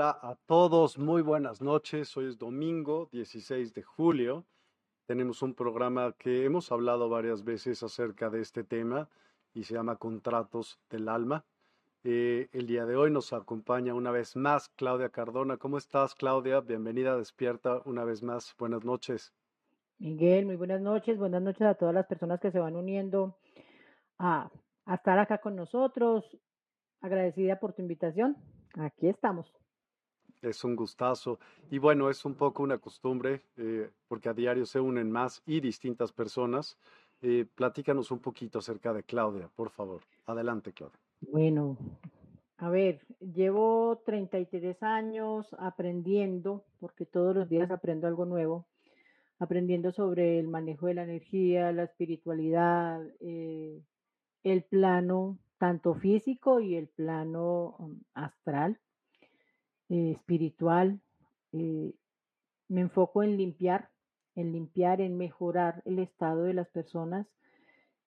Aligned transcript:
Hola 0.00 0.18
a 0.22 0.34
todos, 0.46 0.98
muy 0.98 1.20
buenas 1.20 1.60
noches. 1.60 2.16
Hoy 2.16 2.26
es 2.26 2.38
domingo 2.38 3.10
16 3.12 3.74
de 3.74 3.82
julio. 3.82 4.46
Tenemos 5.04 5.42
un 5.42 5.52
programa 5.52 6.12
que 6.12 6.44
hemos 6.44 6.72
hablado 6.72 7.08
varias 7.08 7.44
veces 7.44 7.82
acerca 7.82 8.30
de 8.30 8.40
este 8.40 8.64
tema 8.64 9.10
y 9.52 9.64
se 9.64 9.74
llama 9.74 9.96
Contratos 9.96 10.78
del 10.88 11.08
Alma. 11.08 11.44
Eh, 12.02 12.48
el 12.52 12.66
día 12.66 12.86
de 12.86 12.96
hoy 12.96 13.10
nos 13.10 13.34
acompaña 13.34 13.92
una 13.92 14.10
vez 14.10 14.36
más 14.36 14.70
Claudia 14.70 15.10
Cardona. 15.10 15.58
¿Cómo 15.58 15.76
estás, 15.76 16.14
Claudia? 16.14 16.60
Bienvenida 16.60 17.16
Despierta 17.18 17.82
una 17.84 18.04
vez 18.04 18.22
más. 18.22 18.54
Buenas 18.58 18.84
noches. 18.84 19.34
Miguel, 20.00 20.46
muy 20.46 20.56
buenas 20.56 20.80
noches. 20.80 21.18
Buenas 21.18 21.42
noches 21.42 21.60
a 21.60 21.74
todas 21.74 21.94
las 21.94 22.06
personas 22.06 22.40
que 22.40 22.50
se 22.50 22.58
van 22.58 22.74
uniendo 22.74 23.36
a, 24.18 24.50
a 24.86 24.94
estar 24.94 25.18
acá 25.18 25.38
con 25.38 25.54
nosotros. 25.54 26.24
Agradecida 27.02 27.60
por 27.60 27.74
tu 27.74 27.82
invitación. 27.82 28.34
Aquí 28.78 29.08
estamos. 29.08 29.52
Es 30.40 30.64
un 30.64 30.74
gustazo. 30.74 31.38
Y 31.70 31.76
bueno, 31.76 32.08
es 32.08 32.24
un 32.24 32.34
poco 32.34 32.62
una 32.62 32.78
costumbre, 32.78 33.42
eh, 33.58 33.90
porque 34.08 34.30
a 34.30 34.32
diario 34.32 34.64
se 34.64 34.80
unen 34.80 35.12
más 35.12 35.42
y 35.44 35.60
distintas 35.60 36.12
personas. 36.12 36.78
Eh, 37.20 37.46
platícanos 37.54 38.10
un 38.10 38.20
poquito 38.20 38.60
acerca 38.60 38.94
de 38.94 39.02
Claudia, 39.02 39.50
por 39.54 39.68
favor. 39.68 40.00
Adelante, 40.24 40.72
Claudia. 40.72 40.98
Bueno, 41.20 41.76
a 42.56 42.70
ver, 42.70 43.02
llevo 43.20 44.00
33 44.06 44.82
años 44.82 45.54
aprendiendo, 45.58 46.64
porque 46.78 47.04
todos 47.04 47.36
los 47.36 47.50
días 47.50 47.70
aprendo 47.70 48.06
algo 48.06 48.24
nuevo, 48.24 48.66
aprendiendo 49.40 49.90
sobre 49.90 50.38
el 50.38 50.48
manejo 50.48 50.86
de 50.86 50.94
la 50.94 51.04
energía, 51.04 51.72
la 51.72 51.84
espiritualidad, 51.84 53.02
eh, 53.20 53.82
el 54.44 54.62
plano 54.64 55.38
tanto 55.58 55.94
físico 55.94 56.60
y 56.60 56.76
el 56.76 56.88
plano 56.88 57.74
um, 57.78 58.00
astral 58.12 58.78
eh, 59.88 60.12
espiritual. 60.12 61.00
Eh, 61.52 61.94
me 62.68 62.82
enfoco 62.82 63.22
en 63.22 63.38
limpiar, 63.38 63.88
en 64.34 64.52
limpiar, 64.52 65.00
en 65.00 65.16
mejorar 65.16 65.82
el 65.86 65.98
estado 65.98 66.42
de 66.42 66.54
las 66.54 66.68
personas 66.68 67.26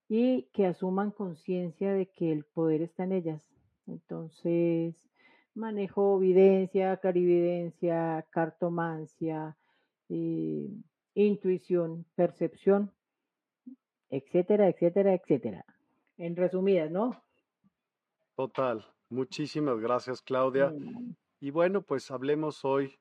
y 0.08 0.44
que 0.54 0.68
asuman 0.68 1.10
conciencia 1.10 1.94
de 1.94 2.06
que 2.06 2.32
el 2.32 2.46
poder 2.46 2.84
está 2.84 3.06
en 3.06 3.12
ellas. 3.12 3.42
Entonces, 3.88 4.96
manejo 5.56 6.18
evidencia, 6.18 6.98
clarividencia, 6.98 8.24
cartomancia, 8.30 9.58
intuición, 11.16 12.06
percepción, 12.16 12.92
etcétera, 14.10 14.68
etcétera, 14.68 15.14
etcétera. 15.14 15.66
En 16.18 16.36
resumidas, 16.36 16.92
¿no? 16.92 17.24
Total. 18.36 18.86
Muchísimas 19.10 19.80
gracias, 19.80 20.22
Claudia. 20.22 20.70
Mm. 20.70 21.16
Y 21.40 21.52
bueno, 21.52 21.82
pues 21.82 22.10
hablemos 22.10 22.64
hoy 22.66 22.98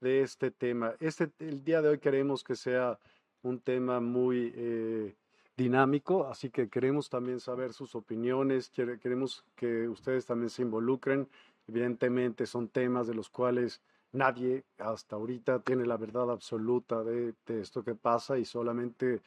de 0.00 0.22
este 0.22 0.50
tema. 0.50 0.94
Este, 1.00 1.30
el 1.38 1.64
día 1.64 1.80
de 1.80 1.88
hoy 1.88 1.98
queremos 1.98 2.44
que 2.44 2.54
sea 2.54 2.98
un 3.42 3.60
tema 3.60 4.00
muy 4.00 4.52
eh, 4.54 5.16
dinámico, 5.56 6.26
así 6.26 6.50
que 6.50 6.68
queremos 6.68 7.08
también 7.08 7.40
saber 7.40 7.72
sus 7.72 7.94
opiniones, 7.94 8.70
queremos 8.70 9.44
que 9.54 9.88
ustedes 9.88 10.26
también 10.26 10.50
se 10.50 10.62
involucren. 10.62 11.28
Evidentemente 11.66 12.46
son 12.46 12.68
temas 12.68 13.06
de 13.06 13.14
los 13.14 13.30
cuales 13.30 13.80
nadie 14.14 14.64
hasta 14.78 15.16
ahorita 15.16 15.60
tiene 15.60 15.84
la 15.84 15.96
verdad 15.96 16.30
absoluta 16.30 17.02
de, 17.02 17.34
esto 17.46 17.82
que 17.84 17.94
pasa 17.94 18.38
y 18.38 18.44
solamente 18.44 19.20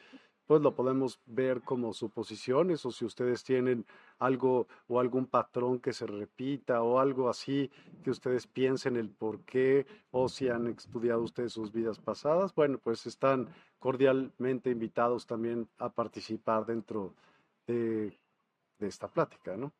pues 0.47 0.61
lo 0.61 0.73
podemos 0.73 1.19
ver 1.25 1.61
como 1.61 1.91
suposiciones 1.93 2.85
o 2.85 2.91
si 2.91 3.03
ustedes 3.03 3.43
tienen 3.43 3.85
algo 4.17 4.67
o 4.87 5.01
algún 5.01 5.25
patrón 5.25 5.79
que 5.79 5.91
se 5.91 6.07
repita 6.07 6.81
o 6.81 6.99
algo 6.99 7.29
así 7.29 7.69
que 8.01 8.11
ustedes 8.11 8.47
piensen 8.47 8.95
el 8.95 9.09
por 9.09 9.41
qué 9.41 9.85
o 10.11 10.29
si 10.29 10.47
han 10.47 10.67
estudiado 10.67 11.21
ustedes 11.21 11.51
sus 11.51 11.73
vidas 11.73 11.99
pasadas, 11.99 12.55
bueno, 12.55 12.77
pues 12.77 13.05
están 13.05 13.49
cordialmente 13.79 14.69
invitados 14.69 15.27
también 15.27 15.67
a 15.79 15.89
participar 15.89 16.65
dentro 16.65 17.13
de, 17.67 18.17
esta 18.79 19.09
plática, 19.09 19.57
¿no? 19.57 19.73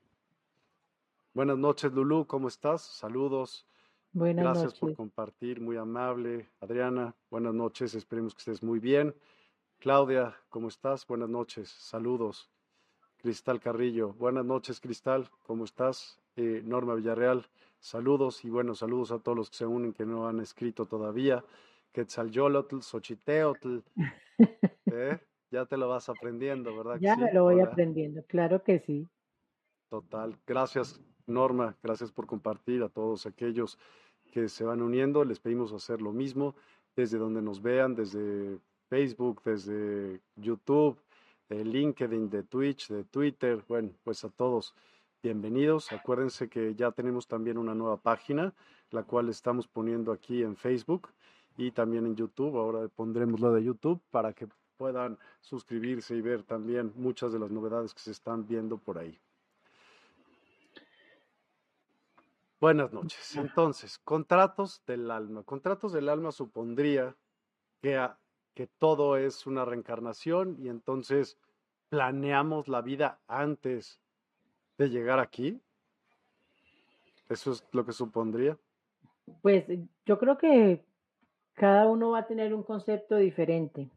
Buenas 1.34 1.58
noches, 1.58 1.94
Lulú, 1.94 2.26
¿cómo 2.26 2.50
estás? 2.50 2.82
Saludos. 2.82 3.68
Buenas 4.14 4.44
Gracias 4.44 4.80
por 4.80 4.96
compartir, 4.96 5.62
muy 5.62 5.78
amable. 5.78 6.50
Adriana, 6.60 7.16
buenas 7.30 7.54
noches, 7.54 7.94
esperemos 7.94 8.34
que 8.34 8.40
estés 8.40 8.64
muy 8.64 8.80
bien. 8.80 9.14
Claudia, 9.80 10.36
¿cómo 10.50 10.70
estás? 10.70 11.06
Buenas 11.06 11.30
noches, 11.30 11.70
saludos. 11.70 12.50
Cristal 13.18 13.60
Carrillo, 13.60 14.14
buenas 14.14 14.46
noches 14.46 14.80
Cristal, 14.80 15.30
¿cómo 15.44 15.66
estás? 15.66 16.20
Eh, 16.36 16.62
Norma 16.64 16.96
Villarreal, 16.96 17.46
saludos 17.80 18.46
y 18.46 18.50
bueno, 18.50 18.76
saludos 18.76 19.12
a 19.12 19.20
todos 19.20 19.38
los 19.38 19.50
que 19.50 19.58
se 19.58 19.66
unen 19.66 19.94
que 19.94 20.06
no 20.06 20.28
han 20.28 20.40
escrito 20.40 20.86
todavía. 20.86 21.44
Quetzalyolotl, 21.92 22.82
Xochiteotl, 22.82 23.80
¿eh? 24.86 25.20
ya 25.52 25.66
te 25.66 25.78
lo 25.78 25.90
vas 25.90 26.10
aprendiendo, 26.10 26.76
¿verdad? 26.76 26.98
Ya 27.00 27.16
me 27.16 27.34
lo 27.34 27.44
voy 27.44 27.60
aprendiendo, 27.60 28.24
claro 28.26 28.64
que 28.64 28.80
sí. 28.80 29.10
Total, 29.90 30.38
gracias 30.46 31.02
Norma, 31.28 31.76
gracias 31.84 32.12
por 32.12 32.26
compartir 32.26 32.84
a 32.84 32.90
todos 32.90 33.26
aquellos 33.26 33.78
que 34.32 34.50
se 34.50 34.64
van 34.64 34.82
uniendo, 34.82 35.24
les 35.24 35.40
pedimos 35.40 35.74
hacer 35.74 36.02
lo 36.02 36.14
mismo 36.14 36.56
desde 36.96 37.18
donde 37.18 37.42
nos 37.42 37.62
vean, 37.62 37.96
desde 37.96 38.60
Facebook, 38.90 39.42
desde 39.44 40.22
YouTube, 40.36 41.00
de 41.50 41.64
LinkedIn, 41.64 42.30
de 42.30 42.44
Twitch, 42.44 42.90
de 42.90 43.04
Twitter, 43.04 43.64
bueno, 43.68 43.92
pues 44.04 44.24
a 44.24 44.30
todos 44.30 44.74
bienvenidos. 45.22 45.92
Acuérdense 45.92 46.50
que 46.50 46.76
ya 46.76 46.92
tenemos 46.92 47.28
también 47.28 47.58
una 47.58 47.76
nueva 47.76 47.98
página, 47.98 48.54
la 48.92 49.04
cual 49.04 49.30
estamos 49.30 49.68
poniendo 49.68 50.12
aquí 50.12 50.42
en 50.44 50.56
Facebook 50.56 51.10
y 51.58 51.72
también 51.72 52.06
en 52.06 52.16
YouTube. 52.16 52.58
Ahora 52.58 52.88
pondremos 52.88 53.40
la 53.40 53.52
de 53.52 53.64
YouTube 53.64 54.02
para 54.10 54.34
que 54.34 54.48
puedan 54.78 55.18
suscribirse 55.42 56.16
y 56.16 56.22
ver 56.22 56.44
también 56.44 56.94
muchas 56.96 57.34
de 57.34 57.40
las 57.40 57.52
novedades 57.52 57.94
que 57.94 58.00
se 58.00 58.12
están 58.12 58.48
viendo 58.48 58.78
por 58.78 58.98
ahí. 58.98 59.20
Buenas 62.60 62.92
noches. 62.92 63.36
Entonces, 63.36 64.00
contratos 64.00 64.82
del 64.88 65.12
alma. 65.12 65.44
Contratos 65.44 65.94
del 65.94 66.10
alma 66.10 66.32
supondría 66.32 67.16
que, 67.82 68.08
que 68.56 68.66
todo 68.66 69.18
es 69.18 69.46
una 69.46 69.64
reencarnación 69.64 70.58
y 70.60 70.70
entonces 70.70 71.38
planeamos 71.90 72.68
la 72.68 72.82
vida 72.82 73.20
antes 73.28 74.00
de 74.78 74.90
llegar 74.90 75.20
aquí. 75.20 75.62
¿Eso 77.30 77.52
es 77.52 77.64
lo 77.72 77.86
que 77.86 77.92
supondría? 77.92 78.58
Pues 79.42 79.66
yo 80.06 80.18
creo 80.18 80.38
que 80.38 80.84
cada 81.54 81.88
uno 81.88 82.12
va 82.12 82.20
a 82.20 82.28
tener 82.28 82.54
un 82.54 82.64
concepto 82.64 83.18
diferente. 83.18 83.90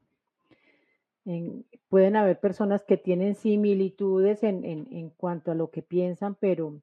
pueden 1.88 2.16
haber 2.16 2.40
personas 2.40 2.84
que 2.84 2.96
tienen 2.96 3.34
similitudes 3.34 4.42
en, 4.42 4.64
en, 4.64 5.10
cuanto 5.10 5.52
a 5.52 5.54
lo 5.54 5.70
que 5.70 5.82
piensan, 5.82 6.34
pero 6.34 6.80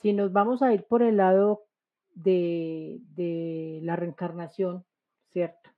si 0.00 0.12
nos 0.12 0.32
vamos 0.32 0.62
a 0.62 0.72
ir 0.72 0.84
por 0.84 1.02
el 1.02 1.18
lado 1.18 1.64
de, 2.14 3.00
de 3.14 3.80
la 3.82 3.96
reencarnación, 3.96 4.84
¿cierto? 5.30 5.70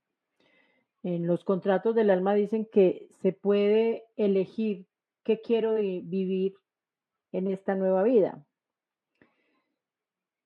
En 1.03 1.25
los 1.27 1.43
contratos 1.43 1.95
del 1.95 2.09
alma 2.09 2.33
dicen 2.33 2.65
que 2.71 3.07
se 3.21 3.33
puede 3.33 4.05
elegir 4.17 4.85
qué 5.23 5.41
quiero 5.41 5.75
vivir 5.75 6.55
en 7.31 7.47
esta 7.47 7.75
nueva 7.75 8.03
vida. 8.03 8.45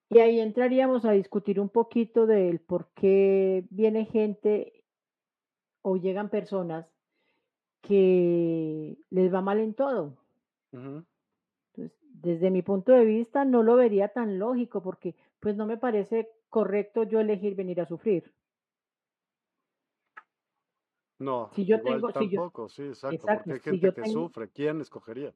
Y 0.10 0.20
ahí 0.20 0.40
entraríamos 0.40 1.04
a 1.04 1.12
discutir 1.12 1.60
un 1.60 1.70
poquito 1.70 2.26
del 2.26 2.60
por 2.60 2.90
qué 2.94 3.66
viene 3.70 4.06
gente 4.06 4.84
o 5.82 5.98
llegan 5.98 6.30
personas 6.30 6.88
que 7.82 8.98
les 9.10 9.34
va 9.34 9.42
mal 9.42 9.60
en 9.60 9.74
todo. 9.74 10.18
Desde 12.26 12.50
mi 12.50 12.64
punto 12.64 12.92
de 12.92 13.06
vista, 13.06 13.46
no 13.46 13.64
lo 13.64 13.76
vería 13.76 14.10
tan 14.10 14.40
lógico 14.40 14.82
porque 14.82 15.16
pues 15.40 15.56
no 15.56 15.66
me 15.68 15.78
parece 15.78 16.32
correcto 16.50 17.04
yo 17.04 17.20
elegir 17.20 17.56
venir 17.56 17.80
a 17.80 17.86
sufrir. 17.86 18.34
No, 21.20 21.50
si 21.54 21.66
yo 21.66 21.82
tengo, 21.82 22.12
tampoco, 22.12 22.68
sí, 22.68 22.84
exacto, 22.84 23.26
porque 23.26 23.54
hay 23.54 23.60
gente 23.60 23.94
que 23.94 24.06
sufre, 24.10 24.50
¿quién 24.50 24.82
escogería? 24.82 25.34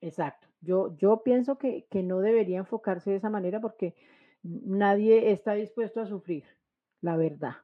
Exacto. 0.00 0.46
Yo, 0.60 0.96
yo 0.96 1.22
pienso 1.22 1.58
que, 1.58 1.86
que 1.90 2.02
no 2.02 2.20
debería 2.20 2.58
enfocarse 2.58 3.10
de 3.10 3.16
esa 3.16 3.28
manera 3.28 3.60
porque 3.60 3.94
nadie 4.42 5.30
está 5.32 5.54
dispuesto 5.54 6.00
a 6.00 6.06
sufrir, 6.06 6.44
la 7.02 7.16
verdad. 7.16 7.56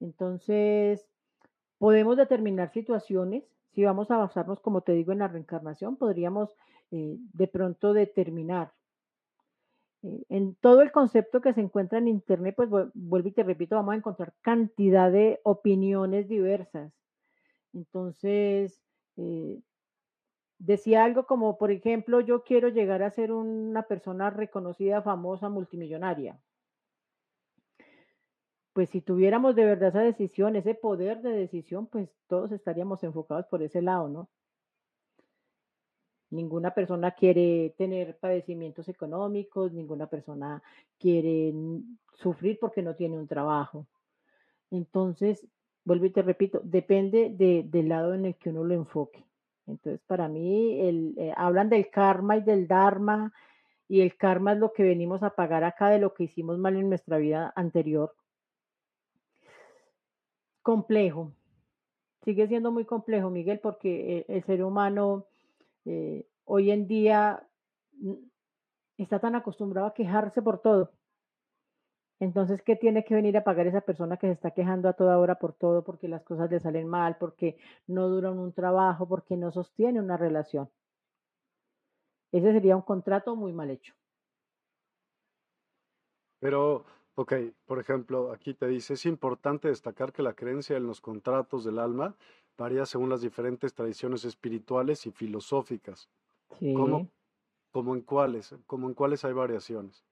Entonces, 0.00 1.08
podemos 1.78 2.16
determinar 2.16 2.70
situaciones. 2.70 3.44
Si 3.72 3.82
vamos 3.82 4.10
a 4.10 4.18
basarnos, 4.18 4.60
como 4.60 4.82
te 4.82 4.92
digo, 4.92 5.12
en 5.12 5.18
la 5.18 5.28
reencarnación, 5.28 5.96
podríamos 5.96 6.54
eh, 6.90 7.16
de 7.32 7.48
pronto 7.48 7.92
determinar. 7.92 8.72
Eh, 10.02 10.24
en 10.28 10.54
todo 10.56 10.82
el 10.82 10.92
concepto 10.92 11.40
que 11.40 11.54
se 11.54 11.62
encuentra 11.62 11.98
en 11.98 12.08
Internet, 12.08 12.54
pues 12.56 12.68
vuelvo 12.68 13.28
y 13.28 13.32
te 13.32 13.42
repito, 13.42 13.74
vamos 13.76 13.94
a 13.94 13.96
encontrar 13.96 14.34
cantidad 14.42 15.10
de 15.10 15.40
opiniones 15.44 16.28
diversas. 16.28 16.92
Entonces, 17.72 18.82
eh, 19.16 19.60
decía 20.58 21.04
algo 21.04 21.26
como, 21.26 21.58
por 21.58 21.70
ejemplo, 21.70 22.20
yo 22.20 22.44
quiero 22.44 22.68
llegar 22.68 23.02
a 23.02 23.10
ser 23.10 23.32
una 23.32 23.84
persona 23.84 24.30
reconocida, 24.30 25.02
famosa, 25.02 25.48
multimillonaria. 25.48 26.38
Pues 28.74 28.90
si 28.90 29.00
tuviéramos 29.00 29.54
de 29.54 29.64
verdad 29.64 29.90
esa 29.90 30.00
decisión, 30.00 30.56
ese 30.56 30.74
poder 30.74 31.22
de 31.22 31.30
decisión, 31.30 31.86
pues 31.86 32.10
todos 32.26 32.52
estaríamos 32.52 33.02
enfocados 33.04 33.46
por 33.46 33.62
ese 33.62 33.80
lado, 33.80 34.08
¿no? 34.08 34.28
Ninguna 36.34 36.74
persona 36.74 37.12
quiere 37.12 37.74
tener 37.78 38.16
padecimientos 38.18 38.88
económicos, 38.88 39.72
ninguna 39.72 40.06
persona 40.06 40.62
quiere 40.98 41.54
sufrir 42.14 42.58
porque 42.60 42.82
no 42.82 42.94
tiene 42.94 43.16
un 43.16 43.28
trabajo. 43.28 43.86
Entonces, 44.70 45.46
vuelvo 45.84 46.06
y 46.06 46.10
te 46.10 46.22
repito, 46.22 46.60
depende 46.64 47.30
del 47.30 47.88
lado 47.88 48.14
en 48.14 48.26
el 48.26 48.34
que 48.34 48.50
uno 48.50 48.64
lo 48.64 48.74
enfoque. 48.74 49.24
Entonces, 49.66 50.00
para 50.06 50.28
mí, 50.28 50.80
el, 50.80 51.14
eh, 51.16 51.32
hablan 51.36 51.70
del 51.70 51.88
karma 51.88 52.36
y 52.36 52.42
del 52.42 52.66
dharma, 52.66 53.32
y 53.88 54.00
el 54.00 54.16
karma 54.16 54.52
es 54.52 54.58
lo 54.58 54.72
que 54.72 54.82
venimos 54.82 55.22
a 55.22 55.30
pagar 55.30 55.64
acá 55.64 55.88
de 55.88 55.98
lo 55.98 56.14
que 56.14 56.24
hicimos 56.24 56.58
mal 56.58 56.76
en 56.76 56.88
nuestra 56.88 57.18
vida 57.18 57.52
anterior. 57.54 58.14
Complejo. 60.62 61.32
Sigue 62.24 62.48
siendo 62.48 62.72
muy 62.72 62.86
complejo, 62.86 63.28
Miguel, 63.28 63.60
porque 63.60 64.18
eh, 64.18 64.24
el, 64.28 64.44
ser 64.44 64.64
humano 64.64 65.26
eh, 65.84 66.26
hoy 66.44 66.70
en 66.70 66.86
día 66.86 67.46
mm, 67.92 68.14
está 68.98 69.18
tan 69.20 69.34
acostumbrado 69.34 69.86
a 69.88 69.94
quejarse 69.94 70.42
por 70.42 70.60
todo. 70.60 70.92
Entonces, 72.20 72.62
¿qué 72.62 72.76
tiene 72.76 73.04
que 73.04 73.14
venir 73.14 73.36
a 73.36 73.44
pagar 73.44 73.66
esa 73.66 73.80
persona 73.80 74.16
que 74.16 74.28
se 74.28 74.32
está 74.32 74.52
quejando 74.52 74.88
a 74.88 74.92
toda 74.92 75.18
hora 75.18 75.34
por 75.38 75.52
todo, 75.52 75.82
porque 75.84 76.08
las 76.08 76.22
cosas 76.22 76.50
le 76.50 76.60
salen 76.60 76.88
mal, 76.88 77.16
porque 77.18 77.58
no 77.86 78.08
duran 78.08 78.38
un 78.38 78.52
trabajo, 78.52 79.06
porque 79.08 79.36
no 79.36 79.50
sostiene 79.50 80.00
una 80.00 80.16
relación? 80.16 80.70
Ese 82.32 82.52
sería 82.52 82.76
un 82.76 82.82
contrato 82.82 83.36
muy 83.36 83.52
mal 83.52 83.70
hecho. 83.70 83.94
Pero, 86.40 86.84
ok, 87.14 87.32
por 87.64 87.78
ejemplo, 87.78 88.32
aquí 88.32 88.54
te 88.54 88.68
dice, 88.68 88.94
es 88.94 89.06
importante 89.06 89.68
destacar 89.68 90.12
que 90.12 90.22
la 90.22 90.34
creencia 90.34 90.76
en 90.76 90.86
los 90.86 91.00
contratos 91.00 91.64
del 91.64 91.78
alma 91.78 92.16
varía 92.56 92.86
según 92.86 93.10
las 93.10 93.20
diferentes 93.20 93.74
tradiciones 93.74 94.24
espirituales 94.24 95.06
y 95.06 95.10
filosóficas. 95.10 96.08
Sí. 96.58 96.74
¿Cómo, 96.74 97.94
en 97.94 98.02
cuáles? 98.02 98.54
¿Cómo 98.66 98.88
en 98.88 98.94
cuáles 98.94 99.24
hay 99.24 99.32
variaciones? 99.32 100.04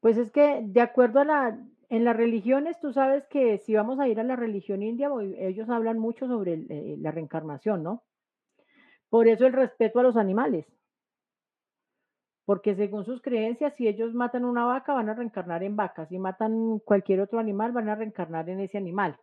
Pues 0.00 0.16
es 0.16 0.30
que 0.30 0.62
de 0.64 0.80
acuerdo 0.80 1.20
a 1.20 1.24
la, 1.24 1.58
en 1.90 2.04
las 2.04 2.16
religiones, 2.16 2.80
tú 2.80 2.92
sabes 2.92 3.26
que 3.26 3.58
si 3.58 3.74
vamos 3.74 4.00
a 4.00 4.08
ir 4.08 4.18
a 4.18 4.24
la 4.24 4.36
religión 4.36 4.82
india, 4.82 5.10
ellos 5.38 5.68
hablan 5.68 5.98
mucho 5.98 6.26
sobre 6.26 6.54
eh, 6.54 6.96
la 6.98 7.10
reencarnación, 7.10 7.82
¿no? 7.82 8.02
Por 9.10 9.28
eso 9.28 9.46
el 9.46 9.52
respeto 9.52 10.00
a 10.00 10.02
los 10.02 10.16
animales. 10.16 10.66
Porque 12.46 12.74
según 12.74 13.04
sus 13.04 13.20
creencias, 13.20 13.74
si 13.76 13.86
ellos 13.86 14.14
matan 14.14 14.44
una 14.44 14.64
vaca, 14.64 14.94
van 14.94 15.10
a 15.10 15.14
reencarnar 15.14 15.62
en 15.62 15.76
vaca. 15.76 16.06
Si 16.06 16.18
matan 16.18 16.78
cualquier 16.80 17.20
otro 17.20 17.38
animal, 17.38 17.72
van 17.72 17.90
a 17.90 17.94
reencarnar 17.94 18.48
en 18.48 18.60
ese 18.60 18.78
animal. 18.78 19.18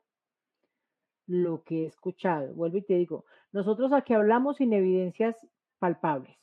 Lo 1.29 1.63
que 1.63 1.83
he 1.83 1.86
escuchado. 1.86 2.51
Vuelvo 2.55 2.77
y 2.77 2.81
te 2.81 2.95
digo, 2.95 3.24
nosotros 3.51 3.93
aquí 3.93 4.15
hablamos 4.15 4.57
sin 4.57 4.74
evidencias 4.74 5.36
palpables. 5.77 6.36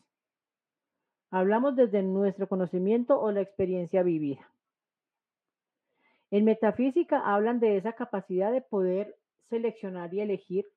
Hablamos 1.32 1.74
desde 1.74 2.04
nuestro 2.04 2.48
conocimiento 2.48 3.20
o 3.20 3.32
la 3.32 3.40
experiencia 3.40 4.04
vivida. 4.04 4.48
En 6.30 6.44
metafísica 6.44 7.18
hablan 7.18 7.58
de 7.58 7.78
esa 7.78 7.94
capacidad 7.94 8.52
de 8.52 8.60
poder 8.60 9.16
seleccionar 9.48 10.14
y 10.14 10.20
elegir 10.20 10.68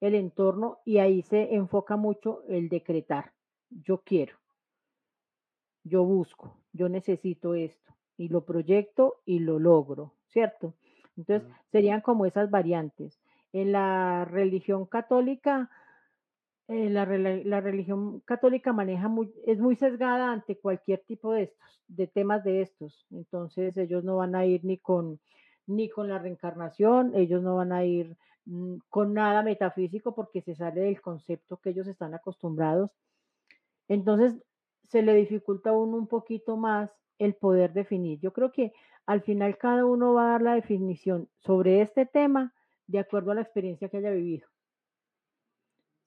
el 0.00 0.16
entorno 0.16 0.80
y 0.84 0.98
ahí 0.98 1.22
se 1.22 1.54
enfoca 1.54 1.96
mucho 1.96 2.42
el 2.48 2.68
decretar. 2.68 3.34
Yo 3.70 3.98
quiero, 3.98 4.36
yo 5.84 6.02
busco, 6.04 6.56
yo 6.72 6.88
necesito 6.88 7.54
esto 7.54 7.94
y 8.16 8.30
lo 8.30 8.44
proyecto 8.44 9.20
y 9.24 9.38
lo 9.38 9.60
logro, 9.60 10.12
¿cierto? 10.26 10.74
Entonces 11.16 11.48
serían 11.70 12.00
como 12.00 12.26
esas 12.26 12.50
variantes. 12.50 13.20
En 13.54 13.72
la 13.72 14.26
religión 14.26 14.84
católica 14.84 15.70
eh, 16.66 16.88
la, 16.88 17.04
religión 17.04 18.20
católica 18.20 18.72
maneja 18.72 19.08
muy, 19.08 19.30
es 19.46 19.58
muy 19.58 19.76
sesgada 19.76 20.32
ante 20.32 20.56
cualquier 20.56 21.00
tipo 21.00 21.32
de 21.34 21.42
estos, 21.42 21.82
de 21.88 22.06
temas 22.06 22.42
de 22.42 22.62
estos. 22.62 23.06
Entonces 23.10 23.76
ellos 23.76 24.02
no 24.02 24.16
van 24.16 24.34
a 24.34 24.46
ir 24.46 24.64
ni 24.64 24.78
con 24.78 25.20
ni 25.66 25.88
con 25.88 26.08
la 26.08 26.18
reencarnación, 26.18 27.14
ellos 27.14 27.42
no 27.42 27.56
van 27.56 27.72
a 27.72 27.84
ir 27.84 28.16
mm, 28.46 28.76
con 28.90 29.14
nada 29.14 29.42
metafísico 29.42 30.14
porque 30.14 30.42
se 30.42 30.54
sale 30.54 30.82
del 30.82 31.00
concepto 31.00 31.58
que 31.58 31.70
ellos 31.70 31.86
están 31.86 32.14
acostumbrados. 32.14 32.90
Entonces 33.88 34.34
se 34.84 35.02
le 35.02 35.14
dificulta 35.14 35.70
a 35.70 35.72
uno 35.74 35.96
un 35.98 36.06
poquito 36.06 36.56
más 36.56 36.90
el 37.18 37.34
poder 37.34 37.72
definir. 37.72 38.20
Yo 38.20 38.32
creo 38.32 38.52
que 38.52 38.72
al 39.06 39.22
final 39.22 39.58
cada 39.58 39.84
uno 39.86 40.14
va 40.14 40.28
a 40.28 40.30
dar 40.32 40.42
la 40.42 40.54
definición 40.54 41.28
sobre 41.38 41.82
este 41.82 42.06
tema 42.06 42.54
de 42.86 42.98
acuerdo 42.98 43.32
a 43.32 43.34
la 43.34 43.42
experiencia 43.42 43.88
que 43.88 43.98
haya 43.98 44.10
vivido. 44.10 44.48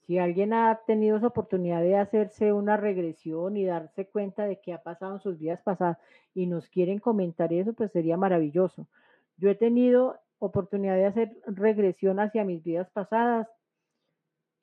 Si 0.06 0.18
alguien 0.20 0.54
ha 0.54 0.80
tenido 0.88 1.18
esa 1.18 1.28
oportunidad 1.28 1.82
de 1.82 1.98
hacerse 1.98 2.54
una 2.54 2.78
regresión 2.78 3.58
y 3.58 3.66
darse 3.66 4.08
cuenta 4.08 4.46
de 4.46 4.60
qué 4.62 4.74
ha 4.74 4.82
pasado 4.82 5.16
en 5.16 5.20
sus 5.20 5.38
vidas 5.38 5.62
pasadas 5.62 5.98
y 6.34 6.46
nos 6.48 6.70
quieren 6.70 7.00
comentar 7.00 7.52
eso, 7.52 7.74
pues 7.74 7.92
sería 7.92 8.16
maravilloso. 8.16 8.88
Yo 9.36 9.50
he 9.50 9.56
tenido 9.56 10.18
oportunidad 10.40 10.96
de 10.96 11.08
hacer 11.08 11.38
regresión 11.46 12.20
hacia 12.20 12.46
mis 12.46 12.64
vidas 12.64 12.90
pasadas 12.92 13.50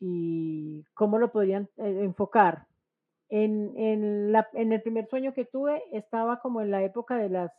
y 0.01 0.85
cómo 0.95 1.19
lo 1.19 1.31
podrían 1.31 1.69
eh, 1.77 2.01
enfocar 2.03 2.67
en, 3.29 3.73
en, 3.77 4.73
el 4.73 4.83
primer 4.83 5.09
sueño 5.09 5.35
que 5.35 5.45
tuve 5.45 5.83
estaba 5.93 6.41
como 6.41 6.61
en 6.61 6.71
la 6.71 6.83
época 6.83 7.17
de 7.17 7.29
las 7.29 7.53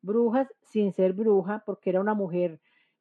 brujas, 0.00 0.48
sin 0.62 0.92
ser 0.92 1.12
bruja, 1.12 1.62
porque 1.66 1.90
era 1.90 2.00
una 2.00 2.14
mujer 2.14 2.60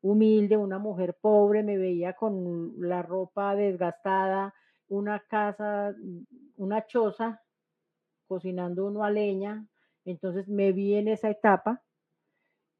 humilde, 0.10 0.58
una 0.58 0.80
mujer 0.80 1.18
pobre, 1.22 1.64
me 1.64 1.78
veía 1.78 2.14
con 2.14 2.74
la 2.80 3.02
ropa 3.02 3.56
desgastada, 3.56 4.54
una 4.88 5.20
casa, 5.28 5.96
una 6.56 6.86
choza, 6.86 7.42
cocinando 8.28 8.86
uno 8.88 9.04
a 9.04 9.12
leña, 9.12 9.68
entonces 10.06 10.48
me 10.50 10.72
vi 10.72 10.96
en 10.96 11.08
esa 11.10 11.30
etapa. 11.30 11.84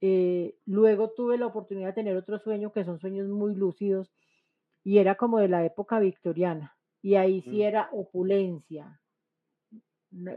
Eh, 0.02 0.58
luego 0.66 1.12
tuve 1.12 1.38
la 1.38 1.48
oportunidad 1.48 1.90
de 1.90 1.94
tener 1.94 2.18
otro 2.18 2.40
sueño, 2.40 2.72
que 2.72 2.84
son 2.84 3.00
sueños 3.00 3.28
muy 3.28 3.54
lúcidos, 3.56 4.12
y 4.84 5.00
era 5.00 5.16
como 5.16 5.40
de 5.40 5.50
la 5.50 5.66
época 5.66 6.00
victoriana, 6.00 6.78
y 7.02 7.16
ahí 7.16 7.42
sí 7.42 7.62
Mm, 7.62 7.64
era 7.64 7.90
opulencia, 7.94 9.02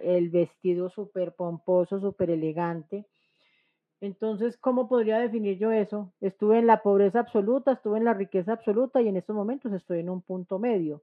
el 0.02 0.30
vestido 0.30 0.90
súper 0.90 1.34
pomposo, 1.34 2.00
súper 2.00 2.30
elegante. 2.30 3.06
Entonces, 4.00 4.56
¿cómo 4.58 4.88
podría 4.88 5.18
definir 5.18 5.58
yo 5.58 5.72
eso? 5.72 6.12
Estuve 6.20 6.58
en 6.58 6.66
la 6.66 6.82
pobreza 6.82 7.20
absoluta, 7.20 7.72
estuve 7.72 7.98
en 7.98 8.04
la 8.04 8.14
riqueza 8.14 8.52
absoluta 8.52 9.00
y 9.00 9.08
en 9.08 9.16
estos 9.16 9.36
momentos 9.36 9.72
estoy 9.72 10.00
en 10.00 10.10
un 10.10 10.22
punto 10.22 10.58
medio, 10.58 11.02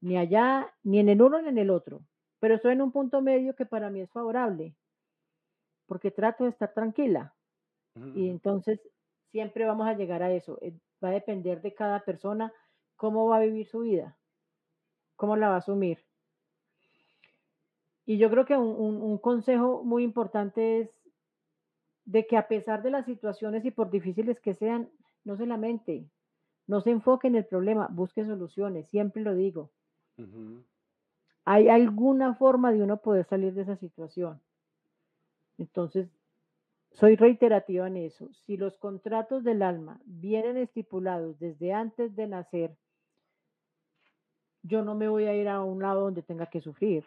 ni 0.00 0.16
allá, 0.18 0.74
ni 0.84 1.00
en 1.00 1.08
el 1.10 1.22
uno 1.22 1.40
ni 1.42 1.48
en 1.50 1.58
el 1.58 1.70
otro, 1.70 2.02
pero 2.40 2.54
estoy 2.56 2.72
en 2.74 2.82
un 2.82 2.92
punto 2.92 3.22
medio 3.22 3.54
que 3.56 3.66
para 3.66 3.90
mí 3.90 4.00
es 4.02 4.10
favorable, 4.10 4.76
porque 5.86 6.10
trato 6.10 6.44
de 6.44 6.50
estar 6.50 6.72
tranquila 6.74 7.34
y 8.12 8.28
ujú. 8.28 8.30
entonces 8.30 8.80
siempre 9.30 9.66
vamos 9.66 9.88
a 9.88 9.94
llegar 9.94 10.22
a 10.22 10.32
eso. 10.32 10.58
Eh, 10.62 10.74
Va 11.04 11.10
a 11.10 11.12
depender 11.12 11.62
de 11.62 11.74
cada 11.74 12.00
persona 12.04 12.52
cómo 12.96 13.28
va 13.28 13.36
a 13.38 13.40
vivir 13.40 13.66
su 13.68 13.80
vida, 13.80 14.18
cómo 15.16 15.36
la 15.36 15.48
va 15.48 15.54
a 15.56 15.58
asumir. 15.58 16.04
Y 18.06 18.18
yo 18.18 18.30
creo 18.30 18.46
que 18.46 18.56
un, 18.56 18.68
un- 18.68 19.02
un 19.02 19.18
consejo 19.18 19.82
muy 19.84 20.04
importante 20.04 20.80
es 20.80 20.90
de 22.04 22.26
que 22.26 22.36
a 22.36 22.48
pesar 22.48 22.82
de 22.82 22.90
las 22.90 23.06
situaciones 23.06 23.64
y 23.64 23.70
por 23.70 23.90
difíciles 23.90 24.40
que 24.40 24.54
sean, 24.54 24.88
no 25.24 25.36
se 25.36 25.46
lamente, 25.46 26.06
no 26.66 26.80
se 26.80 26.90
enfoque 26.90 27.28
en 27.28 27.36
el 27.36 27.44
problema, 27.44 27.88
busque 27.90 28.24
soluciones, 28.24 28.88
siempre 28.88 29.22
lo 29.22 29.34
digo. 29.34 29.70
Hay 31.44 31.68
alguna 31.68 32.34
forma 32.34 32.72
de 32.72 32.82
uno 32.82 32.98
poder 32.98 33.26
salir 33.26 33.54
de 33.54 33.62
esa 33.62 33.76
situación. 33.76 34.40
Entonces, 35.58 36.08
soy 36.92 37.16
reiterativa 37.16 37.86
en 37.86 37.96
eso. 37.96 38.28
Si 38.46 38.56
los 38.56 38.76
contratos 38.78 39.44
del 39.44 39.62
alma 39.62 40.00
vienen 40.04 40.56
estipulados 40.56 41.38
desde 41.38 41.72
antes 41.72 42.14
de 42.14 42.26
nacer, 42.28 42.76
yo 44.62 44.82
no 44.82 44.94
me 44.94 45.08
voy 45.08 45.24
a 45.24 45.34
ir 45.34 45.48
a 45.48 45.62
un 45.62 45.82
lado 45.82 46.02
donde 46.02 46.22
tenga 46.22 46.46
que 46.46 46.60
sufrir. 46.60 47.04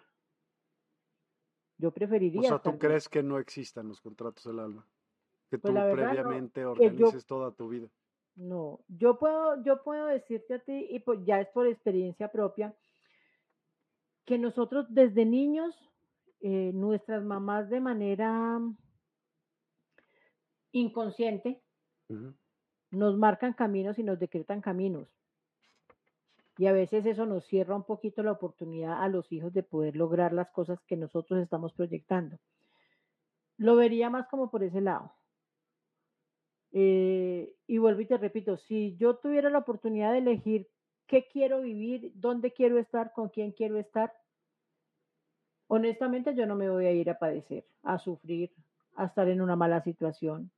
Yo 1.78 1.92
O 2.36 2.42
preferiría 2.42 2.42
sea, 2.42 2.58
estar 2.58 2.62
¿tú 2.62 2.78
bien. 2.78 2.80
crees 2.80 3.10
que 3.10 3.22
no 3.22 3.38
existan 3.38 3.90
los 3.90 4.00
contratos 4.00 4.46
del 4.46 4.60
alma? 4.60 4.88
Que 5.50 5.58
Pues 5.62 5.72
tú 5.72 5.74
no, 5.74 5.90
previamente 5.90 6.66
que 6.74 6.96
yo 6.96 7.12
organices 7.12 7.26
toda 7.26 7.52
tu 7.54 7.70
vida. 7.70 7.90
no, 8.36 8.82
yo 8.88 9.18
puedo, 9.18 9.62
yo 9.64 9.84
puedo 9.84 10.06
decirte 10.08 10.56
a 10.56 10.60
ti, 10.60 10.88
y 10.92 11.00
pues 11.00 11.20
ya 11.26 11.42
es 11.42 11.50
por 11.50 11.68
experiencia 11.68 12.32
propia, 12.32 12.76
que 14.26 14.38
nosotros 14.38 14.86
desde 14.90 15.26
niños, 15.26 15.76
eh, 16.42 16.72
nuestras 16.74 17.24
mamás 17.24 17.70
de 17.70 17.80
manera 17.80 18.60
inconsciente 20.74 21.62
nos 22.92 23.18
marcan 23.18 23.54
caminos 23.54 23.98
y 24.00 24.04
nos 24.04 24.20
decretan 24.20 24.62
caminos. 24.62 25.08
Y 26.58 26.66
a 26.66 26.72
veces 26.72 27.06
eso 27.06 27.26
nos 27.26 27.46
cierra 27.46 27.76
un 27.76 27.84
poquito 27.84 28.24
la 28.24 28.32
oportunidad 28.32 29.04
a 29.04 29.08
los 29.10 29.32
hijos 29.32 29.54
de 29.54 29.64
poder 29.64 29.96
lograr 29.96 30.34
las 30.34 30.50
cosas 30.50 30.80
que 30.88 30.98
nosotros 30.98 31.40
estamos 31.40 31.74
proyectando. 31.74 32.38
Lo 33.58 33.76
vería 33.76 34.10
más 34.10 34.28
como 34.28 34.50
por 34.50 34.64
ese 34.64 34.82
lado. 34.82 35.14
Eh, 36.72 37.54
y 37.68 37.78
vuelvo 37.78 38.02
y 38.02 38.06
te 38.06 38.18
repito, 38.18 38.58
si 38.58 38.96
yo 38.98 39.18
tuviera 39.18 39.50
la 39.50 39.60
oportunidad 39.60 40.12
de 40.12 40.20
elegir 40.20 40.68
qué 41.06 41.28
quiero 41.32 41.62
vivir, 41.62 42.12
dónde 42.16 42.52
quiero 42.52 42.78
estar, 42.78 43.14
con 43.14 43.30
quién 43.30 43.52
quiero 43.52 43.78
estar, 43.78 44.14
honestamente 45.68 46.36
yo 46.36 46.46
no 46.46 46.56
me 46.56 46.70
voy 46.70 46.86
a 46.86 46.92
ir 46.92 47.10
a 47.10 47.20
padecer, 47.20 47.66
a 47.84 47.98
sufrir, 47.98 48.52
a 48.96 49.06
estar 49.06 49.28
en 49.30 49.42
una 49.42 49.56
mala 49.56 49.82
situación, 49.82 50.52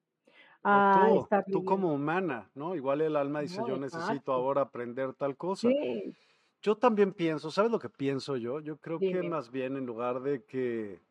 a 0.63 0.81
tú, 0.91 1.15
estar 1.15 1.45
tú 1.49 1.63
como 1.63 1.93
humana, 1.93 2.51
¿no? 2.55 2.75
Igual 2.75 3.01
el 3.01 3.15
alma 3.15 3.41
dice, 3.41 3.63
No, 3.63 3.67
yo 3.67 3.77
necesito 3.77 4.31
ahora 4.33 4.61
aprender 4.63 5.13
tal 5.13 5.37
cosa. 5.37 5.75
Sí, 5.75 6.15
Yo 6.61 6.77
también 6.77 7.13
pienso, 7.13 7.51
¿sabes 7.51 7.71
lo 7.71 7.79
que 7.79 7.89
pienso 7.89 8.37
yo? 8.37 8.59
Yo 8.61 8.79
creo 8.79 9.03
que 9.03 9.23
más 9.23 9.51
bien 9.51 9.77
en 9.77 9.85
lugar 9.85 10.21
de 10.21 10.45
que 10.45 11.01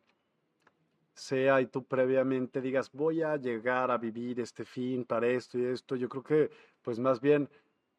sea 1.13 1.61
y 1.61 1.67
tú 1.67 1.85
previamente 1.85 2.61
digas, 2.61 2.91
voy 2.91 3.21
a 3.21 3.35
llegar 3.37 3.91
a 3.91 3.97
vivir 3.97 4.39
este 4.39 4.63
fin 4.65 5.05
para 5.05 5.27
esto 5.27 5.57
y 5.57 5.65
esto, 5.65 5.95
yo 5.95 6.07
creo 6.09 6.23
que 6.23 6.51
pues 6.81 6.99
más 6.99 7.19
bien 7.19 7.49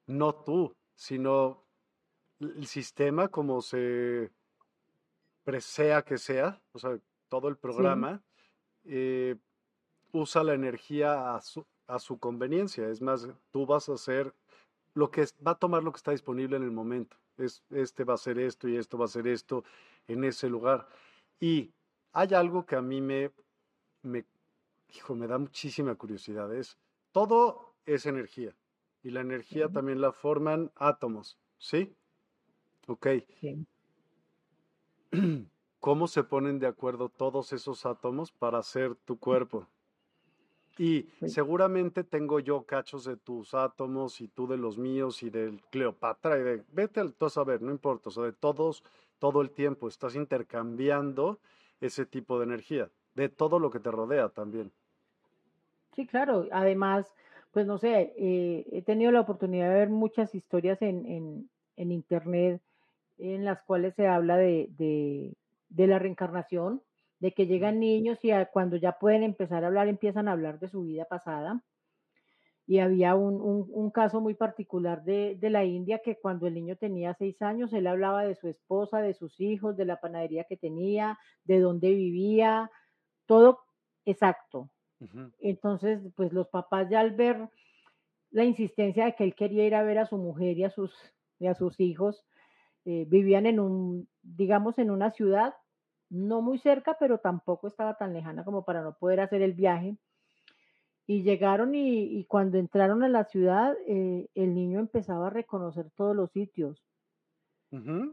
no 0.06 0.34
tú, 0.34 0.74
sino 0.94 1.66
el 2.40 2.66
sistema 2.66 3.28
como 3.28 3.62
se 3.62 4.32
presea 5.44 6.02
que 6.02 6.18
sea, 6.18 6.62
o 6.72 6.78
sea, 6.78 6.98
todo 7.28 7.48
el 7.48 7.56
Sí, 7.68 7.82
programa, 7.82 8.22
eh, 8.84 9.36
usa 10.12 10.44
la 10.44 10.54
energía 10.54 11.34
a 11.34 11.40
su, 11.40 11.66
a 11.86 11.98
su 11.98 12.18
conveniencia. 12.18 12.88
Es 12.88 13.00
más, 13.02 13.28
tú 13.50 13.66
vas 13.66 13.88
a 13.88 13.94
hacer 13.94 14.34
lo 14.94 15.10
que 15.10 15.22
es- 15.22 15.34
va 15.46 15.52
a 15.52 15.58
tomar 15.58 15.82
lo 15.84 15.92
que 15.92 15.98
está 15.98 16.12
disponible 16.12 16.56
en 16.56 16.64
el 16.64 16.70
momento. 16.72 17.16
Es, 17.38 17.62
este 17.70 18.04
va 18.04 18.14
a 18.14 18.18
ser 18.18 18.38
esto 18.38 18.68
y 18.68 18.76
esto 18.76 18.98
va 18.98 19.06
a 19.06 19.08
ser 19.08 19.26
esto 19.28 19.64
en 20.08 20.24
ese 20.24 20.48
lugar. 20.48 20.88
Y 21.40 21.72
hay 22.12 22.34
algo 22.34 22.66
que 22.66 22.76
a 22.76 22.82
mí 22.82 23.00
me, 23.00 23.32
me, 24.02 24.26
hijo, 24.88 25.14
me 25.14 25.26
da 25.26 25.38
muchísima 25.38 25.94
curiosidad. 25.96 26.54
Es, 26.54 26.78
todo 27.12 27.76
es 27.86 28.06
energía. 28.06 28.56
Y 29.02 29.10
la 29.10 29.20
energía 29.22 29.68
sí, 29.68 29.72
también 29.72 30.00
la 30.00 30.12
forman 30.12 30.72
átomos, 30.76 31.38
¿sí? 31.58 31.96
Ok. 32.88 33.06
sí. 33.40 33.66
¿Cómo 35.78 36.08
se 36.08 36.24
ponen 36.24 36.58
de 36.58 36.66
acuerdo 36.66 37.10
todos 37.10 37.52
esos 37.52 37.86
átomos 37.86 38.32
para 38.32 38.58
hacer 38.58 38.96
tu 38.96 39.18
cuerpo? 39.20 39.68
Y 40.78 41.08
seguramente 41.26 42.04
tengo 42.04 42.40
yo 42.40 42.64
cachos 42.64 43.04
de 43.04 43.16
tus 43.16 43.54
átomos 43.54 44.20
y 44.20 44.28
tú 44.28 44.46
de 44.46 44.56
los 44.56 44.78
míos 44.78 45.22
y 45.22 45.30
del 45.30 45.60
Cleopatra 45.70 46.38
y 46.38 46.42
de, 46.42 46.64
vete 46.72 47.00
al, 47.00 47.14
a 47.20 47.28
saber, 47.28 47.60
no 47.60 47.70
importa, 47.70 48.08
o 48.08 48.12
sea, 48.12 48.24
de 48.24 48.32
todos, 48.32 48.82
todo 49.18 49.42
el 49.42 49.50
tiempo 49.50 49.88
estás 49.88 50.14
intercambiando 50.14 51.38
ese 51.80 52.06
tipo 52.06 52.38
de 52.38 52.44
energía, 52.46 52.90
de 53.14 53.28
todo 53.28 53.58
lo 53.58 53.70
que 53.70 53.80
te 53.80 53.90
rodea 53.90 54.30
también. 54.30 54.72
sí, 55.94 56.06
claro. 56.06 56.46
Además, 56.52 57.06
pues 57.52 57.66
no 57.66 57.78
sé, 57.78 58.14
eh, 58.16 58.66
he 58.72 58.82
tenido 58.82 59.12
la 59.12 59.20
oportunidad 59.20 59.68
de 59.70 59.74
ver 59.80 59.90
muchas 59.90 60.34
historias 60.34 60.80
en, 60.82 61.06
en, 61.06 61.50
en 61.76 61.92
internet 61.92 62.62
en 63.18 63.44
las 63.44 63.62
cuales 63.62 63.94
se 63.94 64.06
habla 64.06 64.36
de, 64.36 64.68
de, 64.78 65.34
de 65.68 65.86
la 65.86 65.98
reencarnación, 65.98 66.82
de 67.20 67.32
que 67.34 67.46
llegan 67.46 67.80
niños 67.80 68.24
y 68.24 68.32
a- 68.32 68.46
cuando 68.46 68.76
ya 68.76 68.98
pueden 68.98 69.22
empezar 69.24 69.64
a 69.64 69.68
hablar, 69.68 69.88
empiezan 69.88 70.28
a 70.28 70.32
hablar 70.32 70.58
de 70.60 70.68
su 70.68 70.82
vida 70.84 71.04
pasada. 71.06 71.64
Y 72.66 72.78
había 72.78 73.16
un, 73.16 73.40
un, 73.40 73.66
un 73.72 73.90
caso 73.90 74.20
muy 74.20 74.34
particular 74.34 75.02
de, 75.02 75.34
de 75.36 75.50
la 75.50 75.64
India 75.64 76.00
que 76.04 76.20
cuando 76.20 76.46
el 76.46 76.54
niño 76.54 76.76
tenía 76.76 77.14
seis 77.14 77.42
años, 77.42 77.72
él 77.72 77.86
hablaba 77.88 78.22
de 78.24 78.36
su 78.36 78.46
esposa, 78.48 78.98
de 79.00 79.14
sus 79.14 79.40
hijos, 79.40 79.76
de 79.76 79.86
la 79.86 80.00
panadería 80.00 80.44
que 80.44 80.56
tenía, 80.56 81.18
de 81.44 81.58
dónde 81.58 81.90
vivía, 81.92 82.70
todo 83.26 83.60
exacto. 84.06 84.70
Entonces, 85.40 86.00
pues 86.16 86.32
los 86.32 86.48
papás 86.48 86.88
ya 86.90 87.00
al 87.00 87.12
ver 87.12 87.50
la 88.30 88.44
insistencia 88.44 89.04
de 89.06 89.14
que 89.14 89.24
él 89.24 89.34
quería 89.34 89.66
ir 89.66 89.74
a 89.74 89.82
ver 89.84 89.98
a 89.98 90.06
su 90.06 90.18
mujer 90.18 90.58
y 90.58 90.64
a 90.64 90.70
sus, 90.70 90.94
y 91.38 91.46
a 91.48 91.54
sus 91.54 91.80
hijos, 91.80 92.24
eh, 92.84 93.06
vivían 93.08 93.46
en 93.46 93.60
un, 93.60 94.08
digamos, 94.22 94.78
en 94.78 94.90
una 94.90 95.10
ciudad 95.12 95.54
no 96.10 96.42
muy 96.42 96.58
cerca, 96.58 96.96
pero 97.00 97.18
tampoco 97.18 97.68
estaba 97.68 97.96
tan 97.96 98.12
lejana 98.14 98.44
como 98.44 98.64
para 98.64 98.82
no 98.82 98.94
poder 98.98 99.20
hacer 99.20 99.42
el 99.42 99.54
viaje. 99.54 99.98
Y 101.06 101.22
llegaron 101.24 101.74
y, 101.74 102.04
y 102.04 102.24
cuando 102.24 102.56
entraron 102.56 103.02
a 103.02 103.10
la 103.10 103.24
ciudad, 103.26 103.76
eh, 103.86 104.30
el 104.34 104.54
niño 104.54 104.80
empezaba 104.80 105.26
a 105.26 105.30
reconocer 105.30 105.90
todos 105.90 106.16
los 106.16 106.30
sitios. 106.32 106.82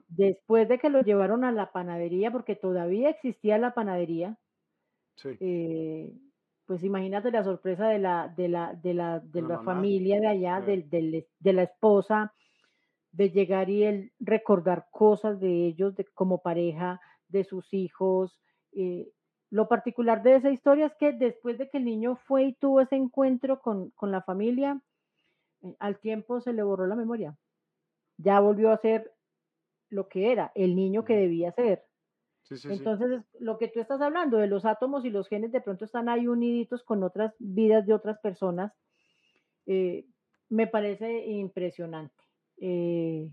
Después 0.10 0.68
de 0.68 0.80
que 0.80 0.90
lo 0.90 1.00
llevaron 1.02 1.46
a 1.46 1.54
la 1.54 1.72
panadería, 1.72 2.30
porque 2.30 2.58
todavía 2.58 3.10
existía 3.10 3.58
la 3.58 3.74
panadería, 3.74 4.38
Sí, 5.16 5.40
eh, 5.40 6.14
pues 6.66 6.84
imagínate 6.84 7.32
la 7.32 7.44
sorpresa 7.44 7.88
de 7.90 8.00
la, 8.00 8.28
de 8.36 8.48
la, 8.50 8.74
de 8.74 8.94
la, 8.94 9.20
de 9.20 9.42
la 9.42 9.60
familia 9.60 10.20
de 10.20 10.28
allá, 10.28 10.62
del, 10.62 10.90
del- 10.90 11.28
de 11.40 11.54
la 11.54 11.64
esposa, 11.64 12.34
de 13.12 13.32
llegar 13.32 13.70
y 13.70 13.84
él 13.86 14.14
recordar 14.20 14.88
cosas 14.92 15.40
de 15.40 15.68
ellos, 15.68 15.96
de 15.96 16.06
como 16.06 16.42
pareja, 16.42 17.02
de 17.30 17.44
sus 17.44 17.74
hijos. 17.74 18.40
eh, 18.74 19.12
lo 19.50 19.70
particular 19.70 20.24
de 20.24 20.36
esa 20.36 20.52
historia 20.52 20.88
es 20.88 20.96
que 20.96 21.14
después 21.14 21.58
de 21.58 21.70
que 21.70 21.78
el 21.78 21.86
niño 21.86 22.18
fue 22.18 22.44
y 22.46 22.54
tuvo 22.54 22.82
ese 22.82 22.96
encuentro 22.98 23.62
con, 23.62 23.92
con 23.92 24.12
la 24.12 24.22
familia, 24.22 24.82
eh, 25.62 25.76
al 25.80 26.00
tiempo 26.00 26.42
se 26.42 26.54
le 26.54 26.64
borró 26.64 26.86
la 26.88 26.96
memoria. 26.96 27.38
Ya 28.18 28.40
volvió 28.40 28.72
a 28.72 28.78
ser 28.78 29.14
lo 29.90 30.10
que 30.10 30.32
era, 30.32 30.52
el 30.56 30.76
niño 30.76 31.06
que 31.06 31.16
debía 31.16 31.52
ser. 31.54 31.86
Entonces, 32.70 33.24
lo 33.40 33.58
que 33.58 33.68
tú 33.68 33.80
estás 33.82 34.00
hablando 34.02 34.38
de 34.38 34.48
los 34.48 34.66
átomos 34.66 35.04
y 35.04 35.10
los 35.10 35.28
genes 35.28 35.52
de 35.52 35.62
pronto 35.62 35.84
están 35.84 36.08
ahí 36.08 36.28
uniditos 36.28 36.84
con 36.84 37.04
otras 37.04 37.36
vidas 37.40 37.86
de 37.86 37.94
otras 37.94 38.20
personas, 38.20 38.74
eh, 39.66 40.06
me 40.50 40.68
parece 40.68 41.26
impresionante. 41.28 42.24
Eh, 42.58 43.30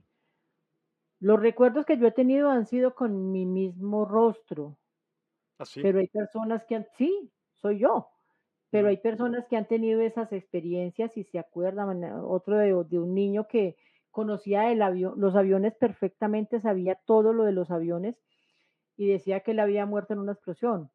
los 1.21 1.41
recuerdos 1.41 1.87
que 1.87 1.99
yo 1.99 2.07
he 2.07 2.13
tenido 2.13 2.51
han 2.51 2.67
sido 2.67 2.95
con 2.95 3.33
mi 3.33 3.47
mismo 3.47 4.05
rostro. 4.05 4.79
¿Así? 5.59 5.81
¿Ah, 5.83 5.85
pero 5.85 5.99
hay 6.01 6.09
personas 6.09 6.65
que 6.65 6.77
han, 6.77 6.87
sí, 6.97 7.33
soy 7.55 7.79
yo, 7.79 8.11
pero 8.71 8.89
hay 8.89 8.97
personas 8.99 9.47
que 9.47 9.57
han 9.57 9.69
tenido 9.69 10.01
esas 10.01 10.33
experiencias 10.33 11.17
y 11.17 11.25
se 11.25 11.39
acuerdan. 11.39 12.03
Otro 12.25 12.57
de, 12.59 12.69
de 12.89 12.99
un 12.99 13.15
niño 13.15 13.47
que 13.49 13.77
conocía 14.11 14.71
el 14.73 14.83
avión, 14.83 15.15
los 15.21 15.37
aviones 15.37 15.75
perfectamente, 15.75 16.61
sabía 16.61 16.97
todo 17.07 17.33
lo 17.33 17.45
de 17.45 17.53
los 17.53 17.71
aviones 17.71 18.17
y 18.97 19.09
decía 19.09 19.41
que 19.41 19.53
él 19.53 19.61
había 19.61 19.87
muerto 19.87 20.15
en 20.15 20.21
una 20.21 20.33
explosión. 20.33 20.91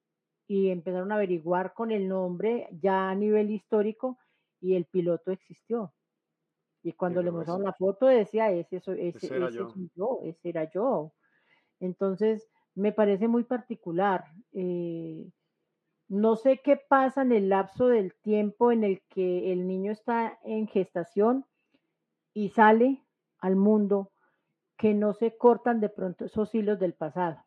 Y 0.47 0.69
empezaron 0.69 1.11
a 1.11 1.15
averiguar 1.15 1.73
con 1.73 1.91
el 1.91 2.07
nombre 2.07 2.67
ya 2.71 3.09
a 3.09 3.15
nivel 3.15 3.51
histórico 3.51 4.17
y 4.59 4.75
el 4.75 4.85
piloto 4.85 5.31
existió. 5.31 5.93
Y 6.81 6.93
cuando 6.93 7.21
le 7.21 7.31
mostraron 7.31 7.63
la 7.63 7.73
foto 7.73 8.05
decía, 8.05 8.51
ese, 8.51 8.77
ese, 8.77 9.07
ese, 9.09 9.35
era 9.35 9.49
yo. 9.49 9.73
ese 10.23 10.49
era 10.49 10.69
yo. 10.71 11.13
Entonces, 11.79 12.49
me 12.75 12.91
parece 12.91 13.27
muy 13.27 13.43
particular. 13.43 14.25
Eh, 14.53 15.29
no 16.07 16.35
sé 16.35 16.61
qué 16.63 16.77
pasa 16.77 17.21
en 17.21 17.31
el 17.31 17.49
lapso 17.49 17.87
del 17.87 18.15
tiempo 18.15 18.71
en 18.71 18.83
el 18.83 19.01
que 19.09 19.51
el 19.51 19.67
niño 19.67 19.91
está 19.91 20.39
en 20.43 20.67
gestación 20.67 21.45
y 22.33 22.49
sale 22.49 23.03
al 23.39 23.55
mundo, 23.55 24.11
que 24.77 24.93
no 24.93 25.13
se 25.13 25.37
cortan 25.37 25.81
de 25.81 25.89
pronto 25.89 26.25
esos 26.25 26.55
hilos 26.55 26.79
del 26.79 26.93
pasado. 26.93 27.45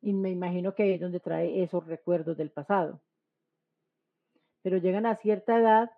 Y 0.00 0.12
me 0.12 0.30
imagino 0.30 0.74
que 0.74 0.94
es 0.94 1.00
donde 1.00 1.20
trae 1.20 1.62
esos 1.62 1.86
recuerdos 1.86 2.36
del 2.36 2.50
pasado. 2.50 3.00
Pero 4.62 4.78
llegan 4.78 5.06
a 5.06 5.16
cierta 5.16 5.56
edad 5.56 5.90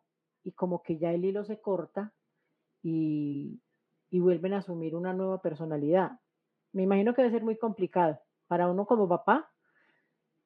y 0.45 0.53
como 0.53 0.83
que 0.83 0.99
ya 0.99 1.13
el 1.13 1.25
hilo 1.25 1.45
se 1.45 1.61
corta 1.61 2.13
y, 2.83 3.61
vuelven 4.13 4.53
a 4.53 4.59
asumir 4.59 4.95
una 4.95 5.13
nueva 5.13 5.43
personalidad. 5.43 6.13
Me 6.73 6.83
imagino 6.83 7.15
que 7.15 7.23
debe 7.23 7.35
ser 7.35 7.43
muy 7.43 7.59
complicado 7.59 8.21
para 8.47 8.71
uno 8.71 8.87
como 8.87 9.09
papá. 9.09 9.51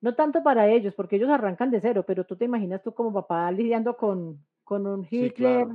No 0.00 0.14
tanto 0.14 0.42
para 0.42 0.68
ellos, 0.68 0.94
porque 0.94 1.16
ellos 1.16 1.28
arrancan 1.28 1.70
de 1.70 1.80
cero, 1.82 2.04
pero 2.06 2.24
tú 2.24 2.36
te 2.36 2.46
imaginas 2.46 2.82
tú 2.82 2.94
como 2.94 3.12
papá 3.12 3.50
lidiando 3.50 3.96
con, 3.96 4.42
con 4.64 4.86
un 4.86 5.06
Hitler 5.10 5.66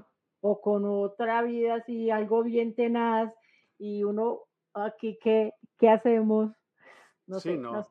o 0.41 0.59
con 0.59 0.85
otra 0.85 1.43
vida 1.43 1.75
así, 1.75 2.09
algo 2.09 2.41
bien 2.41 2.73
tenaz, 2.73 3.31
y 3.77 4.03
uno 4.03 4.41
aquí, 4.73 5.19
¿qué, 5.21 5.53
qué 5.77 5.89
hacemos? 5.89 6.51
No 7.27 7.39
sé, 7.39 7.57
no. 7.57 7.87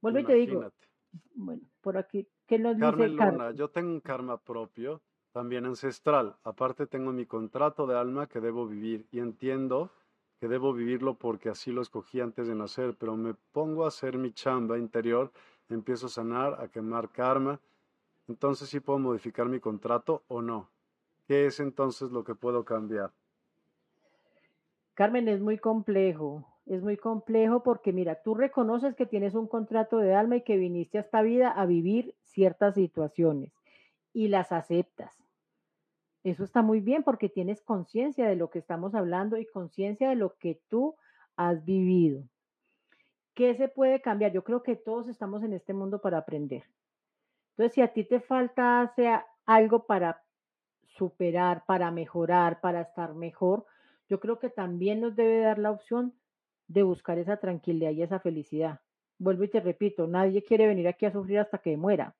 Vuelvo 0.00 0.18
y 0.18 0.24
te 0.24 0.34
digo, 0.34 0.70
bueno, 1.34 1.62
por 1.80 1.96
aquí, 1.96 2.28
¿qué 2.46 2.58
nos 2.58 2.76
Carmen 2.78 3.16
Luna, 3.16 3.52
yo 3.52 3.70
tengo 3.70 3.90
un 3.90 4.00
karma 4.00 4.38
propio 4.38 5.00
también 5.32 5.66
ancestral. 5.66 6.36
Aparte 6.44 6.86
tengo 6.86 7.12
mi 7.12 7.26
contrato 7.26 7.86
de 7.86 7.98
alma 7.98 8.28
que 8.28 8.40
debo 8.40 8.66
vivir 8.66 9.06
y 9.10 9.18
entiendo 9.18 9.90
que 10.38 10.48
debo 10.48 10.72
vivirlo 10.72 11.14
porque 11.14 11.48
así 11.48 11.70
lo 11.70 11.82
escogí 11.82 12.20
antes 12.20 12.48
de 12.48 12.54
nacer, 12.54 12.96
pero 12.98 13.16
me 13.16 13.34
pongo 13.52 13.84
a 13.84 13.88
hacer 13.88 14.18
mi 14.18 14.32
chamba 14.32 14.78
interior, 14.78 15.30
empiezo 15.68 16.06
a 16.06 16.10
sanar, 16.10 16.60
a 16.60 16.68
quemar 16.68 17.10
karma. 17.10 17.60
Entonces 18.28 18.68
sí 18.68 18.80
puedo 18.80 18.98
modificar 18.98 19.46
mi 19.46 19.60
contrato 19.60 20.22
o 20.28 20.42
no. 20.42 20.68
¿Qué 21.26 21.46
es 21.46 21.60
entonces 21.60 22.10
lo 22.10 22.24
que 22.24 22.34
puedo 22.34 22.64
cambiar? 22.64 23.12
Carmen, 24.94 25.28
es 25.28 25.40
muy 25.40 25.58
complejo, 25.58 26.44
es 26.66 26.82
muy 26.82 26.96
complejo 26.96 27.62
porque 27.62 27.92
mira, 27.92 28.22
tú 28.22 28.34
reconoces 28.34 28.94
que 28.94 29.06
tienes 29.06 29.34
un 29.34 29.46
contrato 29.46 29.98
de 29.98 30.14
alma 30.14 30.36
y 30.36 30.42
que 30.42 30.56
viniste 30.56 30.98
a 30.98 31.02
esta 31.02 31.22
vida 31.22 31.50
a 31.50 31.66
vivir 31.66 32.14
ciertas 32.24 32.74
situaciones 32.74 33.52
y 34.12 34.28
las 34.28 34.52
aceptas. 34.52 35.21
Eso 36.24 36.44
está 36.44 36.62
muy 36.62 36.80
bien 36.80 37.02
porque 37.02 37.28
tienes 37.28 37.62
conciencia 37.62 38.28
de 38.28 38.36
lo 38.36 38.50
que 38.50 38.60
estamos 38.60 38.94
hablando 38.94 39.36
y 39.38 39.46
conciencia 39.46 40.08
de 40.08 40.14
lo 40.14 40.36
que 40.36 40.60
tú 40.68 40.94
has 41.36 41.64
vivido. 41.64 42.22
¿Qué 43.34 43.54
se 43.56 43.68
puede 43.68 44.00
cambiar? 44.00 44.32
Yo 44.32 44.44
creo 44.44 44.62
que 44.62 44.76
todos 44.76 45.08
estamos 45.08 45.42
en 45.42 45.52
este 45.52 45.72
mundo 45.72 46.00
para 46.00 46.18
aprender. 46.18 46.64
Entonces, 47.50 47.74
si 47.74 47.80
a 47.80 47.92
ti 47.92 48.04
te 48.04 48.20
falta 48.20 48.92
sea 48.94 49.26
algo 49.46 49.86
para 49.86 50.22
superar, 50.86 51.64
para 51.66 51.90
mejorar, 51.90 52.60
para 52.60 52.82
estar 52.82 53.14
mejor, 53.14 53.66
yo 54.08 54.20
creo 54.20 54.38
que 54.38 54.50
también 54.50 55.00
nos 55.00 55.16
debe 55.16 55.40
dar 55.40 55.58
la 55.58 55.70
opción 55.70 56.14
de 56.68 56.82
buscar 56.82 57.18
esa 57.18 57.38
tranquilidad 57.38 57.90
y 57.90 58.02
esa 58.02 58.20
felicidad. 58.20 58.80
Vuelvo 59.18 59.44
y 59.44 59.48
te 59.48 59.60
repito, 59.60 60.06
nadie 60.06 60.44
quiere 60.44 60.66
venir 60.66 60.88
aquí 60.88 61.06
a 61.06 61.12
sufrir 61.12 61.38
hasta 61.38 61.58
que 61.58 61.76
muera. 61.76 62.14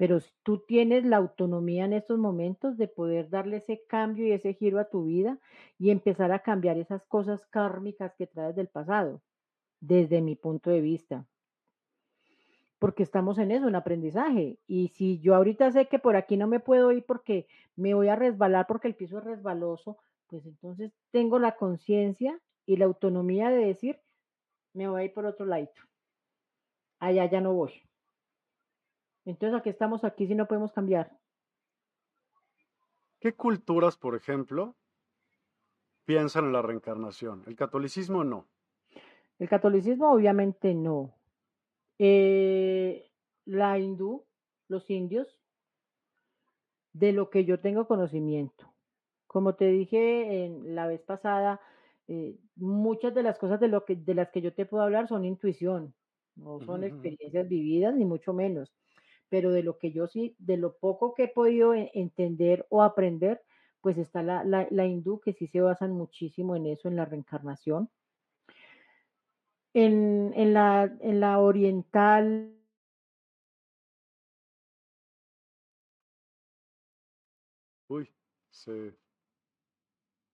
Pero 0.00 0.18
tú 0.42 0.60
tienes 0.60 1.04
la 1.04 1.18
autonomía 1.18 1.84
en 1.84 1.92
estos 1.92 2.18
momentos 2.18 2.78
de 2.78 2.88
poder 2.88 3.28
darle 3.28 3.58
ese 3.58 3.84
cambio 3.86 4.26
y 4.26 4.32
ese 4.32 4.54
giro 4.54 4.80
a 4.80 4.88
tu 4.88 5.04
vida 5.04 5.38
y 5.78 5.90
empezar 5.90 6.32
a 6.32 6.38
cambiar 6.38 6.78
esas 6.78 7.04
cosas 7.04 7.44
kármicas 7.48 8.14
que 8.14 8.26
traes 8.26 8.56
del 8.56 8.68
pasado, 8.68 9.20
desde 9.78 10.22
mi 10.22 10.36
punto 10.36 10.70
de 10.70 10.80
vista. 10.80 11.26
Porque 12.78 13.02
estamos 13.02 13.36
en 13.36 13.50
eso, 13.50 13.68
en 13.68 13.74
aprendizaje. 13.74 14.58
Y 14.66 14.88
si 14.88 15.20
yo 15.20 15.34
ahorita 15.34 15.70
sé 15.70 15.86
que 15.86 15.98
por 15.98 16.16
aquí 16.16 16.38
no 16.38 16.46
me 16.46 16.60
puedo 16.60 16.92
ir 16.92 17.04
porque 17.04 17.46
me 17.76 17.92
voy 17.92 18.08
a 18.08 18.16
resbalar 18.16 18.66
porque 18.66 18.88
el 18.88 18.94
piso 18.94 19.18
es 19.18 19.24
resbaloso, 19.24 19.98
pues 20.28 20.46
entonces 20.46 20.92
tengo 21.10 21.38
la 21.38 21.56
conciencia 21.56 22.40
y 22.64 22.78
la 22.78 22.86
autonomía 22.86 23.50
de 23.50 23.66
decir, 23.66 24.00
me 24.72 24.88
voy 24.88 25.02
a 25.02 25.04
ir 25.04 25.12
por 25.12 25.26
otro 25.26 25.44
lado. 25.44 25.68
Allá 27.00 27.26
ya 27.26 27.42
no 27.42 27.52
voy. 27.52 27.89
Entonces, 29.30 29.56
¿a 29.56 29.62
qué 29.62 29.70
estamos 29.70 30.02
aquí 30.02 30.26
si 30.26 30.34
no 30.34 30.46
podemos 30.46 30.72
cambiar? 30.72 31.16
¿Qué 33.20 33.32
culturas, 33.34 33.96
por 33.96 34.16
ejemplo, 34.16 34.74
piensan 36.04 36.46
en 36.46 36.52
la 36.52 36.62
reencarnación? 36.62 37.44
El 37.46 37.54
catolicismo 37.54 38.24
no. 38.24 38.48
El 39.38 39.48
catolicismo 39.48 40.12
obviamente 40.12 40.74
no. 40.74 41.14
Eh, 41.98 43.08
la 43.44 43.78
hindú, 43.78 44.24
los 44.66 44.90
indios, 44.90 45.40
de 46.92 47.12
lo 47.12 47.30
que 47.30 47.44
yo 47.44 47.60
tengo 47.60 47.86
conocimiento. 47.86 48.74
Como 49.28 49.54
te 49.54 49.66
dije 49.66 50.44
en 50.44 50.74
la 50.74 50.88
vez 50.88 51.02
pasada, 51.02 51.60
eh, 52.08 52.36
muchas 52.56 53.14
de 53.14 53.22
las 53.22 53.38
cosas 53.38 53.60
de, 53.60 53.68
lo 53.68 53.84
que, 53.84 53.94
de 53.94 54.14
las 54.14 54.30
que 54.30 54.40
yo 54.40 54.52
te 54.52 54.66
puedo 54.66 54.82
hablar 54.82 55.06
son 55.06 55.24
intuición, 55.24 55.94
no 56.34 56.58
son 56.62 56.82
experiencias 56.82 57.48
vividas, 57.48 57.94
ni 57.94 58.04
mucho 58.04 58.32
menos 58.32 58.72
pero 59.30 59.52
de 59.52 59.62
lo 59.62 59.78
que 59.78 59.92
yo 59.92 60.08
sí, 60.08 60.36
de 60.38 60.58
lo 60.58 60.76
poco 60.76 61.14
que 61.14 61.24
he 61.24 61.28
podido 61.28 61.72
e, 61.72 61.90
entender 61.94 62.66
o 62.68 62.82
aprender, 62.82 63.42
pues 63.80 63.96
está 63.96 64.22
la, 64.22 64.44
la, 64.44 64.86
hindú, 64.86 65.20
que 65.20 65.32
sí 65.32 65.46
se 65.46 65.60
basan 65.62 65.92
muchísimo 65.92 66.56
en 66.56 66.66
eso, 66.66 66.88
en 66.88 66.96
la 66.96 67.06
reencarnación. 67.06 67.88
En, 69.72 70.32
en, 70.34 70.52
la, 70.52 70.92
en 71.00 71.20
la 71.20 71.38
oriental. 71.38 72.52
Uy, 77.88 78.10
se 78.50 78.94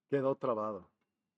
quedó 0.09 0.35
trabado. 0.35 0.89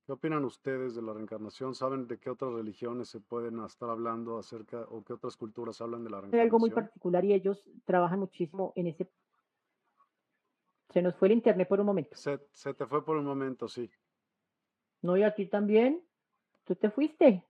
¿Qué 0.09 0.13
opinan 0.13 0.43
ustedes 0.47 0.95
de 0.95 1.03
la 1.03 1.13
reencarnación? 1.13 1.75
¿Saben 1.75 2.09
de 2.09 2.17
qué 2.17 2.31
otras 2.31 2.51
religiones 2.55 3.11
se 3.11 3.21
pueden 3.21 3.63
estar 3.63 3.91
hablando 3.91 4.39
acerca 4.39 4.81
o 4.89 5.05
qué 5.05 5.13
otras 5.13 5.37
culturas 5.37 5.83
hablan 5.83 6.03
de 6.03 6.09
la 6.09 6.23
reencarnación? 6.23 6.41
Hay 6.41 6.47
algo 6.47 6.59
muy 6.59 6.71
particular 6.71 7.27
y 7.27 7.35
ellos 7.35 7.69
trabajan 7.85 8.21
muchísimo 8.21 8.73
en 8.75 8.87
ese... 8.87 9.11
Se 10.89 11.03
nos 11.03 11.15
fue 11.15 11.29
el 11.29 11.35
internet 11.35 11.69
por 11.69 11.79
un 11.79 11.85
momento. 11.85 12.17
Se, 12.17 12.39
te 12.39 12.87
fue 12.87 13.05
por 13.05 13.19
un 13.19 13.27
momento, 13.27 13.69
sí. 13.69 13.91
No, 15.03 15.15
y 15.19 15.25
a 15.25 15.35
ti 15.35 15.45
también. 15.45 16.03
Tú 16.65 16.75
te 16.75 16.89
fuiste. 16.89 17.45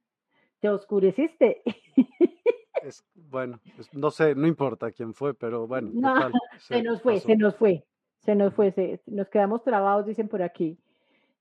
Te 0.58 0.68
oscureciste. 0.68 1.62
Es, 2.82 3.04
bueno, 3.14 3.60
no 3.92 4.10
sé, 4.10 4.34
no 4.36 4.46
importa 4.48 4.90
quién 4.90 5.12
fue, 5.14 5.34
pero 5.34 5.68
bueno. 5.68 5.90
se, 6.58 6.82
nos 6.82 7.02
fue, 7.02 7.20
se 7.20 7.36
nos 7.36 7.54
fue. 7.54 7.86
Se 8.18 8.34
nos 8.34 8.52
fue, 8.52 9.00
nos 9.06 9.28
quedamos 9.28 9.62
trabados, 9.62 10.06
dicen 10.06 10.28
por 10.28 10.42
aquí. 10.42 10.78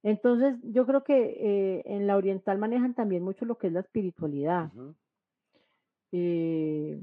Entonces, 0.08 0.56
yo 0.64 0.86
creo 0.86 1.04
que 1.04 1.18
eh, 1.18 1.84
en 1.86 2.08
la 2.08 2.16
oriental 2.16 2.58
manejan 2.58 2.94
también 2.94 3.24
mucho 3.24 3.44
lo 3.44 3.58
que 3.58 3.68
es 3.68 3.74
la 3.74 3.82
espiritualidad. 3.82 4.72
Eh, 6.14 7.02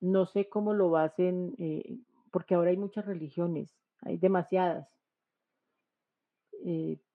no 0.00 0.24
sé 0.24 0.48
cómo 0.48 0.72
lo 0.72 0.96
hacen, 0.96 1.54
eh, 1.58 1.98
porque 2.30 2.54
ahora 2.54 2.70
hay 2.70 2.78
muchas 2.78 3.04
religiones, 3.04 3.76
hay 4.00 4.16
demasiadas. 4.16 4.88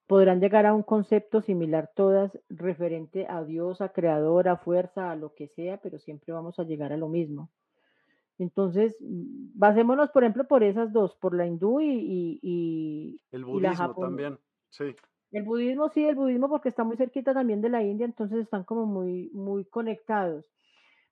podrán 0.05 0.39
llegar 0.39 0.67
a 0.67 0.75
un 0.75 0.83
concepto 0.83 1.41
similar 1.41 1.89
todas 1.95 2.39
referente 2.49 3.25
a 3.27 3.43
Dios, 3.43 3.81
a 3.81 3.93
creador, 3.93 4.47
a 4.47 4.57
fuerza, 4.57 5.09
a 5.09 5.15
lo 5.15 5.33
que 5.33 5.47
sea, 5.47 5.77
pero 5.77 5.97
siempre 5.97 6.33
vamos 6.33 6.59
a 6.59 6.65
llegar 6.65 6.93
a 6.93 6.97
lo 6.97 7.09
mismo. 7.09 7.49
Entonces, 8.39 8.97
basémonos, 8.99 10.09
por 10.09 10.23
ejemplo, 10.23 10.47
por 10.47 10.63
esas 10.63 10.91
dos, 10.91 11.15
por 11.15 11.35
la 11.35 11.45
hindú 11.45 11.79
y, 11.81 13.19
el 13.31 13.45
budismo 13.45 13.95
también, 13.95 14.39
sí. 14.69 14.95
El 15.31 15.43
budismo 15.43 15.89
sí, 15.89 16.05
el 16.05 16.15
budismo 16.15 16.47
porque 16.47 16.69
está 16.69 16.83
muy 16.83 16.95
cerquita 16.95 17.33
también 17.33 17.61
de 17.61 17.69
la 17.69 17.81
India, 17.81 18.05
entonces 18.05 18.39
están 18.39 18.63
como 18.63 18.85
muy, 18.85 19.31
muy 19.33 19.65
conectados. 19.65 20.45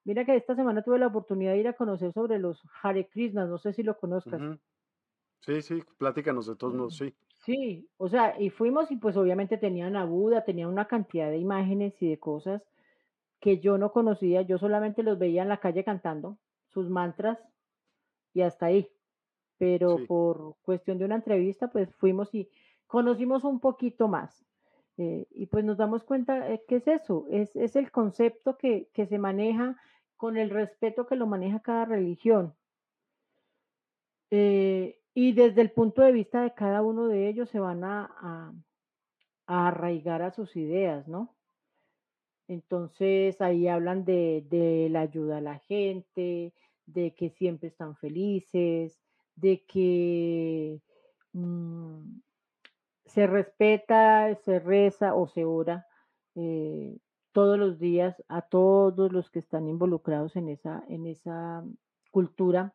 Mira 0.04 0.26
que 0.26 0.36
esta 0.36 0.56
semana 0.56 0.84
tuve 0.84 1.00
la 1.00 1.08
oportunidad 1.08 1.54
de 1.54 1.60
ir 1.60 1.68
a 1.68 1.74
conocer 1.74 2.12
sobre 2.14 2.40
los 2.40 2.62
Hare 2.82 3.08
Krishnas, 3.08 3.50
no 3.50 3.58
sé 3.58 3.74
si 3.74 3.84
lo 3.84 3.98
conozcas. 3.98 4.42
Sí, 5.42 5.62
sí, 5.62 5.84
pláticanos 5.98 6.48
de 6.48 6.56
todos 6.56 6.74
modos, 6.74 6.98
sí. 6.98 7.14
Sí, 7.38 7.90
o 7.98 8.08
sea, 8.10 8.40
y 8.40 8.52
fuimos 8.52 8.92
y 8.92 8.98
pues 8.98 9.18
obviamente 9.18 9.58
tenían 9.58 9.96
a 9.96 10.06
Buda, 10.06 10.44
tenían 10.44 10.70
una 10.70 10.86
cantidad 10.86 11.32
de 11.32 11.38
imágenes 11.38 12.00
y 12.00 12.10
de 12.10 12.20
cosas 12.20 12.62
que 13.40 13.60
yo 13.60 13.80
no 13.80 13.92
conocía, 13.92 14.44
yo 14.44 14.60
solamente 14.60 15.02
los 15.02 15.18
veía 15.18 15.42
en 15.42 15.50
la 15.50 15.60
calle 15.60 15.84
cantando 15.84 16.38
sus 16.74 16.90
mantras 16.90 17.40
y 18.34 18.42
hasta 18.42 18.68
ahí. 18.68 18.90
Pero 19.58 19.98
por 20.08 20.56
cuestión 20.64 20.98
de 20.98 21.06
una 21.06 21.16
entrevista, 21.16 21.70
pues 21.72 21.94
fuimos 21.96 22.34
y 22.34 22.50
conocimos 22.88 23.44
un 23.44 23.60
poquito 23.60 24.08
más. 24.08 24.44
Eh, 24.98 25.28
y 25.32 25.46
pues 25.46 25.64
nos 25.64 25.78
damos 25.78 26.04
cuenta 26.04 26.52
eh, 26.52 26.64
que 26.68 26.78
es 26.78 26.88
eso, 26.88 27.26
es, 27.30 27.56
es 27.56 27.76
el 27.76 27.92
concepto 27.92 28.58
que, 28.58 28.90
que, 28.94 29.06
se 29.06 29.18
maneja 29.18 29.78
con 30.18 30.38
el 30.38 30.50
respeto 30.50 31.08
que 31.08 31.16
lo 31.16 31.28
maneja 31.28 31.62
cada 31.62 31.86
religión. 31.86 32.54
Eh, 34.30 35.00
y 35.14 35.34
desde 35.34 35.62
el 35.62 35.72
punto 35.72 36.02
de 36.02 36.12
vista 36.12 36.42
de 36.42 36.54
cada 36.54 36.82
uno 36.82 37.08
de 37.08 37.30
ellos 37.30 37.50
se 37.50 37.60
van 37.60 37.84
a, 37.84 38.54
a 39.48 39.68
arraigar 39.68 40.22
a 40.22 40.32
sus 40.32 40.56
ideas, 40.56 41.08
¿no? 41.08 41.34
Entonces 42.48 43.42
ahí 43.42 43.68
hablan 43.68 44.04
de, 44.06 44.88
la 44.92 45.02
ayuda 45.02 45.38
a 45.38 45.42
la 45.42 45.60
gente, 45.60 46.54
de 46.86 47.14
que 47.16 47.30
siempre 47.30 47.70
están 47.70 47.96
felices, 47.96 49.00
de 49.36 49.64
que 49.66 50.82
mm, 51.34 52.20
se 53.06 53.28
respeta, 53.28 54.36
se 54.44 54.60
reza 54.60 55.16
o 55.16 55.28
se 55.28 55.46
ora 55.46 55.88
eh, 56.36 56.98
todos 57.32 57.58
los 57.58 57.80
días 57.80 58.22
a 58.28 58.42
todos 58.42 59.12
los 59.12 59.30
que 59.30 59.40
están 59.40 59.68
involucrados 59.68 60.36
en 60.36 60.50
esa, 60.50 60.84
en 60.88 61.06
esa 61.06 61.64
cultura. 62.12 62.74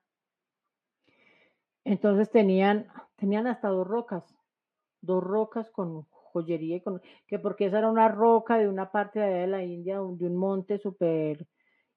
Entonces 1.85 2.31
tenían, 2.31 2.89
tenían 3.17 3.47
hasta 3.47 3.69
dos 3.69 3.87
rocas, 3.87 4.25
dos 5.01 5.23
rocas 5.23 5.71
con 5.71 6.07
joyería, 6.41 6.83
que 7.27 7.39
porque 7.39 7.67
esa 7.67 7.79
era 7.79 7.91
una 7.91 8.09
roca 8.09 8.59
de 8.59 8.69
una 8.69 8.91
parte 8.91 9.21
de 9.21 9.27
allá 9.27 9.37
de 9.39 9.47
la 9.47 9.65
India, 9.65 9.97
de 9.97 10.27
un 10.27 10.37
monte 10.37 10.79
súper 10.79 11.47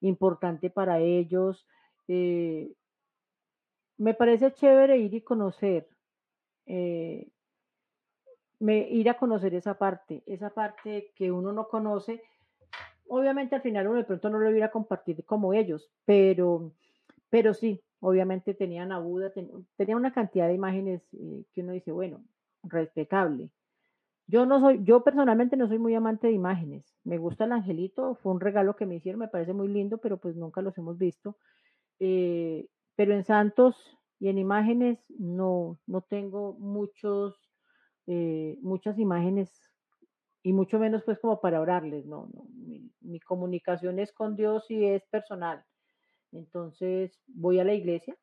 importante 0.01 0.69
para 0.69 0.99
ellos. 0.99 1.67
Eh, 2.07 2.71
me 3.97 4.13
parece 4.13 4.53
chévere 4.53 4.97
ir 4.97 5.13
y 5.13 5.21
conocer, 5.21 5.87
eh, 6.65 7.29
ir 8.61 9.09
a 9.09 9.17
conocer 9.17 9.53
esa 9.53 9.77
parte, 9.77 10.23
esa 10.25 10.49
parte 10.51 11.11
que 11.15 11.31
uno 11.31 11.51
no 11.51 11.67
conoce. 11.67 12.21
Obviamente 13.07 13.55
al 13.55 13.61
final 13.61 13.87
uno 13.87 13.97
de 13.97 14.05
pronto 14.05 14.29
no 14.29 14.39
lo 14.39 14.55
iba 14.55 14.67
a 14.67 14.71
compartir 14.71 15.25
como 15.25 15.53
ellos, 15.53 15.91
pero, 16.05 16.71
pero 17.29 17.53
sí, 17.53 17.81
obviamente 17.99 18.53
tenían 18.53 18.91
a 18.91 18.99
Buda, 18.99 19.31
tenía 19.75 19.95
una 19.95 20.13
cantidad 20.13 20.47
de 20.47 20.53
imágenes 20.53 21.01
eh, 21.13 21.43
que 21.53 21.61
uno 21.61 21.73
dice, 21.73 21.91
bueno, 21.91 22.23
respetable. 22.63 23.49
Yo 24.29 24.45
no 24.45 24.59
soy, 24.59 24.83
yo 24.83 25.03
personalmente 25.03 25.57
no 25.57 25.67
soy 25.67 25.79
muy 25.79 25.95
amante 25.95 26.27
de 26.27 26.33
imágenes. 26.33 26.85
Me 27.03 27.17
gusta 27.17 27.45
el 27.45 27.51
angelito, 27.51 28.13
fue 28.13 28.31
un 28.31 28.39
regalo 28.39 28.75
que 28.75 28.85
me 28.85 28.95
hicieron, 28.95 29.19
me 29.19 29.27
parece 29.27 29.53
muy 29.53 29.67
lindo, 29.67 29.97
pero 29.97 30.19
pues 30.19 30.35
nunca 30.35 30.61
los 30.61 30.77
hemos 30.77 30.99
visto. 30.99 31.35
Eh, 31.99 32.67
pero 32.95 33.15
en 33.15 33.23
santos 33.23 33.75
y 34.19 34.27
en 34.29 34.37
imágenes 34.37 35.03
no, 35.17 35.79
no 35.87 36.01
tengo 36.01 36.53
muchos, 36.59 37.39
eh, 38.05 38.55
muchas 38.61 38.99
imágenes 38.99 39.51
y 40.43 40.53
mucho 40.53 40.77
menos 40.77 41.01
pues 41.03 41.17
como 41.17 41.41
para 41.41 41.59
orarles, 41.59 42.05
no, 42.05 42.29
no. 42.31 42.45
Mi, 43.01 43.19
comunicación 43.21 43.97
es 43.97 44.13
con 44.13 44.35
Dios 44.35 44.69
y 44.69 44.85
es 44.85 45.03
personal. 45.07 45.65
Entonces 46.31 47.19
voy 47.25 47.59
a 47.59 47.63
la 47.63 47.73
iglesia, 47.73 48.15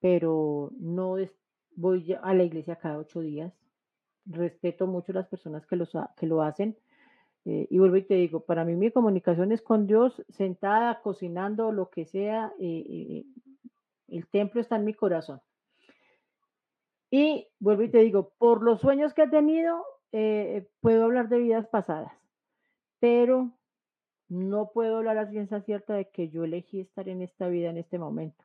pero 0.00 0.70
no 0.78 1.16
voy 1.76 2.16
a 2.22 2.32
la 2.32 2.44
iglesia 2.44 2.76
cada 2.76 2.96
ocho 2.96 3.20
días 3.20 3.63
respeto 4.26 4.86
mucho 4.86 5.12
las 5.12 5.26
personas 5.28 5.66
que, 5.66 5.76
los, 5.76 5.92
que 6.16 6.26
lo 6.26 6.42
hacen. 6.42 6.76
Eh, 7.44 7.66
y 7.70 7.78
vuelvo 7.78 7.96
y 7.96 8.02
te 8.02 8.14
digo, 8.14 8.40
para 8.40 8.64
mí 8.64 8.74
mi 8.74 8.90
comunicación 8.90 9.52
es 9.52 9.60
con 9.60 9.86
Dios, 9.86 10.24
sentada, 10.30 11.00
cocinando, 11.02 11.72
lo 11.72 11.90
que 11.90 12.06
sea, 12.06 12.52
eh, 12.58 12.84
eh, 12.88 13.24
el 14.08 14.26
templo 14.28 14.60
está 14.60 14.76
en 14.76 14.84
mi 14.86 14.94
corazón. 14.94 15.40
Y 17.10 17.46
vuelvo 17.60 17.82
y 17.82 17.90
te 17.90 17.98
digo, 17.98 18.32
por 18.38 18.62
los 18.62 18.80
sueños 18.80 19.12
que 19.14 19.22
he 19.24 19.28
tenido, 19.28 19.84
puedo 20.80 21.04
hablar 21.04 21.28
de 21.28 21.38
vidas 21.38 21.66
pasadas, 21.66 22.12
pero 23.00 23.50
no 24.28 24.70
puedo 24.72 24.98
hablar 24.98 25.18
a 25.18 25.28
ciencia 25.28 25.60
cierta 25.60 25.94
de 25.94 26.08
que 26.08 26.30
yo 26.30 26.44
elegí 26.44 26.80
estar 26.80 27.08
en 27.08 27.20
esta 27.20 27.48
vida 27.48 27.70
en 27.70 27.78
este 27.78 27.98
momento. 27.98 28.44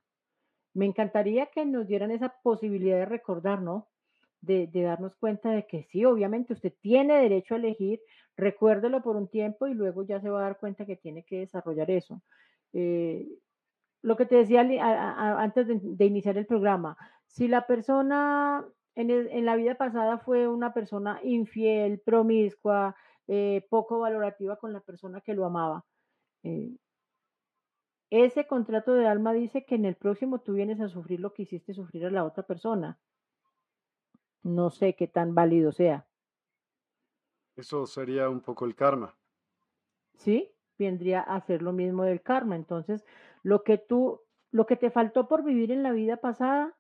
Me 0.74 0.86
encantaría 0.86 1.48
que 1.48 1.66
nos 1.66 1.88
dieran 1.88 2.12
esa 2.12 2.30
posibilidad 2.44 2.98
de 2.98 3.06
recordar, 3.06 3.62
¿no? 3.62 3.88
De, 4.42 4.70
darnos 4.74 5.16
cuenta 5.16 5.52
de 5.52 5.66
que 5.68 5.84
sí, 5.84 6.06
obviamente 6.06 6.54
usted 6.54 6.74
tiene 6.82 7.22
derecho 7.22 7.56
a 7.56 7.58
elegir, 7.58 8.00
recuérdelo 8.38 9.02
por 9.02 9.16
un 9.16 9.28
tiempo 9.28 9.68
y 9.68 9.74
luego 9.74 10.04
ya 10.04 10.22
se 10.22 10.30
va 10.30 10.40
a 10.40 10.44
dar 10.44 10.60
cuenta 10.60 10.86
que 10.86 10.96
tiene 10.96 11.24
que 11.24 11.40
desarrollar 11.40 11.92
eso. 11.92 12.22
Eh, 12.74 13.28
lo 14.02 14.16
que 14.16 14.26
te 14.26 14.36
decía 14.36 14.62
antes 14.62 15.68
de, 15.68 16.06
iniciar 16.06 16.38
el 16.38 16.46
programa, 16.46 16.98
si 17.28 17.48
la 17.48 17.68
persona 17.68 18.66
en, 18.96 19.46
la 19.46 19.56
vida 19.56 19.76
pasada 19.76 20.20
fue 20.20 20.48
una 20.48 20.74
persona 20.74 21.20
infiel, 21.24 22.00
promiscua, 22.00 22.96
eh, 23.28 23.66
poco 23.70 24.00
valorativa 24.00 24.58
con 24.58 24.74
la 24.74 24.80
persona 24.80 25.22
que 25.22 25.34
lo 25.34 25.46
amaba, 25.46 25.86
eh, 26.44 26.72
ese 28.10 28.48
contrato 28.48 28.94
de 28.94 29.06
alma 29.06 29.34
dice 29.34 29.66
que 29.66 29.76
en 29.76 29.86
el 29.86 29.96
próximo 29.96 30.40
tú 30.40 30.54
vienes 30.54 30.80
a 30.82 30.90
sufrir 30.90 31.20
lo 31.20 31.34
que 31.34 31.44
hiciste 31.44 31.74
sufrir 31.74 32.06
a 32.06 32.10
la 32.10 32.24
otra 32.24 32.44
persona 32.44 32.98
no 34.44 34.70
sé 34.70 34.96
qué 34.96 35.08
tan 35.08 35.36
válido 35.36 35.72
sea. 35.72 36.08
Eso 37.56 37.86
sería 37.86 38.30
un 38.30 38.42
poco 38.42 38.66
el 38.66 38.76
karma. 38.76 39.18
Sí, 40.16 40.52
vendría 40.78 41.22
a 41.22 41.40
ser 41.42 41.62
lo 41.62 41.74
mismo 41.74 42.04
del 42.04 42.22
karma. 42.22 42.56
Entonces, 42.56 43.06
lo 43.44 43.64
que 43.64 43.78
tú, 43.78 44.22
lo 44.52 44.66
que 44.66 44.76
te 44.76 44.92
faltó 44.92 45.28
por 45.28 45.44
vivir 45.44 45.72
en 45.72 45.84
la 45.84 45.92
vida 45.92 46.18
pasada, 46.18 46.78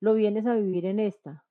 lo 0.00 0.14
vienes 0.14 0.46
a 0.46 0.54
vivir 0.54 0.86
en 0.86 1.00
esta. 1.00 1.44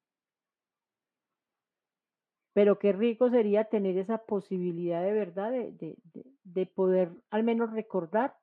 Pero 2.53 2.79
qué 2.79 2.93
rico 2.93 3.29
sería 3.29 3.65
tener 3.65 3.97
esa 3.97 4.19
posibilidad 4.19 5.03
de 5.03 5.11
verdad 5.13 5.51
de, 5.51 5.71
de, 5.73 5.97
de 6.43 6.65
poder 6.65 7.11
al 7.29 7.43
menos 7.43 7.71
recordar 7.71 8.37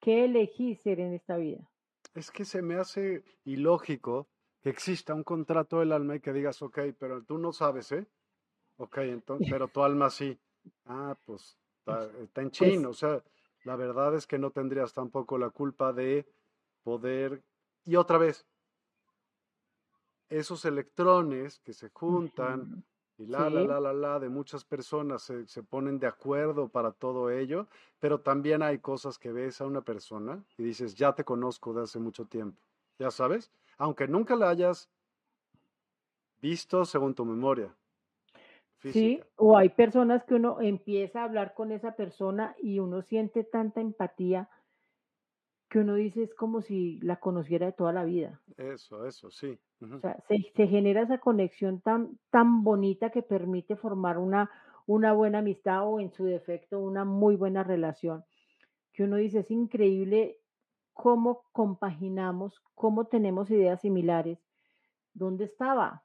qué 0.00 0.24
elegí 0.24 0.74
ser 0.74 1.00
en 1.00 1.12
esta 1.12 1.36
vida. 1.36 1.70
Es 2.14 2.30
que 2.30 2.44
se 2.44 2.62
me 2.62 2.76
hace 2.76 3.24
ilógico 3.44 4.31
que 4.62 4.70
exista 4.70 5.12
un 5.12 5.24
contrato 5.24 5.80
del 5.80 5.92
alma 5.92 6.16
y 6.16 6.20
que 6.20 6.32
digas, 6.32 6.62
ok, 6.62 6.78
pero 6.98 7.22
tú 7.22 7.36
no 7.36 7.52
sabes, 7.52 7.90
¿eh? 7.92 8.06
Ok, 8.76 8.98
entonces, 8.98 9.48
pero 9.58 9.68
tu 9.68 9.82
alma 9.82 10.08
sí. 10.08 10.38
Ah, 10.86 11.16
pues 11.26 11.58
está, 11.84 12.40
en 12.40 12.50
pues 12.50 12.52
chino. 12.52 12.90
o 12.90 12.94
sea, 12.94 13.22
la 13.64 13.76
verdad 13.76 14.14
es 14.14 14.26
que 14.26 14.38
no 14.38 14.50
tendrías 14.50 14.92
tampoco 14.92 15.36
la 15.36 15.50
culpa 15.50 15.92
de 15.92 16.26
poder. 16.84 17.42
Y 17.84 17.96
otra 17.96 18.18
vez, 18.18 18.46
esos 20.28 20.64
electrones 20.64 21.58
que 21.58 21.72
se 21.72 21.90
juntan 21.90 22.84
y 23.18 23.26
la, 23.26 23.50
la, 23.50 23.64
la, 23.64 23.80
la, 23.80 23.92
la, 23.92 24.18
de 24.20 24.28
muchas 24.28 24.64
personas 24.64 25.22
se, 25.22 25.46
se, 25.46 25.62
ponen 25.62 25.98
de 25.98 26.06
acuerdo 26.06 26.68
para 26.68 26.92
todo 26.92 27.30
ello, 27.30 27.68
pero 27.98 28.20
también 28.20 28.62
hay 28.62 28.78
cosas 28.78 29.18
que 29.18 29.32
ves 29.32 29.60
a 29.60 29.66
una 29.66 29.82
persona 29.82 30.42
y 30.56 30.62
dices, 30.62 30.94
ya 30.94 31.14
te 31.14 31.24
conozco 31.24 31.74
de 31.74 31.82
hace 31.82 31.98
mucho 31.98 32.24
tiempo, 32.24 32.60
ya 32.98 33.10
sabes, 33.10 33.52
aunque 33.78 34.08
nunca 34.08 34.36
la 34.36 34.50
hayas 34.50 34.90
visto 36.40 36.84
según 36.84 37.14
tu 37.14 37.24
memoria. 37.24 37.74
Sí, 38.80 39.20
o 39.36 39.56
hay 39.56 39.68
personas 39.68 40.24
que 40.24 40.34
uno 40.34 40.60
empieza 40.60 41.20
a 41.20 41.24
hablar 41.24 41.54
con 41.54 41.70
esa 41.70 41.94
persona 41.94 42.56
y 42.60 42.80
uno 42.80 43.02
siente 43.02 43.44
tanta 43.44 43.80
empatía 43.80 44.48
que 45.72 45.78
uno 45.78 45.94
dice 45.94 46.24
es 46.24 46.34
como 46.34 46.60
si 46.60 47.00
la 47.00 47.16
conociera 47.16 47.64
de 47.64 47.72
toda 47.72 47.94
la 47.94 48.04
vida. 48.04 48.42
Eso, 48.58 49.06
eso, 49.06 49.30
sí. 49.30 49.58
O 49.80 49.98
sea, 50.00 50.22
se, 50.28 50.66
genera 50.66 51.00
esa 51.00 51.16
conexión 51.16 51.80
tan, 51.80 52.18
tan 52.28 52.62
bonita 52.62 53.08
que 53.08 53.22
permite 53.22 53.74
formar 53.76 54.18
una, 54.18 54.50
una 54.86 55.14
buena 55.14 55.38
amistad 55.38 55.88
o 55.88 55.98
en 55.98 56.12
su 56.12 56.24
defecto 56.24 56.78
una 56.78 57.06
muy 57.06 57.36
buena 57.36 57.64
relación. 57.64 58.22
Que 58.92 59.04
uno 59.04 59.16
dice, 59.16 59.38
es 59.38 59.50
increíble 59.50 60.41
cómo 60.92 61.44
compaginamos, 61.52 62.60
cómo 62.74 63.06
tenemos 63.06 63.50
ideas 63.50 63.80
similares. 63.80 64.38
¿Dónde 65.14 65.44
estaba? 65.44 66.02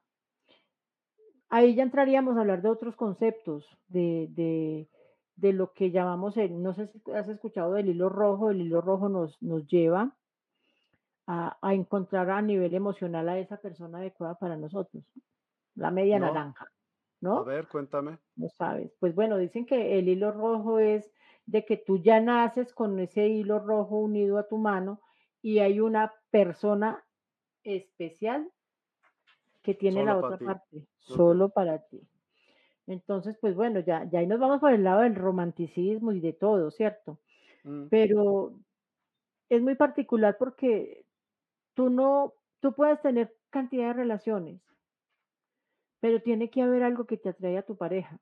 Ahí 1.48 1.74
ya 1.74 1.82
entraríamos 1.82 2.36
a 2.36 2.40
hablar 2.40 2.62
de 2.62 2.68
otros 2.68 2.94
conceptos, 2.96 3.66
de, 3.88 4.86
de, 5.36 5.52
lo 5.52 5.72
que 5.72 5.90
llamamos, 5.90 6.36
el, 6.36 6.62
no 6.62 6.74
sé 6.74 6.88
si 6.88 7.10
has 7.12 7.28
escuchado 7.28 7.72
del 7.72 7.88
hilo 7.88 8.10
rojo, 8.10 8.50
el 8.50 8.60
hilo 8.60 8.82
rojo 8.82 9.08
nos, 9.08 9.40
nos 9.42 9.66
lleva 9.66 10.14
a, 11.26 11.56
encontrar 11.72 12.30
a 12.30 12.42
nivel 12.42 12.74
emocional 12.74 13.28
a 13.28 13.38
esa 13.38 13.56
persona 13.58 13.98
adecuada 13.98 14.34
para 14.34 14.56
nosotros, 14.56 15.04
la 15.74 15.90
media 15.90 16.18
naranja. 16.18 16.66
¿no? 17.20 17.38
A 17.38 17.44
ver, 17.44 17.66
cuéntame. 17.66 18.18
No 18.36 18.48
sabes. 18.50 18.92
Pues 19.00 19.14
bueno, 19.14 19.38
dicen 19.38 19.66
que 19.66 19.98
el 19.98 20.08
hilo 20.08 20.32
rojo 20.32 20.78
es 20.78 21.10
de 21.48 21.64
que 21.64 21.78
tú 21.78 21.98
ya 21.98 22.20
naces 22.20 22.74
con 22.74 22.98
ese 23.00 23.26
hilo 23.26 23.58
rojo 23.58 23.96
unido 23.96 24.36
a 24.36 24.46
tu 24.46 24.58
mano 24.58 25.00
y 25.40 25.60
hay 25.60 25.80
una 25.80 26.12
persona 26.30 27.02
especial 27.64 28.50
que 29.62 29.72
tiene 29.72 30.04
la 30.04 30.18
otra 30.18 30.36
parte, 30.36 30.86
solo 30.98 31.48
para 31.48 31.78
ti. 31.78 32.06
Entonces, 32.86 33.38
pues 33.40 33.54
bueno, 33.54 33.80
ya, 33.80 34.04
ya 34.10 34.18
ahí 34.18 34.26
nos 34.26 34.40
vamos 34.40 34.60
por 34.60 34.72
el 34.72 34.84
lado 34.84 35.00
del 35.00 35.14
romanticismo 35.14 36.12
y 36.12 36.20
de 36.20 36.34
todo, 36.34 36.70
¿cierto? 36.70 37.18
Mm. 37.64 37.88
Pero 37.88 38.52
es 39.48 39.62
muy 39.62 39.74
particular 39.74 40.36
porque 40.38 41.06
tú 41.72 41.88
no, 41.88 42.34
tú 42.60 42.74
puedes 42.74 43.00
tener 43.00 43.34
cantidad 43.48 43.88
de 43.88 43.94
relaciones, 43.94 44.60
pero 46.00 46.20
tiene 46.20 46.50
que 46.50 46.60
haber 46.60 46.82
algo 46.82 47.06
que 47.06 47.16
te 47.16 47.30
atrae 47.30 47.56
a 47.56 47.64
tu 47.64 47.74
pareja. 47.74 48.20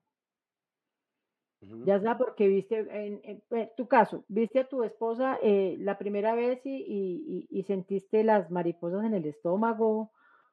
Ya 1.84 1.98
sea 2.00 2.16
porque 2.16 2.48
viste, 2.48 2.86
en, 2.90 3.42
tu 3.76 3.88
caso, 3.88 4.24
viste 4.28 4.60
a 4.60 4.68
tu 4.68 4.84
esposa 4.84 5.38
eh, 5.42 5.76
la 5.80 5.98
primera 5.98 6.34
vez 6.34 6.60
y, 6.64 7.64
sentiste 7.66 8.22
las 8.22 8.50
mariposas 8.50 9.04
en 9.04 9.14
el 9.14 9.26
estómago 9.26 10.12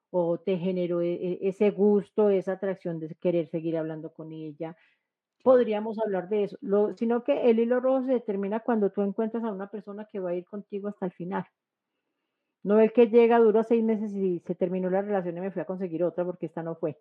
o 0.09 0.39
te 0.39 0.57
generó 0.57 1.01
e, 1.01 1.13
e, 1.13 1.39
ese 1.41 1.71
gusto, 1.71 2.29
esa 2.29 2.53
atracción 2.53 2.99
de 2.99 3.15
querer 3.15 3.47
seguir 3.47 3.77
hablando 3.77 4.13
con 4.13 4.31
ella. 4.31 4.75
Podríamos 5.43 5.99
hablar 5.99 6.29
de 6.29 6.45
eso, 6.45 6.57
sino 6.95 7.23
que 7.23 7.49
el 7.49 7.59
hilo 7.59 7.79
rojo 7.79 8.05
se 8.05 8.13
determina 8.13 8.61
cuando 8.61 8.91
tú 8.91 9.01
encuentras 9.01 9.43
a 9.43 9.51
una 9.51 9.69
persona 9.69 10.07
que 10.11 10.19
va 10.19 10.31
a 10.31 10.35
ir 10.35 10.45
contigo 10.45 10.87
hasta 10.87 11.05
el 11.05 11.11
final. 11.11 11.45
No 12.63 12.79
el 12.79 12.93
que 12.93 13.09
llega, 13.09 13.39
duro 13.39 13.63
seis 13.63 13.83
meses 13.83 14.13
y 14.13 14.39
se 14.39 14.55
terminó 14.55 14.89
la 14.89 15.01
relación 15.01 15.37
y 15.37 15.41
me 15.41 15.51
fui 15.51 15.61
a 15.61 15.65
conseguir 15.65 16.03
otra 16.03 16.23
porque 16.25 16.45
esta 16.45 16.63
no 16.63 16.75
fue. 16.75 16.97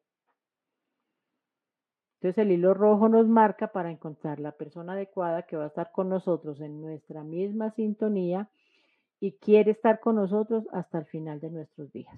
Entonces 2.23 2.39
el 2.39 2.53
hilo 2.53 2.73
rojo 2.73 3.09
nos 3.09 3.27
marca 3.27 3.73
para 3.73 3.91
encontrar 3.91 4.39
la 4.39 4.53
persona 4.53 4.93
adecuada 4.93 5.43
que 5.43 5.57
va 5.57 5.65
a 5.65 5.67
estar 5.67 5.91
con 5.91 6.09
nosotros 6.09 6.61
en 6.61 6.81
nuestra 6.81 7.25
misma 7.25 7.73
sintonía 7.73 8.49
y 9.19 9.33
quiere 9.39 9.73
estar 9.73 9.99
con 9.99 10.15
nosotros 10.15 10.63
hasta 10.71 11.01
el 11.01 11.07
final 11.07 11.41
de 11.41 11.51
nuestros 11.51 11.93
días. 11.93 12.15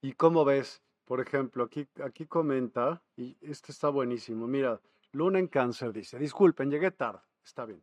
¿Y 0.00 0.14
cómo 0.14 0.46
ves? 0.46 0.82
Por 1.04 1.20
ejemplo, 1.20 1.64
aquí, 1.64 1.86
aquí 2.02 2.24
comenta, 2.24 3.02
y 3.16 3.36
este 3.42 3.70
está 3.70 3.90
buenísimo. 3.90 4.46
Mira, 4.46 4.80
Luna 5.12 5.38
en 5.38 5.48
cáncer 5.48 5.92
dice, 5.92 6.18
disculpen, 6.18 6.70
llegué 6.70 6.90
tarde, 6.90 7.20
está 7.44 7.66
bien. 7.66 7.82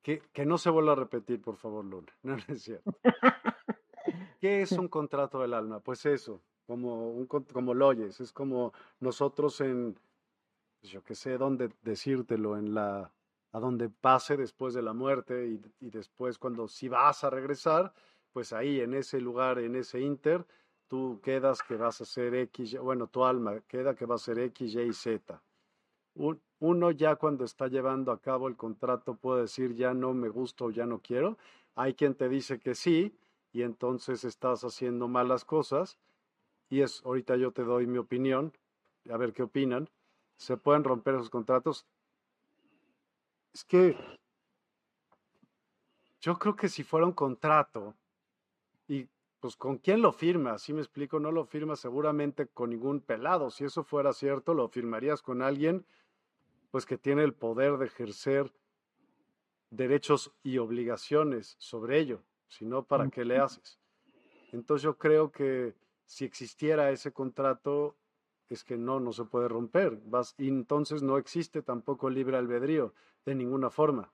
Que, 0.00 0.22
no 0.46 0.56
se 0.56 0.70
vuelva 0.70 0.92
a 0.92 0.96
repetir, 0.96 1.42
por 1.42 1.58
favor, 1.58 1.84
Luna. 1.84 2.10
No, 2.22 2.34
es 2.48 2.62
cierto. 2.62 2.98
¿Qué 4.40 4.62
es 4.62 4.72
un 4.72 4.88
contrato 4.88 5.38
del 5.42 5.52
alma? 5.52 5.80
Pues 5.80 6.06
eso, 6.06 6.40
como, 6.70 7.10
un, 7.10 7.26
como 7.26 7.74
lo 7.74 7.88
oyes, 7.88 8.20
es 8.20 8.32
como 8.32 8.72
nosotros 9.00 9.60
en, 9.60 9.98
pues 10.80 10.92
yo 10.92 11.02
qué 11.02 11.14
sé 11.14 11.38
dónde 11.38 11.70
decírtelo, 11.82 12.56
en 12.56 12.74
la, 12.74 13.12
a 13.52 13.60
donde 13.60 13.88
pase 13.88 14.36
después 14.36 14.74
de 14.74 14.82
la 14.82 14.92
muerte 14.92 15.48
y, 15.48 15.86
y 15.86 15.90
después 15.90 16.38
cuando 16.38 16.68
si 16.68 16.88
vas 16.88 17.24
a 17.24 17.30
regresar, 17.30 17.92
pues 18.32 18.52
ahí 18.52 18.80
en 18.80 18.94
ese 18.94 19.20
lugar, 19.20 19.58
en 19.58 19.74
ese 19.76 20.00
inter, 20.00 20.46
tú 20.88 21.20
quedas 21.22 21.62
que 21.62 21.76
vas 21.76 22.00
a 22.00 22.04
ser 22.04 22.34
X, 22.34 22.78
bueno, 22.80 23.08
tu 23.08 23.24
alma 23.24 23.60
queda 23.68 23.94
que 23.94 24.06
va 24.06 24.14
a 24.14 24.18
ser 24.18 24.38
X, 24.38 24.74
Y 24.74 24.80
y 24.80 24.92
Z 24.92 25.42
uno 26.60 26.90
ya 26.90 27.16
cuando 27.16 27.44
está 27.44 27.68
llevando 27.68 28.12
a 28.12 28.20
cabo 28.20 28.48
el 28.48 28.56
contrato 28.56 29.14
puede 29.14 29.42
decir 29.42 29.74
ya 29.74 29.94
no 29.94 30.12
me 30.12 30.28
gusta 30.28 30.64
o 30.64 30.70
ya 30.70 30.86
no 30.86 31.00
quiero. 31.00 31.38
Hay 31.74 31.94
quien 31.94 32.14
te 32.14 32.28
dice 32.28 32.58
que 32.58 32.74
sí 32.74 33.16
y 33.52 33.62
entonces 33.62 34.24
estás 34.24 34.62
haciendo 34.62 35.08
malas 35.08 35.44
cosas. 35.44 35.98
Y 36.70 36.80
es, 36.80 37.02
ahorita 37.04 37.36
yo 37.36 37.50
te 37.50 37.64
doy 37.64 37.86
mi 37.86 37.98
opinión, 37.98 38.56
a 39.10 39.16
ver 39.16 39.32
qué 39.32 39.42
opinan. 39.42 39.90
¿Se 40.36 40.56
pueden 40.56 40.84
romper 40.84 41.16
esos 41.16 41.28
contratos? 41.28 41.84
Es 43.52 43.64
que 43.64 43.96
yo 46.20 46.38
creo 46.38 46.54
que 46.54 46.68
si 46.68 46.84
fuera 46.84 47.04
un 47.04 47.12
contrato 47.12 47.94
y 48.86 49.08
pues 49.40 49.56
con 49.56 49.78
quién 49.78 50.00
lo 50.00 50.12
firma, 50.12 50.58
si 50.58 50.72
me 50.72 50.80
explico, 50.80 51.18
no 51.18 51.32
lo 51.32 51.44
firma 51.44 51.74
seguramente 51.74 52.46
con 52.46 52.70
ningún 52.70 53.00
pelado. 53.00 53.50
Si 53.50 53.64
eso 53.64 53.82
fuera 53.82 54.12
cierto, 54.12 54.54
lo 54.54 54.68
firmarías 54.68 55.22
con 55.22 55.42
alguien 55.42 55.84
pues 56.70 56.86
que 56.86 56.96
tiene 56.96 57.24
el 57.24 57.34
poder 57.34 57.78
de 57.78 57.86
ejercer 57.86 58.52
derechos 59.70 60.32
y 60.42 60.58
obligaciones 60.58 61.56
sobre 61.58 61.98
ello, 61.98 62.22
sino 62.48 62.84
para 62.84 63.08
qué 63.10 63.24
le 63.24 63.38
haces. 63.38 63.78
Entonces 64.52 64.84
yo 64.84 64.96
creo 64.96 65.32
que 65.32 65.74
si 66.10 66.24
existiera 66.24 66.90
ese 66.90 67.12
contrato, 67.12 67.96
es 68.48 68.64
que 68.64 68.76
no, 68.76 68.98
no 68.98 69.12
se 69.12 69.24
puede 69.24 69.46
romper. 69.46 70.00
Vas, 70.04 70.34
y 70.38 70.48
entonces 70.48 71.04
no 71.04 71.18
existe 71.18 71.62
tampoco 71.62 72.10
libre 72.10 72.36
albedrío, 72.36 72.94
de 73.24 73.36
ninguna 73.36 73.70
forma. 73.70 74.12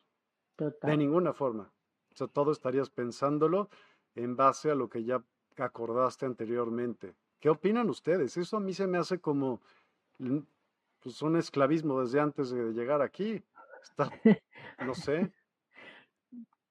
De 0.59 0.97
ninguna 0.99 1.33
forma. 1.33 1.73
O 2.13 2.15
sea, 2.15 2.27
todo 2.27 2.53
estarías 2.53 2.91
pensándolo 2.91 3.71
en 4.15 4.37
base 4.37 4.71
a 4.71 4.75
lo 4.75 4.91
que 4.91 5.05
ya 5.05 5.25
acordaste 5.57 6.27
anteriormente. 6.27 7.15
¿Qué 7.41 7.49
opinan 7.49 7.89
ustedes? 7.89 8.37
Eso 8.37 8.59
a 8.59 8.61
mí 8.61 8.75
se 8.75 8.87
me 8.87 8.99
hace 8.99 9.19
como 9.19 9.63
pues 11.01 11.23
un 11.23 11.37
esclavismo 11.37 12.03
desde 12.03 12.21
antes 12.21 12.51
de 12.51 12.73
llegar 12.73 13.01
aquí. 13.01 13.43
no 14.85 14.95
sé. 14.95 15.33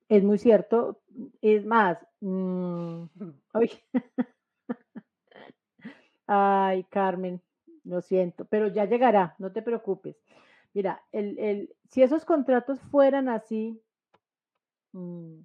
Es 0.07 0.23
muy 0.23 0.37
cierto. 0.37 1.01
Es 1.41 1.65
más, 1.65 1.97
mm, 2.21 3.05
ay, 6.27 6.83
Carmen, 6.85 7.41
lo 7.83 8.01
siento, 8.01 8.45
pero 8.45 8.67
ya 8.67 8.85
llegará, 8.85 9.35
no 9.39 9.51
te 9.51 9.61
preocupes. 9.61 10.17
Mira, 10.73 11.01
el, 11.11 11.73
si 11.89 12.03
esos 12.03 12.25
contratos 12.25 12.79
fueran 12.91 13.29
así, 13.29 13.81
mm, 14.91 15.39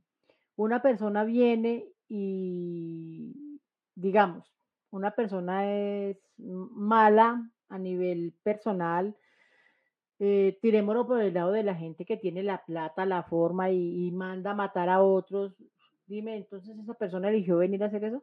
una 0.57 0.83
persona 0.83 1.25
viene 1.25 1.87
y, 2.09 3.61
digamos, 3.95 4.53
una 4.91 5.13
persona 5.13 5.73
es 5.73 6.19
mala 6.39 7.51
a 7.69 7.79
nivel 7.79 8.35
personal, 8.43 9.17
eh, 10.19 10.59
tirémoslo 10.61 11.07
por 11.07 11.23
el 11.23 11.33
lado 11.33 11.53
de 11.53 11.63
la 11.63 11.75
gente 11.75 12.05
que 12.05 12.17
tiene 12.17 12.43
la 12.43 12.65
plata, 12.65 13.07
la 13.07 13.23
forma 13.23 13.71
y, 13.71 14.11
manda 14.11 14.51
a 14.51 14.55
matar 14.55 14.89
a 14.89 15.03
otros. 15.03 15.55
Dime, 16.07 16.37
entonces 16.37 16.79
esa 16.79 16.95
persona 16.95 17.29
eligió 17.31 17.59
venir 17.59 17.83
a 17.83 17.87
hacer 17.87 18.05
eso. 18.05 18.23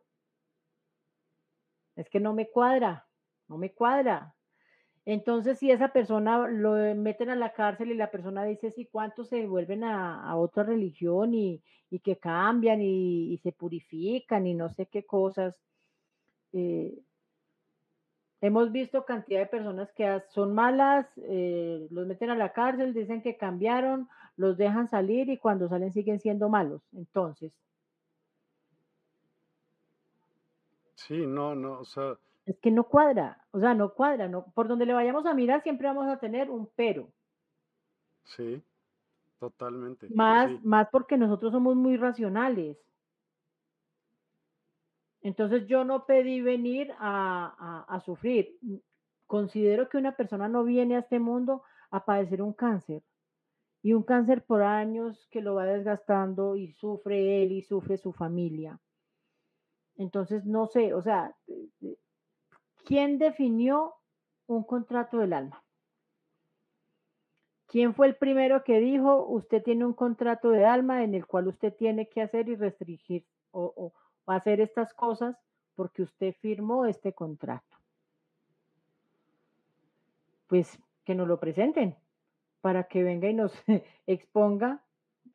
Es 1.97 2.09
que 2.09 2.21
no 2.21 2.33
me 2.33 2.49
cuadra, 2.49 3.05
no 3.49 3.57
me 3.57 3.73
cuadra. 3.73 4.33
Entonces, 5.03 5.59
si 5.59 5.71
esa 5.71 5.89
persona 5.89 6.47
lo 6.47 6.73
meten 6.95 7.29
a 7.29 7.35
la 7.35 7.51
cárcel 7.51 7.91
y 7.91 7.95
la 7.95 8.11
persona 8.11 8.45
dice, 8.45 8.71
sí, 8.71 8.87
¿cuántos 8.89 9.27
se 9.29 9.45
vuelven 9.47 9.83
a, 9.83 10.35
otra 10.37 10.63
religión 10.63 11.33
y, 11.33 11.61
que 12.03 12.17
cambian 12.17 12.81
y, 12.81 13.37
se 13.43 13.51
purifican 13.51 14.47
y 14.47 14.53
no 14.53 14.69
sé 14.69 14.85
qué 14.85 15.03
cosas? 15.05 15.59
Eh, 16.53 16.97
Hemos 18.39 18.71
visto 18.71 19.03
cantidad 19.03 19.39
de 19.39 19.47
personas 19.47 19.91
que 19.93 20.21
son 20.29 20.53
malas, 20.53 21.07
eh, 21.17 21.87
los 21.89 22.05
meten 22.05 22.29
a 22.29 22.35
la 22.35 22.53
cárcel, 22.53 22.93
dicen 22.93 23.23
que 23.23 23.35
cambiaron, 23.35 24.07
los 24.35 24.57
dejan 24.57 24.87
salir 24.87 25.29
y 25.29 25.37
cuando 25.37 25.67
salen 25.67 25.91
siguen 25.91 26.19
siendo 26.19 26.47
malos. 26.47 26.83
Entonces. 26.93 27.51
Sí, 31.07 31.25
no, 31.25 31.55
no, 31.55 31.79
o 31.79 31.85
sea. 31.85 32.17
Es 32.45 32.57
que 32.59 32.71
no 32.71 32.85
cuadra, 32.85 33.45
o 33.51 33.59
sea, 33.59 33.73
no 33.73 33.93
cuadra, 33.93 34.27
no, 34.27 34.45
por 34.53 34.67
donde 34.67 34.85
le 34.85 34.93
vayamos 34.93 35.25
a 35.25 35.33
mirar 35.33 35.63
siempre 35.63 35.87
vamos 35.87 36.07
a 36.07 36.19
tener 36.19 36.49
un 36.49 36.69
pero. 36.75 37.09
Sí, 38.23 38.61
totalmente. 39.39 40.07
Más, 40.13 40.51
más 40.63 40.87
porque 40.91 41.17
nosotros 41.17 41.51
somos 41.51 41.75
muy 41.75 41.97
racionales. 41.97 42.77
Entonces 45.21 45.67
yo 45.67 45.83
no 45.83 46.05
pedí 46.05 46.41
venir 46.41 46.93
a, 46.99 48.01
sufrir. 48.05 48.57
Considero 49.25 49.89
que 49.89 49.97
una 49.97 50.15
persona 50.15 50.47
no 50.47 50.63
viene 50.63 50.95
a 50.95 50.99
este 50.99 51.19
mundo 51.19 51.63
a 51.89 52.05
padecer 52.05 52.41
un 52.41 52.53
cáncer. 52.53 53.03
Y 53.81 53.93
un 53.93 54.03
cáncer 54.03 54.43
por 54.45 54.61
años 54.61 55.27
que 55.31 55.41
lo 55.41 55.55
va 55.55 55.65
desgastando 55.65 56.55
y 56.55 56.71
sufre 56.73 57.43
él 57.43 57.51
y 57.51 57.61
sufre 57.61 57.97
su 57.97 58.13
familia. 58.13 58.79
Entonces, 59.97 60.45
no 60.45 60.67
sé, 60.67 60.93
o 60.93 61.01
sea, 61.01 61.35
¿quién 62.85 63.17
definió 63.17 63.95
un 64.45 64.63
contrato 64.63 65.17
del 65.17 65.33
alma? 65.33 65.63
¿Quién 67.67 67.93
fue 67.93 68.07
el 68.07 68.15
primero 68.15 68.63
que 68.63 68.79
dijo, 68.79 69.25
usted 69.25 69.61
tiene 69.61 69.85
un 69.85 69.93
contrato 69.93 70.51
de 70.51 70.65
alma 70.65 71.03
en 71.03 71.13
el 71.13 71.25
cual 71.27 71.47
usted 71.47 71.73
tiene 71.73 72.07
que 72.07 72.21
hacer 72.21 72.47
y 72.47 72.55
restringir 72.55 73.25
o, 73.51 73.93
hacer 74.25 74.61
estas 74.61 74.93
cosas 74.93 75.37
porque 75.75 76.01
usted 76.01 76.33
firmó 76.39 76.85
este 76.85 77.13
contrato. 77.13 77.77
Pues 80.47 80.79
que 81.05 81.15
nos 81.15 81.27
lo 81.27 81.39
presenten 81.39 81.95
para 82.61 82.85
que 82.85 83.03
venga 83.03 83.29
y 83.29 83.33
nos 83.33 83.53
exponga 84.07 84.83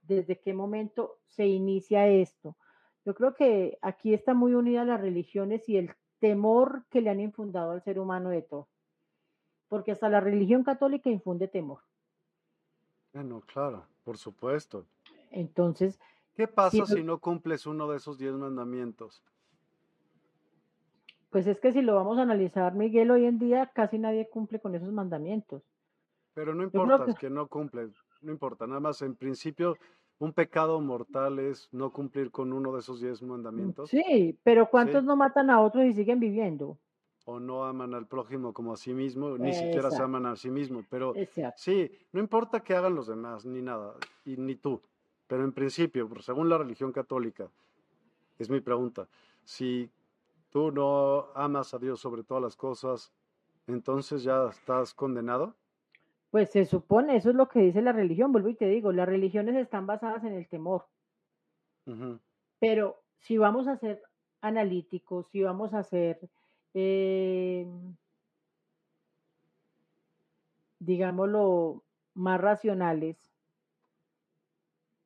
desde 0.03 0.40
qué 0.40 0.53
momento 0.53 1.18
se 1.27 1.46
inicia 1.46 2.07
esto. 2.09 2.57
Yo 3.05 3.15
creo 3.15 3.35
que 3.35 3.79
aquí 3.83 4.15
está 4.15 4.35
muy 4.35 4.55
unida 4.55 4.85
las 4.85 5.01
religiones 5.01 5.69
y 5.69 5.77
el, 5.77 5.95
temor 6.23 6.85
que 6.88 7.01
le 7.01 7.11
han 7.11 7.19
infundado 7.19 7.73
al 7.73 7.83
ser 7.83 7.99
humano 7.99 8.31
de 8.31 8.43
todo. 8.43 8.69
Porque 9.69 9.91
hasta 9.91 10.09
la 10.09 10.21
religión 10.21 10.62
católica 10.62 11.11
infunde 11.11 11.49
temor. 11.49 11.81
Bueno, 13.12 13.43
claro, 13.45 13.87
por 14.05 14.17
supuesto. 14.17 14.87
Entonces. 15.33 15.99
¿Qué 16.37 16.47
pasa 16.47 16.87
si, 16.87 17.03
no 17.03 17.19
cumples 17.19 17.67
uno 17.67 17.91
de 17.91 17.97
esos 17.97 18.19
diez 18.19 18.33
mandamientos? 18.35 19.25
Pues 21.31 21.49
es 21.49 21.59
que 21.59 21.73
si 21.73 21.83
lo 21.83 21.97
vamos 21.97 22.19
a 22.19 22.23
analizar, 22.23 22.73
Miguel, 22.75 23.11
hoy 23.11 23.25
en 23.25 23.41
día 23.41 23.73
casi 23.75 23.99
nadie 23.99 24.29
cumple 24.29 24.61
con 24.61 24.77
esos 24.77 24.93
mandamientos. 24.93 25.65
Pero 26.35 26.55
no 26.55 26.62
importa, 26.62 27.07
es 27.09 27.19
que 27.19 27.31
no 27.31 27.49
cumple, 27.49 27.91
no 28.21 28.31
importa, 28.31 28.67
nada 28.69 28.81
más 28.81 29.03
en 29.03 29.17
principio 29.17 29.77
un 30.23 30.33
pecado 30.33 30.81
mortal 30.81 31.41
es 31.41 31.69
no 31.73 31.91
cumplir 31.91 32.31
con 32.31 32.53
uno 32.53 32.73
de 32.73 32.79
esos 32.79 33.01
diez 33.01 33.21
mandamientos. 33.23 33.91
Sí, 33.91 34.39
pero 34.45 34.71
¿cuántos 34.71 35.03
no 35.03 35.17
matan 35.17 35.51
a 35.51 35.61
otros 35.61 35.85
y 35.85 35.93
siguen 35.95 36.21
viviendo? 36.21 36.79
O 37.25 37.41
no 37.41 37.65
aman 37.65 37.93
al 37.93 38.07
prójimo 38.07 38.53
como 38.53 38.73
a 38.73 38.77
sí 38.77 38.95
mismo, 38.95 39.37
ni 39.37 39.53
siquiera 39.53 39.91
se 39.91 40.01
aman 40.01 40.27
a 40.27 40.37
sí 40.37 40.49
mismo. 40.49 40.85
Pero 40.89 41.15
sí, 41.57 41.91
no 42.13 42.21
importa 42.21 42.61
que 42.61 42.73
hagan 42.73 42.95
los 42.95 43.09
demás, 43.09 43.45
ni 43.45 43.63
nada, 43.63 43.95
y 44.25 44.37
ni 44.37 44.55
tú. 44.55 44.81
Pero 45.27 45.43
en 45.43 45.53
principio, 45.53 46.09
según 46.21 46.49
la 46.49 46.59
religión 46.59 46.93
católica, 46.93 47.49
es 48.39 48.49
mi 48.49 48.61
pregunta, 48.61 49.09
si 49.43 49.91
tú 50.51 50.71
no 50.71 51.31
amas 51.35 51.75
a 51.75 51.81
Dios 51.81 51.99
sobre 51.99 52.23
todas 52.23 52.45
las 52.45 52.55
cosas, 52.55 53.13
entonces 53.67 54.23
ya 54.23 54.49
estás 54.51 54.95
condenado. 54.95 55.57
Pues 56.33 56.51
se 56.51 56.64
supone, 56.64 57.16
eso 57.16 57.29
es 57.29 57.37
lo 57.37 57.47
que 57.47 57.61
dice 57.61 57.83
la 57.83 57.92
religión, 57.92 58.33
vuelvo 58.33 58.49
y 58.49 58.55
te 58.55 58.66
digo, 58.66 58.90
las 58.90 59.07
religiones 59.07 59.55
están 59.55 59.87
basadas 59.87 60.25
en 60.25 60.33
el 60.33 60.49
temor. 60.49 60.87
Pero 62.59 63.03
si 63.18 63.37
vamos 63.37 63.68
a 63.68 63.77
ser 63.77 64.03
analíticos, 64.40 65.29
si 65.29 65.42
vamos 65.42 65.75
a 65.75 65.83
ser, 65.83 66.18
eh, 66.73 67.66
digámoslo, 70.79 71.85
más 72.14 72.40
racionales, 72.40 73.18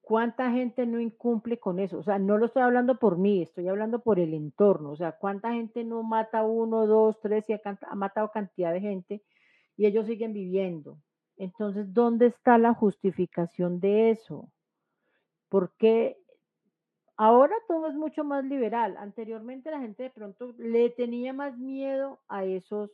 ¿cuánta 0.01 0.53
gente 0.53 0.87
no 0.87 1.01
incumple 1.01 1.59
con 1.59 1.81
eso? 1.81 1.99
O 1.99 2.05
sea, 2.05 2.21
no 2.21 2.39
lo 2.39 2.47
estoy 2.47 2.62
hablando 2.62 3.01
por 3.01 3.19
mí, 3.19 3.43
estoy 3.43 3.67
hablando 3.67 3.99
por 4.01 4.21
el 4.21 4.33
entorno. 4.33 4.93
O 4.93 4.97
sea, 4.97 5.11
¿cuánta 5.19 5.53
gente 5.55 5.83
no 5.83 6.05
mata 6.05 6.45
uno, 6.45 6.87
dos, 6.87 7.19
tres 7.21 7.51
y 7.51 7.53
ha 7.55 7.95
matado 7.97 8.31
cantidad 8.31 8.73
de 8.73 8.81
gente 8.81 9.25
y 9.77 9.87
ellos 9.87 10.07
siguen 10.07 10.33
viviendo? 10.33 11.01
Entonces, 11.37 11.92
¿dónde 11.92 12.27
está 12.27 12.59
la 12.59 12.75
justificación 12.75 13.79
de 13.81 14.11
eso? 14.11 14.51
Porque 15.49 16.16
ahora 17.16 17.55
todo 17.68 17.88
es 17.88 17.94
mucho 17.94 18.25
más 18.25 18.44
liberal. 18.44 18.96
Anteriormente 18.96 19.70
la 19.70 19.81
gente 19.81 20.05
de 20.05 20.11
pronto 20.11 20.55
le 20.59 20.90
tenía 20.90 21.33
más 21.33 21.59
miedo 21.59 22.20
a 22.29 22.44
esos, 22.44 22.90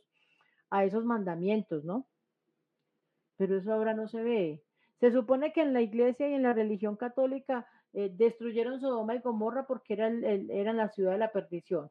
a 0.69 0.83
esos 0.83 1.05
mandamientos, 1.05 1.83
¿no? 1.83 2.07
Pero 3.37 3.57
eso 3.57 3.73
ahora 3.73 3.93
no 3.93 4.07
se 4.07 4.21
ve. 4.23 4.63
Se 4.99 5.11
supone 5.11 5.53
que 5.53 5.61
en 5.61 5.73
la 5.73 5.81
iglesia 5.81 6.29
y 6.29 6.33
en 6.33 6.43
la 6.43 6.53
religión 6.53 6.95
católica 6.95 7.67
eh, 7.93 8.09
destruyeron 8.13 8.79
Sodoma 8.79 9.15
y 9.15 9.19
Gomorra 9.19 9.65
porque 9.65 9.93
era 9.93 10.07
eran 10.07 10.77
la 10.77 10.89
ciudad 10.89 11.11
de 11.11 11.17
la 11.17 11.31
perdición. 11.31 11.89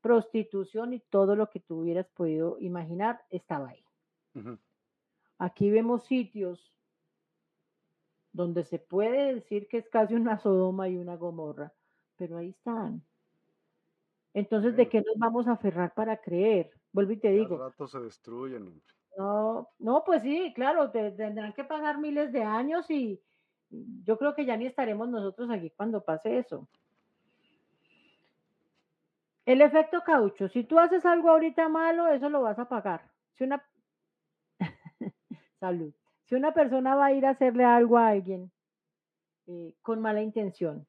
Prostitución 0.00 0.92
y 0.94 1.00
todo 1.00 1.34
lo 1.34 1.50
que 1.50 1.60
tú 1.60 1.80
hubieras 1.80 2.08
podido 2.08 2.58
imaginar 2.60 3.20
estaba 3.30 3.70
ahí. 3.70 3.84
Aquí 5.38 5.70
vemos 5.70 6.04
sitios 6.04 6.74
donde 8.32 8.64
se 8.64 8.78
puede 8.78 9.34
decir 9.34 9.68
que 9.68 9.78
es 9.78 9.88
casi 9.88 10.14
una 10.14 10.38
Sodoma 10.38 10.88
y 10.88 10.96
una 10.96 11.16
Gomorra, 11.16 11.72
pero 12.16 12.36
ahí 12.36 12.50
están. 12.50 13.02
Entonces, 14.34 14.76
¿de 14.76 14.88
qué 14.88 15.00
nos 15.00 15.16
vamos 15.16 15.48
a 15.48 15.52
aferrar 15.52 15.94
para 15.94 16.20
creer? 16.20 16.70
Vuelvo 16.92 17.12
y 17.12 17.16
te 17.16 17.30
digo. 17.30 17.56
Al 17.56 17.70
rato 17.70 17.86
se 17.86 18.00
destruyen. 18.00 18.80
No, 19.16 19.68
no, 19.78 20.04
pues 20.04 20.22
sí, 20.22 20.52
claro, 20.54 20.90
tendrán 20.90 21.52
que 21.52 21.64
pasar 21.64 21.98
miles 21.98 22.32
de 22.32 22.42
años 22.42 22.88
y 22.90 23.20
yo 24.04 24.16
creo 24.16 24.34
que 24.34 24.44
ya 24.44 24.56
ni 24.56 24.66
estaremos 24.66 25.08
nosotros 25.08 25.50
aquí 25.50 25.70
cuando 25.70 26.04
pase 26.04 26.38
eso. 26.38 26.68
El 29.44 29.62
efecto 29.62 30.02
caucho, 30.04 30.48
si 30.48 30.62
tú 30.64 30.78
haces 30.78 31.04
algo 31.06 31.30
ahorita 31.30 31.68
malo, 31.68 32.06
eso 32.08 32.28
lo 32.28 32.42
vas 32.42 32.58
a 32.58 32.68
pagar. 32.68 33.10
Si 33.34 33.44
una 33.44 33.64
Salud. 35.60 35.92
Si 36.24 36.34
una 36.34 36.52
persona 36.52 36.94
va 36.94 37.06
a 37.06 37.12
ir 37.12 37.26
a 37.26 37.30
hacerle 37.30 37.64
algo 37.64 37.98
a 37.98 38.08
alguien 38.08 38.52
eh, 39.46 39.74
con 39.82 40.00
mala 40.00 40.22
intención, 40.22 40.86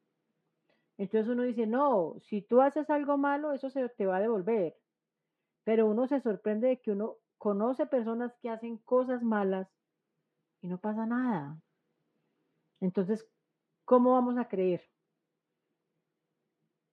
entonces 0.98 1.30
uno 1.30 1.44
dice, 1.44 1.66
no, 1.66 2.16
si 2.20 2.42
tú 2.42 2.60
haces 2.60 2.90
algo 2.90 3.16
malo, 3.16 3.52
eso 3.52 3.70
se 3.70 3.88
te 3.88 4.04
va 4.04 4.18
a 4.18 4.20
devolver. 4.20 4.76
Pero 5.64 5.86
uno 5.86 6.06
se 6.06 6.20
sorprende 6.20 6.68
de 6.68 6.80
que 6.80 6.90
uno 6.90 7.16
conoce 7.38 7.86
personas 7.86 8.36
que 8.42 8.50
hacen 8.50 8.76
cosas 8.76 9.22
malas 9.22 9.66
y 10.60 10.68
no 10.68 10.78
pasa 10.78 11.06
nada. 11.06 11.58
Entonces, 12.80 13.26
¿cómo 13.86 14.12
vamos 14.12 14.36
a 14.36 14.46
creer? 14.46 14.82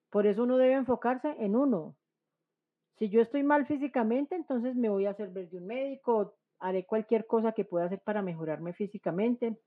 Por 0.08 0.26
eso 0.26 0.44
uno 0.44 0.56
debe 0.56 0.72
enfocarse 0.72 1.36
en 1.38 1.54
uno. 1.54 1.94
Si 2.96 3.10
yo 3.10 3.20
estoy 3.20 3.42
mal 3.42 3.66
físicamente, 3.66 4.34
entonces 4.34 4.74
me 4.74 4.88
voy 4.88 5.04
a 5.04 5.10
hacer 5.10 5.28
ver 5.28 5.50
de 5.50 5.58
un 5.58 5.66
médico, 5.66 6.37
haré 6.60 6.84
cualquier 6.84 7.26
cosa 7.26 7.52
que 7.52 7.64
pueda 7.64 7.86
hacer 7.86 8.00
para 8.00 8.22
mejorarme 8.22 8.72
físicamente 8.72 9.58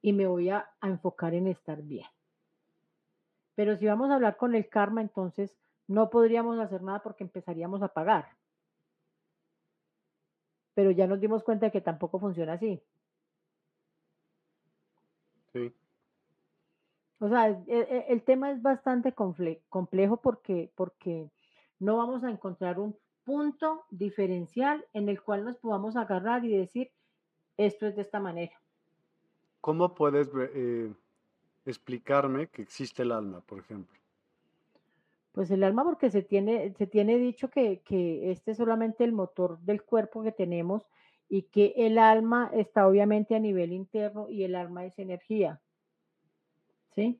y 0.00 0.12
me 0.12 0.26
voy 0.26 0.50
a, 0.50 0.68
enfocar 0.82 1.34
en 1.34 1.46
estar 1.46 1.80
bien. 1.82 2.06
Pero 3.54 3.76
si 3.76 3.86
vamos 3.86 4.10
a 4.10 4.14
hablar 4.14 4.36
con 4.36 4.54
el 4.54 4.68
karma, 4.68 5.00
entonces 5.00 5.56
no 5.86 6.10
podríamos 6.10 6.58
hacer 6.58 6.82
nada 6.82 7.02
porque 7.02 7.24
empezaríamos 7.24 7.82
a 7.82 7.88
pagar. 7.88 8.28
Pero 10.74 10.90
ya 10.90 11.06
nos 11.06 11.20
dimos 11.20 11.44
cuenta 11.44 11.66
de 11.66 11.72
que 11.72 11.80
tampoco 11.80 12.18
funciona 12.18 12.54
así. 12.54 12.82
Sí. 15.52 15.72
O 17.20 17.28
sea, 17.28 17.50
e, 17.50 17.64
e, 17.68 18.06
el, 18.08 18.22
tema 18.24 18.50
es 18.50 18.60
bastante 18.62 19.12
complejo 19.12 20.16
porque, 20.16 20.72
porque 20.74 21.30
no 21.78 21.98
vamos 21.98 22.24
a 22.24 22.30
encontrar 22.30 22.80
un 22.80 22.96
punto 23.24 23.84
diferencial 23.90 24.84
en 24.92 25.08
el 25.08 25.22
cual 25.22 25.44
nos 25.44 25.56
podamos 25.56 25.96
agarrar 25.96 26.44
y 26.44 26.56
decir, 26.56 26.90
esto 27.56 27.86
es 27.86 27.96
de 27.96 28.02
esta 28.02 28.20
manera. 28.20 28.58
¿Cómo 29.60 29.94
puedes 29.94 30.28
eh, 30.34 30.92
explicarme 31.64 32.48
que 32.48 32.62
existe 32.62 33.02
el 33.02 33.12
alma, 33.12 33.40
por 33.40 33.60
ejemplo? 33.60 33.96
Pues 35.32 35.50
el 35.50 35.64
alma 35.64 35.84
porque 35.84 36.10
se 36.10 36.22
tiene, 36.22 36.74
se 36.74 36.86
tiene 36.86 37.16
dicho 37.16 37.48
que, 37.48 37.80
este 38.30 38.50
es 38.50 38.56
solamente 38.56 39.02
el 39.04 39.12
motor 39.12 39.58
del 39.60 39.82
cuerpo 39.82 40.22
que 40.22 40.32
tenemos 40.32 40.86
y 41.28 41.42
que 41.42 41.72
el 41.76 41.98
alma 41.98 42.50
está 42.52 42.86
obviamente 42.86 43.34
a 43.34 43.38
nivel 43.38 43.72
interno 43.72 44.28
y 44.28 44.44
el 44.44 44.54
alma 44.54 44.84
es 44.84 44.98
energía. 44.98 45.60
¿Sí? 46.94 47.18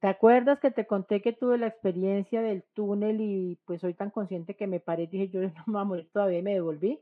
¿Te 0.00 0.08
acuerdas 0.08 0.58
que 0.58 0.72
te 0.72 0.88
conté 0.88 1.22
que 1.22 1.32
tuve 1.32 1.56
la 1.56 1.68
experiencia 1.68 2.42
del 2.42 2.64
túnel 2.74 3.20
y 3.20 3.60
pues 3.64 3.80
soy 3.80 3.94
tan 3.94 4.10
consciente 4.10 4.56
que 4.56 4.66
me 4.66 4.80
paré 4.80 5.04
y 5.04 5.06
dije, 5.06 5.28
yo 5.28 5.40
no 5.42 5.64
me 5.66 5.72
voy 5.74 5.80
a 5.82 5.84
morir 5.84 6.10
todavía 6.12 6.38
y 6.40 6.42
me 6.42 6.54
devolví? 6.54 7.00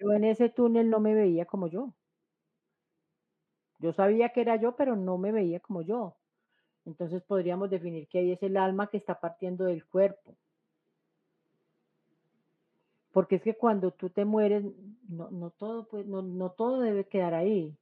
Yo 0.00 0.10
en 0.12 0.24
ese 0.24 0.48
túnel 0.48 0.90
no 0.90 0.98
me 0.98 1.14
veía 1.14 1.46
como 1.46 1.68
yo. 1.68 1.94
Yo 3.80 3.92
sabía 3.92 4.28
que 4.28 4.40
era 4.40 4.54
yo, 4.54 4.76
pero 4.76 4.94
no 4.94 5.18
me 5.18 5.32
veía 5.32 5.58
como 5.58 5.82
yo. 5.82 6.16
Entonces 6.84 7.22
podríamos 7.22 7.70
definir 7.70 8.08
que 8.08 8.18
ahí 8.20 8.32
es 8.32 8.42
el 8.42 8.56
alma 8.56 8.88
que 8.88 8.98
está 8.98 9.20
partiendo 9.20 9.64
del 9.64 9.86
cuerpo. 9.86 10.36
Porque 13.12 13.36
es 13.36 13.42
que 13.42 13.54
cuando 13.54 13.90
tú 13.90 14.08
te 14.08 14.24
mueres, 14.24 14.64
no, 15.08 15.30
no 15.30 15.50
todo, 15.50 15.86
pues, 15.88 16.06
no, 16.06 16.22
no 16.22 16.50
todo 16.52 16.80
debe 16.80 17.06
quedar 17.06 17.34
ahí. 17.34 17.76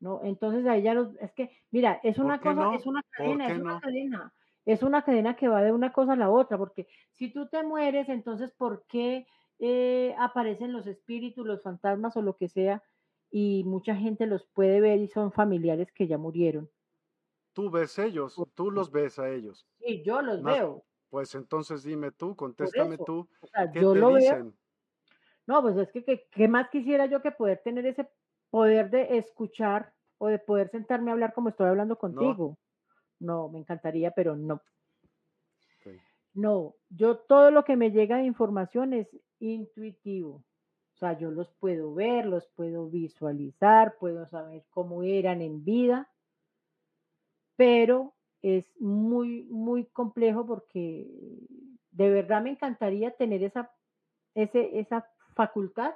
¿No? 0.00 0.22
Entonces 0.24 0.66
ahí 0.66 0.82
ya 0.82 0.94
los, 0.94 1.14
es 1.20 1.32
que, 1.32 1.50
mira, 1.70 2.00
es 2.02 2.18
una 2.18 2.40
cosa, 2.40 2.74
es 2.74 2.86
una 2.86 3.02
cadena, 3.10 3.48
es 3.48 3.58
una 3.58 3.80
cadena, 3.80 4.34
es 4.64 4.82
una 4.82 5.04
cadena 5.04 5.36
que 5.36 5.48
va 5.48 5.62
de 5.62 5.72
una 5.72 5.92
cosa 5.92 6.14
a 6.14 6.16
la 6.16 6.30
otra, 6.30 6.58
porque 6.58 6.88
si 7.12 7.32
tú 7.32 7.48
te 7.48 7.62
mueres, 7.62 8.08
entonces, 8.08 8.50
¿por 8.52 8.84
qué 8.88 9.26
eh, 9.58 10.14
aparecen 10.18 10.72
los 10.72 10.86
espíritus, 10.86 11.46
los 11.46 11.62
fantasmas 11.62 12.16
o 12.16 12.22
lo 12.22 12.36
que 12.36 12.48
sea? 12.48 12.82
Y 13.30 13.62
mucha 13.64 13.94
gente 13.94 14.26
los 14.26 14.44
puede 14.46 14.80
ver 14.80 14.98
y 14.98 15.06
son 15.06 15.30
familiares 15.30 15.92
que 15.92 16.08
ya 16.08 16.18
murieron. 16.18 16.68
Tú 17.52 17.70
ves 17.70 17.98
ellos, 17.98 18.34
tú 18.54 18.70
los 18.70 18.90
ves 18.90 19.18
a 19.18 19.28
ellos. 19.30 19.66
Sí, 19.78 20.02
yo 20.02 20.22
los 20.22 20.42
veo. 20.42 20.84
Pues 21.10 21.34
entonces 21.34 21.82
dime 21.82 22.10
tú, 22.12 22.34
contéstame 22.34 22.96
tú. 22.98 23.28
¿qué 23.72 23.80
yo 23.80 23.92
te 23.92 23.98
lo 23.98 24.14
dicen? 24.14 24.50
Veo. 24.50 24.54
No, 25.46 25.62
pues 25.62 25.76
es 25.76 25.90
que, 25.90 26.28
¿qué 26.30 26.48
más 26.48 26.70
quisiera 26.70 27.06
yo 27.06 27.20
que 27.22 27.32
poder 27.32 27.60
tener 27.64 27.84
ese 27.84 28.08
poder 28.50 28.90
de 28.90 29.18
escuchar 29.18 29.92
o 30.18 30.28
de 30.28 30.38
poder 30.38 30.68
sentarme 30.68 31.10
a 31.10 31.14
hablar 31.14 31.32
como 31.32 31.48
estoy 31.48 31.68
hablando 31.68 31.96
contigo. 31.96 32.58
No, 33.18 33.48
me 33.48 33.58
encantaría, 33.58 34.10
pero 34.10 34.36
no. 34.36 34.60
No, 36.32 36.76
yo 36.90 37.18
todo 37.18 37.50
lo 37.50 37.64
que 37.64 37.76
me 37.76 37.90
llega 37.90 38.18
de 38.18 38.24
información 38.24 38.92
es 38.92 39.08
intuitivo. 39.40 40.44
O 40.94 40.98
sea, 41.00 41.18
yo 41.18 41.30
los 41.30 41.50
puedo 41.54 41.94
ver, 41.94 42.26
los 42.26 42.46
puedo 42.48 42.88
visualizar, 42.88 43.96
puedo 43.98 44.26
saber 44.28 44.64
cómo 44.70 45.02
eran 45.02 45.40
en 45.40 45.64
vida, 45.64 46.08
pero 47.56 48.14
es 48.42 48.70
muy, 48.80 49.44
muy 49.44 49.86
complejo 49.86 50.46
porque 50.46 51.10
de 51.90 52.10
verdad 52.10 52.42
me 52.42 52.50
encantaría 52.50 53.10
tener 53.16 53.42
esa, 53.42 53.70
ese, 54.34 54.78
esa 54.78 55.08
facultad 55.34 55.94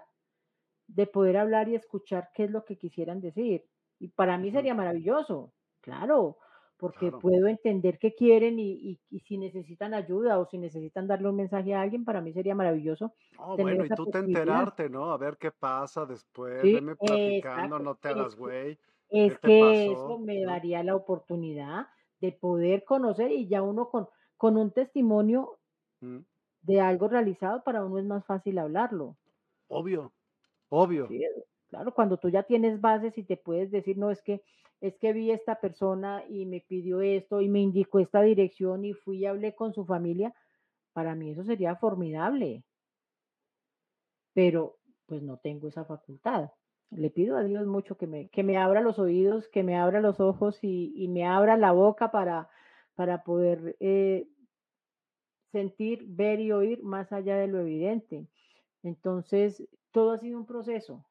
de 0.86 1.06
poder 1.06 1.36
hablar 1.36 1.68
y 1.68 1.74
escuchar 1.74 2.30
qué 2.34 2.44
es 2.44 2.50
lo 2.50 2.64
que 2.64 2.76
quisieran 2.76 3.20
decir. 3.20 3.64
Y 3.98 4.08
para 4.08 4.38
mí 4.38 4.50
sería 4.50 4.74
maravilloso, 4.74 5.52
claro, 5.80 6.38
porque 6.76 7.12
puedo 7.12 7.46
entender 7.46 7.98
qué 7.98 8.14
quieren 8.14 8.58
y, 8.58 8.98
si 9.26 9.38
necesitan 9.38 9.94
ayuda 9.94 10.38
o 10.38 10.46
si 10.46 10.58
necesitan 10.58 11.06
darle 11.06 11.28
un 11.28 11.36
mensaje 11.36 11.74
a 11.74 11.80
alguien, 11.80 12.04
para 12.04 12.20
mí 12.20 12.32
sería 12.32 12.54
maravilloso. 12.54 13.14
bueno, 13.56 13.84
y 13.84 13.88
tú 13.90 14.06
te 14.06 14.18
enterarte, 14.18 14.88
¿no? 14.90 15.12
A 15.12 15.16
ver 15.16 15.36
qué 15.38 15.50
pasa 15.50 16.04
después, 16.04 16.60
sí, 16.62 16.78
platicando, 16.98 17.78
no 17.78 17.94
te 17.94 18.08
hagas 18.08 18.36
güey. 18.36 18.78
Es 19.08 19.38
que 19.38 19.92
eso 19.92 20.18
me 20.18 20.42
daría 20.44 20.82
la 20.82 20.96
oportunidad 20.96 21.86
de 22.20 22.32
poder 22.32 22.84
conocer 22.84 23.30
y 23.30 23.46
ya 23.46 23.62
uno 23.62 23.88
con, 23.88 24.08
con 24.36 24.56
un 24.56 24.72
testimonio 24.72 25.58
mm. 26.00 26.18
de 26.62 26.80
algo 26.80 27.08
realizado, 27.08 27.62
para 27.62 27.84
uno 27.84 27.98
es 27.98 28.06
más 28.06 28.24
fácil 28.26 28.58
hablarlo. 28.58 29.16
Obvio, 29.68 30.12
obvio. 30.74 31.08
claro, 31.68 31.94
cuando 31.94 32.16
tú 32.18 32.28
ya 32.28 32.42
tienes 32.42 32.80
bases 32.80 33.16
y 33.18 33.24
te 33.24 33.36
puedes 33.36 33.70
decir, 33.70 33.96
no, 33.98 34.10
es 34.10 34.22
que 34.22 34.42
es 34.80 34.98
que 34.98 35.12
vi 35.14 35.30
esta 35.30 35.60
persona 35.60 36.24
y 36.28 36.44
me 36.44 36.60
pidió 36.60 37.00
esto 37.00 37.40
y 37.40 37.48
me 37.48 37.60
indicó 37.60 38.00
esta 38.00 38.20
dirección 38.20 38.84
y 38.84 38.92
fui 38.92 39.18
y 39.18 39.26
hablé 39.26 39.54
con 39.54 39.72
su 39.72 39.86
familia, 39.86 40.34
para 40.92 41.14
mí 41.14 41.30
eso 41.30 41.42
sería 41.44 41.76
formidable. 41.76 42.64
Pero 44.34 44.76
pues 45.06 45.22
no 45.22 45.38
tengo 45.38 45.68
esa 45.68 45.84
facultad. 45.84 46.50
Le 46.90 47.10
pido 47.10 47.36
a 47.36 47.44
Dios 47.44 47.66
mucho 47.66 47.96
que 47.96 48.06
me, 48.06 48.28
que 48.28 48.42
me 48.42 48.58
abra 48.58 48.80
los 48.80 48.98
oídos, 48.98 49.48
que 49.48 49.62
me 49.62 49.76
abra 49.76 50.00
los 50.00 50.20
ojos 50.20 50.58
y, 50.62 51.08
me 51.08 51.24
abra 51.24 51.56
la 51.56 51.72
boca 51.72 52.10
para, 52.10 52.48
para 52.94 53.24
poder 53.24 53.76
eh, 53.80 54.28
sentir, 55.50 56.04
ver 56.08 56.40
y 56.40 56.52
oír 56.52 56.82
más 56.82 57.12
allá 57.12 57.36
de 57.36 57.46
lo 57.46 57.60
evidente. 57.60 58.26
Entonces, 58.82 59.66
todo 59.94 60.10
ha 60.10 60.18
sido 60.18 60.36
un 60.36 60.44
proceso. 60.44 61.06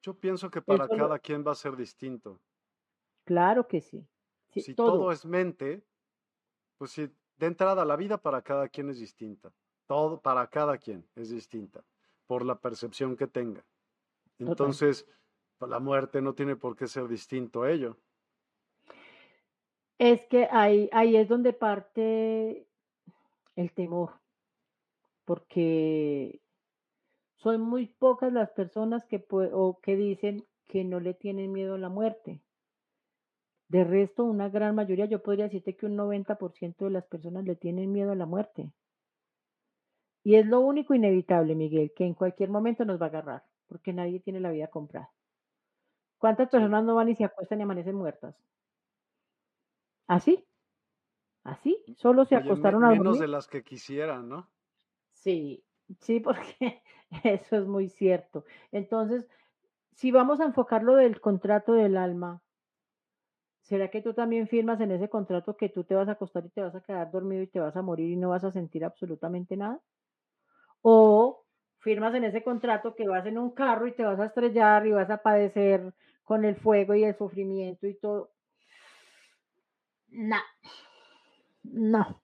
Yo 0.00 0.14
pienso 0.14 0.48
que 0.48 0.62
para 0.62 0.86
cada 0.86 1.18
quien 1.18 1.44
va 1.44 1.50
a 1.50 1.56
ser 1.56 1.74
distinto. 1.74 2.40
Claro 3.24 3.66
que 3.66 3.80
sí. 3.80 4.06
si 4.54 4.72
todo. 4.74 5.10
es 5.10 5.26
mente, 5.26 5.84
pues 6.78 6.92
si 6.92 7.10
de 7.36 7.46
entrada 7.46 7.84
la 7.84 7.96
vida 7.96 8.16
para 8.16 8.40
cada 8.42 8.68
quien 8.68 8.88
es 8.88 9.00
distinta. 9.00 9.52
Todo 9.86 10.20
para 10.20 10.46
cada 10.46 10.78
quien 10.78 11.04
es 11.16 11.30
distinta, 11.30 11.84
por 12.26 12.46
la 12.46 12.60
percepción 12.60 13.16
que 13.16 13.26
tenga. 13.26 13.64
Entonces, 14.38 15.08
pues, 15.58 15.68
la 15.68 15.80
muerte 15.80 16.22
no 16.22 16.34
tiene 16.34 16.54
por 16.54 16.76
qué 16.76 16.86
ser 16.86 17.08
distinto 17.08 17.62
a 17.62 17.72
ello. 17.72 17.98
Es 19.98 20.24
que 20.26 20.46
ahí, 20.52 20.88
ahí 20.92 21.16
es 21.16 21.28
donde 21.28 21.52
parte 21.52 22.68
el 23.56 23.72
temor, 23.72 24.12
porque 25.24 26.43
son 27.44 27.60
muy 27.60 27.86
pocas 27.86 28.32
las 28.32 28.50
personas 28.52 29.04
que, 29.04 29.22
o 29.30 29.78
que 29.82 29.96
dicen 29.96 30.46
que 30.66 30.82
no 30.82 30.98
le 30.98 31.12
tienen 31.12 31.52
miedo 31.52 31.74
a 31.74 31.78
la 31.78 31.90
muerte. 31.90 32.40
De 33.68 33.84
resto, 33.84 34.24
una 34.24 34.48
gran 34.48 34.74
mayoría, 34.74 35.04
yo 35.04 35.22
podría 35.22 35.44
decirte 35.44 35.76
que 35.76 35.84
un 35.84 35.94
90% 35.94 36.86
de 36.86 36.90
las 36.90 37.04
personas 37.04 37.44
le 37.44 37.54
tienen 37.54 37.92
miedo 37.92 38.12
a 38.12 38.14
la 38.14 38.24
muerte. 38.24 38.72
Y 40.22 40.36
es 40.36 40.46
lo 40.46 40.60
único 40.60 40.94
inevitable, 40.94 41.54
Miguel, 41.54 41.92
que 41.94 42.06
en 42.06 42.14
cualquier 42.14 42.48
momento 42.48 42.86
nos 42.86 42.98
va 42.98 43.06
a 43.06 43.08
agarrar, 43.10 43.44
porque 43.66 43.92
nadie 43.92 44.20
tiene 44.20 44.40
la 44.40 44.50
vida 44.50 44.68
comprada. 44.68 45.12
¿Cuántas 46.16 46.48
personas 46.48 46.82
no 46.82 46.94
van 46.94 47.10
y 47.10 47.14
se 47.14 47.24
acuestan 47.24 47.60
y 47.60 47.64
amanecen 47.64 47.94
muertas? 47.94 48.34
¿Así? 50.06 50.46
¿Así? 51.42 51.76
Solo 51.98 52.24
se 52.24 52.36
acostaron 52.36 52.84
a 52.84 52.88
dormir. 52.88 53.02
Menos 53.02 53.18
de 53.18 53.28
las 53.28 53.48
que 53.48 53.62
quisieran, 53.62 54.30
¿no? 54.30 54.48
Sí, 55.12 55.62
sí, 56.00 56.20
porque 56.20 56.82
eso 57.24 57.56
es 57.56 57.66
muy 57.66 57.88
cierto. 57.88 58.44
Entonces, 58.72 59.26
si 59.94 60.12
vamos 60.12 60.40
a 60.40 60.44
enfocar 60.46 60.82
lo 60.82 60.96
del 60.96 61.20
contrato 61.20 61.74
del 61.74 61.96
alma, 61.96 62.42
¿Será 63.62 63.88
que 63.90 64.00
tú 64.00 64.14
también 64.14 64.46
firmas 64.46 64.80
en 64.80 64.92
ese 64.92 65.08
contrato 65.08 65.56
que 65.56 65.70
tú 65.70 65.82
te 65.84 65.94
vas 65.96 66.06
a 66.08 66.12
acostar 66.12 66.44
y 66.46 66.50
te 66.50 66.60
vas 66.60 66.74
a 66.76 66.82
quedar 66.82 67.10
dormido 67.10 67.42
y 67.42 67.46
te 67.48 67.60
vas 67.60 67.74
a 67.76 67.82
morir 67.82 68.10
y 68.10 68.16
no 68.16 68.28
vas 68.28 68.44
a 68.44 68.52
sentir 68.52 68.84
absolutamente 68.84 69.56
nada? 69.56 69.80
¿O 70.82 71.44
firmas 71.78 72.14
en 72.14 72.24
ese 72.24 72.44
contrato 72.44 72.94
que 72.94 73.08
vas 73.08 73.26
en 73.26 73.38
un 73.38 73.50
carro 73.50 73.86
y 73.88 73.92
te 73.92 74.04
vas 74.04 74.20
a 74.20 74.26
estrellar 74.26 74.86
y 74.86 74.92
vas 74.92 75.10
a 75.10 75.18
padecer 75.18 75.94
con 76.22 76.44
el 76.44 76.56
fuego 76.56 76.94
y 76.94 77.04
el 77.04 77.16
sufrimiento 77.16 77.86
y 77.86 77.94
todo? 77.94 78.30
No. 80.10 80.40
No. 81.64 82.23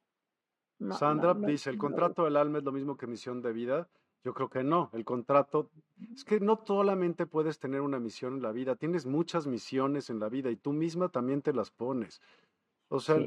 Sandra 0.93 1.35
dice, 1.35 1.71
el 1.71 1.79
contrato 1.79 2.25
del 2.25 2.37
alma 2.37 2.59
es 2.59 2.65
lo 2.65 2.73
mismo 2.73 2.97
que 2.97 3.07
misión 3.07 3.43
de 3.43 3.53
vida. 3.53 3.89
Yo 4.25 4.35
creo 4.35 4.51
que 4.51 4.63
no. 4.63 4.91
El 4.93 5.05
contrato 5.05 5.71
es 6.15 6.25
que 6.25 6.41
no 6.41 6.63
solamente 6.67 7.27
puedes 7.27 7.59
tener 7.59 7.81
una 7.81 7.99
misión 7.99 8.35
en 8.35 8.43
la 8.43 8.53
vida, 8.53 8.77
tienes 8.77 9.07
muchas 9.07 9.47
misiones 9.47 10.11
en 10.11 10.21
la 10.21 10.29
vida 10.29 10.51
y 10.51 10.57
tú 10.57 10.73
misma 10.73 11.09
también 11.09 11.43
te 11.43 11.53
las 11.53 11.71
pones. 11.71 12.21
O 12.89 13.01
sea, 13.01 13.19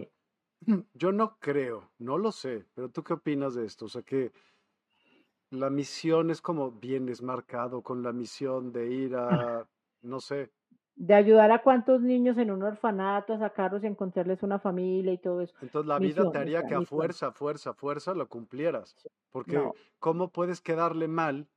yo 0.93 1.11
no 1.11 1.37
creo, 1.39 1.91
no 1.97 2.17
lo 2.17 2.31
sé, 2.31 2.65
pero 2.73 2.89
tú 2.89 3.03
qué 3.03 3.13
opinas 3.13 3.55
de 3.55 3.65
esto? 3.65 3.85
O 3.85 3.89
sea, 3.89 4.03
que 4.03 4.31
la 5.49 5.69
misión 5.69 6.31
es 6.31 6.41
como 6.41 6.71
vienes 6.71 7.21
marcado 7.21 7.81
con 7.81 8.03
la 8.03 8.11
misión 8.11 8.71
de 8.71 8.91
ir 8.91 9.15
a, 9.15 9.67
no 10.01 10.19
sé, 10.19 10.51
de 10.95 11.13
ayudar 11.13 11.51
a 11.51 11.61
cuántos 11.63 12.01
niños 12.01 12.37
en 12.37 12.51
un 12.51 12.63
orfanato 12.63 13.33
a 13.33 13.39
sacarlos 13.39 13.83
y 13.83 13.87
encontrarles 13.87 14.43
una 14.43 14.59
familia 14.59 15.13
y 15.13 15.17
todo 15.17 15.41
eso. 15.41 15.53
Entonces 15.61 15.87
la 15.87 15.99
vida 15.99 16.29
te 16.31 16.37
haría 16.37 16.63
que 16.63 16.75
a 16.75 16.81
fuerza, 16.81 17.31
fuerza, 17.31 17.73
fuerza 17.73 18.13
lo 18.13 18.27
cumplieras. 18.27 18.95
Porque 19.31 19.59
¿cómo 19.99 20.29
puedes 20.29 20.61
quedarle 20.61 21.07
mal 21.07 21.47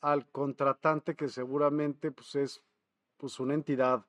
al 0.00 0.26
contratante 0.30 1.16
que 1.16 1.28
seguramente 1.28 2.12
pues, 2.12 2.36
es 2.36 2.64
pues, 3.16 3.40
una 3.40 3.54
entidad 3.54 4.04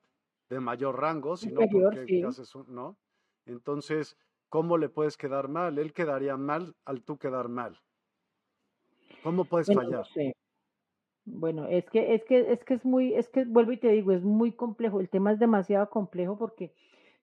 de 0.48 0.60
mayor 0.60 1.00
rango, 1.00 1.36
sino 1.36 1.60
porque 1.70 2.24
haces 2.26 2.54
¿no? 2.68 2.96
Entonces, 3.46 4.16
¿cómo 4.48 4.78
le 4.78 4.88
puedes 4.88 5.16
quedar 5.16 5.48
mal? 5.48 5.78
Él 5.78 5.92
quedaría 5.92 6.36
mal 6.36 6.76
al 6.84 7.02
tú 7.02 7.18
quedar 7.18 7.48
mal. 7.48 7.80
¿Cómo 9.22 9.44
puedes 9.44 9.72
fallar? 9.72 10.06
Bueno, 11.32 11.66
es 11.66 11.88
que, 11.90 12.14
es 12.14 12.24
que, 12.24 12.52
es 12.52 12.64
que 12.64 12.74
es 12.74 12.84
muy, 12.84 13.14
es 13.14 13.28
que 13.28 13.44
vuelvo 13.44 13.72
y 13.72 13.76
te 13.78 13.88
digo, 13.88 14.12
es 14.12 14.22
muy 14.22 14.52
complejo. 14.52 15.00
El 15.00 15.08
tema 15.08 15.32
es 15.32 15.38
demasiado 15.38 15.88
complejo 15.90 16.36
porque 16.38 16.74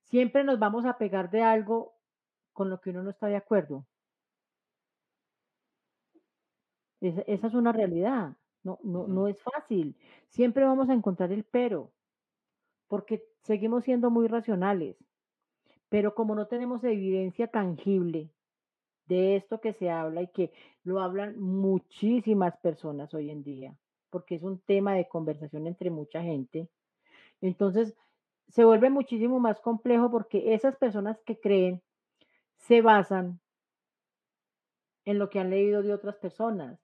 siempre 0.03 0.43
nos 0.43 0.59
vamos 0.59 0.85
a 0.85 0.97
pegar 0.97 1.29
de 1.29 1.41
algo 1.43 1.95
con 2.53 2.69
lo 2.69 2.79
que 2.81 2.91
uno 2.91 3.03
no 3.03 3.09
está 3.09 3.27
de 3.27 3.35
acuerdo. 3.35 3.85
Esa, 7.01 7.21
esa 7.21 7.47
es 7.47 7.53
una 7.53 7.71
realidad. 7.71 8.37
No, 8.63 8.79
no, 8.83 9.07
no 9.07 9.27
es 9.27 9.41
fácil. 9.41 9.95
Siempre 10.29 10.63
vamos 10.63 10.89
a 10.89 10.93
encontrar 10.93 11.31
el 11.31 11.43
pero, 11.43 11.93
porque 12.87 13.23
seguimos 13.43 13.83
siendo 13.83 14.09
muy 14.09 14.27
racionales. 14.27 14.97
Pero 15.89 16.15
como 16.15 16.35
no 16.35 16.47
tenemos 16.47 16.83
evidencia 16.83 17.47
tangible 17.47 18.31
de 19.07 19.37
esto 19.37 19.61
que 19.61 19.73
se 19.73 19.89
habla 19.89 20.21
y 20.21 20.27
que 20.27 20.51
lo 20.83 20.99
hablan 21.01 21.39
muchísimas 21.39 22.57
personas 22.57 23.13
hoy 23.13 23.31
en 23.31 23.43
día, 23.43 23.77
porque 24.09 24.35
es 24.35 24.43
un 24.43 24.59
tema 24.59 24.93
de 24.95 25.07
conversación 25.07 25.67
entre 25.67 25.89
mucha 25.89 26.21
gente. 26.21 26.69
Entonces, 27.41 27.95
se 28.47 28.65
vuelve 28.65 28.89
muchísimo 28.89 29.39
más 29.39 29.59
complejo 29.59 30.09
porque 30.09 30.53
esas 30.53 30.75
personas 30.77 31.19
que 31.25 31.39
creen 31.39 31.81
se 32.57 32.81
basan 32.81 33.39
en 35.05 35.19
lo 35.19 35.29
que 35.29 35.39
han 35.39 35.49
leído 35.49 35.83
de 35.83 35.93
otras 35.93 36.15
personas. 36.17 36.79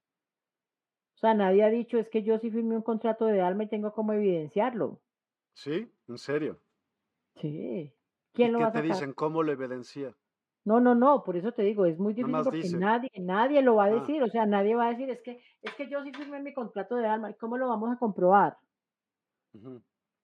O 1.16 1.18
sea, 1.18 1.34
nadie 1.34 1.64
ha 1.64 1.70
dicho, 1.70 1.98
es 1.98 2.10
que 2.10 2.24
yo 2.24 2.38
sí 2.40 2.52
firmé 2.52 2.76
un 2.76 2.82
contrato 2.82 3.26
de 3.26 3.42
alma 3.42 3.64
y 3.64 3.70
tengo 3.70 3.94
como 3.94 4.14
evidenciarlo. 4.14 5.00
Sí, 5.54 5.90
en 6.08 6.18
serio. 6.18 6.60
Sí. 7.36 7.94
¿Quién 8.34 8.54
lo 8.54 8.60
qué 8.60 8.80
te 8.80 8.82
dicen? 8.82 9.14
¿Cómo 9.14 9.44
lo 9.44 9.52
evidencia? 9.52 10.16
No, 10.66 10.80
no, 10.80 10.96
no, 10.96 11.24
por 11.24 11.36
eso 11.36 11.52
te 11.52 11.64
digo, 11.64 11.86
es 11.86 12.00
muy 12.00 12.14
difícil 12.14 12.44
porque 12.44 12.70
nadie, 12.70 13.12
nadie 13.20 13.62
lo 13.62 13.76
va 13.76 13.86
a 13.86 13.88
ah. 13.88 14.00
decir, 14.00 14.24
o 14.24 14.30
sea, 14.30 14.46
nadie 14.46 14.76
va 14.76 14.88
a 14.88 14.92
decir, 14.92 15.10
es 15.10 15.22
que, 15.22 15.42
es 15.62 15.74
que 15.76 15.90
yo 15.90 16.02
sí 16.04 16.12
firmé 16.14 16.42
mi 16.42 16.54
contrato 16.54 16.96
de 16.96 17.06
alma, 17.06 17.30
¿y 17.30 17.34
cómo 17.34 17.58
lo 17.58 17.68
vamos 17.68 17.92
a 17.92 17.98
comprobar? 17.98 18.58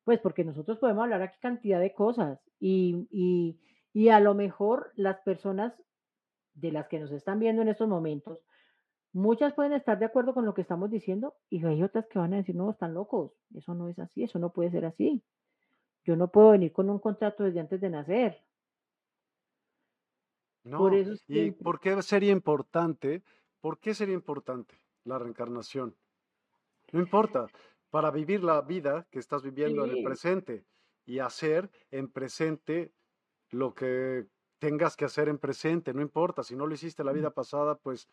Pues 0.06 0.20
porque 0.22 0.46
nosotros 0.46 0.80
podemos 0.80 1.04
hablar 1.04 1.22
aquí 1.22 1.38
cantidad 1.42 1.80
de 1.80 1.94
cosas 1.94 2.40
y, 2.60 3.08
y, 3.12 3.60
y 3.94 4.10
a 4.10 4.20
lo 4.20 4.34
mejor 4.34 4.92
las 4.96 5.20
personas 5.20 5.74
de 6.54 6.72
las 6.72 6.88
que 6.88 7.00
nos 7.00 7.12
están 7.12 7.40
viendo 7.40 7.62
en 7.62 7.68
estos 7.68 7.88
momentos, 7.88 8.40
muchas 9.12 9.54
pueden 9.54 9.74
estar 9.74 10.00
de 10.00 10.06
acuerdo 10.06 10.34
con 10.34 10.46
lo 10.46 10.54
que 10.54 10.62
estamos 10.62 10.90
diciendo 10.90 11.36
y 11.50 11.64
hay 11.66 11.84
otras 11.84 12.08
que 12.08 12.20
van 12.20 12.34
a 12.34 12.38
decir, 12.38 12.56
no, 12.56 12.72
están 12.72 12.94
locos, 12.94 13.34
eso 13.54 13.74
no 13.74 13.90
es 13.90 14.00
así, 14.00 14.24
eso 14.24 14.40
no 14.40 14.52
puede 14.52 14.72
ser 14.72 14.86
así. 14.86 15.24
Yo 16.06 16.16
no 16.16 16.30
puedo 16.32 16.52
venir 16.52 16.72
con 16.72 16.90
un 16.90 17.00
contrato 17.00 17.44
desde 17.44 17.60
antes 17.60 17.82
de 17.82 17.90
nacer. 17.90 18.42
No, 20.64 20.90
¿y 21.28 21.52
por 21.52 21.80
qué 21.80 22.02
sería 22.02 22.32
importante? 22.32 23.24
¿Por 23.62 23.80
qué 23.80 23.94
sería 23.94 24.14
importante 24.14 24.76
la 25.04 25.18
reencarnación? 25.18 25.96
No 26.92 27.00
importa, 27.00 27.48
para 27.90 28.12
vivir 28.12 28.44
la 28.44 28.62
vida 28.62 29.08
que 29.10 29.20
estás 29.20 29.42
viviendo 29.44 29.86
en 29.86 29.92
el 29.92 30.04
presente 30.04 30.66
y 31.06 31.20
hacer 31.20 31.70
en 31.92 32.12
presente 32.12 32.94
lo 33.50 33.74
que 33.74 34.28
tengas 34.60 34.96
que 34.96 35.06
hacer 35.06 35.30
en 35.30 35.38
presente, 35.38 35.94
no 35.94 36.02
importa, 36.02 36.44
si 36.44 36.56
no 36.56 36.68
lo 36.68 36.74
hiciste 36.74 37.04
la 37.04 37.14
vida 37.14 37.32
pasada, 37.32 37.76
pues 37.76 38.10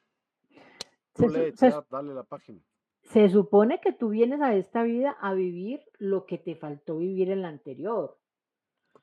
dale 1.91 2.15
la 2.15 2.23
página. 2.23 2.61
Se 3.03 3.29
supone 3.29 3.81
que 3.81 3.93
tú 3.93 4.11
vienes 4.11 4.41
a 4.41 4.55
esta 4.55 4.83
vida 4.83 5.17
a 5.21 5.35
vivir 5.35 5.81
lo 5.99 6.27
que 6.27 6.39
te 6.39 6.57
faltó 6.57 6.99
vivir 6.99 7.31
en 7.31 7.43
la 7.43 7.49
anterior. 7.49 8.19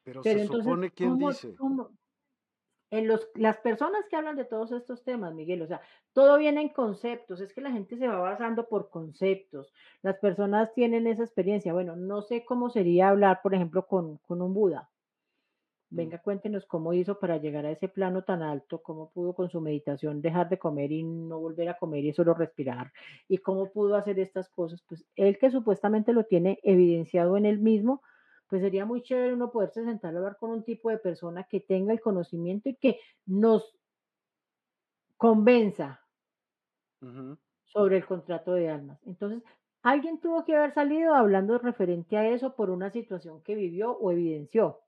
Pero, 0.03 0.21
se 0.23 0.45
supone 0.45 0.91
quién 0.91 1.17
dice. 1.17 1.55
En 2.93 3.07
los, 3.07 3.27
las 3.33 3.57
personas 3.57 4.05
que 4.07 4.15
hablan 4.15 4.35
de 4.35 4.45
todos 4.45 4.71
estos 4.71 5.03
temas, 5.03 5.33
Miguel, 5.33 5.63
o 5.63 5.67
sea, 5.67 5.81
todo 6.13 6.37
viene 6.37 6.61
en 6.61 6.69
conceptos, 6.69 7.41
es 7.41 7.51
que 7.51 7.59
la 7.59 7.71
gente 7.71 7.97
se 7.97 8.07
va 8.07 8.19
basando 8.19 8.67
por 8.67 8.91
conceptos. 8.91 9.73
Las 10.03 10.19
personas 10.19 10.71
tienen 10.75 11.07
esa 11.07 11.23
experiencia. 11.23 11.73
Bueno, 11.73 11.95
no 11.95 12.21
sé 12.21 12.45
cómo 12.45 12.69
sería 12.69 13.09
hablar, 13.09 13.41
por 13.41 13.55
ejemplo, 13.55 13.87
con, 13.87 14.17
con 14.19 14.43
un 14.43 14.53
Buda. 14.53 14.91
Mm. 15.89 15.95
Venga, 15.95 16.19
cuéntenos 16.19 16.67
cómo 16.67 16.93
hizo 16.93 17.17
para 17.17 17.37
llegar 17.37 17.65
a 17.65 17.71
ese 17.71 17.87
plano 17.87 18.23
tan 18.23 18.43
alto, 18.43 18.83
cómo 18.83 19.09
pudo 19.09 19.33
con 19.33 19.49
su 19.49 19.59
meditación 19.59 20.21
dejar 20.21 20.49
de 20.49 20.59
comer 20.59 20.91
y 20.91 21.01
no 21.01 21.39
volver 21.39 21.69
a 21.69 21.77
comer 21.79 22.05
y 22.05 22.13
solo 22.13 22.35
respirar, 22.35 22.91
y 23.27 23.39
cómo 23.39 23.71
pudo 23.71 23.95
hacer 23.95 24.19
estas 24.19 24.49
cosas. 24.49 24.83
Pues 24.87 25.03
él 25.15 25.39
que 25.39 25.49
supuestamente 25.49 26.13
lo 26.13 26.25
tiene 26.25 26.59
evidenciado 26.61 27.37
en 27.37 27.47
él 27.47 27.57
mismo, 27.57 28.03
pues 28.53 28.61
sería 28.61 28.85
muy 28.85 29.01
chévere 29.01 29.33
uno 29.33 29.51
poderse 29.51 29.83
sentar 29.83 30.13
a 30.13 30.19
hablar 30.19 30.37
con 30.37 30.51
un 30.51 30.63
tipo 30.63 30.91
de 30.91 30.99
persona 30.99 31.45
que 31.45 31.59
tenga 31.59 31.91
el 31.91 31.99
conocimiento 31.99 32.69
y 32.69 32.75
que 32.75 32.99
nos 33.25 33.75
convenza 35.17 36.05
sobre 37.63 37.97
el 37.97 38.05
contrato 38.05 38.53
de 38.53 38.69
almas. 38.69 39.01
Entonces, 39.07 39.41
alguien 39.81 40.19
tuvo 40.19 40.45
que 40.45 40.55
haber 40.55 40.71
salido 40.71 41.15
hablando 41.15 41.57
referente 41.57 42.15
a 42.15 42.27
eso 42.29 42.55
por 42.55 42.69
una 42.69 42.91
situación 42.91 43.41
que 43.41 43.55
vivió 43.55 43.93
o 43.93 44.11
evidenció. 44.11 44.81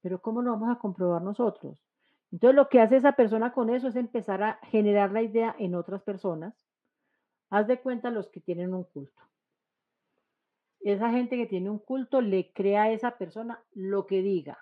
Pero 0.00 0.20
¿cómo 0.20 0.42
lo 0.42 0.50
vamos 0.50 0.76
a 0.76 0.80
comprobar 0.80 1.22
nosotros? 1.22 1.80
Entonces, 2.32 2.56
lo 2.56 2.68
que 2.68 2.80
hace 2.80 2.96
esa 2.96 3.12
persona 3.12 3.52
con 3.52 3.70
eso 3.70 3.86
es 3.86 3.94
empezar 3.94 4.42
a 4.42 4.54
generar 4.64 5.12
la 5.12 5.22
idea 5.22 5.54
en 5.60 5.76
otras 5.76 6.02
personas. 6.02 6.56
Haz 7.50 7.68
de 7.68 7.80
cuenta 7.80 8.10
los 8.10 8.28
que 8.30 8.40
tienen 8.40 8.74
un 8.74 8.82
culto 8.82 9.22
esa 10.92 11.10
gente 11.10 11.36
que 11.36 11.46
tiene 11.46 11.70
un 11.70 11.78
culto 11.78 12.20
le 12.20 12.52
crea 12.52 12.84
a 12.84 12.92
esa 12.92 13.16
persona 13.16 13.64
lo 13.72 14.06
que 14.06 14.20
diga. 14.20 14.58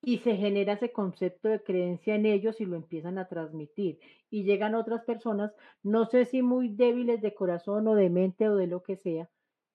Y 0.00 0.18
se 0.18 0.36
genera 0.36 0.74
ese 0.74 0.92
concepto 0.92 1.48
de 1.48 1.62
creencia 1.62 2.14
en 2.14 2.24
ellos 2.24 2.60
y 2.60 2.64
lo 2.64 2.76
empiezan 2.76 3.18
a 3.18 3.26
transmitir. 3.26 3.98
Y 4.30 4.44
llegan 4.44 4.76
otras 4.76 5.02
personas, 5.04 5.52
no 5.82 6.06
sé 6.06 6.24
si 6.24 6.40
muy 6.40 6.68
débiles 6.68 7.20
de 7.20 7.34
corazón 7.34 7.88
o 7.88 7.96
de 7.96 8.10
mente 8.10 8.48
o 8.48 8.54
de 8.54 8.68
lo 8.68 8.84
que 8.84 8.96
sea, 8.96 9.28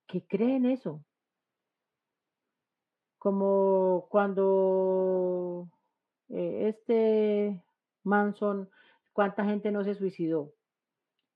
que 0.08 0.26
creen 0.26 0.66
eso. 0.66 1.04
Como 3.18 4.08
cuando 4.10 5.70
eh, 6.30 6.70
este 6.70 7.62
Manson, 8.04 8.70
cuánta 9.12 9.44
gente 9.44 9.72
no 9.72 9.84
se 9.84 9.96
suicidó 9.96 10.54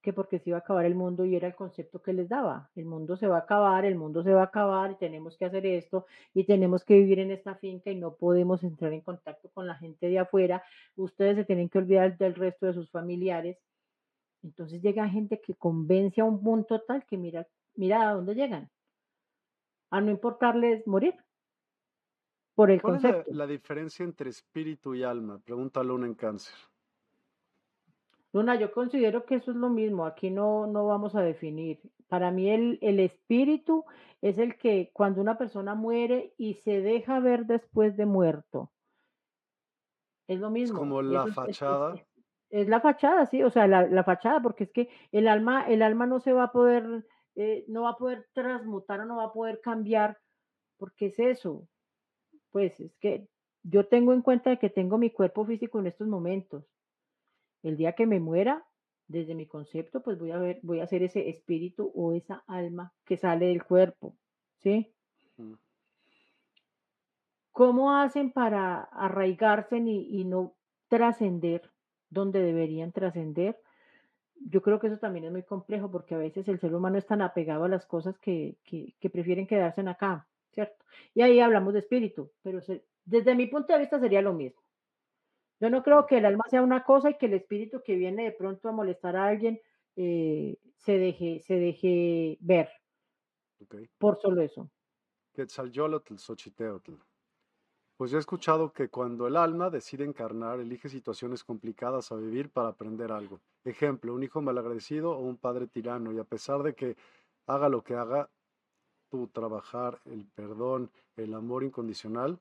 que 0.08 0.14
porque 0.14 0.40
se 0.40 0.52
iba 0.52 0.58
a 0.58 0.62
acabar 0.62 0.86
el 0.86 0.96
mundo 0.96 1.26
y 1.26 1.36
era 1.36 1.50
el 1.50 1.56
concepto 1.56 2.02
que 2.02 2.14
les 2.14 2.30
daba. 2.30 2.72
El 2.78 2.86
mundo 2.86 3.18
se 3.18 3.28
va 3.28 3.36
a 3.36 3.40
acabar, 3.40 3.84
el 3.84 3.96
mundo 3.96 4.24
se 4.24 4.32
va 4.32 4.40
a 4.40 4.46
acabar 4.46 4.92
y 4.92 4.96
tenemos 4.96 5.36
que 5.36 5.44
hacer 5.44 5.66
esto 5.66 6.06
y 6.34 6.46
tenemos 6.46 6.86
que 6.86 6.94
vivir 6.94 7.20
en 7.20 7.30
esta 7.30 7.56
finca 7.56 7.92
y 7.92 7.96
no 7.98 8.16
podemos 8.16 8.64
entrar 8.64 8.94
en 8.94 9.02
contacto 9.02 9.50
con 9.54 9.68
la 9.68 9.76
gente 9.76 10.08
de 10.08 10.20
afuera. 10.20 10.64
Ustedes 10.96 11.36
se 11.36 11.44
tienen 11.44 11.68
que 11.68 11.80
olvidar 11.80 12.18
del 12.18 12.36
resto 12.36 12.68
de 12.68 12.74
sus 12.74 12.90
familiares. 12.90 13.58
Entonces 14.44 14.82
llega 14.82 15.10
gente 15.10 15.42
que 15.42 15.56
convence 15.56 16.22
a 16.22 16.24
un 16.24 16.42
punto 16.42 16.80
tal 16.84 17.06
que 17.06 17.18
mira, 17.18 17.46
mira 17.76 18.10
a 18.10 18.14
dónde 18.14 18.34
llegan. 18.34 18.70
A 19.90 20.00
no 20.00 20.10
importarles 20.10 20.88
morir. 20.88 21.16
Por 22.56 22.72
el 22.72 22.82
¿Cuál 22.82 23.04
es 23.04 23.28
la, 23.28 23.46
diferencia 23.46 24.06
entre 24.06 24.30
espíritu 24.30 24.96
y 24.96 25.04
alma? 25.04 25.38
Pregúntale 25.40 25.92
uno 25.92 26.06
en 26.06 26.16
cáncer. 26.16 26.56
Luna, 28.34 28.56
yo 28.56 28.72
considero 28.72 29.26
que 29.26 29.36
eso 29.36 29.52
es 29.52 29.58
lo 29.58 29.70
mismo, 29.70 30.06
aquí 30.06 30.30
no, 30.30 30.68
no 30.68 30.86
vamos 30.86 31.16
a 31.16 31.22
definir. 31.22 31.80
Para 32.08 32.32
mí 32.32 32.50
el, 32.50 32.78
el 32.82 33.00
espíritu 33.00 33.86
es 34.22 34.38
el 34.38 34.58
que 34.58 34.92
cuando 34.94 35.22
una 35.22 35.38
persona 35.38 35.76
muere 35.76 36.34
y 36.38 36.56
se 36.56 36.82
deja 36.82 37.20
ver 37.20 37.46
después 37.46 37.96
de 37.96 38.06
muerto. 38.06 38.72
Es 40.28 40.40
lo 40.40 40.50
mismo. 40.50 40.76
Es 40.76 40.80
como 40.80 41.02
la 41.02 41.28
fachada. 41.28 41.96
Es, 42.50 42.68
la 42.68 42.82
fachada, 42.82 43.26
sí, 43.26 43.44
o 43.44 43.50
sea, 43.50 43.68
la, 43.68 43.88
la, 43.88 44.04
fachada, 44.04 44.42
porque 44.42 44.66
es 44.66 44.72
que 44.72 44.90
el 45.12 45.28
alma, 45.28 45.68
el 45.68 45.82
alma 45.82 46.06
no 46.06 46.20
se 46.20 46.32
va 46.32 46.44
a 46.44 46.52
poder, 46.52 47.06
eh, 47.36 47.66
no 47.68 47.84
va 47.84 47.92
a 47.92 47.98
poder 47.98 48.28
transmutar 48.34 49.02
o 49.02 49.06
no 49.06 49.18
va 49.18 49.26
a 49.26 49.34
poder 49.34 49.60
cambiar, 49.62 50.18
porque 50.78 51.08
es 51.08 51.20
eso. 51.20 51.68
Pues 52.52 52.80
es 52.80 52.96
que 53.00 53.28
yo 53.64 53.88
tengo 53.88 54.14
en 54.14 54.22
cuenta 54.22 54.56
que 54.58 54.70
tengo 54.70 54.98
mi 54.98 55.12
cuerpo 55.12 55.46
físico 55.46 55.80
en 55.80 55.88
estos 55.88 56.08
momentos 56.08 56.66
el 57.68 57.78
día 57.78 57.94
que 57.94 58.06
me 58.06 58.20
muera, 58.20 58.66
desde 59.08 59.36
mi 59.36 59.46
concepto, 59.46 60.02
pues 60.02 60.20
voy 60.20 60.32
a 60.32 60.38
ver, 60.38 60.60
voy 60.64 60.82
a 60.82 60.88
ser 60.88 61.04
ese 61.04 61.30
espíritu 61.30 61.92
o 61.96 62.14
esa 62.14 62.44
alma 62.48 62.94
que 63.06 63.18
sale 63.18 63.48
del 63.48 63.64
cuerpo, 63.64 64.16
¿sí? 64.62 64.94
Mm. 65.38 65.54
¿Cómo 67.52 67.96
hacen 67.96 68.32
para 68.32 68.82
arraigarse 68.82 69.78
y, 69.78 70.24
no 70.26 70.54
trascender 70.90 71.72
donde 72.10 72.40
deberían 72.40 72.92
trascender? 72.92 73.60
Yo 74.36 74.62
creo 74.62 74.80
que 74.80 74.88
eso 74.88 75.00
también 75.00 75.26
es 75.26 75.32
muy 75.32 75.42
complejo 75.42 75.90
porque 75.90 76.14
a 76.14 76.20
veces 76.20 76.48
el 76.48 76.60
ser 76.60 76.76
humano 76.76 77.00
es 77.00 77.08
tan 77.08 77.24
apegado 77.24 77.64
a 77.64 77.70
las 77.70 77.88
cosas 77.88 78.20
que, 78.20 78.58
que, 78.64 79.10
prefieren 79.10 79.48
quedarse 79.48 79.82
en 79.82 79.88
acá, 79.88 80.28
¿cierto? 80.52 80.86
Y 81.16 81.24
ahí 81.24 81.40
hablamos 81.40 81.74
de 81.74 81.80
espíritu, 81.80 82.30
pero 82.44 82.60
desde 83.06 83.34
mi 83.34 83.48
punto 83.48 83.74
de 83.74 83.80
vista 83.80 84.00
sería 84.00 84.22
lo 84.22 84.34
mismo. 84.34 84.62
Yo 85.60 85.70
no 85.70 85.84
creo 85.84 86.06
que 86.06 86.18
el 86.18 86.26
alma 86.26 86.44
sea 86.50 86.62
una 86.62 86.84
cosa 86.84 87.10
y 87.10 87.18
que 87.18 87.26
el 87.26 87.34
espíritu 87.34 87.82
que 87.84 87.96
viene 87.96 88.26
de 88.26 88.32
pronto 88.32 88.70
a 88.70 88.72
molestar 88.72 89.16
a 89.16 89.28
alguien 89.28 89.60
eh, 89.96 90.58
se, 90.76 90.98
deje, 90.98 91.40
se 91.40 91.56
deje 91.56 92.38
ver. 92.42 92.70
Por 93.98 94.20
solo 94.22 94.42
eso. 94.42 94.70
Quetzalyolotl, 95.34 96.18
Xochiteotl. 96.18 96.94
Pues 97.98 98.12
yo 98.12 98.18
he 98.18 98.20
escuchado 98.20 98.72
que 98.72 98.90
cuando 98.90 99.26
el 99.26 99.36
alma 99.36 99.72
decide 99.72 100.04
encarnar, 100.04 100.60
elige 100.60 100.88
situaciones 100.88 101.44
complicadas 101.44 102.12
a 102.12 102.16
vivir 102.16 102.52
para 102.52 102.70
aprender 102.70 103.12
algo. 103.12 103.42
Ejemplo, 103.64 104.14
un 104.14 104.22
hijo 104.22 104.40
malagradecido 104.40 105.14
o 105.14 105.22
un 105.22 105.38
padre 105.38 105.66
tirano. 105.66 106.12
Y 106.12 106.20
a 106.20 106.24
pesar 106.24 106.62
de 106.62 106.76
que 106.76 106.96
haga 107.48 107.70
lo 107.70 107.84
que 107.84 107.96
haga, 107.96 108.30
tú 109.10 109.28
trabajar 109.30 110.00
el 110.06 110.28
perdón, 110.28 110.92
el 111.16 111.34
amor 111.34 111.64
incondicional, 111.64 112.40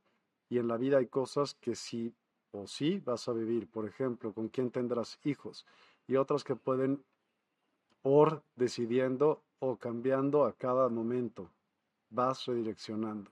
y 0.51 0.59
en 0.59 0.69
la 0.69 0.77
vida 0.77 0.99
hay 0.99 1.07
cosas 1.07 1.55
que 1.55 1.75
si 1.75 2.15
o 2.61 2.67
sí 2.67 3.01
vas 3.05 3.29
a 3.29 3.33
vivir, 3.33 3.69
por 3.69 3.87
ejemplo, 3.87 4.33
con 4.33 4.49
quién 4.49 4.71
tendrás 4.71 5.19
hijos, 5.25 5.67
y 6.07 6.17
otras 6.17 6.45
que 6.45 6.57
pueden 6.57 7.05
por 8.03 8.43
decidiendo 8.55 9.43
o 9.59 9.77
cambiando 9.77 10.45
a 10.45 10.53
cada 10.53 10.89
momento, 10.89 11.51
vas 12.11 12.47
redireccionando. 12.47 13.31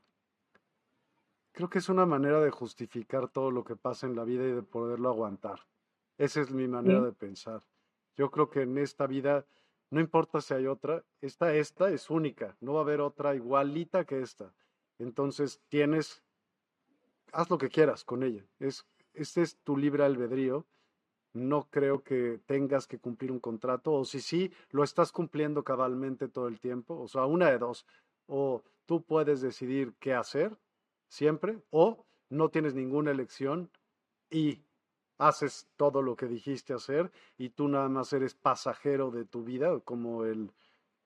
Creo 1.53 1.71
que 1.71 1.79
es 1.79 1.89
una 1.89 2.07
manera 2.07 2.41
de 2.41 2.51
justificar 2.51 3.29
todo 3.29 3.53
lo 3.53 3.63
que 3.63 3.77
pasa 3.77 4.07
en 4.07 4.17
la 4.17 4.25
vida 4.25 4.43
y 4.45 4.53
de 4.53 4.63
poderlo 4.63 5.09
aguantar. 5.09 5.61
Esa 6.19 6.41
es 6.41 6.51
mi 6.51 6.67
manera 6.67 7.01
de 7.01 7.13
pensar. 7.13 7.63
Yo 8.17 8.31
creo 8.31 8.51
que 8.51 8.63
en 8.63 8.77
esta 8.79 9.07
vida, 9.07 9.47
no 9.91 10.01
importa 10.01 10.41
si 10.41 10.55
hay 10.55 10.67
otra, 10.67 11.05
esta, 11.21 11.55
esta 11.55 11.91
es 11.91 12.11
única, 12.11 12.57
no 12.61 12.75
va 12.75 12.81
a 12.81 12.83
haber 12.83 13.01
otra 13.01 13.37
igualita 13.37 14.05
que 14.05 14.21
esta. 14.21 14.53
Entonces 14.99 15.61
tienes, 15.69 16.25
haz 17.33 17.49
lo 17.51 17.59
que 17.59 17.69
quieras 17.69 18.03
con 18.03 18.25
ella. 18.25 18.45
Es 18.59 18.85
este 19.15 19.43
es 19.43 19.57
tu 19.59 19.77
libre 19.77 20.05
albedrío. 20.05 20.67
No 21.33 21.69
creo 21.71 22.05
que 22.05 22.41
tengas 22.47 22.87
que 22.87 22.99
cumplir 22.99 23.33
un 23.33 23.41
contrato, 23.41 23.93
o 23.93 24.05
si 24.05 24.21
sí, 24.21 24.53
lo 24.71 24.85
estás 24.85 25.11
cumpliendo 25.11 25.65
cabalmente 25.65 26.29
todo 26.29 26.47
el 26.49 26.61
tiempo. 26.61 27.01
O 27.01 27.09
sea, 27.09 27.25
una 27.27 27.51
de 27.51 27.59
dos. 27.59 27.87
O 28.27 28.63
tú 28.87 29.03
puedes 29.03 29.41
decidir 29.41 29.95
qué 29.99 30.15
hacer 30.15 30.57
siempre, 31.09 31.61
o 31.71 32.05
no 32.31 32.49
tienes 32.51 32.75
ninguna 32.75 33.11
elección 33.11 33.71
y 34.31 34.63
haces 35.19 35.69
todo 35.77 36.03
lo 36.03 36.17
que 36.17 36.27
dijiste 36.27 36.73
hacer 36.73 37.11
y 37.39 37.51
tú 37.51 37.69
nada 37.69 37.89
más 37.89 38.13
eres 38.13 38.35
pasajero 38.35 39.11
de 39.11 39.25
tu 39.25 39.45
vida, 39.45 39.79
como 39.81 40.25
el 40.25 40.51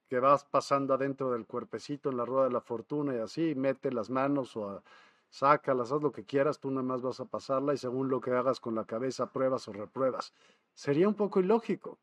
que 0.09 0.21
vas 0.21 0.45
pasando 0.45 0.95
adentro 0.95 1.33
del 1.33 1.47
cuerpecito 1.47 2.11
en 2.11 2.17
la 2.17 2.25
rueda 2.25 2.45
de 2.45 2.53
la 2.53 2.63
fortuna 2.63 3.15
y 3.15 3.19
así, 3.19 3.55
mete 3.55 3.93
las 3.93 4.09
manos 4.09 4.57
o 4.57 4.71
a, 4.71 4.83
sácalas, 5.29 5.93
haz 5.93 6.03
lo 6.03 6.13
que 6.13 6.25
quieras, 6.25 6.59
tú 6.61 6.71
nada 6.71 6.83
más 6.83 7.03
vas 7.03 7.21
a 7.21 7.27
pasarla 7.27 7.75
y 7.75 7.77
según 7.77 8.09
lo 8.09 8.21
que 8.21 8.31
hagas 8.31 8.61
con 8.61 8.75
la 8.75 8.85
cabeza, 8.85 9.33
pruebas 9.33 9.69
o 9.69 9.73
repruebas. 9.73 10.33
Sería 10.75 11.09
un 11.09 11.15
poco 11.15 11.41
ilógico, 11.41 11.99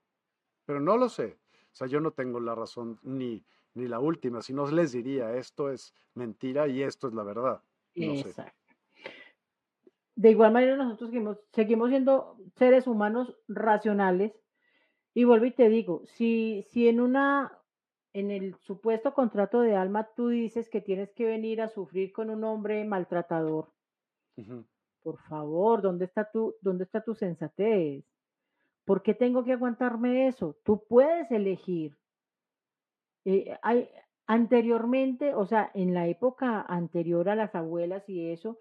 pero 0.65 0.79
no 0.79 0.97
lo 0.97 1.09
sé. 1.09 1.37
O 1.53 1.75
sea, 1.75 1.87
yo 1.87 1.99
no 1.99 2.11
tengo 2.11 2.39
la 2.39 2.55
razón 2.55 2.99
ni, 3.03 3.43
ni 3.73 3.87
la 3.87 3.99
última, 3.99 4.41
si 4.41 4.53
no 4.53 4.69
les 4.69 4.91
diría, 4.91 5.35
esto 5.35 5.69
es 5.69 5.93
mentira 6.13 6.67
y 6.67 6.83
esto 6.83 7.07
es 7.07 7.13
la 7.13 7.23
verdad. 7.23 7.61
Exacto. 7.95 8.65
De 10.15 10.31
igual 10.31 10.53
manera, 10.53 10.77
nosotros 10.77 11.09
seguimos, 11.09 11.37
seguimos 11.51 11.89
siendo 11.89 12.37
seres 12.55 12.87
humanos 12.87 13.35
racionales. 13.49 14.31
Y 15.13 15.25
vuelvo 15.25 15.45
y 15.45 15.51
te 15.51 15.69
digo, 15.69 16.03
si, 16.05 16.65
si 16.69 16.87
en 16.87 17.01
una 17.01 17.57
en 18.15 18.31
el 18.31 18.55
supuesto 18.61 19.13
contrato 19.13 19.59
de 19.59 19.75
alma 19.75 20.09
tú 20.15 20.29
dices 20.29 20.69
que 20.69 20.79
tienes 20.79 21.11
que 21.11 21.25
venir 21.25 21.61
a 21.61 21.67
sufrir 21.67 22.13
con 22.13 22.29
un 22.29 22.45
hombre 22.45 22.85
maltratador, 22.85 23.67
Por 25.03 25.19
favor, 25.23 25.81
¿dónde 25.81 26.05
está 26.05 26.31
tu, 26.31 26.55
dónde 26.61 26.85
está 26.85 27.03
tu 27.03 27.13
sensatez? 27.13 28.05
¿Por 28.85 29.03
qué 29.03 29.13
tengo 29.13 29.43
que 29.43 29.51
aguantarme 29.51 30.27
eso? 30.27 30.55
Tú 30.63 30.85
puedes 30.87 31.29
elegir. 31.29 31.97
Eh, 33.25 33.57
hay, 33.61 33.89
anteriormente, 34.27 35.35
o 35.35 35.45
sea, 35.45 35.69
en 35.73 35.93
la 35.93 36.07
época 36.07 36.61
anterior 36.61 37.27
a 37.27 37.35
las 37.35 37.53
abuelas 37.53 38.07
y 38.07 38.31
eso, 38.31 38.57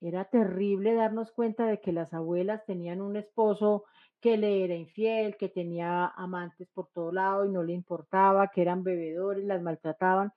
era 0.00 0.24
terrible 0.24 0.94
darnos 0.94 1.32
cuenta 1.32 1.66
de 1.66 1.80
que 1.80 1.92
las 1.92 2.14
abuelas 2.14 2.64
tenían 2.64 3.02
un 3.02 3.16
esposo 3.16 3.84
que 4.20 4.36
le 4.36 4.64
era 4.64 4.74
infiel, 4.74 5.36
que 5.36 5.48
tenía 5.48 6.06
amantes 6.08 6.68
por 6.74 6.88
todo 6.88 7.12
lado 7.12 7.44
y 7.46 7.50
no 7.50 7.62
le 7.62 7.72
importaba, 7.72 8.48
que 8.48 8.62
eran 8.62 8.84
bebedores, 8.84 9.44
las 9.44 9.62
maltrataban. 9.62 10.32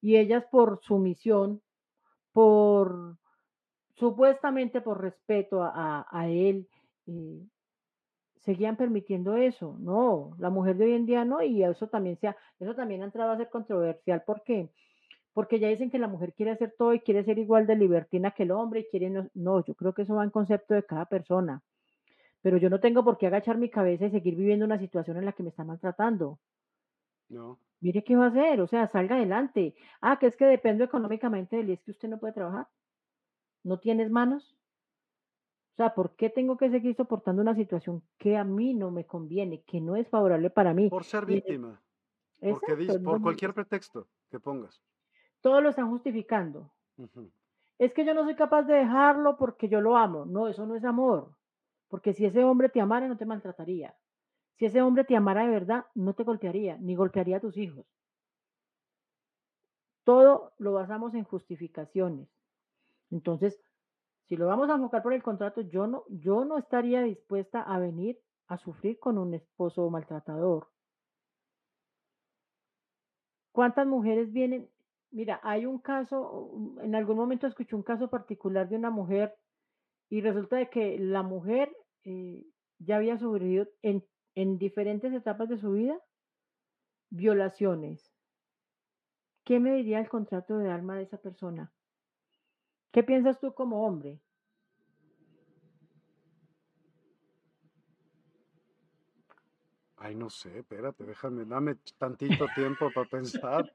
Y 0.00 0.16
ellas 0.16 0.44
por 0.50 0.80
sumisión, 0.82 1.62
por 2.32 3.16
supuestamente 3.96 4.80
por 4.80 5.00
respeto 5.00 5.62
a, 5.62 6.28
él, 6.28 6.68
eh, 7.06 7.42
seguían 8.40 8.76
permitiendo 8.76 9.36
eso. 9.36 9.76
No, 9.80 10.36
la 10.38 10.50
mujer 10.50 10.76
de 10.76 10.86
hoy 10.86 10.92
en 10.92 11.06
día 11.06 11.24
no, 11.24 11.42
y 11.42 11.64
eso 11.64 11.88
también, 11.88 12.18
sea, 12.18 12.36
eso 12.60 12.74
también 12.74 13.02
ha 13.02 13.06
entrado 13.06 13.32
a 13.32 13.36
ser 13.36 13.50
controversial 13.50 14.22
porque 14.26 14.70
porque 15.32 15.60
ya 15.60 15.68
dicen 15.68 15.90
que 15.90 15.98
la 15.98 16.08
mujer 16.08 16.32
quiere 16.32 16.52
hacer 16.52 16.74
todo 16.78 16.94
y 16.94 17.00
quiere 17.00 17.22
ser 17.22 17.38
igual 17.38 17.66
de 17.66 17.76
libertina 17.76 18.30
que 18.30 18.44
el 18.44 18.52
hombre 18.52 18.80
y 18.80 18.88
quiere 18.88 19.10
no, 19.10 19.28
no, 19.34 19.62
yo 19.62 19.74
creo 19.74 19.92
que 19.92 20.00
eso 20.00 20.14
va 20.14 20.24
en 20.24 20.30
concepto 20.30 20.72
de 20.72 20.82
cada 20.86 21.04
persona. 21.04 21.62
Pero 22.46 22.58
yo 22.58 22.70
no 22.70 22.78
tengo 22.78 23.02
por 23.02 23.18
qué 23.18 23.26
agachar 23.26 23.58
mi 23.58 23.68
cabeza 23.68 24.06
y 24.06 24.12
seguir 24.12 24.36
viviendo 24.36 24.64
una 24.64 24.78
situación 24.78 25.16
en 25.16 25.24
la 25.24 25.32
que 25.32 25.42
me 25.42 25.48
está 25.48 25.64
maltratando. 25.64 26.38
No. 27.28 27.58
Mire 27.80 28.04
qué 28.04 28.14
va 28.14 28.26
a 28.26 28.28
hacer, 28.28 28.60
o 28.60 28.68
sea, 28.68 28.86
salga 28.86 29.16
adelante. 29.16 29.74
Ah, 30.00 30.16
que 30.20 30.28
es 30.28 30.36
que 30.36 30.44
depende 30.44 30.84
económicamente 30.84 31.56
de 31.56 31.62
él 31.62 31.70
y 31.70 31.72
es 31.72 31.82
que 31.82 31.90
usted 31.90 32.08
no 32.08 32.20
puede 32.20 32.34
trabajar. 32.34 32.68
¿No 33.64 33.80
tienes 33.80 34.12
manos? 34.12 34.56
O 35.72 35.74
sea, 35.74 35.92
¿por 35.92 36.14
qué 36.14 36.30
tengo 36.30 36.56
que 36.56 36.70
seguir 36.70 36.94
soportando 36.94 37.42
una 37.42 37.56
situación 37.56 38.04
que 38.16 38.36
a 38.36 38.44
mí 38.44 38.74
no 38.74 38.92
me 38.92 39.06
conviene, 39.06 39.62
que 39.62 39.80
no 39.80 39.96
es 39.96 40.08
favorable 40.08 40.48
para 40.48 40.72
mí? 40.72 40.88
Por 40.88 41.02
ser 41.02 41.26
víctima. 41.26 41.82
Porque 42.38 43.00
por 43.02 43.20
cualquier 43.22 43.54
pretexto 43.54 44.06
que 44.30 44.38
pongas. 44.38 44.80
Todo 45.40 45.60
lo 45.60 45.70
están 45.70 45.90
justificando. 45.90 46.70
Es 47.76 47.92
que 47.92 48.04
yo 48.04 48.14
no 48.14 48.22
soy 48.22 48.36
capaz 48.36 48.62
de 48.62 48.74
dejarlo 48.74 49.36
porque 49.36 49.68
yo 49.68 49.80
lo 49.80 49.96
amo. 49.96 50.24
No, 50.26 50.46
eso 50.46 50.64
no 50.64 50.76
es 50.76 50.84
amor. 50.84 51.34
Porque 51.88 52.12
si 52.12 52.24
ese 52.26 52.44
hombre 52.44 52.68
te 52.68 52.80
amara, 52.80 53.08
no 53.08 53.16
te 53.16 53.26
maltrataría. 53.26 53.96
Si 54.58 54.66
ese 54.66 54.82
hombre 54.82 55.04
te 55.04 55.16
amara 55.16 55.44
de 55.44 55.50
verdad, 55.50 55.86
no 55.94 56.14
te 56.14 56.24
golpearía, 56.24 56.78
ni 56.78 56.94
golpearía 56.94 57.36
a 57.36 57.40
tus 57.40 57.56
hijos. 57.56 57.86
Todo 60.04 60.52
lo 60.58 60.72
basamos 60.72 61.14
en 61.14 61.24
justificaciones. 61.24 62.28
Entonces, 63.10 63.60
si 64.28 64.36
lo 64.36 64.46
vamos 64.46 64.70
a 64.70 64.74
enfocar 64.74 65.02
por 65.02 65.12
el 65.12 65.22
contrato, 65.22 65.60
yo 65.60 65.86
no, 65.86 66.04
yo 66.08 66.44
no 66.44 66.58
estaría 66.58 67.02
dispuesta 67.02 67.62
a 67.62 67.78
venir 67.78 68.20
a 68.48 68.56
sufrir 68.56 68.98
con 68.98 69.18
un 69.18 69.34
esposo 69.34 69.88
maltratador. 69.90 70.68
¿Cuántas 73.52 73.86
mujeres 73.86 74.32
vienen? 74.32 74.68
Mira, 75.10 75.40
hay 75.42 75.66
un 75.66 75.78
caso, 75.78 76.52
en 76.82 76.94
algún 76.94 77.16
momento 77.16 77.46
escuché 77.46 77.74
un 77.74 77.82
caso 77.82 78.08
particular 78.08 78.68
de 78.68 78.76
una 78.76 78.90
mujer 78.90 79.36
y 80.08 80.20
resulta 80.20 80.56
de 80.56 80.70
que 80.70 80.98
la 80.98 81.22
mujer 81.22 81.74
eh, 82.04 82.44
ya 82.78 82.96
había 82.96 83.18
sufrido 83.18 83.68
en, 83.82 84.04
en 84.34 84.58
diferentes 84.58 85.12
etapas 85.12 85.48
de 85.48 85.58
su 85.58 85.72
vida 85.72 85.98
violaciones. 87.10 88.12
¿Qué 89.44 89.60
me 89.60 89.74
diría 89.74 90.00
el 90.00 90.08
contrato 90.08 90.58
de 90.58 90.70
alma 90.70 90.96
de 90.96 91.04
esa 91.04 91.18
persona? 91.18 91.72
¿Qué 92.92 93.02
piensas 93.02 93.38
tú 93.38 93.54
como 93.54 93.86
hombre? 93.86 94.20
Ay, 99.98 100.14
no 100.14 100.28
sé, 100.28 100.58
espérate, 100.58 101.04
déjame, 101.04 101.44
dame 101.44 101.76
tantito 101.98 102.46
tiempo 102.54 102.90
para 102.94 103.08
pensar. 103.10 103.72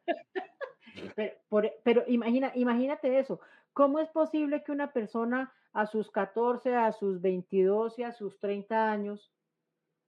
Pero, 1.83 2.03
imagina, 2.07 2.51
imagínate 2.55 3.19
eso. 3.19 3.39
¿Cómo 3.73 3.99
es 3.99 4.09
posible 4.09 4.63
que 4.63 4.71
una 4.71 4.91
persona 4.91 5.53
a 5.73 5.85
sus 5.85 6.11
14, 6.11 6.75
a 6.75 6.91
sus 6.91 7.21
22 7.21 7.99
y 7.99 8.03
a 8.03 8.11
sus 8.11 8.39
30 8.39 8.91
años 8.91 9.31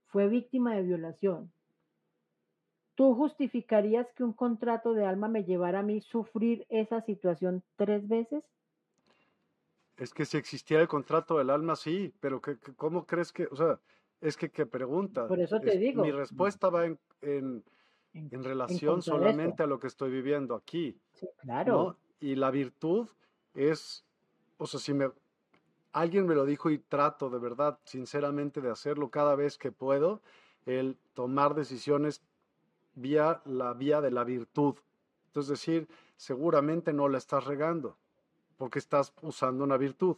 fue 0.07 0.27
víctima 0.27 0.75
de 0.75 0.83
violación? 0.83 1.51
¿Tú 2.95 3.15
justificarías 3.15 4.11
que 4.13 4.23
un 4.23 4.33
contrato 4.33 4.93
de 4.93 5.05
alma 5.05 5.27
me 5.27 5.43
llevara 5.43 5.79
a 5.79 5.83
mí 5.83 6.01
sufrir 6.01 6.65
esa 6.69 7.01
situación 7.01 7.63
tres 7.75 8.07
veces? 8.07 8.43
Es 9.97 10.13
que 10.13 10.25
si 10.25 10.37
existiera 10.37 10.81
el 10.81 10.87
contrato 10.87 11.37
del 11.37 11.49
alma, 11.49 11.75
sí, 11.75 12.13
pero 12.19 12.41
que, 12.41 12.57
¿cómo 12.75 13.05
crees 13.05 13.31
que, 13.31 13.45
o 13.45 13.55
sea, 13.55 13.79
es 14.21 14.37
que 14.37 14.49
qué 14.49 14.65
pregunta? 14.65 15.27
Por 15.27 15.39
eso 15.39 15.59
te 15.59 15.77
digo. 15.77 16.03
Mi 16.03 16.11
respuesta 16.11 16.69
va 16.69 16.85
en 17.21 17.63
en, 18.13 18.43
relación 18.43 19.01
solamente 19.01 19.63
a 19.63 19.67
lo 19.67 19.79
que 19.79 19.87
estoy 19.87 20.11
viviendo 20.11 20.55
aquí. 20.55 20.97
claro. 21.41 21.97
Y 22.19 22.35
la 22.35 22.51
virtud 22.51 23.09
es, 23.53 24.03
o 24.57 24.67
sea, 24.67 24.79
si 24.79 24.93
me, 24.93 25.11
alguien 25.91 26.25
me 26.25 26.35
lo 26.35 26.45
dijo 26.45 26.69
y 26.69 26.79
trato 26.79 27.29
de 27.29 27.39
verdad, 27.39 27.79
sinceramente, 27.85 28.61
de 28.61 28.69
hacerlo 28.69 29.09
cada 29.09 29.35
vez 29.35 29.57
que 29.57 29.71
puedo, 29.71 30.21
el 30.65 30.97
tomar 31.13 31.55
decisiones 31.55 32.21
vía 32.95 33.41
la 33.45 33.73
vía 33.73 34.01
de 34.01 34.11
la 34.11 34.23
virtud. 34.23 34.75
Es 35.35 35.47
decir, 35.47 35.87
seguramente 36.17 36.93
no 36.93 37.09
la 37.09 37.17
estás 37.17 37.45
regando, 37.45 37.97
porque 38.57 38.79
estás 38.79 39.13
usando 39.21 39.63
una 39.63 39.77
virtud. 39.77 40.17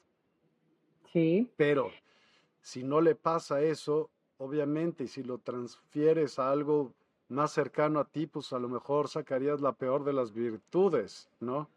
Sí. 1.12 1.50
Pero 1.56 1.92
si 2.62 2.84
no 2.84 3.00
le 3.02 3.16
pasa 3.16 3.62
eso, 3.62 4.10
obviamente, 4.38 5.06
y 5.06 5.08
si 5.08 5.24
lo 5.24 5.38
transfieres 5.38 6.40
a 6.40 6.52
algo 6.52 6.94
más 7.30 7.52
cercano 7.52 8.00
a 8.00 8.06
ti, 8.06 8.28
pues 8.28 8.54
a 8.54 8.60
lo 8.60 8.70
mejor 8.70 9.08
sacarías 9.08 9.62
la 9.62 9.74
peor 9.74 10.04
de 10.04 10.14
las 10.14 10.34
virtudes, 10.34 11.30
¿no? 11.40 11.70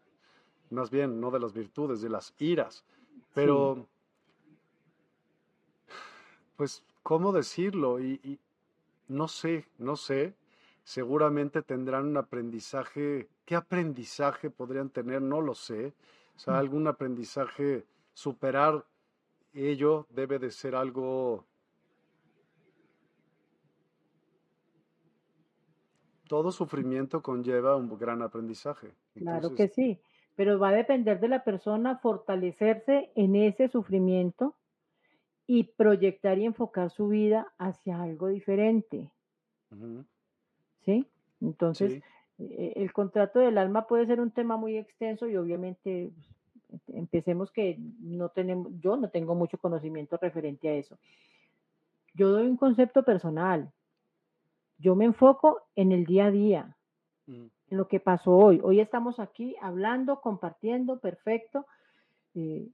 Más 0.71 0.91
bien, 0.91 1.21
no 1.21 1.31
de 1.31 1.41
las 1.41 1.53
virtudes, 1.53 2.01
de 2.01 2.09
las 2.09 2.35
iras. 2.39 2.85
Pero, 3.35 3.87
pues, 6.57 6.85
¿cómo 7.03 7.33
decirlo? 7.33 8.01
Y, 8.01 8.39
no 9.09 9.29
sé, 9.29 9.67
no 9.79 9.97
sé. 9.97 10.35
Seguramente 10.85 11.63
tendrán 11.63 12.07
un 12.07 12.17
aprendizaje. 12.17 13.29
¿Qué 13.45 13.57
aprendizaje 13.57 14.51
podrían 14.51 14.91
tener? 14.91 15.23
No 15.23 15.41
lo 15.41 15.55
sé. 15.55 15.93
O 16.37 16.39
sea, 16.39 16.55
mm. 16.55 16.57
algún 16.57 16.87
aprendizaje, 16.87 17.85
superar 18.13 18.85
ello 19.55 20.07
debe 20.11 20.39
de 20.39 20.51
ser 20.51 20.75
algo 20.75 21.45
todo 26.29 26.53
sufrimiento 26.53 27.23
conlleva 27.23 27.75
un 27.75 27.99
gran 27.99 28.23
aprendizaje. 28.23 28.95
claro 29.15 29.55
que 29.55 29.67
sí, 29.67 29.99
pero 30.39 30.57
va 30.57 30.69
a 30.69 30.73
depender 30.73 31.19
de 31.19 31.27
la 31.27 31.43
persona 31.43 31.99
fortalecerse 31.99 33.11
en 33.17 33.35
ese 33.35 33.67
sufrimiento 33.67 34.55
y 35.49 35.65
proyectar 35.65 36.39
y 36.39 36.45
enfocar 36.45 36.91
su 36.91 37.09
vida 37.09 37.53
hacia 37.59 38.01
algo 38.01 38.29
diferente. 38.29 39.11
¿Sí? 40.85 41.05
Entonces, 41.41 42.05
eh, 42.39 42.73
el 42.77 42.93
contrato 42.93 43.41
del 43.41 43.59
alma 43.59 43.89
puede 43.89 44.07
ser 44.07 44.21
un 44.21 44.31
tema 44.31 44.57
muy 44.57 44.77
extenso 44.77 45.27
y 45.27 45.37
obviamente 45.37 46.13
pues, 46.69 46.83
empecemos 46.91 47.51
que 47.51 47.77
no 47.99 48.29
tenemos, 48.29 48.71
yo 48.79 48.97
no 48.97 49.11
tengo 49.11 49.35
mucho 49.35 49.59
conocimiento 49.59 50.19
referente 50.23 50.69
a 50.69 50.75
eso. 50.75 51.01
Yo 52.15 52.29
doy 52.29 52.47
un 52.47 52.57
concepto 52.57 53.03
personal, 53.03 53.73
yo 54.79 54.95
me 54.95 55.07
enfoco 55.07 55.63
en 55.75 55.91
el 55.91 56.05
día 56.07 56.27
a 56.27 56.31
día. 56.31 56.78
En 57.29 57.51
lo 57.71 57.89
que 57.89 58.01
pasó 58.01 58.37
hoy. 58.37 58.61
Hoy 58.63 58.81
estamos 58.81 59.21
aquí 59.21 59.55
hablando, 59.61 60.21
compartiendo, 60.21 60.99
perfecto. 60.99 61.67
Eh, 62.35 62.69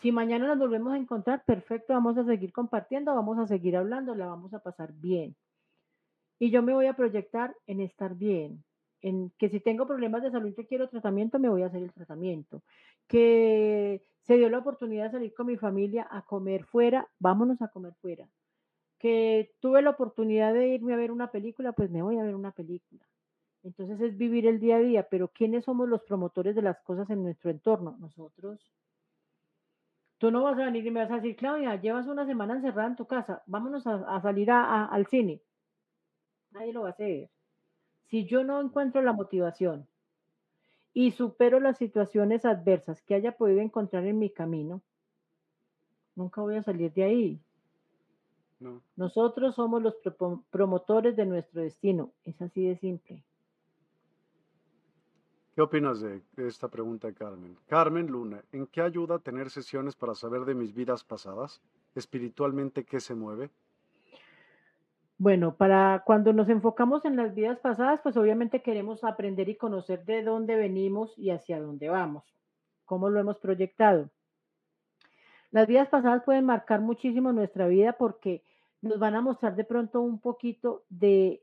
si 0.00 0.12
mañana 0.12 0.46
nos 0.46 0.58
volvemos 0.58 0.92
a 0.92 0.96
encontrar, 0.96 1.44
perfecto, 1.44 1.92
vamos 1.92 2.16
a 2.18 2.24
seguir 2.24 2.52
compartiendo, 2.52 3.14
vamos 3.14 3.38
a 3.38 3.46
seguir 3.46 3.76
hablando, 3.76 4.14
la 4.14 4.26
vamos 4.26 4.52
a 4.54 4.60
pasar 4.60 4.92
bien. 4.94 5.36
Y 6.38 6.50
yo 6.50 6.62
me 6.62 6.72
voy 6.72 6.86
a 6.86 6.96
proyectar 6.96 7.54
en 7.66 7.80
estar 7.80 8.14
bien, 8.14 8.64
en 9.02 9.30
que 9.38 9.48
si 9.50 9.60
tengo 9.60 9.86
problemas 9.86 10.22
de 10.22 10.30
salud 10.30 10.52
y 10.56 10.66
quiero 10.66 10.88
tratamiento, 10.88 11.38
me 11.38 11.48
voy 11.48 11.62
a 11.62 11.66
hacer 11.66 11.82
el 11.82 11.92
tratamiento. 11.92 12.62
Que 13.06 14.02
se 14.22 14.36
dio 14.36 14.48
la 14.48 14.58
oportunidad 14.58 15.04
de 15.04 15.10
salir 15.12 15.34
con 15.34 15.46
mi 15.46 15.56
familia 15.56 16.08
a 16.10 16.22
comer 16.22 16.64
fuera, 16.64 17.08
vámonos 17.18 17.60
a 17.62 17.68
comer 17.68 17.94
fuera 18.00 18.28
que 19.00 19.54
tuve 19.60 19.80
la 19.80 19.90
oportunidad 19.90 20.52
de 20.52 20.68
irme 20.68 20.92
a 20.92 20.98
ver 20.98 21.10
una 21.10 21.30
película, 21.30 21.72
pues 21.72 21.90
me 21.90 22.02
voy 22.02 22.18
a 22.18 22.22
ver 22.22 22.34
una 22.34 22.52
película. 22.52 23.09
Entonces 23.62 24.00
es 24.00 24.16
vivir 24.16 24.46
el 24.46 24.58
día 24.58 24.76
a 24.76 24.80
día, 24.80 25.08
pero 25.10 25.28
¿quiénes 25.28 25.64
somos 25.64 25.88
los 25.88 26.02
promotores 26.02 26.54
de 26.54 26.62
las 26.62 26.80
cosas 26.80 27.10
en 27.10 27.22
nuestro 27.22 27.50
entorno? 27.50 27.96
Nosotros. 27.98 28.70
Tú 30.18 30.30
no 30.30 30.42
vas 30.42 30.58
a 30.58 30.64
venir 30.64 30.86
y 30.86 30.90
me 30.90 31.00
vas 31.00 31.10
a 31.10 31.16
decir, 31.16 31.36
Claudia, 31.36 31.80
llevas 31.80 32.06
una 32.06 32.26
semana 32.26 32.54
encerrada 32.54 32.88
en 32.88 32.96
tu 32.96 33.06
casa, 33.06 33.42
vámonos 33.46 33.86
a, 33.86 34.20
salir 34.20 34.50
al 34.50 35.06
cine. 35.06 35.40
Nadie 36.52 36.72
lo 36.72 36.82
va 36.82 36.88
a 36.88 36.92
hacer. 36.92 37.30
Si 38.06 38.26
yo 38.26 38.44
no 38.44 38.60
encuentro 38.60 39.02
la 39.02 39.12
motivación 39.12 39.86
y 40.92 41.12
supero 41.12 41.60
las 41.60 41.78
situaciones 41.78 42.44
adversas 42.44 43.00
que 43.02 43.14
haya 43.14 43.36
podido 43.36 43.60
encontrar 43.60 44.06
en 44.06 44.18
mi 44.18 44.30
camino, 44.30 44.82
nunca 46.16 46.40
voy 46.40 46.56
a 46.56 46.62
salir 46.62 46.92
de 46.92 47.04
ahí. 47.04 47.40
Nosotros 48.96 49.54
somos 49.54 49.82
los 49.82 49.94
promotores 50.50 51.16
de 51.16 51.24
nuestro 51.24 51.62
destino. 51.62 52.12
Es 52.24 52.42
así 52.42 52.66
de 52.66 52.76
simple. 52.76 53.24
¿Qué 55.60 55.64
opinas 55.64 56.00
de 56.00 56.22
esta 56.38 56.68
pregunta 56.68 57.12
Carmen? 57.12 57.54
Carmen 57.66 58.06
Luna, 58.06 58.42
¿en 58.50 58.66
qué 58.66 58.80
ayuda 58.80 59.18
tener 59.18 59.50
sesiones 59.50 59.94
para 59.94 60.14
saber 60.14 60.46
de 60.46 60.54
mis 60.54 60.72
vidas 60.72 61.04
pasadas? 61.04 61.60
Espiritualmente, 61.94 62.86
¿qué 62.86 62.98
se 62.98 63.14
mueve? 63.14 63.50
Bueno, 65.18 65.56
para 65.56 66.02
cuando 66.06 66.32
nos 66.32 66.48
enfocamos 66.48 67.04
en 67.04 67.16
las 67.16 67.34
vidas 67.34 67.58
pasadas, 67.58 68.00
pues 68.02 68.16
obviamente 68.16 68.62
queremos 68.62 69.04
aprender 69.04 69.50
y 69.50 69.56
conocer 69.56 70.06
de 70.06 70.22
dónde 70.22 70.56
venimos 70.56 71.12
y 71.18 71.28
hacia 71.28 71.60
dónde 71.60 71.90
vamos, 71.90 72.24
cómo 72.86 73.10
lo 73.10 73.20
hemos 73.20 73.38
proyectado. 73.38 74.08
Las 75.50 75.66
vidas 75.66 75.90
pasadas 75.90 76.22
pueden 76.24 76.46
marcar 76.46 76.80
muchísimo 76.80 77.34
nuestra 77.34 77.66
vida 77.66 77.92
porque 77.98 78.42
nos 78.80 78.98
van 78.98 79.14
a 79.14 79.20
mostrar 79.20 79.56
de 79.56 79.64
pronto 79.64 80.00
un 80.00 80.22
poquito 80.22 80.84
de 80.88 81.42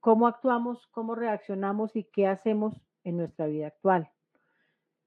cómo 0.00 0.26
actuamos, 0.26 0.88
cómo 0.88 1.14
reaccionamos 1.14 1.94
y 1.94 2.02
qué 2.02 2.26
hacemos 2.26 2.74
en 3.04 3.16
nuestra 3.16 3.46
vida 3.46 3.68
actual. 3.68 4.10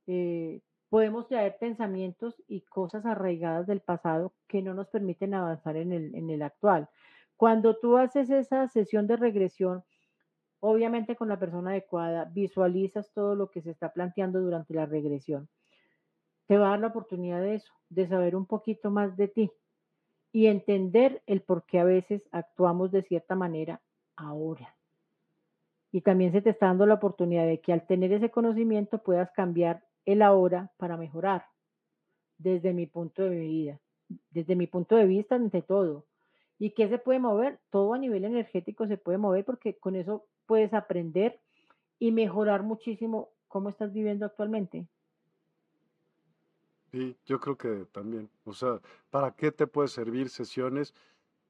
Eh, 0.07 0.61
podemos 0.89 1.27
traer 1.27 1.57
pensamientos 1.59 2.41
y 2.47 2.61
cosas 2.61 3.05
arraigadas 3.05 3.67
del 3.67 3.81
pasado 3.81 4.33
que 4.47 4.61
no 4.61 4.73
nos 4.73 4.87
permiten 4.87 5.33
avanzar 5.33 5.75
en 5.75 5.91
el, 5.91 6.15
en 6.15 6.29
el 6.29 6.41
actual. 6.41 6.89
Cuando 7.35 7.77
tú 7.77 7.97
haces 7.97 8.29
esa 8.29 8.67
sesión 8.67 9.05
de 9.05 9.17
regresión, 9.17 9.83
obviamente 10.59 11.15
con 11.15 11.27
la 11.27 11.39
persona 11.39 11.71
adecuada, 11.71 12.25
visualizas 12.25 13.11
todo 13.13 13.35
lo 13.35 13.51
que 13.51 13.61
se 13.61 13.71
está 13.71 13.93
planteando 13.93 14.39
durante 14.39 14.73
la 14.73 14.85
regresión. 14.85 15.49
Te 16.47 16.57
va 16.57 16.67
a 16.67 16.69
dar 16.71 16.79
la 16.79 16.87
oportunidad 16.87 17.41
de 17.41 17.55
eso, 17.55 17.73
de 17.89 18.07
saber 18.07 18.35
un 18.35 18.45
poquito 18.45 18.89
más 18.89 19.17
de 19.17 19.27
ti 19.27 19.51
y 20.31 20.47
entender 20.47 21.21
el 21.25 21.41
por 21.41 21.65
qué 21.65 21.79
a 21.79 21.83
veces 21.83 22.27
actuamos 22.31 22.91
de 22.91 23.03
cierta 23.03 23.35
manera 23.35 23.81
ahora. 24.15 24.76
Y 25.91 26.01
también 26.01 26.31
se 26.31 26.41
te 26.41 26.49
está 26.49 26.67
dando 26.67 26.85
la 26.85 26.95
oportunidad 26.95 27.45
de 27.45 27.61
que 27.61 27.73
al 27.73 27.87
tener 27.87 28.11
ese 28.11 28.29
conocimiento 28.29 28.99
puedas 28.99 29.31
cambiar 29.31 29.83
el 30.05 30.21
ahora 30.21 30.71
para 30.77 30.97
mejorar, 30.97 31.45
desde 32.37 32.73
mi 32.73 32.85
punto 32.87 33.23
de 33.23 33.39
vida, 33.39 33.79
desde 34.31 34.55
mi 34.55 34.67
punto 34.67 34.95
de 34.95 35.05
vista 35.05 35.35
ante 35.35 35.61
todo. 35.61 36.05
¿Y 36.59 36.71
qué 36.71 36.89
se 36.89 36.97
puede 36.97 37.19
mover? 37.19 37.59
Todo 37.69 37.93
a 37.93 37.97
nivel 37.97 38.25
energético 38.25 38.87
se 38.87 38.97
puede 38.97 39.17
mover 39.17 39.45
porque 39.45 39.77
con 39.77 39.95
eso 39.95 40.25
puedes 40.45 40.73
aprender 40.73 41.39
y 41.99 42.11
mejorar 42.11 42.63
muchísimo 42.63 43.29
cómo 43.47 43.69
estás 43.69 43.93
viviendo 43.93 44.25
actualmente. 44.25 44.87
Sí, 46.91 47.17
yo 47.25 47.39
creo 47.39 47.57
que 47.57 47.85
también. 47.91 48.29
O 48.45 48.53
sea, 48.53 48.79
¿para 49.09 49.31
qué 49.31 49.51
te 49.51 49.67
puede 49.67 49.87
servir 49.87 50.29
sesiones? 50.29 50.93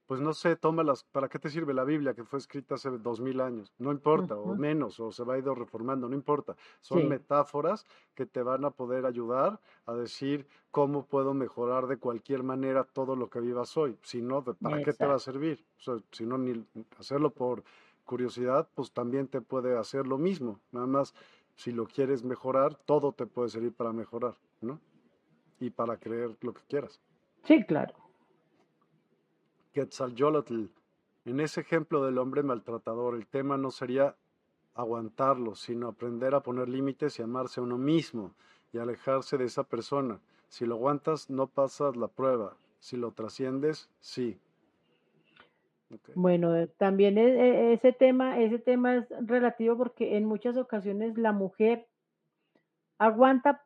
Pues 0.08 0.22
no 0.22 0.34
sé, 0.34 0.56
tómalas. 0.56 1.04
¿Para 1.04 1.30
qué 1.30 1.38
te 1.38 1.50
sirve 1.50 1.74
la 1.74 1.84
Biblia 1.84 2.14
que 2.14 2.24
fue 2.24 2.40
escrita 2.40 2.76
hace 2.76 2.90
dos 2.90 3.20
mil 3.20 3.42
años? 3.42 3.74
No 3.78 3.92
importa, 3.92 4.36
o 4.36 4.56
menos, 4.56 5.00
o 5.00 5.12
se 5.12 5.24
va 5.24 5.36
a 5.36 5.38
ir 5.38 5.46
reformando, 5.46 6.10
no 6.10 6.16
importa. 6.16 6.56
Son 6.82 7.08
metáforas 7.08 7.86
que 8.16 8.26
te 8.26 8.42
van 8.42 8.66
a 8.66 8.72
poder 8.72 9.06
ayudar 9.06 9.60
a 9.86 9.94
decir 9.94 10.48
cómo 10.72 11.06
puedo 11.06 11.34
mejorar 11.34 11.88
de 11.88 11.98
cualquier 11.98 12.42
manera 12.42 12.86
todo 12.86 13.16
lo 13.16 13.30
que 13.30 13.40
vivas 13.40 13.76
hoy. 13.78 13.98
Si 14.02 14.22
no, 14.22 14.44
¿para 14.44 14.82
qué 14.82 14.94
te 14.94 15.06
va 15.06 15.16
a 15.16 15.20
servir? 15.20 15.66
O 15.78 15.82
sea, 15.82 15.96
si 16.12 16.26
no, 16.26 16.38
ni 16.38 16.66
hacerlo 16.98 17.32
por 17.32 17.64
curiosidad, 18.06 18.70
pues 18.74 18.92
también 18.94 19.28
te 19.28 19.42
puede 19.42 19.78
hacer 19.78 20.08
lo 20.08 20.18
mismo. 20.18 20.60
Nada 20.72 20.88
más, 20.88 21.14
si 21.56 21.72
lo 21.72 21.86
quieres 21.86 22.24
mejorar, 22.24 22.76
todo 22.76 23.12
te 23.12 23.26
puede 23.26 23.50
servir 23.50 23.74
para 23.74 23.92
mejorar, 23.92 24.38
¿no? 24.62 24.80
y 25.60 25.70
para 25.70 25.98
creer 25.98 26.36
lo 26.42 26.54
que 26.54 26.62
quieras. 26.68 27.00
Sí, 27.44 27.64
claro. 27.66 27.94
En 31.26 31.40
ese 31.40 31.62
ejemplo 31.62 32.04
del 32.06 32.18
hombre 32.18 32.44
maltratador, 32.44 33.16
el 33.16 33.28
tema 33.28 33.58
no 33.58 33.72
sería 33.72 34.16
aguantarlo, 34.74 35.56
sino 35.56 35.90
aprender 35.90 36.36
a 36.36 36.42
poner 36.42 36.70
límites 36.70 37.20
y 37.20 37.24
amarse 37.24 37.60
a 37.60 37.64
uno 37.64 37.78
mismo 37.78 38.34
y 38.72 38.78
alejarse 38.78 39.38
de 39.38 39.46
esa 39.46 39.64
persona. 39.64 40.20
Si 40.48 40.66
lo 40.66 40.76
aguantas, 40.76 41.30
no 41.30 41.48
pasas 41.48 41.98
la 41.98 42.08
prueba. 42.08 42.56
Si 42.80 42.96
lo 42.96 43.12
trasciendes, 43.12 43.90
sí. 44.00 44.40
Bueno, 46.16 46.56
eh, 46.56 46.68
también 46.78 47.18
e, 47.18 47.28
e, 47.28 47.74
ese 47.74 47.92
tema, 47.92 48.40
ese 48.40 48.60
tema 48.60 48.98
es 48.98 49.06
relativo 49.22 49.78
porque 49.78 50.18
en 50.18 50.26
muchas 50.26 50.58
ocasiones 50.58 51.18
la 51.18 51.32
mujer 51.32 51.88
aguanta 52.98 53.66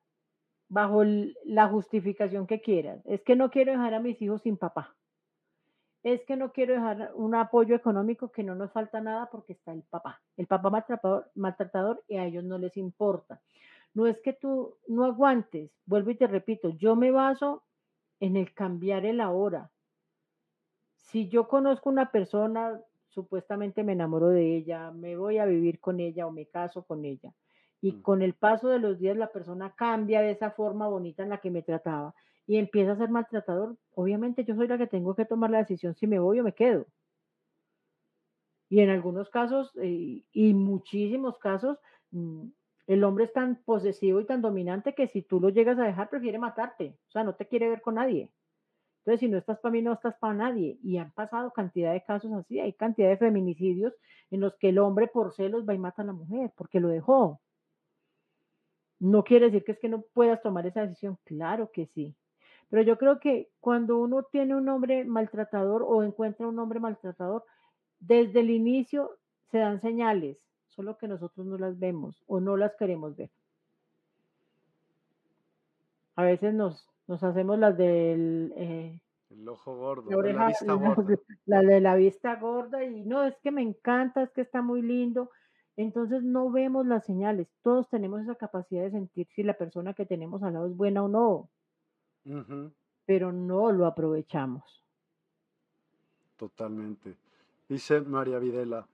bajo 0.69 1.03
la 1.03 1.67
justificación 1.67 2.47
que 2.47 2.61
quieras. 2.61 3.01
Es 3.05 3.21
que 3.21 3.35
no 3.35 3.49
quiero 3.49 3.71
dejar 3.71 3.93
a 3.93 3.99
mis 3.99 4.21
hijos 4.21 4.41
sin 4.43 4.57
papá. 4.57 4.95
Es 6.03 6.23
que 6.25 6.35
no 6.35 6.51
quiero 6.51 6.73
dejar 6.73 7.11
un 7.15 7.35
apoyo 7.35 7.75
económico 7.75 8.31
que 8.31 8.43
no 8.43 8.55
nos 8.55 8.71
falta 8.71 9.01
nada 9.01 9.29
porque 9.29 9.53
está 9.53 9.71
el 9.71 9.83
papá. 9.83 10.21
El 10.35 10.47
papá 10.47 10.69
maltratador, 10.69 11.31
maltratador 11.35 12.03
y 12.07 12.17
a 12.17 12.25
ellos 12.25 12.43
no 12.43 12.57
les 12.57 12.75
importa. 12.77 13.41
No 13.93 14.07
es 14.07 14.19
que 14.21 14.33
tú 14.33 14.77
no 14.87 15.05
aguantes, 15.05 15.71
vuelvo 15.85 16.11
y 16.11 16.15
te 16.15 16.27
repito, 16.27 16.69
yo 16.69 16.95
me 16.95 17.11
baso 17.11 17.63
en 18.19 18.37
el 18.37 18.53
cambiar 18.53 19.05
el 19.05 19.19
ahora. 19.19 19.69
Si 20.95 21.27
yo 21.27 21.47
conozco 21.47 21.89
una 21.89 22.11
persona, 22.11 22.79
supuestamente 23.09 23.83
me 23.83 23.91
enamoro 23.91 24.29
de 24.29 24.55
ella, 24.55 24.91
me 24.91 25.17
voy 25.17 25.37
a 25.37 25.45
vivir 25.45 25.79
con 25.79 25.99
ella 25.99 26.25
o 26.25 26.31
me 26.31 26.45
caso 26.45 26.83
con 26.83 27.03
ella 27.03 27.33
y 27.81 27.93
mm. 27.93 28.01
con 28.01 28.21
el 28.21 28.33
paso 28.33 28.69
de 28.69 28.79
los 28.79 28.99
días 28.99 29.17
la 29.17 29.31
persona 29.31 29.73
cambia 29.75 30.21
de 30.21 30.31
esa 30.31 30.51
forma 30.51 30.87
bonita 30.87 31.23
en 31.23 31.29
la 31.29 31.39
que 31.39 31.51
me 31.51 31.63
trataba 31.63 32.13
y 32.47 32.57
empieza 32.57 32.93
a 32.93 32.97
ser 32.97 33.09
maltratador, 33.09 33.77
obviamente 33.95 34.43
yo 34.43 34.55
soy 34.55 34.67
la 34.67 34.77
que 34.77 34.87
tengo 34.87 35.15
que 35.15 35.25
tomar 35.25 35.49
la 35.51 35.59
decisión 35.59 35.95
si 35.95 36.07
me 36.07 36.19
voy 36.19 36.39
o 36.39 36.43
me 36.43 36.53
quedo. 36.53 36.85
Y 38.69 38.79
en 38.79 38.89
algunos 38.89 39.29
casos, 39.29 39.71
eh, 39.81 40.23
y 40.31 40.53
muchísimos 40.53 41.37
casos, 41.39 41.77
mm, 42.11 42.47
el 42.87 43.03
hombre 43.03 43.25
es 43.25 43.33
tan 43.33 43.57
posesivo 43.63 44.21
y 44.21 44.25
tan 44.25 44.41
dominante 44.41 44.93
que 44.95 45.07
si 45.07 45.21
tú 45.21 45.39
lo 45.39 45.49
llegas 45.49 45.77
a 45.77 45.83
dejar, 45.83 46.09
prefiere 46.09 46.39
matarte. 46.39 46.97
O 47.09 47.11
sea, 47.11 47.23
no 47.23 47.35
te 47.35 47.47
quiere 47.47 47.69
ver 47.69 47.81
con 47.81 47.95
nadie. 47.95 48.29
Entonces, 48.99 49.19
si 49.19 49.29
no 49.29 49.37
estás 49.37 49.59
para 49.59 49.73
mí, 49.73 49.81
no 49.81 49.93
estás 49.93 50.15
para 50.19 50.33
nadie. 50.33 50.77
Y 50.83 50.97
han 50.97 51.11
pasado 51.11 51.51
cantidad 51.51 51.91
de 51.91 52.03
casos 52.03 52.31
así. 52.33 52.59
Hay 52.59 52.73
cantidad 52.73 53.09
de 53.09 53.17
feminicidios 53.17 53.93
en 54.29 54.41
los 54.41 54.55
que 54.57 54.69
el 54.69 54.79
hombre 54.79 55.07
por 55.07 55.33
celos 55.33 55.67
va 55.67 55.73
y 55.73 55.79
mata 55.79 56.03
a 56.03 56.05
la 56.05 56.13
mujer 56.13 56.51
porque 56.55 56.79
lo 56.79 56.87
dejó. 56.89 57.41
No 58.99 59.23
quiere 59.23 59.47
decir 59.47 59.63
que 59.63 59.71
es 59.73 59.79
que 59.79 59.89
no 59.89 60.03
puedas 60.13 60.41
tomar 60.41 60.65
esa 60.67 60.81
decisión, 60.81 61.17
claro 61.25 61.71
que 61.71 61.87
sí. 61.87 62.15
Pero 62.71 62.81
yo 62.81 62.97
creo 62.97 63.19
que 63.19 63.51
cuando 63.59 63.99
uno 63.99 64.23
tiene 64.23 64.55
un 64.55 64.67
hombre 64.69 65.03
maltratador 65.03 65.83
o 65.85 66.03
encuentra 66.03 66.47
un 66.47 66.57
hombre 66.57 66.79
maltratador, 66.79 67.45
desde 67.99 68.39
el 68.39 68.49
inicio 68.49 69.19
se 69.51 69.59
dan 69.59 69.79
señales, 69.81 70.37
solo 70.69 70.97
que 70.97 71.07
nosotros 71.07 71.45
no 71.45 71.59
las 71.59 71.77
vemos 71.77 72.23
o 72.25 72.39
no 72.39 72.57
las 72.57 72.75
queremos 72.75 73.15
ver. 73.15 73.29
A 76.15 76.23
veces 76.23 76.53
nos, 76.53 76.89
nos 77.07 77.21
hacemos 77.23 77.59
las 77.59 77.77
del... 77.77 78.53
Eh, 78.55 78.99
el 79.29 79.47
ojo 79.47 79.75
gordo, 79.75 80.09
la, 80.09 80.33
la 80.33 80.47
vista 80.47 80.73
gorda. 80.73 81.15
La 81.45 81.61
de 81.61 81.81
la 81.81 81.95
vista 81.95 82.35
gorda 82.37 82.83
y 82.83 83.03
no, 83.03 83.23
es 83.23 83.37
que 83.43 83.51
me 83.51 83.61
encanta, 83.61 84.23
es 84.23 84.31
que 84.31 84.41
está 84.41 84.61
muy 84.61 84.81
lindo 84.81 85.29
entonces 85.77 86.21
no 86.23 86.51
vemos 86.51 86.85
las 86.85 87.05
señales. 87.05 87.47
Todos 87.63 87.89
tenemos 87.89 88.21
esa 88.21 88.35
capacidad 88.35 88.83
de 88.83 88.91
sentir 88.91 89.27
si 89.33 89.43
la 89.43 89.53
persona 89.53 89.93
que 89.93 90.05
tenemos 90.05 90.43
al 90.43 90.53
lado 90.53 90.67
es 90.67 90.75
buena 90.75 91.03
o 91.03 91.07
no, 91.07 91.49
pero 93.05 93.31
no 93.31 93.71
lo 93.71 93.85
aprovechamos. 93.85 94.83
Totalmente. 96.37 97.15
Dice 97.67 98.01
María 98.01 98.39
Videla, 98.39 98.87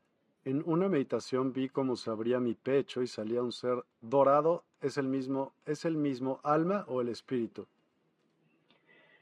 en 0.45 0.63
una 0.65 0.87
meditación 0.87 1.51
vi 1.51 1.69
cómo 1.69 1.95
se 1.95 2.09
abría 2.09 2.39
mi 2.39 2.53
pecho 2.53 3.01
y 3.01 3.07
salía 3.07 3.41
un 3.41 3.51
ser 3.51 3.83
dorado. 4.01 4.63
¿Es 4.81 4.97
el 4.97 5.07
mismo, 5.07 5.53
es 5.65 5.85
el 5.85 5.97
mismo 5.97 6.39
alma 6.43 6.85
o 6.87 7.01
el 7.01 7.09
espíritu? 7.09 7.67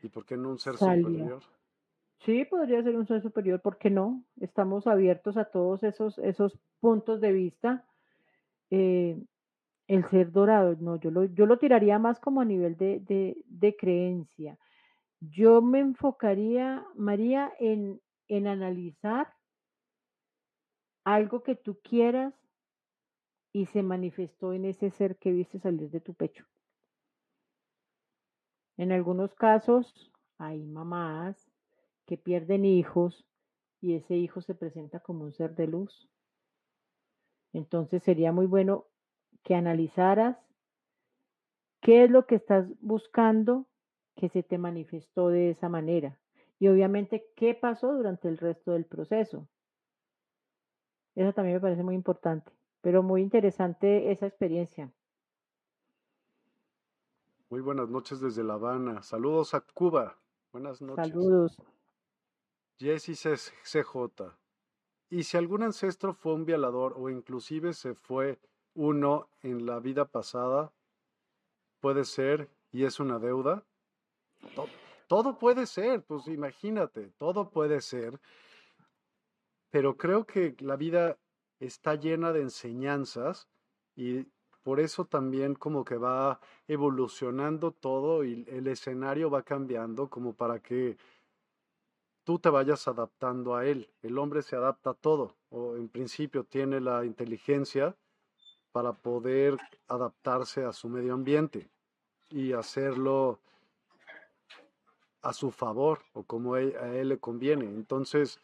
¿Y 0.04 0.10
por 0.10 0.26
qué 0.26 0.38
no 0.38 0.50
un 0.50 0.60
ser 0.60 0.78
superior? 0.78 1.42
Sí, 2.20 2.46
podría 2.46 2.84
ser 2.84 2.96
un 2.96 3.08
ser 3.08 3.22
superior, 3.22 3.62
¿por 3.62 3.78
qué 3.78 3.90
no? 3.90 4.24
Estamos 4.40 4.88
abiertos 4.88 5.38
a 5.38 5.46
todos 5.46 5.84
esos, 5.84 6.18
esos 6.20 6.58
puntos 6.80 7.22
de 7.22 7.32
vista. 7.32 7.86
Eh, 8.70 9.18
el 9.88 10.04
ser 10.10 10.32
dorado, 10.32 10.76
no, 10.80 10.96
yo 10.98 11.12
lo, 11.12 11.26
yo 11.26 11.46
lo 11.46 11.58
tiraría 11.60 12.00
más 12.00 12.20
como 12.20 12.42
a 12.42 12.46
nivel 12.46 12.76
de, 12.76 13.02
de, 13.46 13.76
creencia. 13.76 14.58
Yo 15.20 15.62
me 15.62 15.80
enfocaría, 15.80 16.86
María, 16.96 17.54
en, 17.60 18.02
en 18.28 18.48
analizar 18.48 19.32
algo 21.04 21.44
que 21.44 21.56
tú 21.56 21.80
quieras 21.84 22.34
y 23.54 23.68
se 23.68 23.84
manifestó 23.84 24.54
en 24.54 24.66
ese 24.66 24.90
ser 24.90 25.18
que 25.18 25.32
viste 25.32 25.60
salir 25.60 25.90
de 25.92 26.02
tu 26.02 26.16
pecho. 26.16 26.46
En 28.78 28.92
algunos 28.92 29.34
casos 29.36 30.12
hay 30.38 30.66
mamás 30.66 31.50
que 32.06 32.18
pierden 32.18 32.66
hijos 32.66 33.26
y 33.80 33.94
ese 33.94 34.16
hijo 34.16 34.42
se 34.42 34.56
presenta 34.56 35.00
como 35.00 35.24
un 35.24 35.32
ser 35.32 35.56
de 35.56 35.68
luz. 35.68 36.10
Entonces 37.54 38.04
sería 38.04 38.32
muy 38.32 38.48
bueno 38.48 38.88
que 39.46 39.56
analizaras 39.56 40.38
qué 41.82 42.04
es 42.04 42.12
lo 42.12 42.26
que 42.26 42.36
estás 42.36 42.68
buscando 42.82 43.68
que 44.16 44.28
se 44.28 44.44
te 44.44 44.58
manifestó 44.58 45.30
de 45.30 45.52
esa 45.52 45.70
manera. 45.70 46.20
Y 46.60 46.68
obviamente, 46.68 47.32
¿qué 47.36 47.54
pasó 47.54 47.94
durante 47.94 48.28
el 48.28 48.38
resto 48.38 48.72
del 48.72 48.86
proceso? 48.86 49.48
Eso 51.14 51.32
también 51.32 51.58
me 51.58 51.62
parece 51.62 51.84
muy 51.84 51.94
importante, 51.94 52.52
pero 52.82 53.04
muy 53.04 53.22
interesante 53.22 54.12
esa 54.12 54.26
experiencia. 54.26 54.92
Muy 57.50 57.62
buenas 57.62 57.90
noches 57.90 58.20
desde 58.20 58.44
La 58.44 58.56
Habana. 58.56 59.04
Saludos 59.04 59.54
a 59.54 59.62
Cuba. 59.62 60.18
Buenas 60.52 60.82
noches. 60.82 61.08
Saludos. 61.08 61.62
Jesse 62.80 63.52
CJ. 63.64 64.34
¿Y 65.12 65.24
si 65.24 65.38
algún 65.38 65.62
ancestro 65.62 66.16
fue 66.16 66.34
un 66.34 66.46
violador 66.46 66.96
o 66.98 67.10
inclusive 67.10 67.74
se 67.74 67.94
fue 67.94 68.40
uno 68.76 69.30
en 69.42 69.66
la 69.66 69.80
vida 69.80 70.06
pasada? 70.06 70.72
Puede 71.80 72.06
ser 72.06 72.50
y 72.72 72.84
es 72.84 73.00
una 73.00 73.20
deuda. 73.20 73.64
Todo, 75.08 75.38
puede 75.40 75.66
ser, 75.66 76.04
pues 76.04 76.28
imagínate, 76.28 77.12
todo 77.18 77.50
puede 77.50 77.82
ser. 77.82 78.20
Pero 79.72 79.98
creo 79.98 80.26
que 80.26 80.56
la 80.60 80.76
vida 80.76 81.18
está 81.60 81.96
llena 81.96 82.32
de 82.32 82.42
enseñanzas 82.42 83.48
y 83.96 84.26
por 84.64 84.80
eso 84.80 85.06
también 85.06 85.56
como 85.56 85.86
que 85.86 85.98
va 85.98 86.40
evolucionando 86.68 87.72
todo 87.72 88.24
y 88.24 88.46
el 88.48 88.68
escenario 88.68 89.30
va 89.30 89.44
cambiando 89.44 90.10
como 90.10 90.34
para 90.34 90.60
que 90.60 90.98
tú 92.24 92.40
te 92.40 92.50
vayas 92.50 92.88
adaptando 92.88 93.56
a 93.56 93.66
él. 93.66 93.90
El 94.02 94.18
hombre 94.18 94.42
se 94.42 94.56
adapta 94.56 94.92
a 94.92 94.94
todo, 94.96 95.36
o 95.50 95.76
en 95.76 95.88
principio 95.88 96.44
tiene 96.44 96.82
la 96.82 97.06
inteligencia 97.06 97.96
para 98.76 98.92
poder 98.92 99.58
adaptarse 99.88 100.66
a 100.66 100.74
su 100.74 100.90
medio 100.90 101.14
ambiente 101.14 101.70
y 102.30 102.52
hacerlo 102.52 103.40
a 105.22 105.32
su 105.32 105.50
favor 105.50 106.02
o 106.12 106.24
como 106.24 106.56
a 106.56 106.60
él 106.60 107.08
le 107.08 107.18
conviene. 107.18 107.68
Entonces, 107.68 108.38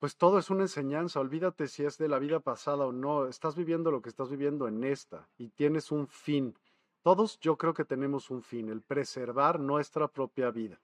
pues 0.00 0.18
todo 0.18 0.38
es 0.38 0.50
una 0.50 0.64
enseñanza. 0.64 1.18
Olvídate 1.18 1.66
si 1.66 1.82
es 1.82 1.96
de 1.96 2.08
la 2.08 2.18
vida 2.18 2.40
pasada 2.40 2.84
o 2.84 2.92
no. 2.92 3.26
Estás 3.26 3.56
viviendo 3.56 3.90
lo 3.90 4.02
que 4.02 4.10
estás 4.10 4.28
viviendo 4.28 4.68
en 4.68 4.84
esta 4.84 5.26
y 5.38 5.48
tienes 5.48 5.90
un 5.90 6.06
fin. 6.06 6.54
Todos 7.00 7.40
yo 7.40 7.56
creo 7.56 7.72
que 7.72 7.86
tenemos 7.86 8.28
un 8.28 8.42
fin, 8.42 8.68
el 8.68 8.82
preservar 8.82 9.60
nuestra 9.60 10.08
propia 10.08 10.50
vida. 10.50 10.78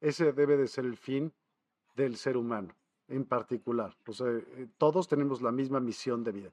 Ese 0.00 0.32
debe 0.32 0.56
de 0.56 0.68
ser 0.68 0.84
el 0.84 0.96
fin 0.96 1.32
del 1.96 2.14
ser 2.14 2.36
humano 2.36 2.72
en 3.08 3.24
particular. 3.24 3.96
O 4.06 4.12
sea, 4.12 4.28
eh, 4.28 4.68
todos 4.78 5.08
tenemos 5.08 5.42
la 5.42 5.50
misma 5.50 5.80
misión 5.80 6.22
de 6.22 6.30
vida. 6.30 6.52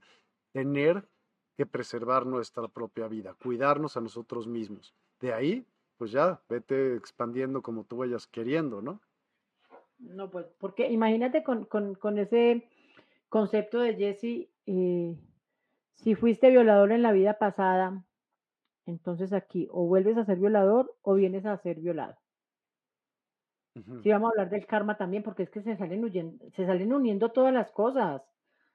Tener 0.52 1.08
que 1.56 1.66
preservar 1.66 2.26
nuestra 2.26 2.68
propia 2.68 3.08
vida, 3.08 3.36
cuidarnos 3.42 3.98
a 3.98 4.02
nosotros 4.02 4.48
mismos. 4.48 4.96
De 5.20 5.34
ahí, 5.34 5.66
pues 5.98 6.12
ya, 6.12 6.42
vete 6.50 6.96
expandiendo 6.96 7.62
como 7.62 7.84
tú 7.84 7.98
vayas 7.98 8.28
queriendo, 8.28 8.82
¿no? 8.82 9.02
No, 10.00 10.30
pues, 10.30 10.46
porque 10.58 10.90
imagínate 10.90 11.44
con, 11.44 11.68
ese 12.18 12.70
concepto 13.28 13.80
de 13.80 13.96
Jesse, 13.96 14.50
eh, 14.66 15.18
si 15.96 16.16
fuiste 16.16 16.50
violador 16.50 16.94
en 16.94 17.02
la 17.02 17.12
vida 17.12 17.38
pasada, 17.38 18.06
entonces 18.86 19.34
aquí 19.34 19.68
o 19.72 19.86
vuelves 19.86 20.18
a 20.18 20.26
ser 20.26 20.40
violador 20.40 20.96
o 21.02 21.16
vienes 21.16 21.46
a 21.46 21.58
ser 21.58 21.80
violado. 21.80 22.18
Sí, 24.04 24.10
vamos 24.10 24.30
a 24.30 24.32
hablar 24.32 24.50
del 24.50 24.66
karma 24.66 24.98
también, 24.98 25.24
porque 25.24 25.44
es 25.44 25.50
que 25.50 25.62
se 25.62 25.78
salen, 25.78 26.04
huyendo, 26.04 26.50
se 26.52 26.66
salen 26.66 26.92
uniendo 26.92 27.30
todas 27.30 27.54
las 27.54 27.72
cosas. 27.72 28.22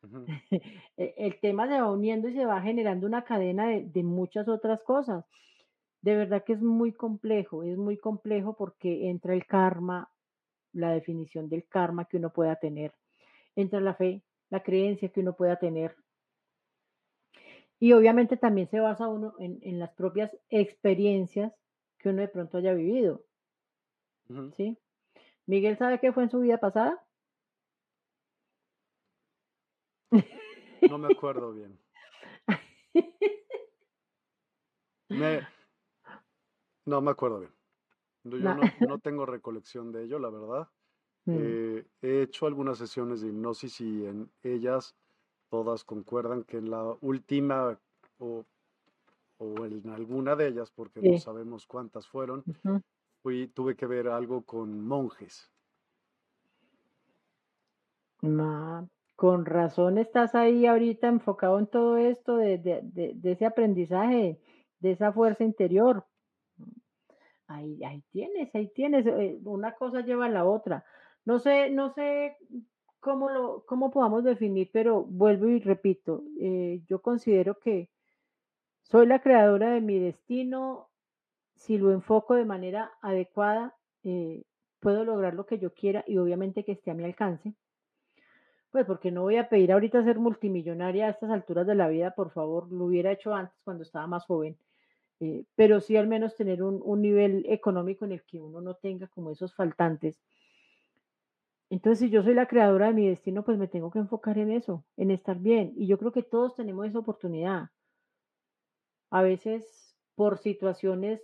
E, 0.96 1.14
el 1.16 1.40
tema 1.40 1.66
se 1.68 1.80
va 1.80 1.90
uniendo 1.90 2.28
y 2.28 2.34
se 2.34 2.46
va 2.46 2.61
generando 2.62 3.07
una 3.07 3.24
cadena 3.24 3.68
de, 3.68 4.02
muchas 4.02 4.48
otras 4.48 4.82
cosas. 4.82 5.24
De 6.02 6.14
verdad 6.16 6.44
que 6.44 6.52
es 6.52 6.61
muy 6.61 6.92
complejo, 6.92 7.62
es 7.62 7.76
muy 7.76 7.96
complejo 7.96 8.57
porque 8.57 9.09
entra 9.09 9.34
el 9.34 9.46
karma, 9.46 10.11
la 10.72 10.92
definición 10.92 11.48
del 11.48 11.66
karma 11.66 12.05
que 12.05 12.18
uno 12.18 12.30
pueda 12.30 12.57
tener, 12.57 12.92
entra 13.57 13.80
la 13.80 13.94
fe, 13.94 14.22
la 14.50 14.62
creencia 14.62 15.09
que 15.09 15.20
uno 15.20 15.34
pueda 15.34 15.57
tener. 15.57 15.96
Y 17.80 17.92
obviamente 17.92 18.36
también 18.36 18.68
se 18.68 18.80
basa 18.80 19.09
uno 19.09 19.34
en, 19.38 19.78
las 19.78 19.90
propias 19.92 20.30
experiencias 20.48 21.52
que 21.98 22.11
uno 22.11 22.22
de 22.22 22.28
pronto 22.28 22.59
haya 22.59 22.72
vivido. 22.72 23.22
¿Sí? 24.57 24.78
¿Miguel 25.46 25.76
sabe 25.76 26.00
qué 26.00 26.12
fue 26.12 26.22
en 26.22 26.30
su 26.30 26.40
vida 26.40 26.59
pasada? 26.59 27.03
No 30.89 30.99
me 30.99 31.12
acuerdo 31.12 31.53
bien. 31.53 31.79
No 36.87 37.01
me 37.01 37.11
acuerdo 37.11 37.41
bien. 37.41 37.53
Yo 38.25 38.55
no, 38.87 38.99
tengo 38.99 39.27
recolección 39.27 39.93
de 39.93 40.05
ello, 40.05 40.19
la 40.19 40.31
verdad. 40.31 40.69
Mm. 41.27 41.37
Eh, 41.39 41.87
he 42.03 42.23
hecho 42.23 42.47
algunas 42.47 42.79
sesiones 42.79 43.21
de 43.21 43.29
hipnosis 43.29 43.81
y 43.81 44.07
en 44.07 44.31
ellas 44.43 44.95
todas 45.49 45.85
concuerdan 45.85 46.45
que 46.45 46.59
en 46.59 46.71
la 46.71 46.97
última 47.01 47.79
o, 48.19 48.45
en 49.39 49.89
alguna 49.91 50.37
de 50.37 50.49
ellas, 50.49 50.71
porque 50.71 51.01
no 51.03 51.19
sabemos 51.19 51.67
cuántas 51.67 52.09
fueron, 52.09 52.45
fui, 53.23 53.49
tuve 53.49 53.77
que 53.77 53.87
ver 53.87 54.09
algo 54.09 54.43
con 54.43 54.81
monjes. 54.87 55.51
Con 59.17 59.47
razón 59.47 59.99
estás 59.99 60.35
ahí 60.35 60.67
ahorita 60.67 61.09
enfocado 61.09 61.59
en 61.59 61.67
todo 61.67 61.97
esto 61.97 62.37
de, 62.37 63.21
ese 63.23 63.47
aprendizaje, 63.47 64.41
de 64.81 64.91
esa 64.91 65.12
fuerza 65.12 65.45
interior. 65.45 66.05
Ahí, 67.47 67.83
ahí 67.85 68.03
tienes, 68.11 68.55
ahí 68.55 68.69
tienes, 68.69 69.07
eh, 69.07 69.39
una 69.45 69.73
cosa 69.75 70.01
lleva 70.01 70.27
a 70.27 70.31
la 70.31 70.45
otra. 70.45 70.85
No 71.25 71.39
sé, 71.39 71.71
no 71.71 71.93
sé 71.95 72.37
cómo 73.01 73.31
lo, 73.31 73.65
cómo 73.67 73.91
podamos 73.91 74.25
definir, 74.25 74.71
pero 74.73 75.05
vuelvo 75.05 75.49
y 75.49 75.61
repito, 75.61 76.25
eh, 76.41 76.83
yo 76.89 77.03
considero 77.03 77.59
que 77.59 77.91
soy 78.83 79.07
la 79.07 79.21
creadora 79.21 79.71
de 79.71 79.81
mi 79.81 79.99
destino, 79.99 80.89
si 81.55 81.79
lo 81.79 81.93
enfoco 81.93 82.35
de 82.35 82.45
manera 82.45 82.93
adecuada, 83.01 83.75
eh, 84.03 84.43
puedo 84.81 85.05
lograr 85.05 85.35
lo 85.35 85.47
que 85.47 85.59
yo 85.59 85.73
quiera 85.73 86.05
y 86.07 86.19
obviamente 86.19 86.65
que 86.65 86.73
esté 86.73 86.91
a 86.91 86.95
mi 86.95 87.05
alcance. 87.05 87.55
Pues 88.75 88.87
porque 88.87 89.12
no 89.12 89.22
voy 89.22 89.37
a 89.37 89.49
pedir 89.49 89.70
ahorita 89.70 90.03
ser 90.03 90.18
multimillonaria 90.18 91.07
a 91.07 91.11
estas 91.11 91.31
alturas 91.31 91.64
de 91.64 91.77
la 91.77 91.87
vida, 91.87 92.11
por 92.11 92.33
favor, 92.33 92.72
lo 92.72 92.87
hubiera 92.87 93.12
hecho 93.12 93.33
antes 93.33 93.57
cuando 93.62 93.85
estaba 93.85 94.09
más 94.09 94.27
joven, 94.27 94.59
eh, 95.20 95.45
pero 95.55 95.81
sí 95.81 95.97
al 95.97 96.09
menos 96.09 96.35
tener 96.35 96.61
un, 96.61 96.81
un, 96.83 97.01
nivel 97.01 97.47
económico 97.49 98.05
en 98.05 98.11
el 98.11 98.25
que 98.25 98.41
uno 98.41 98.61
no 98.61 98.75
tenga 98.75 99.07
como 99.07 99.31
esos 99.31 99.55
faltantes. 99.55 100.20
Entonces, 101.70 102.01
si 102.01 102.11
yo 102.11 102.25
soy 102.25 102.35
la 102.35 102.49
creadora 102.49 102.89
de 102.89 102.95
mi 102.95 103.09
destino, 103.09 103.45
pues 103.45 103.59
me 103.59 103.68
tengo 103.68 103.93
que 103.93 104.01
enfocar 104.01 104.39
en 104.39 104.51
eso, 104.51 104.85
en 104.97 105.12
estar 105.12 105.39
bien. 105.39 105.72
Y 105.77 105.87
yo 105.87 105.97
creo 105.97 106.11
que 106.11 106.25
todos 106.25 106.57
tenemos 106.57 106.85
esa 106.89 106.99
oportunidad. 106.99 107.70
A 109.11 109.22
veces 109.22 109.95
por 110.16 110.39
situaciones 110.39 111.22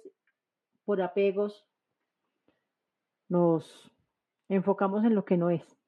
por 0.85 1.03
apegos, 1.03 1.67
nos 3.29 3.91
enfocamos 4.49 5.05
en 5.05 5.17
lo 5.17 5.25
que 5.25 5.37
no 5.37 5.51
es 5.51 5.80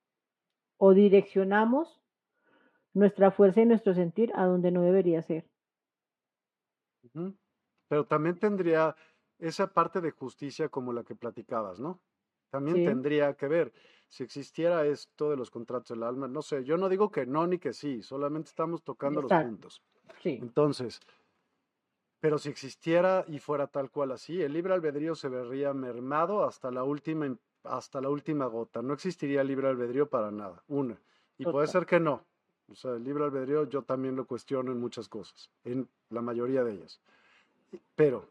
o 0.85 0.95
direccionamos 0.95 2.03
nuestra 2.93 3.31
fuerza 3.31 3.61
y 3.61 3.67
nuestro 3.67 3.95
sentir 3.95 4.33
a 4.35 4.47
donde 4.47 4.73
no 4.73 4.83
debería 4.83 5.23
ser. 5.23 5.49
Pero 7.87 8.05
también 8.07 8.37
tendría 8.37 8.97
esa 9.39 9.73
parte 9.73 10.01
de 10.01 10.11
justicia 10.11 10.69
como 10.69 10.93
la 10.93 11.05
que 11.05 11.15
platicabas, 11.15 11.79
¿no? 11.79 12.01
También 12.51 12.85
tendría 12.85 13.35
que 13.35 13.47
ver 13.47 13.73
si 14.09 14.25
existiera 14.25 14.85
esto 14.85 15.31
de 15.31 15.37
los 15.37 15.53
contratos 15.53 15.97
del 15.97 16.03
alma. 16.03 16.27
No 16.27 16.43
sé, 16.43 16.65
yo 16.65 16.77
no 16.77 16.89
digo 16.89 17.13
que 17.13 17.27
no 17.27 17.47
ni 17.47 17.59
que 17.59 17.73
sí, 17.73 18.03
solamente 18.03 18.49
estamos 18.49 18.83
tocando 18.83 19.23
los 19.23 19.31
puntos. 19.31 19.85
Sí. 20.21 20.41
Entonces, 20.43 20.99
pero 22.19 22.39
si 22.39 22.49
existiera 22.49 23.25
y 23.29 23.39
fuera 23.39 23.69
tal 23.69 23.89
cual 23.93 24.11
así, 24.11 24.43
el 24.43 24.53
libre 24.53 24.75
albedrío 24.75 25.15
se 25.15 25.29
vería 25.29 25.73
mermado 25.75 26.43
hasta 26.43 26.73
la 26.73 26.83
última, 26.83 27.39
hasta 27.65 28.01
la 28.01 28.09
última 28.09 28.47
gota. 28.47 28.83
No 28.83 28.95
existiría 28.95 29.45
libre 29.45 29.69
albedrío 29.69 30.09
para 30.09 30.31
nada. 30.31 30.63
Una. 30.69 30.99
Y 31.39 31.45
puede 31.45 31.67
ser 31.67 31.87
que 31.87 32.01
no. 32.01 32.25
O 32.71 32.75
sea, 32.75 32.93
el 32.93 33.05
libre 33.05 33.25
albedrío 33.25 33.69
yo 33.69 33.83
también 33.83 34.17
lo 34.17 34.27
cuestiono 34.27 34.73
en 34.73 34.81
muchas 34.81 35.09
cosas, 35.09 35.51
en 35.65 35.89
la 36.11 36.23
mayoría 36.23 36.65
de 36.65 36.73
ellas. 36.73 37.01
Pero, 37.95 38.29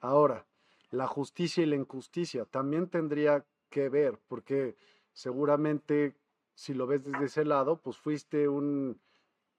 ahora, 0.00 0.44
la 0.90 1.06
justicia 1.06 1.62
y 1.62 1.66
la 1.66 1.76
injusticia 1.76 2.44
también 2.44 2.88
tendría 2.88 3.44
que 3.70 3.88
ver, 3.88 4.18
porque 4.26 4.76
seguramente 5.12 6.14
si 6.54 6.74
lo 6.74 6.86
ves 6.86 7.04
desde 7.04 7.26
ese 7.26 7.44
lado, 7.44 7.76
pues 7.76 7.96
fuiste 7.98 8.48
un, 8.48 8.98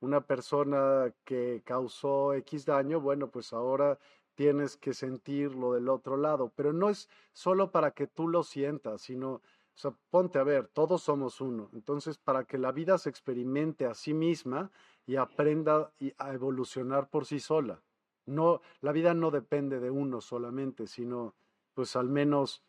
una 0.01 0.21
persona 0.21 1.13
que 1.23 1.61
causó 1.63 2.33
X 2.33 2.65
daño, 2.65 2.99
bueno, 2.99 3.29
pues 3.29 3.53
ahora 3.53 3.97
tienes 4.39 4.77
que 4.77 4.93
sentir 4.93 5.53
lo 5.53 5.73
del 5.73 5.89
otro 5.89 6.15
lado, 6.15 6.49
pero 6.55 6.71
no 6.71 6.89
es 6.89 7.09
solo 7.33 7.71
para 7.71 7.91
que 7.91 8.07
tú 8.07 8.29
lo 8.29 8.43
sientas, 8.43 9.01
sino, 9.01 9.31
o 9.31 9.41
sea, 9.75 9.93
ponte 10.11 10.39
a 10.39 10.43
ver, 10.43 10.69
todos 10.69 11.03
somos 11.03 11.41
uno. 11.41 11.69
Entonces, 11.73 12.17
para 12.17 12.45
que 12.45 12.57
la 12.57 12.71
vida 12.71 12.97
se 12.97 13.09
experimente 13.09 13.85
a 13.85 13.93
sí 13.93 14.13
misma 14.13 14.71
y 15.05 15.17
aprenda 15.17 15.91
a 16.17 16.33
evolucionar 16.33 17.09
por 17.09 17.25
sí 17.25 17.41
sola. 17.41 17.81
No, 18.27 18.61
la 18.79 18.93
vida 18.93 19.13
no 19.13 19.29
depende 19.29 19.81
de 19.81 19.91
uno 19.91 20.21
solamente, 20.21 20.87
sino 20.87 21.35
pues 21.73 21.97
al 21.97 22.07
menos 22.07 22.63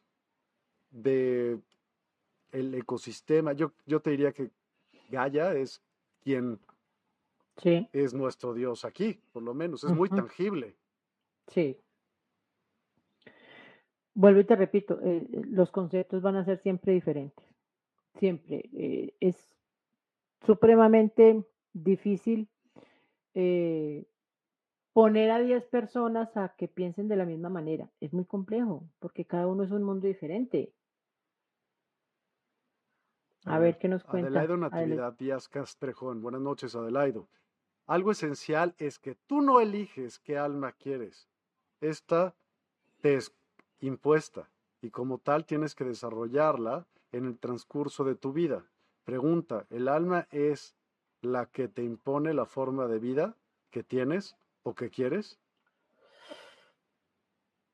de 0.91 1.61
el 2.51 2.75
ecosistema. 2.75 3.53
Yo, 3.53 3.71
yo 3.87 4.01
te 4.01 4.11
diría 4.11 4.33
que 4.33 4.51
Gaia 5.09 5.55
es 5.55 5.81
quien 6.25 6.59
es 7.93 8.13
nuestro 8.13 8.55
Dios 8.55 8.85
aquí, 8.85 9.21
por 9.31 9.45
lo 9.45 9.55
menos, 9.55 9.85
es 9.85 9.93
muy 9.93 10.09
tangible. 10.09 10.80
Sí. 11.51 11.77
Vuelvo 14.15 14.41
y 14.41 14.45
te 14.45 14.57
repito, 14.57 14.99
eh, 15.03 15.27
los 15.31 15.71
conceptos 15.71 16.23
van 16.23 16.37
a 16.37 16.45
ser 16.45 16.59
siempre 16.59 16.93
diferentes, 16.93 17.45
siempre. 18.19 18.69
Eh, 18.73 19.15
es 19.21 19.57
supremamente 20.45 21.45
difícil 21.73 22.49
eh, 23.35 24.05
poner 24.93 25.31
a 25.31 25.39
10 25.39 25.65
personas 25.67 26.37
a 26.37 26.55
que 26.57 26.69
piensen 26.69 27.09
de 27.09 27.17
la 27.17 27.25
misma 27.25 27.49
manera. 27.49 27.91
Es 28.01 28.13
muy 28.13 28.25
complejo, 28.25 28.85
porque 28.99 29.25
cada 29.25 29.47
uno 29.47 29.63
es 29.63 29.71
un 29.71 29.85
mundo 29.85 30.07
diferente. 30.07 30.73
A, 33.45 33.59
ver, 33.59 33.79
qué 33.79 33.89
nos 33.89 34.05
cuenta. 34.05 34.29
Adelaido 34.29 34.57
Natividad 34.57 35.17
Díaz 35.17 35.49
Castrejón. 35.49 36.21
Buenas 36.21 36.43
noches, 36.43 36.75
Adelaido. 36.75 37.29
Algo 37.87 38.11
esencial 38.11 38.75
es 38.79 38.99
que 38.99 39.15
tú 39.15 39.41
no 39.41 39.61
eliges 39.61 40.19
qué 40.19 40.37
alma 40.37 40.73
quieres. 40.73 41.29
Esta 41.81 42.35
te 43.01 43.15
es 43.15 43.33
impuesta 43.81 44.51
y 44.83 44.91
como 44.91 45.19
tal 45.19 45.47
tienes 45.47 45.75
que 45.75 45.85
desarrollarla 45.85 46.87
en 47.13 47.27
el 47.27 47.39
transcurso 47.39 48.05
de 48.05 48.15
tu 48.15 48.33
vida. 48.33 48.67
Pregunta, 49.05 49.67
¿el 49.71 49.89
alma 49.89 50.27
es 50.31 50.77
la 51.23 51.47
que 51.47 51.69
te 51.69 51.83
impone 51.83 52.35
la 52.35 52.47
forma 52.47 52.87
de 52.87 52.99
vida 52.99 53.37
que 53.71 53.83
tienes 53.83 54.37
o 54.63 54.75
que 54.75 54.91
quieres? 54.91 55.39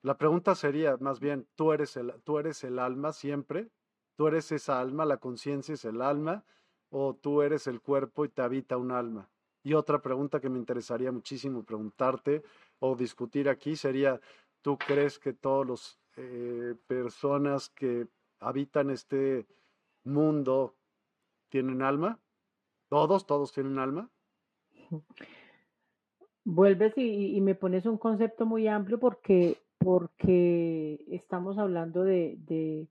La 0.03 0.17
pregunta 0.17 0.55
sería 0.55 0.97
más 0.99 1.19
bien, 1.19 1.49
¿tú 1.57 1.73
eres 1.73 1.97
el, 1.97 2.15
tú 2.23 2.39
eres 2.39 2.63
el 2.63 2.79
alma 2.79 3.13
siempre? 3.13 3.71
¿Tú 4.15 4.29
eres 4.29 4.53
esa 4.53 4.81
alma, 4.81 5.05
la 5.05 5.19
conciencia 5.19 5.75
es 5.75 5.85
el 5.85 6.01
alma? 6.01 6.45
¿O 6.91 7.15
tú 7.15 7.43
eres 7.43 7.67
el 7.67 7.81
cuerpo 7.81 8.25
y 8.25 8.29
te 8.29 8.43
habita 8.43 8.77
un 8.77 8.93
alma? 8.93 9.29
Y 9.65 9.75
otra 9.75 10.01
pregunta 10.01 10.39
que 10.39 10.49
me 10.49 10.61
interesaría 10.61 11.11
muchísimo 11.11 11.65
preguntarte 11.65 12.45
o 12.79 12.95
discutir 12.97 13.49
aquí 13.49 13.77
sería, 13.77 14.21
¿tú 14.63 14.77
crees 14.77 15.19
que 15.19 15.33
todas 15.33 15.69
las 15.69 16.01
eh, 16.17 16.75
personas 16.87 17.69
que 17.71 18.07
habitan 18.41 18.91
este 18.91 19.47
mundo 20.05 20.77
tienen 21.49 21.83
alma? 21.83 22.21
¿Todos, 22.89 23.27
todos 23.27 23.53
tienen 23.53 23.79
alma? 23.79 24.11
Vuelves 26.45 26.93
y, 26.97 27.41
me 27.41 27.55
pones 27.55 27.87
un 27.87 27.99
concepto 27.99 28.47
muy 28.47 28.69
amplio 28.69 29.01
porque, 29.01 29.59
porque 29.79 31.05
estamos 31.09 31.59
hablando 31.59 32.05
de, 32.05 32.37
de, 32.39 32.89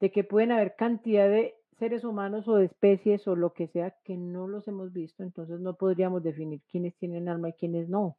de 0.00 0.10
que 0.10 0.24
pueden 0.24 0.52
haber 0.52 0.76
cantidad 0.76 1.28
de 1.28 1.56
seres 1.78 2.04
humanos 2.04 2.46
o 2.46 2.56
de 2.56 2.66
especies 2.66 3.26
o 3.26 3.34
lo 3.34 3.54
que 3.54 3.66
sea 3.68 3.96
que 4.04 4.18
no 4.18 4.46
los 4.46 4.68
hemos 4.68 4.92
visto, 4.92 5.22
entonces 5.22 5.60
no 5.60 5.76
podríamos 5.76 6.22
definir 6.22 6.60
quiénes 6.70 6.94
tienen 6.96 7.28
alma 7.28 7.48
y 7.48 7.52
quiénes 7.54 7.88
no. 7.88 8.18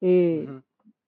Eh, 0.00 0.46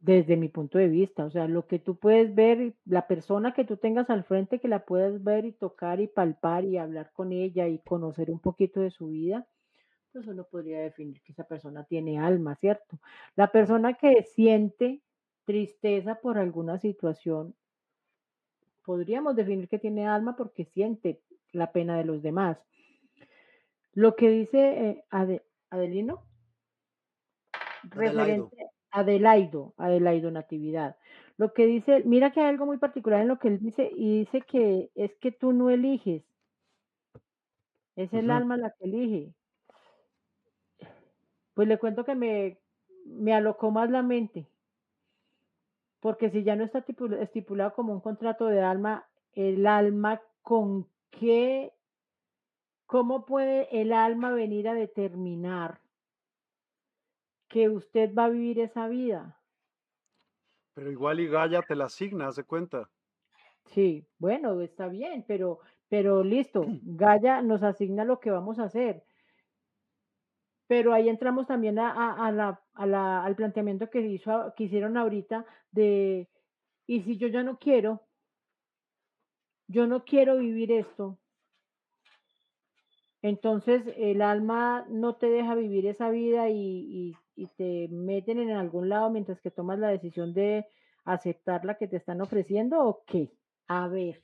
desde 0.00 0.36
mi 0.38 0.48
punto 0.48 0.78
de 0.78 0.88
vista, 0.88 1.26
o 1.26 1.30
sea, 1.30 1.46
lo 1.46 1.66
que 1.66 1.78
tú 1.78 1.96
puedes 1.96 2.34
ver, 2.34 2.74
la 2.86 3.06
persona 3.06 3.52
que 3.52 3.64
tú 3.64 3.76
tengas 3.76 4.08
al 4.08 4.24
frente, 4.24 4.58
que 4.58 4.68
la 4.68 4.86
puedas 4.86 5.22
ver 5.22 5.44
y 5.44 5.52
tocar 5.52 6.00
y 6.00 6.06
palpar 6.06 6.64
y 6.64 6.78
hablar 6.78 7.12
con 7.12 7.32
ella 7.32 7.68
y 7.68 7.80
conocer 7.80 8.30
un 8.30 8.40
poquito 8.40 8.80
de 8.80 8.90
su 8.90 9.08
vida, 9.08 9.46
pues 10.10 10.26
uno 10.26 10.44
podría 10.44 10.80
definir 10.80 11.20
que 11.22 11.32
esa 11.32 11.44
persona 11.44 11.84
tiene 11.84 12.18
alma, 12.18 12.56
¿cierto? 12.56 12.98
La 13.36 13.52
persona 13.52 13.94
que 13.94 14.22
siente 14.22 15.02
tristeza 15.44 16.14
por 16.14 16.38
alguna 16.38 16.78
situación, 16.78 17.54
podríamos 18.84 19.36
definir 19.36 19.68
que 19.68 19.78
tiene 19.78 20.08
alma 20.08 20.34
porque 20.34 20.64
siente 20.64 21.20
la 21.52 21.72
pena 21.72 21.98
de 21.98 22.04
los 22.04 22.22
demás. 22.22 22.58
Lo 23.92 24.16
que 24.16 24.30
dice 24.30 24.58
eh, 24.88 25.04
Adelino, 25.68 26.24
referente 27.82 28.70
Adelaido, 28.90 29.74
Adelaido 29.76 30.30
Natividad. 30.30 30.96
Lo 31.36 31.52
que 31.54 31.66
dice, 31.66 32.02
mira 32.04 32.32
que 32.32 32.40
hay 32.40 32.46
algo 32.48 32.66
muy 32.66 32.78
particular 32.78 33.20
en 33.20 33.28
lo 33.28 33.38
que 33.38 33.48
él 33.48 33.58
dice 33.58 33.90
y 33.96 34.20
dice 34.20 34.42
que 34.42 34.90
es 34.94 35.14
que 35.16 35.32
tú 35.32 35.52
no 35.52 35.70
eliges, 35.70 36.22
es 37.96 38.12
el 38.12 38.30
alma 38.30 38.56
la 38.56 38.70
que 38.70 38.84
elige. 38.84 39.34
Pues 41.54 41.68
le 41.68 41.78
cuento 41.78 42.04
que 42.04 42.14
me, 42.14 42.58
me 43.04 43.34
alocó 43.34 43.70
más 43.70 43.90
la 43.90 44.02
mente, 44.02 44.46
porque 46.00 46.30
si 46.30 46.42
ya 46.42 46.56
no 46.56 46.64
está 46.64 46.84
estipulado 47.20 47.74
como 47.74 47.92
un 47.92 48.00
contrato 48.00 48.46
de 48.46 48.62
alma, 48.62 49.06
el 49.34 49.66
alma 49.66 50.20
con 50.42 50.86
qué, 51.10 51.72
cómo 52.86 53.24
puede 53.24 53.80
el 53.80 53.92
alma 53.92 54.32
venir 54.32 54.68
a 54.68 54.74
determinar 54.74 55.79
que 57.50 57.68
usted 57.68 58.14
va 58.14 58.26
a 58.26 58.30
vivir 58.30 58.60
esa 58.60 58.88
vida. 58.88 59.36
Pero 60.72 60.90
igual 60.90 61.18
y 61.20 61.26
Gaia 61.26 61.60
te 61.62 61.74
la 61.74 61.86
asigna, 61.86 62.30
de 62.30 62.44
cuenta. 62.44 62.88
Sí, 63.66 64.06
bueno, 64.18 64.58
está 64.60 64.86
bien, 64.86 65.24
pero, 65.26 65.58
pero 65.88 66.22
listo, 66.22 66.64
Gaia 66.82 67.42
nos 67.42 67.62
asigna 67.62 68.04
lo 68.04 68.20
que 68.20 68.30
vamos 68.30 68.58
a 68.58 68.64
hacer. 68.64 69.02
Pero 70.68 70.94
ahí 70.94 71.08
entramos 71.08 71.48
también 71.48 71.80
a, 71.80 72.30
la, 72.30 73.24
al 73.24 73.34
planteamiento 73.34 73.90
que, 73.90 74.00
hizo, 74.02 74.54
que 74.56 74.64
hicieron 74.64 74.96
ahorita 74.96 75.44
de, 75.72 76.28
y 76.86 77.02
si 77.02 77.16
yo 77.16 77.26
ya 77.26 77.42
no 77.42 77.58
quiero, 77.58 78.06
yo 79.66 79.88
no 79.88 80.04
quiero 80.04 80.38
vivir 80.38 80.70
esto, 80.70 81.18
entonces 83.20 83.82
el 83.96 84.22
alma 84.22 84.86
no 84.88 85.16
te 85.16 85.28
deja 85.28 85.56
vivir 85.56 85.86
esa 85.86 86.08
vida 86.10 86.48
y, 86.50 86.54
y 86.56 87.16
te 87.48 87.88
meten 87.88 88.38
en 88.38 88.50
algún 88.50 88.88
lado 88.88 89.10
mientras 89.10 89.40
que 89.40 89.50
tomas 89.50 89.78
la 89.78 89.88
decisión 89.88 90.32
de 90.34 90.66
aceptar 91.04 91.64
la 91.64 91.76
que 91.76 91.88
te 91.88 91.96
están 91.96 92.20
ofreciendo 92.20 92.82
o 92.84 93.02
qué? 93.06 93.32
A 93.66 93.88
ver. 93.88 94.22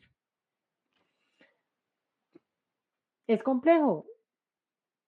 Es 3.27 3.43
complejo. 3.43 4.07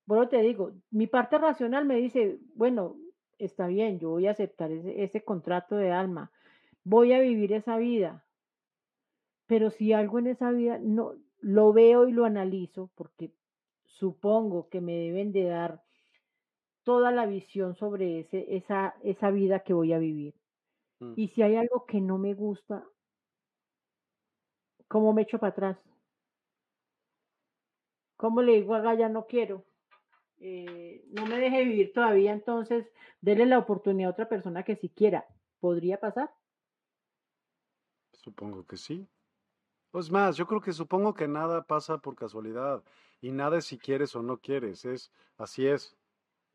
Bueno, 0.06 0.28
te 0.28 0.40
digo, 0.40 0.72
mi 0.90 1.06
parte 1.06 1.38
racional 1.38 1.84
me 1.84 1.96
dice, 1.96 2.38
bueno, 2.54 2.96
está 3.38 3.66
bien, 3.66 3.98
yo 3.98 4.10
voy 4.10 4.26
a 4.26 4.32
aceptar 4.32 4.70
ese, 4.72 5.02
ese 5.02 5.22
contrato 5.22 5.76
de 5.76 5.92
alma, 5.92 6.32
voy 6.82 7.12
a 7.12 7.20
vivir 7.20 7.52
esa 7.52 7.76
vida, 7.76 8.24
pero 9.46 9.70
si 9.70 9.92
algo 9.92 10.18
en 10.18 10.28
esa 10.28 10.50
vida 10.50 10.78
no 10.78 11.14
lo 11.40 11.72
veo 11.72 12.08
y 12.08 12.12
lo 12.12 12.24
analizo, 12.24 12.90
porque 12.94 13.32
supongo 13.84 14.68
que 14.68 14.80
me 14.80 14.94
deben 14.94 15.32
de 15.32 15.44
dar 15.44 15.82
toda 16.88 17.10
la 17.10 17.26
visión 17.26 17.76
sobre 17.76 18.20
ese, 18.20 18.56
esa, 18.56 18.96
esa 19.02 19.30
vida 19.30 19.60
que 19.60 19.74
voy 19.74 19.92
a 19.92 19.98
vivir. 19.98 20.34
Mm. 21.00 21.12
Y 21.16 21.28
si 21.28 21.42
hay 21.42 21.54
algo 21.54 21.84
que 21.84 22.00
no 22.00 22.16
me 22.16 22.32
gusta, 22.32 22.82
¿cómo 24.88 25.12
me 25.12 25.20
echo 25.20 25.38
para 25.38 25.50
atrás? 25.50 25.78
¿Cómo 28.16 28.40
le 28.40 28.54
digo 28.54 28.74
a 28.74 28.80
Gaya, 28.80 29.10
no 29.10 29.26
quiero? 29.26 29.66
Eh, 30.40 31.04
no 31.10 31.26
me 31.26 31.38
deje 31.38 31.66
vivir 31.66 31.92
todavía, 31.92 32.32
entonces 32.32 32.86
déle 33.20 33.44
la 33.44 33.58
oportunidad 33.58 34.08
a 34.08 34.12
otra 34.12 34.28
persona 34.30 34.62
que 34.62 34.76
si 34.76 34.88
quiera. 34.88 35.26
¿Podría 35.60 36.00
pasar? 36.00 36.30
Supongo 38.14 38.64
que 38.64 38.78
sí. 38.78 39.06
Pues 39.90 40.10
más, 40.10 40.38
yo 40.38 40.46
creo 40.46 40.62
que 40.62 40.72
supongo 40.72 41.12
que 41.12 41.28
nada 41.28 41.66
pasa 41.66 41.98
por 41.98 42.14
casualidad 42.14 42.82
y 43.20 43.30
nada 43.30 43.58
es 43.58 43.66
si 43.66 43.76
quieres 43.76 44.16
o 44.16 44.22
no 44.22 44.38
quieres, 44.38 44.86
es 44.86 45.12
así 45.36 45.66
es 45.66 45.97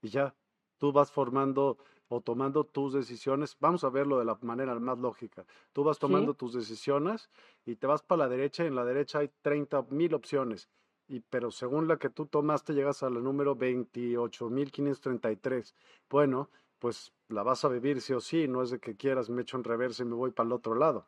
y 0.04 0.10
ya, 0.10 0.36
tú 0.78 0.92
vas 0.92 1.12
formando 1.12 1.78
o 2.10 2.22
tomando 2.22 2.66
tus 2.66 2.94
decisiones, 2.94 3.58
vamos 3.60 3.84
a 3.84 3.90
verlo 3.90 4.20
de 4.20 4.26
la 4.26 4.38
manera 4.42 4.78
más 4.80 5.00
lógica, 5.00 5.46
tú 5.72 5.84
vas 5.84 5.98
tomando 5.98 6.36
tus 6.36 6.54
decisiones 6.54 7.32
y 7.66 7.78
te 7.78 7.88
vas 7.88 8.04
para 8.04 8.26
la 8.26 8.30
derecha 8.30 8.64
y 8.64 8.68
en 8.68 8.76
la 8.76 8.86
derecha 8.86 9.20
hay 9.20 9.32
30 9.42 9.88
mil 9.90 10.14
opciones, 10.14 10.70
y, 11.08 11.22
pero 11.22 11.50
según 11.50 11.88
la 11.88 11.98
que 11.98 12.10
tú 12.10 12.28
tomaste 12.28 12.74
llegas 12.74 13.02
a 13.02 13.10
la 13.10 13.20
número 13.20 13.56
28.533. 13.56 15.74
Bueno, 16.10 16.50
pues 16.80 17.14
la 17.30 17.44
vas 17.44 17.66
a 17.66 17.70
vivir 17.70 18.02
sí 18.02 18.14
o 18.14 18.20
sí, 18.20 18.48
no 18.48 18.62
es 18.62 18.70
de 18.70 18.80
que 18.80 18.96
quieras, 18.96 19.30
me 19.30 19.42
echo 19.42 19.58
en 19.58 19.64
reversa 19.64 20.04
y 20.04 20.06
me 20.06 20.16
voy 20.16 20.32
para 20.32 20.48
el 20.48 20.54
otro 20.54 20.76
lado. 20.76 21.08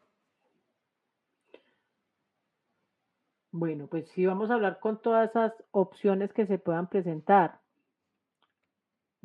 Bueno, 3.51 3.87
pues 3.87 4.09
sí 4.09 4.25
vamos 4.25 4.51
a 4.51 4.55
hablar 4.55 4.79
con 4.79 5.01
todas 5.01 5.29
esas 5.29 5.53
opciones 5.71 6.33
que 6.33 6.45
se 6.45 6.59
puedan 6.59 6.89
presentar 6.89 7.61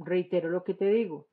reitero 0.04 0.50
lo 0.50 0.64
que 0.64 0.74
te 0.74 0.86
digo, 0.86 1.28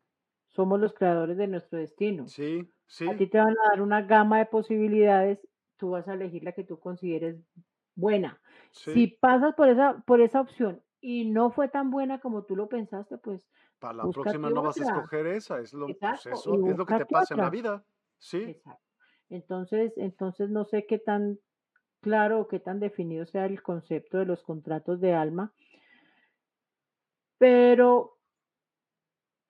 somos 0.50 0.80
los 0.80 0.94
creadores 0.94 1.38
de 1.38 1.48
nuestro 1.48 1.80
destino. 1.80 2.28
Sí, 2.28 2.72
sí. 2.86 3.08
A 3.08 3.18
ti 3.18 3.28
te 3.28 3.38
van 3.38 3.56
a 3.66 3.70
dar 3.70 3.82
una 3.82 4.02
gama 4.02 4.40
de 4.40 4.46
posibilidades, 4.46 5.40
tú 5.78 5.92
vas 5.92 6.08
a 6.08 6.14
elegir 6.14 6.44
la 6.44 6.52
que 6.52 6.64
tú 6.64 6.80
consideres 6.80 7.38
buena. 7.96 8.40
Si 8.72 9.08
pasas 9.08 9.56
por 9.56 9.70
esa, 9.70 10.04
por 10.06 10.22
esa 10.22 10.42
opción 10.42 10.82
y 11.02 11.26
no 11.26 11.52
fue 11.52 11.68
tan 11.68 11.90
buena 11.92 12.20
como 12.20 12.44
tú 12.44 12.56
lo 12.56 12.70
pensaste, 12.70 13.18
pues 13.18 13.48
para 13.80 13.94
la 13.94 14.10
próxima 14.10 14.50
no 14.50 14.64
vas 14.64 14.80
a 14.80 14.84
escoger 14.84 15.28
esa, 15.28 15.60
es 15.60 15.74
lo, 15.74 15.86
pues 15.86 16.26
eso, 16.26 16.54
es 16.68 16.78
lo 16.78 16.86
que 16.86 16.98
te 16.98 17.06
pasa 17.06 17.34
en 17.34 17.42
la 17.42 17.50
vida, 17.50 17.84
¿sí? 18.18 18.44
Exacto. 18.44 18.82
Entonces, 19.30 19.94
entonces 19.98 20.50
no 20.50 20.66
sé 20.66 20.86
qué 20.86 21.00
tan 21.00 21.40
claro 22.02 22.40
o 22.42 22.48
qué 22.48 22.60
tan 22.60 22.80
definido 22.80 23.26
sea 23.26 23.46
el 23.46 23.62
concepto 23.62 24.18
de 24.18 24.26
los 24.26 24.44
contratos 24.44 25.02
de 25.02 25.14
alma, 25.14 25.54
pero 27.38 28.17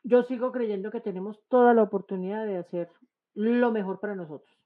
yo 0.04 0.24
sigo 0.24 0.52
creyendo 0.52 0.92
que 0.92 1.02
tenemos 1.02 1.42
toda 1.50 1.74
la 1.74 1.84
oportunidad 1.84 2.46
de 2.46 2.58
hacer 2.58 2.90
lo 3.34 3.72
mejor 3.72 4.00
para 4.00 4.16
nosotros. 4.16 4.58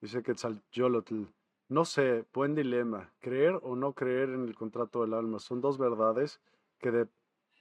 Dice 0.00 0.22
que 0.22 0.34
Yolotl, 0.72 1.24
no 1.68 1.84
sé, 1.84 2.24
buen 2.32 2.54
dilema, 2.54 3.12
creer 3.20 3.58
o 3.62 3.76
no 3.76 3.92
creer 3.92 4.30
en 4.30 4.44
el 4.44 4.54
contrato 4.54 5.02
del 5.02 5.14
alma. 5.14 5.38
Son 5.38 5.60
dos 5.60 5.76
verdades 5.76 6.40
que 6.78 7.08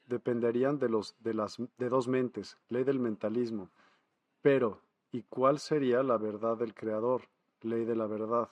dependerían 0.06 0.80
de, 0.80 0.90
los, 0.90 1.16
de, 1.24 1.34
las, 1.34 1.58
de 1.78 1.90
dos 1.90 2.08
mentes, 2.08 2.58
ley 2.70 2.84
del 2.84 3.00
mentalismo. 3.00 3.70
Pero, 4.42 4.82
¿y 5.12 5.24
cuál 5.24 5.60
sería 5.60 6.04
la 6.04 6.18
verdad 6.18 6.58
del 6.58 6.74
creador, 6.74 7.24
ley 7.62 7.86
de 7.86 7.96
la 7.96 8.08
verdad? 8.08 8.50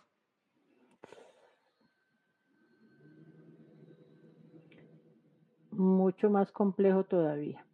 Mucho 5.78 6.30
más 6.30 6.52
complejo 6.52 7.04
todavía. 7.04 7.66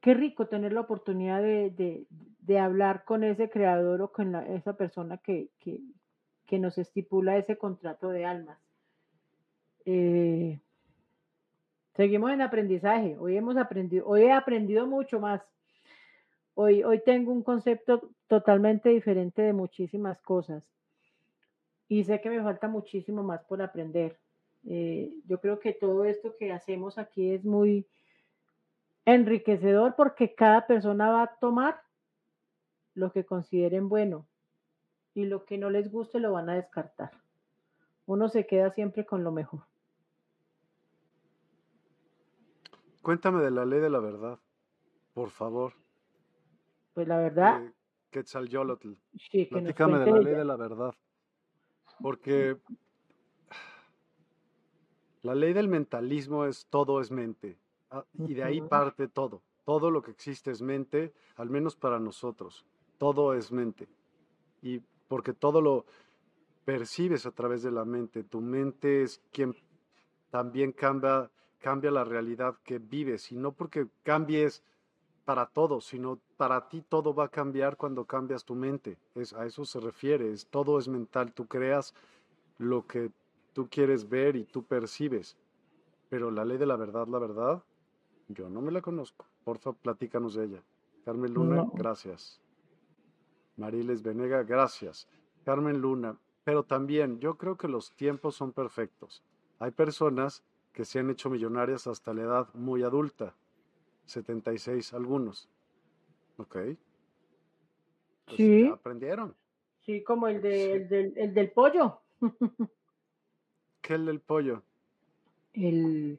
Qué 0.00 0.14
rico 0.14 0.46
tener 0.46 0.72
la 0.72 0.82
oportunidad 0.82 1.42
de, 1.42 2.06
de 2.46 2.60
hablar 2.60 3.04
con 3.04 3.24
ese 3.24 3.50
creador 3.50 4.00
o 4.02 4.12
con 4.12 4.36
esa 4.36 4.76
persona 4.76 5.18
que, 5.18 5.50
que, 5.58 6.58
nos 6.58 6.78
estipula 6.78 7.36
ese 7.36 7.58
contrato 7.58 8.10
de 8.10 8.24
almas. 8.24 8.58
Eh, 9.84 10.60
seguimos 11.96 12.30
en 12.30 12.42
aprendizaje. 12.42 13.16
Hoy 13.18 13.36
hemos 13.36 13.56
aprendido, 13.56 14.06
hoy 14.06 14.22
he 14.22 14.32
aprendido 14.32 14.86
mucho 14.86 15.18
más. 15.18 15.42
Hoy, 16.54 16.84
hoy 16.84 17.02
tengo 17.04 17.32
un 17.32 17.42
concepto 17.42 18.10
totalmente 18.28 18.90
diferente 18.90 19.42
de 19.42 19.52
muchísimas 19.52 20.22
cosas. 20.22 20.64
Y 21.88 22.04
sé 22.04 22.20
que 22.20 22.30
me 22.30 22.42
falta 22.42 22.68
muchísimo 22.68 23.24
más 23.24 23.42
por 23.42 23.60
aprender. 23.60 24.16
Eh, 24.68 25.14
yo 25.26 25.40
creo 25.40 25.60
que 25.60 25.72
todo 25.72 26.04
esto 26.04 26.36
que 26.36 26.52
hacemos 26.52 26.98
aquí 26.98 27.30
es 27.30 27.44
muy 27.44 27.86
enriquecedor 29.04 29.94
porque 29.96 30.34
cada 30.34 30.66
persona 30.66 31.08
va 31.10 31.22
a 31.22 31.36
tomar 31.36 31.80
lo 32.94 33.12
que 33.12 33.24
consideren 33.24 33.88
bueno 33.88 34.26
y 35.14 35.24
lo 35.24 35.44
que 35.44 35.56
no 35.56 35.70
les 35.70 35.90
guste 35.90 36.18
lo 36.18 36.32
van 36.32 36.50
a 36.50 36.54
descartar. 36.54 37.12
Uno 38.06 38.28
se 38.28 38.46
queda 38.46 38.70
siempre 38.70 39.06
con 39.06 39.22
lo 39.22 39.30
mejor. 39.30 39.60
Cuéntame 43.02 43.42
de 43.42 43.52
la 43.52 43.64
ley 43.64 43.78
de 43.78 43.90
la 43.90 44.00
verdad, 44.00 44.38
por 45.14 45.30
favor. 45.30 45.74
Pues 46.92 47.06
la 47.06 47.18
verdad. 47.18 47.64
Eh, 47.64 47.72
Quetzalcóatl. 48.10 48.94
Sí, 49.30 49.44
Platícame 49.44 49.98
de 50.00 50.10
la 50.10 50.18
ley 50.18 50.34
de 50.34 50.44
la 50.44 50.56
verdad. 50.56 50.92
Porque 52.00 52.58
la 55.22 55.34
ley 55.34 55.52
del 55.52 55.68
mentalismo 55.68 56.44
es 56.44 56.66
todo 56.70 57.00
es 57.00 57.10
mente. 57.10 57.56
Ah, 57.90 58.04
y 58.14 58.34
de 58.34 58.44
ahí 58.44 58.60
parte 58.60 59.08
todo. 59.08 59.42
Todo 59.64 59.90
lo 59.90 60.02
que 60.02 60.10
existe 60.10 60.50
es 60.50 60.62
mente, 60.62 61.12
al 61.36 61.50
menos 61.50 61.76
para 61.76 61.98
nosotros 61.98 62.64
todo 62.98 63.34
es 63.34 63.52
mente. 63.52 63.88
Y 64.62 64.80
porque 65.08 65.32
todo 65.32 65.60
lo 65.60 65.86
percibes 66.64 67.26
a 67.26 67.30
través 67.30 67.62
de 67.62 67.70
la 67.70 67.84
mente. 67.84 68.24
Tu 68.24 68.40
mente 68.40 69.02
es 69.02 69.20
quien 69.32 69.54
también 70.30 70.72
cambia, 70.72 71.30
cambia 71.60 71.90
la 71.90 72.04
realidad 72.04 72.56
que 72.64 72.78
vives. 72.78 73.30
Y 73.32 73.36
no 73.36 73.52
porque 73.52 73.86
cambies 74.02 74.62
para 75.24 75.46
todo, 75.46 75.80
sino 75.80 76.20
para 76.36 76.68
ti 76.68 76.82
todo 76.82 77.14
va 77.14 77.24
a 77.24 77.28
cambiar 77.28 77.76
cuando 77.76 78.04
cambias 78.04 78.44
tu 78.44 78.54
mente. 78.54 78.96
Es, 79.14 79.32
a 79.32 79.46
eso 79.46 79.64
se 79.64 79.80
refiere. 79.80 80.32
Es, 80.32 80.46
todo 80.46 80.78
es 80.78 80.88
mental. 80.88 81.32
Tú 81.32 81.46
creas 81.46 81.94
lo 82.58 82.86
que 82.86 83.10
tú 83.56 83.70
quieres 83.70 84.06
ver 84.06 84.36
y 84.36 84.44
tú 84.44 84.64
percibes. 84.64 85.34
Pero 86.10 86.30
la 86.30 86.44
ley 86.44 86.58
de 86.58 86.66
la 86.66 86.76
verdad, 86.76 87.06
la 87.06 87.18
verdad, 87.18 87.62
yo 88.28 88.50
no 88.50 88.60
me 88.60 88.70
la 88.70 88.82
conozco. 88.82 89.24
Porfa, 89.44 89.72
platícanos 89.72 90.34
de 90.34 90.44
ella. 90.44 90.62
Carmen 91.06 91.32
Luna, 91.32 91.64
gracias. 91.72 92.38
Mariles 93.56 94.02
Venega, 94.02 94.42
gracias. 94.42 95.08
Carmen 95.42 95.80
Luna, 95.80 96.18
pero 96.44 96.64
también 96.64 97.18
yo 97.18 97.38
creo 97.38 97.56
que 97.56 97.66
los 97.66 97.92
tiempos 97.92 98.34
son 98.34 98.52
perfectos. 98.52 99.22
Hay 99.58 99.70
personas 99.70 100.44
que 100.74 100.84
se 100.84 100.98
han 100.98 101.08
hecho 101.08 101.30
millonarias 101.30 101.86
hasta 101.86 102.12
la 102.12 102.24
edad 102.24 102.48
muy 102.52 102.82
adulta, 102.82 103.34
76 104.04 104.92
algunos. 104.92 105.48
¿Ok? 106.36 106.58
Pues 108.26 108.36
sí. 108.36 108.66
aprendieron. 108.66 109.34
Sí, 109.86 110.02
como 110.02 110.28
el, 110.28 110.42
de, 110.42 111.14
el, 111.16 111.32
del, 111.32 111.50
pollo. 111.52 112.02
¿Qué 113.86 113.94
el 113.94 114.06
del 114.06 114.18
pollo? 114.18 114.62
El, 115.52 116.18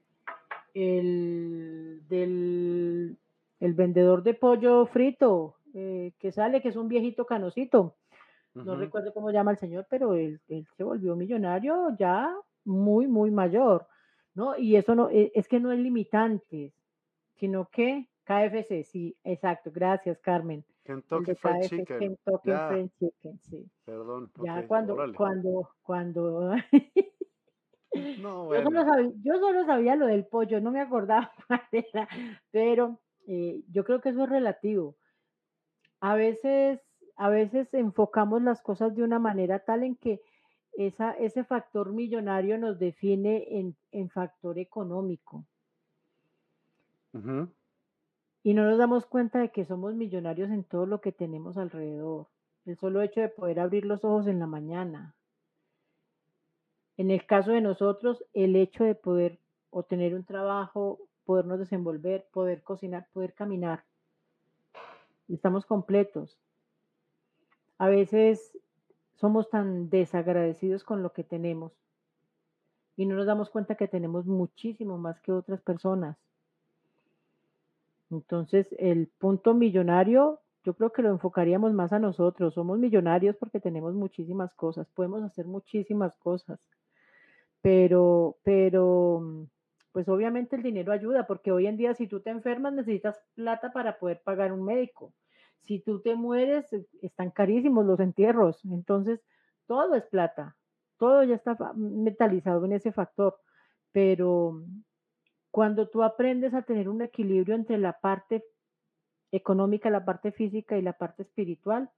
el 0.74 2.02
del 2.08 3.18
el 3.60 3.74
vendedor 3.74 4.24
de 4.24 4.34
pollo 4.34 4.86
frito. 4.86 5.56
Eh, 5.74 6.14
que 6.18 6.32
sale, 6.32 6.62
que 6.62 6.70
es 6.70 6.78
un 6.78 6.88
viejito 6.88 7.26
canosito. 7.26 7.96
No 8.54 8.76
recuerdo 8.76 9.14
cómo 9.14 9.30
llama 9.30 9.52
el 9.52 9.58
señor, 9.58 9.86
pero 9.90 10.16
él, 10.16 10.40
se 10.48 10.84
volvió 10.84 11.16
millonario 11.16 11.96
ya 12.00 12.34
muy, 12.66 13.06
muy 13.06 13.30
mayor, 13.30 13.86
¿no? 14.34 14.58
Y 14.58 14.78
eso 14.78 14.96
no, 14.96 15.12
e, 15.12 15.32
es 15.36 15.48
que 15.48 15.60
no 15.60 15.72
es 15.72 15.78
limitante, 15.78 16.74
sino 17.36 17.70
que 17.70 18.08
KFC, 18.24 18.84
sí, 18.84 19.16
exacto, 19.24 19.70
gracias 19.72 20.18
Carmen. 20.20 20.64
Kentucky 20.84 21.36
Fried 21.36 21.68
Chicken. 21.70 22.00
Kentucky 22.00 22.52
Fried 22.68 22.90
Chicken, 22.98 23.40
sí. 23.42 23.70
Perdón. 23.86 24.32
Ya 24.44 24.66
cuando, 24.66 24.98
cuando, 25.16 25.70
cuando, 25.84 26.56
no, 28.20 28.54
yo, 28.54 28.64
solo 28.64 28.84
sabía, 28.84 29.12
yo, 29.24 29.40
solo 29.40 29.66
sabía, 29.66 29.96
lo 29.96 30.08
del 30.08 30.26
pollo, 30.26 30.60
no 30.60 30.72
me 30.72 30.82
acordaba 30.82 31.32
pero 32.52 33.00
eh, 33.28 33.64
yo 33.72 33.84
creo 33.84 34.02
que 34.02 34.10
eso 34.10 34.24
es 34.24 34.30
relativo 34.30 34.96
a 36.00 36.16
veces, 36.16 36.80
a 37.16 37.30
veces 37.30 37.74
enfocamos 37.74 38.42
las 38.42 38.62
cosas 38.62 38.96
de 38.96 39.04
una 39.04 39.20
manera 39.20 39.60
tal 39.60 39.84
en 39.84 39.96
que 39.96 40.22
esa, 40.74 41.12
ese 41.12 41.44
factor 41.44 41.92
millonario 41.92 42.58
nos 42.58 42.78
define 42.78 43.76
en, 43.92 44.10
factor 44.10 44.60
económico. 44.60 45.46
Y 48.44 48.54
no 48.54 48.64
nos 48.64 48.78
damos 48.78 49.08
cuenta 49.08 49.40
de 49.40 49.50
que 49.50 49.66
somos 49.66 49.96
millonarios 49.96 50.52
en 50.52 50.64
todo 50.64 50.86
lo 50.86 51.02
que 51.02 51.12
tenemos 51.12 51.58
alrededor. 51.58 52.28
El 52.66 52.78
solo 52.78 53.02
hecho 53.02 53.22
de 53.22 53.30
poder 53.30 53.60
abrir 53.60 53.86
los 53.86 54.06
ojos 54.06 54.28
en 54.28 54.38
la 54.38 54.46
mañana. 54.46 55.16
En 56.98 57.12
el 57.12 57.26
caso 57.26 57.52
de 57.52 57.62
nosotros, 57.62 58.24
el 58.34 58.56
hecho 58.56 58.84
de 58.84 58.96
poder 58.96 59.40
obtener 59.70 60.16
un 60.16 60.24
trabajo, 60.26 61.00
podernos 61.26 61.60
desenvolver, 61.60 62.28
poder 62.32 62.64
cocinar, 62.64 63.08
poder 63.14 63.34
caminar 63.34 63.84
estamos 65.34 65.66
completos. 65.66 66.38
A 67.78 67.88
veces 67.88 68.58
somos 69.16 69.50
tan 69.50 69.90
desagradecidos 69.90 70.84
con 70.84 71.04
lo 71.04 71.14
que 71.14 71.24
tenemos 71.24 71.74
y 72.96 73.06
no 73.06 73.16
nos 73.16 73.28
damos 73.28 73.50
cuenta 73.50 73.76
que 73.76 73.88
tenemos 73.88 74.26
muchísimo 74.26 74.98
más 74.98 75.20
que 75.22 75.32
otras 75.32 75.62
personas. 75.62 76.18
Entonces, 78.10 78.68
el 78.80 79.08
punto 79.20 79.54
millonario, 79.54 80.40
yo 80.64 80.74
creo 80.74 80.92
que 80.92 81.02
lo 81.02 81.10
enfocaríamos 81.10 81.74
más 81.74 81.94
a 81.94 82.00
nosotros. 82.00 82.54
Somos 82.54 82.80
millonarios 82.80 83.36
porque 83.36 83.60
tenemos 83.60 83.94
muchísimas 83.94 84.54
cosas, 84.56 84.88
podemos 84.96 85.22
hacer 85.24 85.46
muchísimas 85.46 86.16
cosas, 86.16 86.60
pero, 87.68 88.38
pero 88.44 89.50
pues 89.92 90.08
obviamente 90.08 90.56
el 90.56 90.64
dinero 90.64 90.94
ayuda, 90.94 91.28
porque 91.28 91.52
hoy 91.52 91.68
en 91.68 91.76
día 91.76 91.94
si 91.96 92.08
tú 92.08 92.22
te 92.22 92.30
enfermas 92.30 92.72
necesitas 92.72 93.22
plata 93.36 93.74
para 93.74 94.00
poder 94.00 94.22
pagar 94.24 94.54
un 94.54 94.64
médico. 94.64 95.14
Si 95.64 95.80
tú 95.82 96.00
te 96.00 96.16
mueres, 96.16 96.72
eh, 96.72 96.88
están 97.02 97.30
carísimos 97.30 97.86
los 97.86 98.00
entierros. 98.00 98.64
Entonces, 98.64 99.20
todo 99.66 99.96
es 99.96 100.06
plata. 100.06 100.56
Todo 100.98 101.26
ya 101.26 101.36
está 101.36 101.58
metalizado 101.76 102.64
en 102.64 102.72
ese 102.72 102.94
factor. 102.94 103.38
Pero 103.92 104.64
cuando 105.52 105.90
tú 105.90 106.04
aprendes 106.04 106.54
a 106.54 106.62
tener 106.62 106.88
un 106.88 107.02
equilibrio 107.02 107.54
entre 107.54 107.78
la 107.78 108.00
parte 108.00 108.46
económica, 109.30 109.90
la 109.90 110.06
parte 110.06 110.32
física 110.32 110.78
y 110.78 110.82
la 110.82 110.94
parte 110.94 111.24
espiritual, 111.24 111.90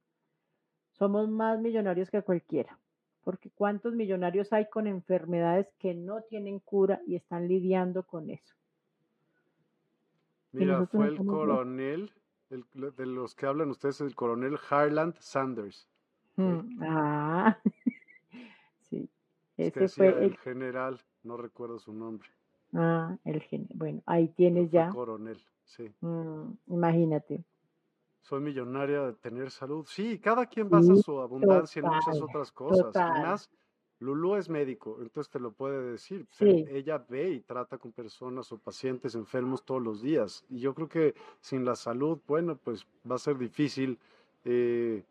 somos 0.94 1.30
más 1.30 1.60
millonarios 1.60 2.10
que 2.10 2.24
cualquiera 2.24 2.80
porque 3.24 3.50
cuántos 3.50 3.94
millonarios 3.94 4.52
hay 4.54 4.70
con 4.70 4.88
enfermedades 4.88 5.68
que 5.80 5.94
no 5.94 6.22
tienen 6.22 6.60
cura 6.60 7.02
y 7.06 7.16
están 7.16 7.48
lidiando 7.48 8.04
con 8.04 8.30
eso. 8.30 8.56
Mira, 10.52 10.86
fue 10.88 11.08
el 11.08 11.18
coronel, 11.18 12.12
de 12.50 13.06
los 13.06 13.36
que 13.36 13.46
hablan 13.46 13.70
ustedes, 13.70 14.02
el 14.02 14.16
coronel 14.16 14.58
Harland 14.70 15.16
Sanders. 15.20 15.88
Mm, 16.38 16.82
ah, 16.82 17.58
sí. 18.90 19.10
ese 19.58 19.88
fue 19.90 20.26
el, 20.26 20.38
general, 20.38 21.00
no 21.24 21.38
recuerdo 21.38 21.80
su 21.80 21.94
nombre. 21.94 22.30
Ah, 22.74 23.16
el 23.26 23.42
general. 23.42 23.74
Bueno, 23.76 24.02
ahí 24.06 24.30
tienes 24.30 24.72
ya. 24.72 24.90
Coronel, 24.90 25.40
sí. 25.66 25.92
Mm, 26.02 26.54
imagínate. 26.68 27.44
Soy 28.22 28.42
millonaria 28.42 29.02
de 29.08 29.14
tener 29.14 29.50
salud. 29.52 29.86
Sí, 29.88 30.20
cada 30.20 30.46
quien 30.46 30.70
basa 30.70 30.96
su 30.96 31.20
abundancia 31.20 31.80
en 31.80 31.86
muchas 31.88 32.22
otras 32.22 32.52
cosas. 32.52 32.96
Además, 32.96 33.50
Lulu 34.00 34.36
es 34.36 34.50
médico, 34.50 34.98
entonces 35.02 35.32
te 35.32 35.40
lo 35.40 35.52
puede 35.52 35.92
decir. 35.92 36.28
Ella 36.40 37.04
ve 37.10 37.32
y 37.32 37.42
trata 37.42 37.78
con 37.78 37.92
personas 37.92 38.52
o 38.52 38.58
pacientes 38.58 39.16
enfermos 39.16 39.66
todos 39.66 39.82
los 39.82 40.02
días. 40.02 40.46
Y 40.50 40.60
yo 40.60 40.74
creo 40.74 40.88
que 40.88 41.16
sin 41.42 41.66
la 41.66 41.76
salud, 41.76 42.20
bueno, 42.28 42.58
pues 42.58 42.86
va 43.10 43.16
a 43.16 43.20
ser 43.20 43.38
difícil. 43.38 44.00
Eh, 44.46 45.04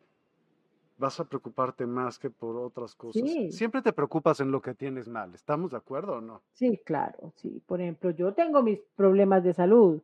vas 0.96 1.20
a 1.20 1.24
preocuparte 1.24 1.86
más 1.86 2.18
que 2.18 2.30
por 2.30 2.56
otras 2.56 2.94
cosas. 2.94 3.22
Siempre 3.50 3.82
te 3.82 3.92
preocupas 3.92 4.40
en 4.40 4.50
lo 4.50 4.60
que 4.60 4.74
tienes 4.74 5.08
mal. 5.08 5.34
¿Estamos 5.34 5.70
de 5.70 5.76
acuerdo 5.76 6.14
o 6.14 6.20
no? 6.20 6.42
Sí, 6.52 6.80
claro, 6.84 7.32
sí. 7.36 7.62
Por 7.66 7.80
ejemplo, 7.80 8.10
yo 8.10 8.34
tengo 8.34 8.62
mis 8.62 8.80
problemas 8.96 9.44
de 9.44 9.54
salud. 9.54 10.02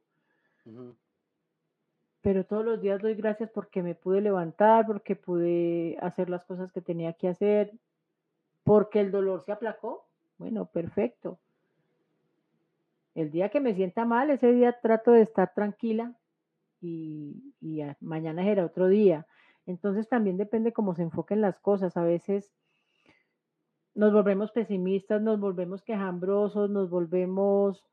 Pero 2.25 2.43
todos 2.47 2.65
los 2.65 2.81
días 2.81 3.03
doy 3.03 3.15
gracias 3.15 3.51
porque 3.51 3.83
me 3.83 3.95
pude 3.95 4.23
levantar, 4.23 4.87
porque 4.87 5.15
pude 5.15 5.99
hacer 6.01 6.31
las 6.31 6.43
cosas 6.47 6.73
que 6.73 6.81
tenía 6.81 7.13
que 7.13 7.29
hacer, 7.29 7.71
porque 8.65 9.01
el 9.01 9.11
dolor 9.11 9.43
se 9.43 9.53
aplacó. 9.53 10.07
Bueno, 10.39 10.65
perfecto. 10.65 11.39
El 13.15 13.31
día 13.31 13.51
que 13.51 13.61
me 13.61 13.75
sienta 13.75 14.07
mal, 14.07 14.31
ese 14.31 14.51
día 14.53 14.81
trato 14.81 15.13
de 15.13 15.21
estar 15.21 15.53
tranquila 15.53 16.15
y, 16.81 17.53
mañana 18.01 18.43
será 18.43 18.65
otro 18.65 18.89
día. 18.89 19.27
Entonces 19.67 20.09
también 20.09 20.39
depende 20.39 20.73
cómo 20.73 20.95
se 20.95 21.03
enfoquen 21.03 21.43
las 21.43 21.59
cosas. 21.61 21.95
A 21.99 22.05
veces 22.05 22.55
nos 23.95 24.15
volvemos 24.15 24.51
pesimistas, 24.51 25.21
nos 25.21 25.39
volvemos 25.39 25.83
quejambrosos, 25.83 26.71
nos 26.71 26.89
volvemos 26.89 27.85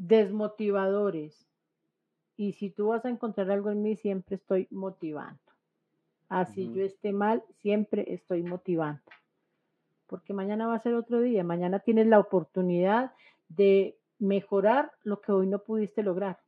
desmotivadores. 0.00 1.46
Y 2.36 2.52
si 2.52 2.70
tú 2.70 2.88
vas 2.88 3.04
a 3.04 3.10
encontrar 3.10 3.50
algo 3.50 3.70
en 3.70 3.82
mí, 3.82 3.96
siempre 3.96 4.36
estoy 4.36 4.66
motivando. 4.70 5.38
Así 6.28 6.72
yo 6.72 6.82
esté 6.82 7.12
mal, 7.12 7.42
siempre 7.58 8.14
estoy 8.14 8.42
motivando. 8.42 9.02
Porque 10.06 10.32
mañana 10.32 10.66
va 10.66 10.76
a 10.76 10.80
ser 10.80 10.94
otro 10.94 11.20
día. 11.20 11.44
Mañana 11.44 11.80
tienes 11.80 12.06
la 12.06 12.18
oportunidad 12.18 13.12
de 13.48 13.98
mejorar 14.18 14.92
lo 15.02 15.20
que 15.20 15.32
hoy 15.32 15.46
no 15.46 15.58
pudiste 15.58 16.02
lograr. 16.02 16.38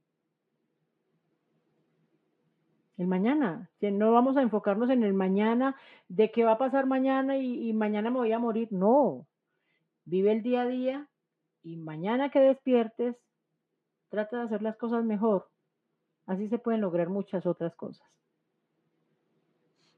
El 2.96 3.06
mañana. 3.06 3.68
No 3.80 4.12
vamos 4.12 4.36
a 4.36 4.42
enfocarnos 4.42 4.88
en 4.88 5.02
el 5.02 5.12
mañana, 5.12 5.76
de 6.08 6.30
qué 6.30 6.44
va 6.44 6.52
a 6.52 6.58
pasar 6.58 6.86
mañana 6.86 7.36
y, 7.36 7.68
y 7.68 7.72
mañana 7.72 8.10
me 8.10 8.18
voy 8.18 8.32
a 8.32 8.38
morir. 8.38 8.68
No. 8.70 9.26
Vive 10.04 10.32
el 10.32 10.42
día 10.42 10.62
a 10.62 10.66
día 10.66 11.08
y 11.62 11.76
mañana 11.76 12.30
que 12.30 12.40
despiertes, 12.40 13.16
trata 14.12 14.36
de 14.36 14.42
hacer 14.44 14.62
las 14.62 14.76
cosas 14.76 15.04
mejor. 15.04 15.48
Así 16.26 16.46
se 16.48 16.58
pueden 16.58 16.82
lograr 16.82 17.08
muchas 17.08 17.46
otras 17.46 17.74
cosas. 17.74 18.06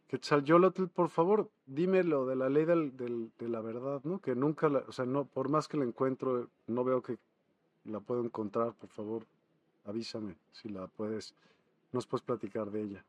Quetzalcóatl, 0.07 0.87
por 0.87 1.09
favor, 1.09 1.51
dime 1.67 2.05
lo 2.05 2.25
de 2.25 2.37
la 2.37 2.49
ley 2.49 2.65
de 2.65 3.49
la 3.49 3.61
verdad, 3.61 4.01
¿no? 4.05 4.21
Que 4.21 4.37
nunca, 4.37 4.69
la, 4.69 4.85
o 4.87 4.93
sea, 4.93 5.05
no, 5.05 5.25
por 5.25 5.49
más 5.49 5.67
que 5.67 5.77
la 5.77 5.85
encuentro, 5.85 6.49
no 6.69 6.85
veo 6.85 7.03
que 7.03 7.19
la 7.85 7.99
puedo 7.99 8.25
encontrar, 8.25 8.75
por 8.75 8.91
favor, 8.91 9.27
avísame 9.85 10.37
si 10.53 10.69
la 10.69 10.87
puedes, 10.87 11.35
nos 11.91 12.07
puedes 12.07 12.23
platicar 12.23 12.71
de 12.71 12.83
ella. 12.83 13.05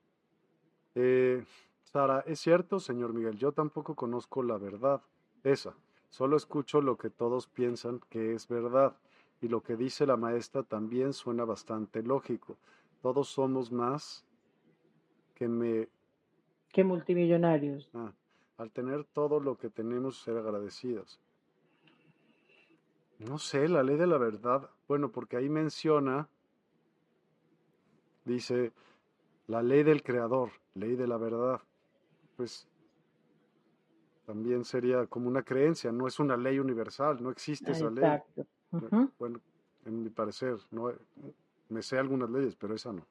Eh, 0.96 1.46
Sara, 1.84 2.22
es 2.22 2.40
cierto, 2.40 2.80
señor 2.80 3.14
Miguel, 3.14 3.38
yo 3.38 3.52
tampoco 3.52 3.94
conozco 3.94 4.42
la 4.42 4.58
verdad, 4.58 5.04
esa, 5.44 5.76
solo 6.10 6.36
escucho 6.36 6.82
lo 6.82 6.98
que 6.98 7.12
todos 7.12 7.46
piensan 7.46 8.02
que 8.10 8.34
es 8.34 8.48
verdad, 8.48 8.98
y 9.42 9.48
lo 9.48 9.62
que 9.62 9.76
dice 9.76 10.06
la 10.06 10.18
maestra 10.18 10.64
también 10.64 11.14
suena 11.14 11.46
bastante 11.46 12.02
lógico. 12.02 12.58
Todos 13.02 13.30
somos 13.30 13.72
más 13.72 14.26
que 15.36 15.48
me 15.48 15.90
que 16.76 16.84
multimillonarios. 16.84 17.90
Ah, 17.94 18.12
al 18.58 18.70
tener 18.72 19.06
todo 19.06 19.40
lo 19.40 19.58
que 19.58 19.70
tenemos, 19.70 20.22
ser 20.22 20.38
agradecidos. 20.38 21.22
No 23.20 23.38
sé, 23.38 23.70
la 23.70 23.82
ley 23.82 23.96
de 23.96 24.08
la 24.08 24.18
verdad. 24.18 24.70
Bueno, 24.88 25.10
porque 25.10 25.38
ahí 25.38 25.48
menciona, 25.48 26.28
dice, 28.26 28.74
la 29.48 29.64
ley 29.64 29.84
del 29.84 30.04
creador, 30.04 30.52
ley 30.74 30.98
de 30.98 31.08
la 31.08 31.16
verdad. 31.16 31.62
Pues 32.36 32.68
también 34.26 34.66
sería 34.66 35.06
como 35.08 35.30
una 35.30 35.44
creencia, 35.44 35.92
no 35.92 36.08
es 36.08 36.20
una 36.20 36.36
ley 36.36 36.60
universal, 36.60 37.22
no 37.22 37.30
existe 37.30 37.72
esa 37.72 37.90
ley. 37.90 38.20
Bueno, 39.18 39.40
en 39.86 40.04
mi 40.04 40.10
parecer, 40.10 40.58
no, 40.72 40.92
me 41.70 41.82
sé 41.82 41.98
algunas 41.98 42.30
leyes, 42.30 42.56
pero 42.56 42.76
esa 42.76 42.92
no. 42.92 43.06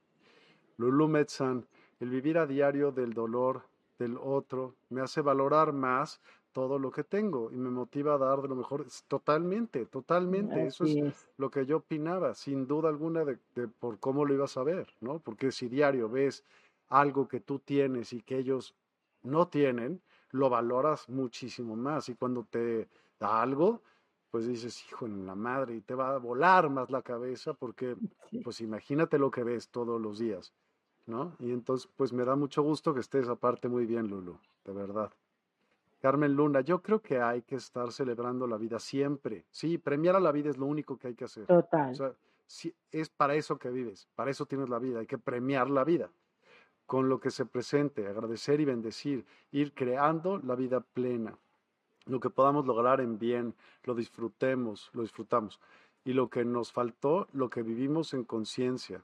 Lulu 0.77 1.09
Metzan, 1.09 1.67
el 2.01 2.11
vivir 2.11 2.39
a 2.39 2.47
diario 2.47 2.93
del 2.93 3.13
dolor 3.13 3.63
del 3.99 4.17
otro 4.17 4.75
me 4.91 5.01
hace 5.01 5.21
valorar 5.21 5.73
más 5.73 6.21
todo 6.53 6.79
lo 6.79 6.91
que 6.91 7.03
tengo 7.03 7.51
y 7.51 7.57
me 7.57 7.69
motiva 7.69 8.15
a 8.15 8.19
dar 8.19 8.41
de 8.41 8.49
lo 8.49 8.55
mejor. 8.55 8.87
Totalmente, 9.09 9.87
totalmente. 9.87 10.67
Eso 10.67 10.85
es, 10.85 11.29
lo 11.37 11.51
que 11.51 11.67
yo 11.67 11.79
opinaba, 11.79 12.35
sin 12.35 12.67
duda 12.67 12.89
alguna, 12.89 13.25
de, 13.25 13.37
por 13.69 13.99
cómo 13.99 14.25
lo 14.25 14.35
ibas 14.35 14.57
a 14.57 14.63
ver, 14.63 14.87
¿no? 15.01 15.19
Porque 15.19 15.51
si 15.51 15.69
diario 15.69 16.09
ves 16.09 16.45
algo 16.89 17.27
que 17.27 17.41
tú 17.41 17.59
tienes 17.59 18.13
y 18.13 18.23
que 18.23 18.39
ellos 18.39 18.75
no 19.23 19.49
tienen, 19.49 20.01
lo 20.31 20.49
valoras 20.49 21.09
muchísimo 21.09 21.75
más. 21.75 22.09
Y 22.09 22.15
cuando 22.15 22.45
te 22.45 22.89
da 23.19 23.43
algo, 23.43 23.83
pues 24.35 24.49
dices, 24.49 24.85
hijo 24.89 25.07
en 25.07 25.27
la 25.27 25.37
madre, 25.37 25.77
y 25.77 25.81
te 25.81 25.95
va 25.95 26.13
a 26.13 26.19
volar 26.19 26.69
más 26.69 26.91
la 26.91 27.03
cabeza 27.03 27.55
porque, 27.55 27.95
pues 28.45 28.61
imagínate 28.61 29.17
lo 29.17 29.31
que 29.31 29.45
ves 29.45 29.69
todos 29.69 30.01
los 30.01 30.19
días. 30.19 30.53
¿no? 31.07 31.37
Y 31.39 31.53
entonces, 31.53 31.89
pues 31.95 32.13
me 32.13 32.25
da 32.25 32.35
mucho 32.35 32.61
gusto 32.65 32.93
que 32.93 32.99
estés 32.99 33.29
aparte 33.29 33.69
muy 33.69 33.87
bien, 33.87 34.09
Lulu, 34.09 34.37
de 34.65 34.73
verdad. 34.73 35.13
Carmen 36.01 36.35
Luna, 36.35 36.63
yo 36.63 36.83
creo 36.83 37.01
que 37.01 37.21
hay 37.21 37.43
que 37.43 37.55
estar 37.55 37.93
celebrando 37.93 38.49
la 38.49 38.57
vida 38.57 38.81
siempre. 38.81 39.45
Sí, 39.53 39.79
premiar 39.79 40.17
a 40.17 40.21
la 40.21 40.33
vida 40.33 40.51
es 40.51 40.59
lo 40.59 40.67
único 40.67 40.99
que 40.99 41.07
hay 41.07 41.15
que 41.15 41.27
hacer. 41.27 41.47
Total. 41.47 41.93
O 41.93 41.95
sea, 41.95 42.13
es 42.91 43.11
para 43.11 43.37
eso 43.37 43.57
que 43.57 43.71
vives, 43.71 44.09
para 44.17 44.33
eso 44.33 44.47
tienes 44.47 44.69
la 44.69 44.81
vida, 44.81 44.99
hay 44.99 45.07
que 45.07 45.17
premiar 45.17 45.71
la 45.71 45.85
vida 45.85 46.11
con 46.87 47.09
lo 47.09 47.21
que 47.21 47.31
se 47.31 47.47
presente, 47.47 48.09
agradecer 48.09 48.61
y 48.61 48.65
bendecir, 48.65 49.27
ir 49.53 49.75
creando 49.75 50.39
la 50.39 50.57
vida 50.57 50.81
plena. 50.81 51.39
Lo 52.07 52.21
que 52.21 52.31
podamos 52.31 52.67
lograr 52.67 53.01
en 53.01 53.19
bien, 53.19 53.55
lo 53.85 53.95
disfrutemos, 53.95 54.91
lo 54.93 55.03
disfrutamos. 55.03 55.61
Y 56.05 56.13
lo 56.13 56.29
que 56.29 56.45
nos 56.45 56.71
faltó, 56.71 57.29
lo 57.33 57.49
que 57.49 57.63
vivimos 57.63 58.13
en 58.13 58.25
conciencia. 58.25 59.03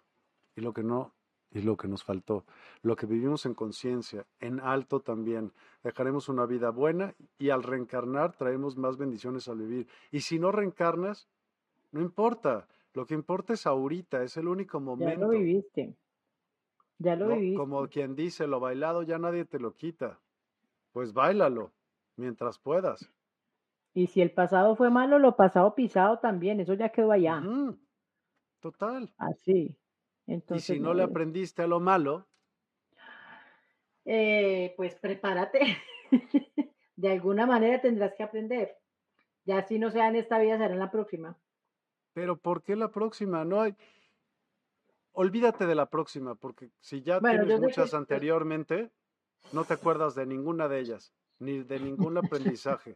Y 0.54 0.60
lo 0.60 0.74
que 0.74 0.82
no, 0.82 1.14
y 1.52 1.62
lo 1.62 1.76
que 1.76 1.88
nos 1.88 2.04
faltó. 2.04 2.44
Lo 2.82 2.96
que 2.96 3.06
vivimos 3.06 3.46
en 3.46 3.54
conciencia, 3.54 4.26
en 4.38 4.60
alto 4.60 5.00
también. 5.00 5.52
Dejaremos 5.82 6.28
una 6.28 6.44
vida 6.44 6.70
buena 6.70 7.14
y 7.38 7.50
al 7.50 7.62
reencarnar 7.62 8.36
traemos 8.36 8.76
más 8.76 8.98
bendiciones 8.98 9.48
al 9.48 9.58
vivir. 9.58 9.88
Y 10.10 10.20
si 10.20 10.38
no 10.38 10.52
reencarnas, 10.52 11.28
no 11.92 12.02
importa. 12.02 12.68
Lo 12.92 13.06
que 13.06 13.14
importa 13.14 13.54
es 13.54 13.66
ahorita, 13.66 14.22
es 14.22 14.36
el 14.36 14.46
único 14.46 14.78
momento. 14.78 15.20
Ya 15.20 15.26
lo 15.26 15.30
viviste. 15.30 15.96
Ya 16.98 17.16
lo 17.16 17.28
viviste. 17.28 17.56
Como 17.56 17.88
quien 17.88 18.14
dice, 18.14 18.46
lo 18.46 18.60
bailado 18.60 19.02
ya 19.02 19.18
nadie 19.18 19.46
te 19.46 19.58
lo 19.58 19.74
quita. 19.74 20.20
Pues 20.92 21.14
bailalo 21.14 21.72
mientras 22.16 22.58
puedas. 22.58 23.10
Y 23.92 24.06
si 24.06 24.20
el 24.20 24.30
pasado 24.32 24.76
fue 24.76 24.90
malo, 24.90 25.18
lo 25.18 25.36
pasado 25.36 25.74
pisado 25.74 26.18
también, 26.18 26.60
eso 26.60 26.74
ya 26.74 26.90
quedó 26.90 27.12
allá. 27.12 27.42
Total. 28.60 29.12
Así 29.18 29.76
y 30.54 30.60
si 30.60 30.78
no 30.78 30.94
le 30.94 31.02
aprendiste 31.02 31.62
a 31.62 31.66
lo 31.66 31.80
malo. 31.80 32.28
Eh, 34.04 34.74
pues 34.76 34.94
prepárate. 34.96 35.60
de 36.96 37.10
alguna 37.10 37.46
manera 37.46 37.80
tendrás 37.80 38.14
que 38.14 38.22
aprender. 38.22 38.76
Ya 39.44 39.66
si 39.66 39.78
no 39.78 39.90
sea 39.90 40.08
en 40.08 40.16
esta 40.16 40.38
vida, 40.38 40.58
será 40.58 40.72
en 40.72 40.78
la 40.78 40.90
próxima. 40.90 41.36
Pero 42.12 42.36
¿por 42.36 42.62
qué 42.62 42.76
la 42.76 42.90
próxima? 42.90 43.44
No 43.44 43.62
hay. 43.62 43.74
Olvídate 45.12 45.66
de 45.66 45.74
la 45.74 45.86
próxima, 45.86 46.34
porque 46.34 46.70
si 46.78 47.02
ya 47.02 47.20
tienes 47.20 47.60
muchas 47.60 47.94
anteriormente, 47.94 48.92
no 49.52 49.64
te 49.64 49.74
acuerdas 49.74 50.14
de 50.14 50.26
ninguna 50.26 50.68
de 50.68 50.80
ellas, 50.80 51.12
ni 51.40 51.62
de 51.64 51.80
ningún 51.80 52.16
aprendizaje. 52.18 52.94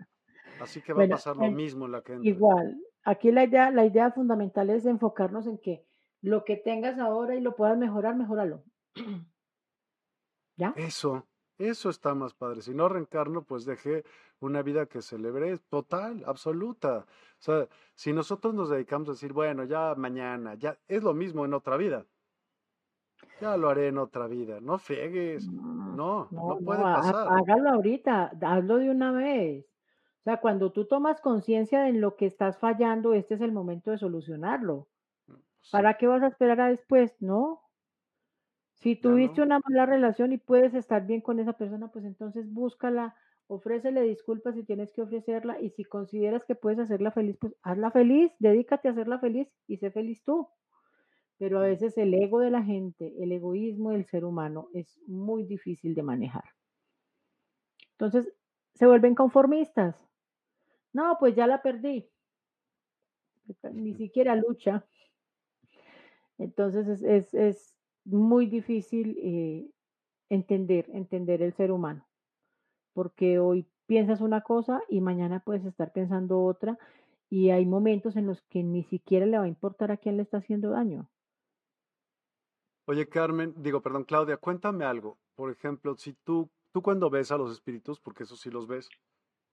Así 0.60 0.80
que 0.80 0.92
va 0.92 1.04
a 1.04 1.08
pasar 1.08 1.36
lo 1.36 1.50
mismo 1.50 1.86
en 1.86 1.92
la 1.92 2.02
que 2.02 2.16
Igual, 2.22 2.80
aquí 3.02 3.32
la 3.32 3.44
idea, 3.44 3.70
la 3.72 3.84
idea 3.84 4.12
fundamental 4.12 4.70
es 4.70 4.86
enfocarnos 4.86 5.46
en 5.48 5.58
que 5.58 5.84
lo 6.22 6.44
que 6.44 6.56
tengas 6.56 6.98
ahora 6.98 7.34
y 7.34 7.40
lo 7.40 7.56
puedas 7.56 7.76
mejorar, 7.76 8.16
mejóralo. 8.16 8.62
¿Ya? 10.56 10.72
Eso, 10.76 11.26
eso 11.58 11.90
está 11.90 12.14
más 12.14 12.34
padre. 12.34 12.62
Si 12.62 12.72
no 12.72 12.88
reencarno, 12.88 13.44
pues 13.44 13.64
dejé 13.64 14.04
una 14.40 14.62
vida 14.62 14.86
que 14.86 15.02
celebré 15.02 15.58
total, 15.68 16.22
absoluta. 16.26 16.98
O 16.98 17.42
sea, 17.42 17.68
si 17.94 18.12
nosotros 18.12 18.54
nos 18.54 18.70
dedicamos 18.70 19.08
a 19.08 19.12
decir, 19.12 19.32
bueno, 19.32 19.64
ya 19.64 19.94
mañana, 19.96 20.54
ya 20.54 20.78
es 20.86 21.02
lo 21.02 21.14
mismo 21.14 21.44
en 21.44 21.54
otra 21.54 21.76
vida. 21.76 22.06
Ya 23.40 23.56
lo 23.56 23.68
haré 23.68 23.88
en 23.88 23.98
otra 23.98 24.26
vida. 24.26 24.60
No 24.60 24.78
friegues. 24.78 25.50
No, 25.50 26.28
no, 26.30 26.58
puede 26.64 26.82
pasar. 26.82 27.28
Hágalo 27.28 27.70
ahorita, 27.70 28.32
hazlo 28.40 28.78
de 28.78 28.90
una 28.90 29.12
vez. 29.12 29.66
O 30.20 30.24
sea, 30.24 30.38
cuando 30.38 30.72
tú 30.72 30.86
tomas 30.86 31.20
conciencia 31.20 31.82
de 31.82 31.92
lo 31.92 32.16
que 32.16 32.26
estás 32.26 32.58
fallando, 32.58 33.12
este 33.12 33.34
es 33.34 33.40
el 33.40 33.52
momento 33.52 33.90
de 33.90 33.98
solucionarlo. 33.98 34.88
Mm, 35.26 35.34
¿Para 35.70 35.98
qué 35.98 36.06
vas 36.06 36.22
a 36.22 36.28
esperar 36.28 36.60
a 36.60 36.68
después? 36.68 37.14
No. 37.20 37.60
Si 38.72 38.96
tuviste 38.96 39.42
una 39.42 39.60
mala 39.60 39.86
relación 39.86 40.32
y 40.32 40.38
puedes 40.38 40.74
estar 40.74 41.06
bien 41.06 41.20
con 41.20 41.40
esa 41.40 41.54
persona, 41.54 41.88
pues 41.88 42.04
entonces 42.04 42.52
búscala, 42.52 43.14
ofrécele 43.46 44.02
disculpas 44.02 44.54
si 44.54 44.64
tienes 44.64 44.92
que 44.92 45.02
ofrecerla 45.02 45.60
y 45.60 45.70
si 45.70 45.84
consideras 45.84 46.44
que 46.44 46.54
puedes 46.54 46.78
hacerla 46.78 47.10
feliz, 47.10 47.36
pues 47.38 47.54
hazla 47.62 47.90
feliz, 47.90 48.32
dedícate 48.38 48.88
a 48.88 48.92
hacerla 48.92 49.18
feliz 49.18 49.48
y 49.66 49.76
sé 49.76 49.90
feliz 49.90 50.22
tú. 50.24 50.48
Pero 51.44 51.58
a 51.58 51.64
mm. 51.64 51.66
veces 51.66 51.98
el 51.98 52.14
ego 52.14 52.40
de 52.40 52.50
la 52.50 52.62
gente, 52.62 53.12
el 53.22 53.30
egoísmo 53.30 53.90
del 53.90 54.06
ser 54.06 54.24
humano 54.24 54.70
es 54.72 54.98
muy 55.06 55.44
difícil 55.44 55.94
de 55.94 56.02
manejar. 56.02 56.44
Entonces 57.90 58.32
se 58.72 58.86
vuelven 58.86 59.14
conformistas. 59.14 59.94
No, 60.94 61.18
pues 61.20 61.36
ya 61.36 61.46
la 61.46 61.60
perdí. 61.60 62.08
Ni 63.74 63.92
siquiera 63.92 64.34
lucha. 64.36 64.86
Entonces 66.38 67.02
es, 67.02 67.76
muy 68.06 68.46
difícil 68.46 69.18
eh, 69.22 69.70
entender, 70.30 70.86
entender 70.94 71.42
el 71.42 71.52
ser 71.52 71.72
humano. 71.72 72.08
Porque 72.94 73.38
hoy 73.38 73.68
piensas 73.84 74.22
una 74.22 74.40
cosa 74.40 74.80
y 74.88 75.02
mañana 75.02 75.42
puedes 75.44 75.66
estar 75.66 75.92
pensando 75.92 76.42
otra 76.42 76.78
y 77.28 77.50
hay 77.50 77.66
momentos 77.66 78.16
en 78.16 78.24
los 78.24 78.40
que 78.48 78.62
ni 78.62 78.82
siquiera 78.84 79.26
le 79.26 79.36
va 79.36 79.44
a 79.44 79.48
importar 79.48 79.92
a 79.92 79.98
quién 79.98 80.16
le 80.16 80.22
está 80.22 80.38
haciendo 80.38 80.70
daño. 80.70 81.10
Oye, 82.86 83.08
Carmen, 83.08 83.54
digo, 83.56 83.80
perdón, 83.80 84.04
Claudia, 84.04 84.36
cuéntame 84.36 84.84
algo. 84.84 85.18
Por 85.34 85.50
ejemplo, 85.50 85.96
si 85.96 86.12
tú, 86.12 86.50
tú 86.72 86.82
cuando 86.82 87.08
ves 87.08 87.32
a 87.32 87.38
los 87.38 87.50
espíritus, 87.50 87.98
porque 87.98 88.24
eso 88.24 88.36
sí 88.36 88.50
los 88.50 88.66
ves, 88.66 88.90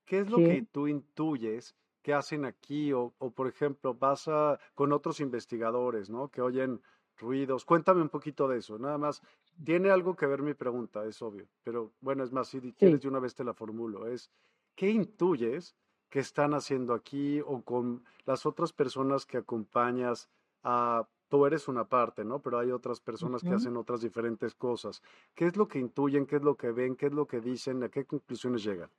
¿qué 0.06 0.20
es 0.20 0.30
lo 0.30 0.38
que 0.38 0.68
tú 0.72 0.88
intuyes 0.88 1.76
que 2.02 2.14
hacen 2.14 2.46
aquí? 2.46 2.92
O, 2.92 3.14
o, 3.20 3.32
por 3.32 3.48
ejemplo, 3.48 3.94
vas 3.94 4.28
a, 4.28 4.60
con 4.76 4.92
otros 4.92 5.20
investigadores, 5.22 6.10
¿no? 6.10 6.28
Que 6.30 6.42
oyen 6.42 6.82
ruidos. 7.18 7.64
Cuéntame 7.64 8.02
un 8.02 8.10
poquito 8.10 8.48
de 8.48 8.58
eso. 8.58 8.78
Nada 8.78 8.98
más, 8.98 9.22
tiene 9.64 9.92
algo 9.92 10.16
que 10.16 10.26
ver 10.26 10.42
mi 10.42 10.54
pregunta, 10.54 11.06
es 11.06 11.22
obvio. 11.22 11.48
Pero 11.64 11.94
bueno, 12.02 12.24
es 12.24 12.34
más, 12.34 12.50
si 12.50 12.60
quieres 12.74 13.02
de 13.02 13.08
una 13.08 13.20
vez 13.20 13.34
te 13.34 13.44
la 13.44 13.54
formulo. 13.54 14.08
Es, 14.08 14.30
¿qué 14.76 14.90
intuyes 14.90 15.76
que 16.10 16.20
están 16.20 16.54
haciendo 16.54 16.94
aquí 16.94 17.40
o 17.40 17.62
con 17.62 18.04
las 18.26 18.46
otras 18.46 18.74
personas 18.74 19.26
que 19.26 19.38
acompañas 19.38 20.30
a 20.64 21.08
tú 21.32 21.46
eres 21.46 21.70
una 21.70 21.86
parte, 21.86 22.26
¿no? 22.26 22.42
Pero 22.42 22.60
hay 22.60 22.72
otras 22.72 23.00
personas 23.00 23.42
que 23.42 23.54
hacen 23.54 23.78
otras 23.78 24.02
diferentes 24.02 24.54
cosas. 24.54 25.02
¿Qué 25.34 25.46
es 25.46 25.56
lo 25.56 25.66
que 25.70 25.80
intuyen? 25.80 26.26
¿Qué 26.26 26.36
es 26.36 26.42
lo 26.42 26.56
que 26.56 26.72
ven? 26.72 26.98
¿Qué 26.98 27.06
es 27.06 27.14
lo 27.14 27.26
que 27.26 27.40
dicen? 27.40 27.82
¿A 27.84 27.90
qué 27.90 28.04
conclusiones 28.06 28.66
llegan? 28.66 28.90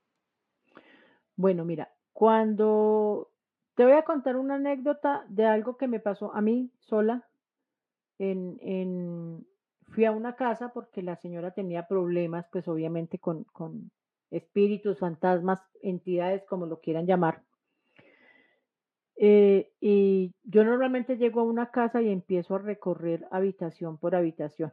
Bueno, 1.37 1.67
mira, 1.67 1.93
cuando 2.15 3.31
te 3.75 3.85
voy 3.85 3.93
a 3.93 4.05
contar 4.05 4.37
una 4.37 4.55
anécdota 4.55 5.27
de 5.29 5.45
algo 5.45 5.77
que 5.77 5.89
me 5.89 6.01
pasó 6.01 6.35
a 6.35 6.41
mí 6.41 6.73
sola, 6.79 7.29
en, 8.19 9.47
fui 9.89 10.07
a 10.07 10.13
una 10.13 10.35
casa 10.35 10.73
porque 10.73 11.03
la 11.03 11.17
señora 11.17 11.51
tenía 11.51 11.87
problemas, 11.87 12.47
pues 12.51 12.67
obviamente 12.67 13.19
con, 13.19 13.45
con 13.45 13.91
espíritus, 14.31 14.99
fantasmas, 14.99 15.61
entidades, 15.83 16.45
como 16.47 16.65
lo 16.65 16.81
quieran 16.81 17.07
llamar. 17.07 17.43
Eh, 19.25 19.71
y 19.81 20.35
yo 20.43 20.65
normalmente 20.65 21.17
llego 21.17 21.43
a 21.43 21.45
una 21.45 21.71
casa 21.71 22.03
y 22.03 22.11
empiezo 22.11 22.57
a 22.57 22.59
recorrer 22.59 23.25
habitación 23.31 23.97
por 23.97 24.17
habitación. 24.17 24.73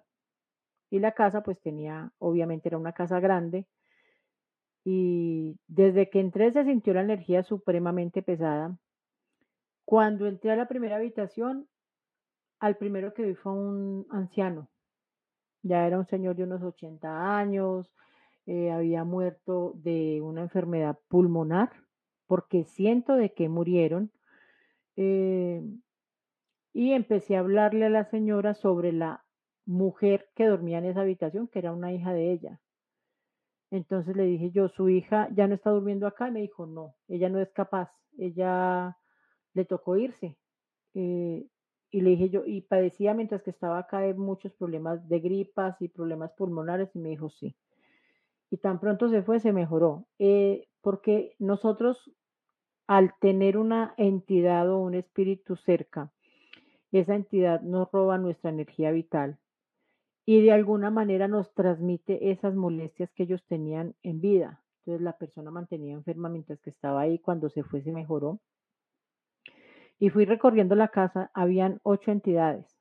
Y 0.90 0.98
la 0.98 1.12
casa 1.12 1.44
pues 1.44 1.62
tenía, 1.62 2.12
obviamente 2.18 2.68
era 2.68 2.80
una 2.80 2.94
casa 2.94 3.20
grande. 3.20 3.68
Y 4.84 5.60
desde 5.68 6.10
que 6.10 6.20
entré 6.20 6.52
se 6.52 6.64
sintió 6.64 6.96
la 6.96 7.02
energía 7.02 7.44
supremamente 7.44 8.24
pesada. 8.24 8.76
Cuando 9.86 10.26
entré 10.26 10.50
a 10.50 10.56
la 10.56 10.68
primera 10.68 10.96
habitación, 10.96 11.68
al 12.60 12.76
primero 12.76 13.14
que 13.14 13.26
vi 13.28 13.36
fue 13.36 13.52
un 13.52 14.08
anciano. 14.10 14.68
Ya 15.62 15.86
era 15.86 16.00
un 16.00 16.08
señor 16.08 16.36
de 16.36 16.46
unos 16.46 16.64
80 16.64 17.38
años, 17.38 17.94
eh, 18.48 18.72
había 18.72 19.04
muerto 19.04 19.74
de 19.76 20.22
una 20.24 20.42
enfermedad 20.42 20.98
pulmonar, 21.08 21.72
porque 22.26 22.64
siento 22.64 23.14
de 23.14 23.32
que 23.36 23.48
murieron 23.48 24.12
eh, 25.02 25.64
y 26.74 26.92
empecé 26.92 27.38
a 27.38 27.40
hablarle 27.40 27.86
a 27.86 27.90
la 27.90 28.04
señora 28.04 28.54
sobre 28.54 28.92
la 28.92 29.24
mujer 29.66 30.30
que 30.36 30.46
dormía 30.46 30.80
en 30.80 30.86
esa 30.86 31.02
habitación, 31.02 31.48
que 31.48 31.60
era 31.60 31.72
una 31.72 31.94
hija 31.94 32.12
de 32.12 32.34
ella. 32.34 32.60
Entonces 33.72 34.18
le 34.18 34.24
dije 34.24 34.52
yo, 34.52 34.68
su 34.68 34.90
hija 34.90 35.30
ya 35.32 35.48
no 35.48 35.56
está 35.56 35.70
durmiendo 35.70 36.06
acá 36.06 36.28
y 36.28 36.32
me 36.32 36.42
dijo, 36.42 36.66
no, 36.66 36.96
ella 37.08 37.30
no 37.30 37.40
es 37.40 37.50
capaz, 37.52 37.90
ella 38.18 38.98
le 39.54 39.64
tocó 39.64 39.96
irse. 39.96 40.38
Eh, 40.96 41.48
y 41.92 42.02
le 42.02 42.10
dije 42.10 42.30
yo, 42.30 42.44
y 42.46 42.60
padecía 42.60 43.14
mientras 43.14 43.42
que 43.42 43.52
estaba 43.52 43.80
acá 43.80 44.02
de 44.02 44.14
muchos 44.16 44.52
problemas 44.52 45.08
de 45.08 45.20
gripas 45.22 45.82
y 45.82 45.88
problemas 45.88 46.34
pulmonares 46.34 46.94
y 46.94 47.00
me 47.00 47.10
dijo, 47.10 47.30
sí. 47.30 47.56
Y 48.50 48.58
tan 48.58 48.82
pronto 48.82 49.08
se 49.08 49.24
fue, 49.24 49.40
se 49.40 49.54
mejoró. 49.54 50.08
Eh, 50.18 50.68
porque 50.82 51.36
nosotros 51.40 52.12
al 52.90 53.14
tener 53.20 53.56
una 53.56 53.94
entidad 53.98 54.68
o 54.68 54.80
un 54.80 54.96
espíritu 54.96 55.56
cerca, 55.56 56.12
esa 56.92 57.14
entidad 57.14 57.62
nos 57.62 57.92
roba 57.92 58.18
nuestra 58.18 58.50
energía 58.50 58.90
vital 58.90 59.38
y 60.26 60.42
de 60.42 60.52
alguna 60.52 60.90
manera 60.90 61.28
nos 61.28 61.54
transmite 61.54 62.32
esas 62.32 62.56
molestias 62.56 63.12
que 63.12 63.24
ellos 63.24 63.46
tenían 63.46 63.94
en 64.02 64.22
vida. 64.22 64.64
Entonces 64.80 65.04
la 65.04 65.16
persona 65.20 65.52
mantenía 65.52 65.94
enferma 65.94 66.30
mientras 66.30 66.60
que 66.62 66.72
estaba 66.72 67.02
ahí, 67.02 67.20
cuando 67.20 67.52
se 67.52 67.62
fue 67.62 67.84
se 67.84 67.92
mejoró. 67.92 68.40
Y 70.00 70.10
fui 70.10 70.26
recorriendo 70.26 70.74
la 70.74 70.88
casa, 70.88 71.30
habían 71.36 71.80
ocho 71.84 72.10
entidades. 72.10 72.76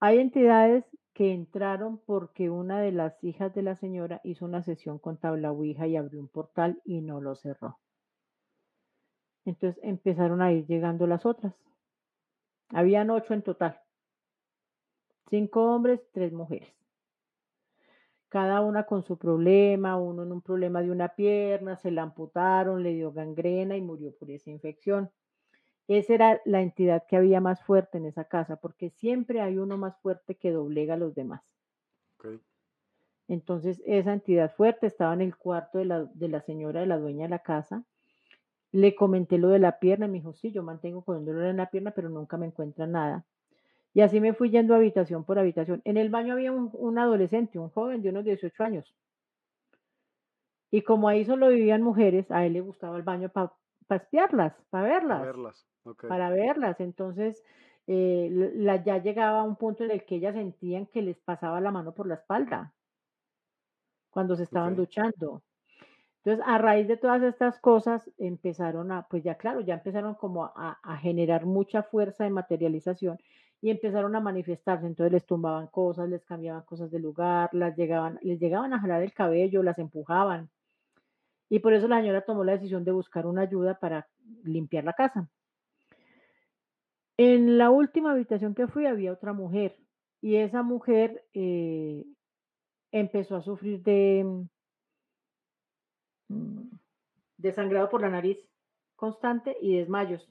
Hay 0.00 0.16
entidades 0.18 0.86
que 1.12 1.34
entraron 1.34 1.98
porque 2.06 2.48
una 2.48 2.80
de 2.80 2.92
las 2.92 3.22
hijas 3.22 3.54
de 3.54 3.60
la 3.60 3.76
señora 3.76 4.22
hizo 4.24 4.46
una 4.46 4.62
sesión 4.62 4.98
con 4.98 5.18
tabla 5.18 5.52
Ouija 5.52 5.86
y 5.86 5.96
abrió 5.96 6.20
un 6.20 6.28
portal 6.28 6.80
y 6.86 7.02
no 7.02 7.20
lo 7.20 7.34
cerró. 7.34 7.81
Entonces 9.44 9.82
empezaron 9.82 10.40
a 10.42 10.52
ir 10.52 10.66
llegando 10.66 11.06
las 11.06 11.26
otras. 11.26 11.54
Habían 12.68 13.10
ocho 13.10 13.34
en 13.34 13.42
total. 13.42 13.80
Cinco 15.28 15.72
hombres, 15.74 16.00
tres 16.12 16.32
mujeres. 16.32 16.72
Cada 18.28 18.62
una 18.62 18.84
con 18.84 19.02
su 19.02 19.18
problema, 19.18 19.98
uno 19.98 20.22
en 20.22 20.32
un 20.32 20.40
problema 20.40 20.80
de 20.80 20.90
una 20.90 21.08
pierna, 21.08 21.76
se 21.76 21.90
la 21.90 22.02
amputaron, 22.02 22.82
le 22.82 22.94
dio 22.94 23.12
gangrena 23.12 23.76
y 23.76 23.82
murió 23.82 24.14
por 24.16 24.30
esa 24.30 24.50
infección. 24.50 25.10
Esa 25.86 26.14
era 26.14 26.40
la 26.46 26.62
entidad 26.62 27.04
que 27.06 27.16
había 27.16 27.40
más 27.40 27.62
fuerte 27.62 27.98
en 27.98 28.06
esa 28.06 28.24
casa, 28.24 28.56
porque 28.56 28.88
siempre 28.90 29.42
hay 29.42 29.58
uno 29.58 29.76
más 29.76 29.98
fuerte 29.98 30.36
que 30.36 30.50
doblega 30.50 30.94
a 30.94 30.96
los 30.96 31.14
demás. 31.14 31.42
Entonces, 33.28 33.82
esa 33.84 34.12
entidad 34.12 34.54
fuerte 34.54 34.86
estaba 34.86 35.12
en 35.14 35.20
el 35.20 35.36
cuarto 35.36 35.78
de 35.78 35.84
la, 35.84 36.04
de 36.04 36.28
la 36.28 36.40
señora, 36.40 36.80
de 36.80 36.86
la 36.86 36.98
dueña 36.98 37.24
de 37.24 37.30
la 37.30 37.40
casa. 37.40 37.84
Le 38.72 38.94
comenté 38.94 39.38
lo 39.38 39.48
de 39.48 39.58
la 39.58 39.78
pierna 39.78 40.08
me 40.08 40.14
dijo, 40.14 40.32
sí, 40.32 40.50
yo 40.50 40.62
mantengo 40.62 41.02
con 41.04 41.18
un 41.18 41.26
dolor 41.26 41.44
en 41.44 41.58
la 41.58 41.70
pierna, 41.70 41.92
pero 41.92 42.08
nunca 42.08 42.36
me 42.36 42.46
encuentra 42.46 42.86
nada. 42.86 43.24
Y 43.94 44.00
así 44.00 44.20
me 44.20 44.34
fui 44.34 44.50
yendo 44.50 44.74
habitación 44.74 45.24
por 45.24 45.38
habitación. 45.38 45.82
En 45.84 45.96
el 45.98 46.08
baño 46.10 46.32
había 46.32 46.52
un, 46.52 46.70
un 46.72 46.98
adolescente, 46.98 47.58
un 47.58 47.68
joven 47.70 48.02
de 48.02 48.08
unos 48.10 48.24
18 48.24 48.64
años. 48.64 48.94
Y 50.70 50.82
como 50.82 51.08
ahí 51.08 51.24
solo 51.24 51.48
vivían 51.48 51.82
mujeres, 51.82 52.30
a 52.30 52.46
él 52.46 52.54
le 52.54 52.62
gustaba 52.62 52.96
el 52.96 53.02
baño 53.02 53.28
para 53.28 53.52
espiarlas, 53.90 54.54
para 54.70 54.88
verlas. 54.88 55.18
Para 55.18 55.32
verlas. 55.32 55.66
Para 56.08 56.30
verlas. 56.30 56.80
Entonces, 56.80 57.44
eh, 57.86 58.28
la, 58.54 58.82
ya 58.82 58.96
llegaba 58.96 59.40
a 59.40 59.42
un 59.42 59.56
punto 59.56 59.84
en 59.84 59.90
el 59.90 60.04
que 60.06 60.16
ellas 60.16 60.34
sentían 60.34 60.86
que 60.86 61.02
les 61.02 61.18
pasaba 61.18 61.60
la 61.60 61.70
mano 61.70 61.92
por 61.92 62.06
la 62.06 62.14
espalda 62.14 62.72
cuando 64.10 64.36
se 64.36 64.44
estaban 64.44 64.76
duchando. 64.76 65.42
Entonces, 66.24 66.44
a 66.46 66.56
raíz 66.58 66.86
de 66.86 66.96
todas 66.96 67.20
estas 67.22 67.58
cosas, 67.58 68.08
empezaron 68.16 68.92
a, 68.92 69.08
pues 69.08 69.24
ya 69.24 69.34
claro, 69.34 69.60
ya 69.60 69.74
empezaron 69.74 70.14
como 70.14 70.44
a, 70.44 70.78
generar 70.98 71.46
mucha 71.46 71.82
fuerza 71.82 72.22
de 72.22 72.30
materialización 72.30 73.18
y 73.60 73.70
empezaron 73.70 74.14
a 74.14 74.20
manifestarse. 74.20 74.86
Entonces 74.86 75.12
les 75.12 75.26
tumbaban 75.26 75.66
cosas, 75.66 76.08
les 76.08 76.24
cambiaban 76.24 76.62
cosas 76.62 76.92
de 76.92 77.00
lugar, 77.00 77.50
las 77.52 77.76
llegaban, 77.76 78.20
les 78.22 78.38
llegaban 78.38 78.72
a 78.72 78.80
jalar 78.80 79.02
el 79.02 79.12
cabello, 79.12 79.64
las 79.64 79.80
empujaban. 79.80 80.48
Y 81.48 81.58
por 81.58 81.74
eso 81.74 81.88
la 81.88 81.98
señora 82.00 82.24
tomó 82.24 82.44
la 82.44 82.52
decisión 82.52 82.84
de 82.84 82.92
buscar 82.92 83.26
una 83.26 83.42
ayuda 83.42 83.80
para 83.80 84.08
limpiar 84.44 84.84
la 84.84 84.92
casa. 84.92 85.28
En 87.16 87.58
la 87.58 87.70
última 87.70 88.12
habitación 88.12 88.54
que 88.54 88.68
fui 88.68 88.86
había 88.86 89.12
otra 89.12 89.32
mujer 89.32 89.76
y 90.20 90.36
esa 90.36 90.62
mujer 90.62 91.24
eh, 91.34 92.04
empezó 92.92 93.36
a 93.36 93.42
sufrir 93.42 93.82
de, 93.82 94.46
mm, 96.32 96.70
de 97.38 97.52
sangrado 97.52 97.90
por 97.90 98.00
la 98.00 98.08
nariz 98.08 98.38
constante 98.96 99.56
y 99.60 99.76
desmayos. 99.76 100.28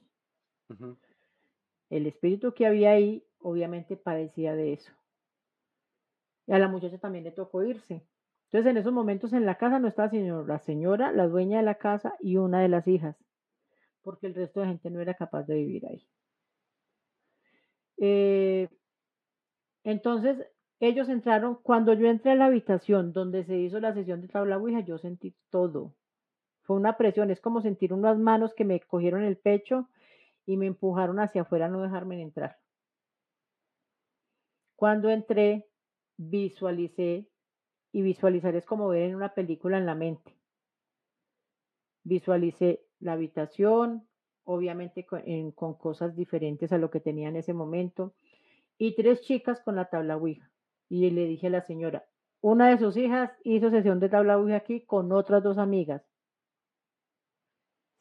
El 1.90 2.06
espíritu 2.06 2.54
que 2.54 2.66
había 2.66 2.92
ahí 2.92 3.26
obviamente 3.38 3.96
padecía 3.96 4.54
de 4.54 4.72
eso. 4.72 4.92
Y 6.46 6.52
a 6.52 6.58
la 6.58 6.68
muchacha 6.68 6.98
también 6.98 7.24
le 7.24 7.32
tocó 7.32 7.62
irse. 7.62 8.06
Entonces 8.44 8.70
en 8.70 8.76
esos 8.76 8.92
momentos 8.92 9.32
en 9.32 9.46
la 9.46 9.56
casa 9.56 9.78
no 9.78 9.88
estaba 9.88 10.10
sino 10.10 10.44
la 10.46 10.58
señora, 10.58 11.12
la 11.12 11.26
dueña 11.26 11.58
de 11.58 11.64
la 11.64 11.76
casa 11.76 12.14
y 12.20 12.36
una 12.36 12.60
de 12.60 12.68
las 12.68 12.86
hijas, 12.86 13.16
porque 14.02 14.26
el 14.26 14.34
resto 14.34 14.60
de 14.60 14.66
gente 14.66 14.90
no 14.90 15.00
era 15.00 15.14
capaz 15.14 15.44
de 15.44 15.54
vivir 15.54 15.86
ahí. 15.86 16.06
Eh, 17.98 18.68
entonces 19.84 20.46
ellos 20.82 21.08
entraron, 21.08 21.60
cuando 21.62 21.94
yo 21.94 22.08
entré 22.08 22.32
a 22.32 22.34
la 22.34 22.46
habitación 22.46 23.12
donde 23.12 23.44
se 23.44 23.56
hizo 23.56 23.78
la 23.78 23.94
sesión 23.94 24.20
de 24.20 24.26
tabla 24.26 24.56
Ouija, 24.56 24.80
yo 24.80 24.98
sentí 24.98 25.32
todo. 25.48 25.94
Fue 26.62 26.76
una 26.76 26.96
presión, 26.96 27.30
es 27.30 27.40
como 27.40 27.62
sentir 27.62 27.92
unas 27.92 28.18
manos 28.18 28.52
que 28.52 28.64
me 28.64 28.80
cogieron 28.80 29.22
el 29.22 29.36
pecho 29.36 29.88
y 30.44 30.56
me 30.56 30.66
empujaron 30.66 31.20
hacia 31.20 31.42
afuera 31.42 31.68
no 31.68 31.82
dejarme 31.82 32.20
entrar. 32.20 32.58
Cuando 34.74 35.08
entré, 35.08 35.68
visualicé, 36.16 37.28
y 37.92 38.02
visualizar 38.02 38.56
es 38.56 38.66
como 38.66 38.88
ver 38.88 39.02
en 39.02 39.14
una 39.14 39.34
película 39.34 39.78
en 39.78 39.86
la 39.86 39.94
mente. 39.94 40.36
Visualicé 42.02 42.84
la 42.98 43.12
habitación, 43.12 44.08
obviamente 44.42 45.06
con, 45.06 45.22
con 45.52 45.74
cosas 45.74 46.16
diferentes 46.16 46.72
a 46.72 46.78
lo 46.78 46.90
que 46.90 46.98
tenía 46.98 47.28
en 47.28 47.36
ese 47.36 47.52
momento, 47.52 48.14
y 48.78 48.96
tres 48.96 49.20
chicas 49.20 49.60
con 49.60 49.76
la 49.76 49.84
tabla 49.84 50.16
Ouija. 50.16 50.51
Y 50.92 51.10
le 51.10 51.24
dije 51.24 51.46
a 51.46 51.50
la 51.50 51.62
señora, 51.62 52.04
una 52.42 52.68
de 52.68 52.76
sus 52.76 52.98
hijas 52.98 53.32
hizo 53.44 53.70
sesión 53.70 53.98
de 53.98 54.10
tabla 54.10 54.36
Ouija 54.36 54.56
aquí 54.56 54.82
con 54.82 55.10
otras 55.10 55.42
dos 55.42 55.56
amigas. 55.56 56.02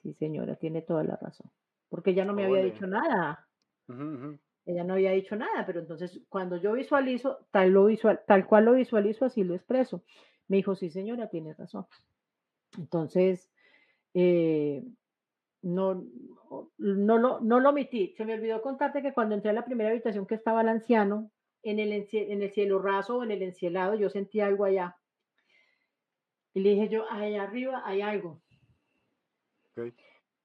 Sí, 0.03 0.13
señora, 0.15 0.57
tiene 0.57 0.81
toda 0.81 1.01
la 1.05 1.15
razón. 1.15 1.49
Porque 1.87 2.09
ella 2.09 2.25
no 2.25 2.33
me 2.33 2.43
había 2.43 2.65
dicho 2.65 2.85
nada. 2.87 3.47
Ella 4.65 4.83
no 4.83 4.95
había 4.95 5.11
dicho 5.11 5.37
nada, 5.37 5.65
pero 5.65 5.79
entonces 5.79 6.19
cuando 6.27 6.57
yo 6.57 6.73
visualizo, 6.73 7.47
tal, 7.51 7.69
lo 7.69 7.85
visual, 7.85 8.19
tal 8.27 8.45
cual 8.45 8.65
lo 8.65 8.73
visualizo, 8.73 9.23
así 9.23 9.45
lo 9.45 9.55
expreso. 9.55 10.03
Me 10.49 10.57
dijo, 10.57 10.75
sí, 10.75 10.89
señora, 10.89 11.29
tiene 11.29 11.53
razón. 11.53 11.85
Entonces, 12.77 13.49
eh, 14.13 14.83
no, 15.61 16.03
no, 16.77 17.17
lo, 17.17 17.39
no 17.39 17.59
lo 17.61 17.69
omití. 17.69 18.13
Se 18.17 18.25
me 18.25 18.33
olvidó 18.33 18.61
contarte 18.61 19.01
que 19.01 19.13
cuando 19.13 19.35
entré 19.35 19.51
a 19.51 19.53
la 19.53 19.63
primera 19.63 19.91
habitación 19.91 20.25
que 20.25 20.35
estaba 20.35 20.59
el 20.59 20.67
anciano, 20.67 21.31
en 21.63 21.79
el, 21.79 22.07
en 22.11 22.41
el 22.41 22.51
cielo 22.51 22.79
raso 22.79 23.17
o 23.17 23.23
en 23.23 23.31
el 23.31 23.41
encielado, 23.43 23.95
yo 23.95 24.09
sentí 24.09 24.39
algo 24.39 24.65
allá. 24.65 24.97
Y 26.53 26.61
le 26.61 26.71
dije 26.71 26.89
yo, 26.89 27.09
allá 27.09 27.43
arriba 27.43 27.81
hay 27.85 28.01
algo. 28.01 28.41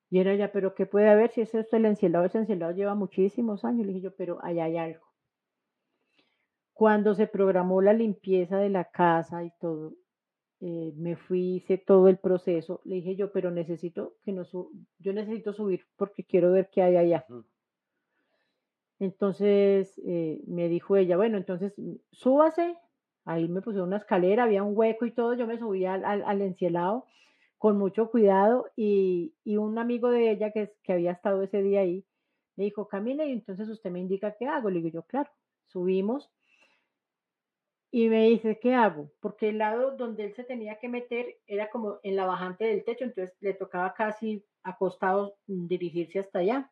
Y 0.08 0.20
era 0.20 0.34
ya, 0.34 0.52
pero 0.52 0.74
¿qué 0.74 0.86
puede 0.86 1.08
haber 1.08 1.30
si 1.30 1.40
es 1.40 1.54
esto 1.54 1.76
el 1.76 1.84
encielado? 1.84 2.24
Ese 2.24 2.38
encielado 2.38 2.72
lleva 2.72 2.94
muchísimos 2.94 3.64
años. 3.64 3.86
Le 3.86 3.92
dije 3.92 4.04
yo, 4.04 4.14
pero 4.14 4.38
allá 4.42 4.64
hay 4.64 4.76
algo. 4.76 5.04
Cuando 6.72 7.14
se 7.14 7.26
programó 7.26 7.80
la 7.82 7.92
limpieza 7.92 8.58
de 8.58 8.68
la 8.68 8.84
casa 8.84 9.42
y 9.42 9.50
todo, 9.58 9.94
eh, 10.60 10.92
me 10.96 11.16
fui, 11.16 11.56
hice 11.56 11.78
todo 11.78 12.08
el 12.08 12.18
proceso. 12.18 12.80
Le 12.84 12.96
dije 12.96 13.16
yo, 13.16 13.32
pero 13.32 13.50
necesito 13.50 14.14
que 14.22 14.32
no 14.32 14.44
yo 14.98 15.12
necesito 15.12 15.52
subir 15.52 15.86
porque 15.96 16.24
quiero 16.24 16.52
ver 16.52 16.68
qué 16.70 16.82
hay 16.82 16.96
allá. 16.96 17.26
Entonces 18.98 20.00
eh, 20.06 20.42
me 20.46 20.68
dijo 20.68 20.96
ella, 20.96 21.16
bueno, 21.16 21.36
entonces 21.36 21.74
súbase. 22.10 22.76
Ahí 23.24 23.48
me 23.48 23.62
puse 23.62 23.82
una 23.82 23.96
escalera, 23.96 24.44
había 24.44 24.62
un 24.62 24.76
hueco 24.76 25.06
y 25.06 25.12
todo. 25.12 25.34
Yo 25.34 25.46
me 25.46 25.58
subí 25.58 25.84
al, 25.84 26.04
al 26.04 26.42
encielado 26.42 27.06
con 27.58 27.78
mucho 27.78 28.10
cuidado 28.10 28.66
y, 28.76 29.34
un 29.44 29.78
amigo 29.78 30.10
de 30.10 30.30
ella 30.30 30.52
que, 30.52 30.72
que 30.82 30.92
había 30.92 31.12
estado 31.12 31.42
ese 31.42 31.62
día 31.62 31.80
ahí 31.80 32.04
me 32.56 32.64
dijo, 32.64 32.88
camine 32.88 33.26
y 33.26 33.32
entonces 33.32 33.68
usted 33.68 33.90
me 33.90 34.00
indica 34.00 34.34
qué 34.38 34.46
hago. 34.46 34.70
Le 34.70 34.80
digo 34.80 34.88
yo, 34.88 35.02
claro, 35.02 35.30
subimos 35.66 36.30
y 37.90 38.08
me 38.08 38.28
dice, 38.28 38.58
¿qué 38.60 38.74
hago? 38.74 39.10
Porque 39.20 39.50
el 39.50 39.58
lado 39.58 39.96
donde 39.96 40.24
él 40.24 40.34
se 40.34 40.44
tenía 40.44 40.78
que 40.78 40.88
meter 40.88 41.38
era 41.46 41.70
como 41.70 41.98
en 42.02 42.16
la 42.16 42.26
bajante 42.26 42.64
del 42.64 42.84
techo, 42.84 43.04
entonces 43.04 43.36
le 43.40 43.54
tocaba 43.54 43.94
casi 43.94 44.44
acostado 44.62 45.36
dirigirse 45.46 46.18
hasta 46.18 46.40
allá. 46.40 46.70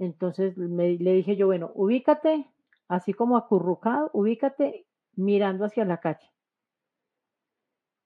Entonces 0.00 0.56
me, 0.56 0.96
le 0.98 1.12
dije 1.12 1.36
yo, 1.36 1.46
bueno, 1.46 1.70
ubícate, 1.74 2.46
así 2.88 3.12
como 3.12 3.36
acurrucado, 3.36 4.10
ubícate 4.14 4.86
mirando 5.14 5.66
hacia 5.66 5.84
la 5.84 6.00
calle. 6.00 6.26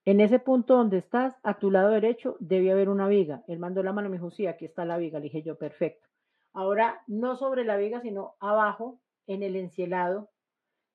En 0.04 0.20
ese 0.20 0.40
punto 0.40 0.74
donde 0.74 0.98
estás, 0.98 1.36
a 1.44 1.58
tu 1.58 1.70
lado 1.70 1.90
derecho, 1.90 2.36
debe 2.40 2.72
haber 2.72 2.88
una 2.88 3.06
viga. 3.06 3.44
Él 3.46 3.60
mandó 3.60 3.82
la 3.84 3.92
mano, 3.92 4.10
me 4.10 4.16
dijo, 4.16 4.32
sí, 4.32 4.48
aquí 4.48 4.64
está 4.64 4.84
la 4.84 4.98
viga. 4.98 5.20
Le 5.20 5.24
dije 5.24 5.42
yo, 5.42 5.56
perfecto. 5.56 6.08
Ahora, 6.52 7.02
no 7.06 7.36
sobre 7.36 7.64
la 7.64 7.76
viga, 7.76 8.02
sino 8.02 8.34
abajo, 8.40 9.00
en 9.28 9.44
el 9.44 9.54
encielado, 9.54 10.30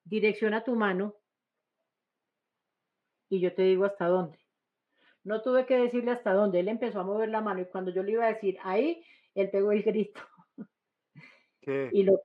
direcciona 0.03 0.65
tu 0.65 0.75
mano 0.75 1.15
y 3.29 3.39
yo 3.39 3.55
te 3.55 3.63
digo 3.63 3.85
hasta 3.85 4.07
dónde. 4.07 4.37
No 5.23 5.41
tuve 5.41 5.65
que 5.65 5.77
decirle 5.77 6.11
hasta 6.11 6.33
dónde. 6.33 6.59
Él 6.59 6.67
empezó 6.67 6.99
a 6.99 7.03
mover 7.05 7.29
la 7.29 7.41
mano 7.41 7.61
y 7.61 7.65
cuando 7.65 7.91
yo 7.91 8.03
le 8.03 8.11
iba 8.11 8.25
a 8.25 8.33
decir 8.33 8.57
ahí, 8.63 9.01
él 9.33 9.49
pegó 9.49 9.71
el 9.71 9.81
grito. 9.81 10.19
Y 11.91 12.03
lo 12.03 12.21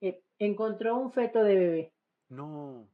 eh, 0.00 0.22
encontró 0.38 0.96
un 0.96 1.12
feto 1.12 1.42
de 1.42 1.54
bebé. 1.56 1.92
No 2.28 2.86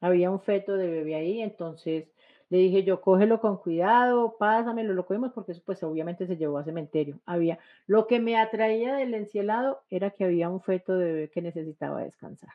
había 0.00 0.30
un 0.30 0.40
feto 0.40 0.76
de 0.76 0.88
bebé 0.88 1.14
ahí, 1.14 1.40
entonces 1.40 2.08
le 2.48 2.58
dije 2.58 2.82
yo, 2.82 3.00
cógelo 3.00 3.40
con 3.40 3.58
cuidado, 3.58 4.36
pásamelo, 4.36 4.92
lo 4.92 5.06
cogimos 5.06 5.32
porque 5.32 5.52
eso 5.52 5.62
pues 5.64 5.82
obviamente 5.84 6.26
se 6.26 6.36
llevó 6.36 6.58
a 6.58 6.64
cementerio. 6.64 7.20
Había, 7.24 7.60
lo 7.86 8.06
que 8.08 8.18
me 8.18 8.36
atraía 8.36 8.96
del 8.96 9.14
encielado 9.14 9.82
era 9.88 10.10
que 10.10 10.24
había 10.24 10.48
un 10.48 10.60
feto 10.60 10.96
de 10.96 11.04
bebé 11.04 11.30
que 11.30 11.42
necesitaba 11.42 12.02
descansar. 12.02 12.50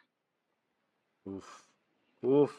Uf, 1.23 1.47
uf. 2.21 2.53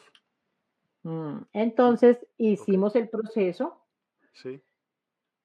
Mm, 1.03 1.41
entonces 1.53 2.25
hicimos 2.37 2.95
el 2.95 3.07
proceso. 3.07 3.85
Sí. 4.33 4.59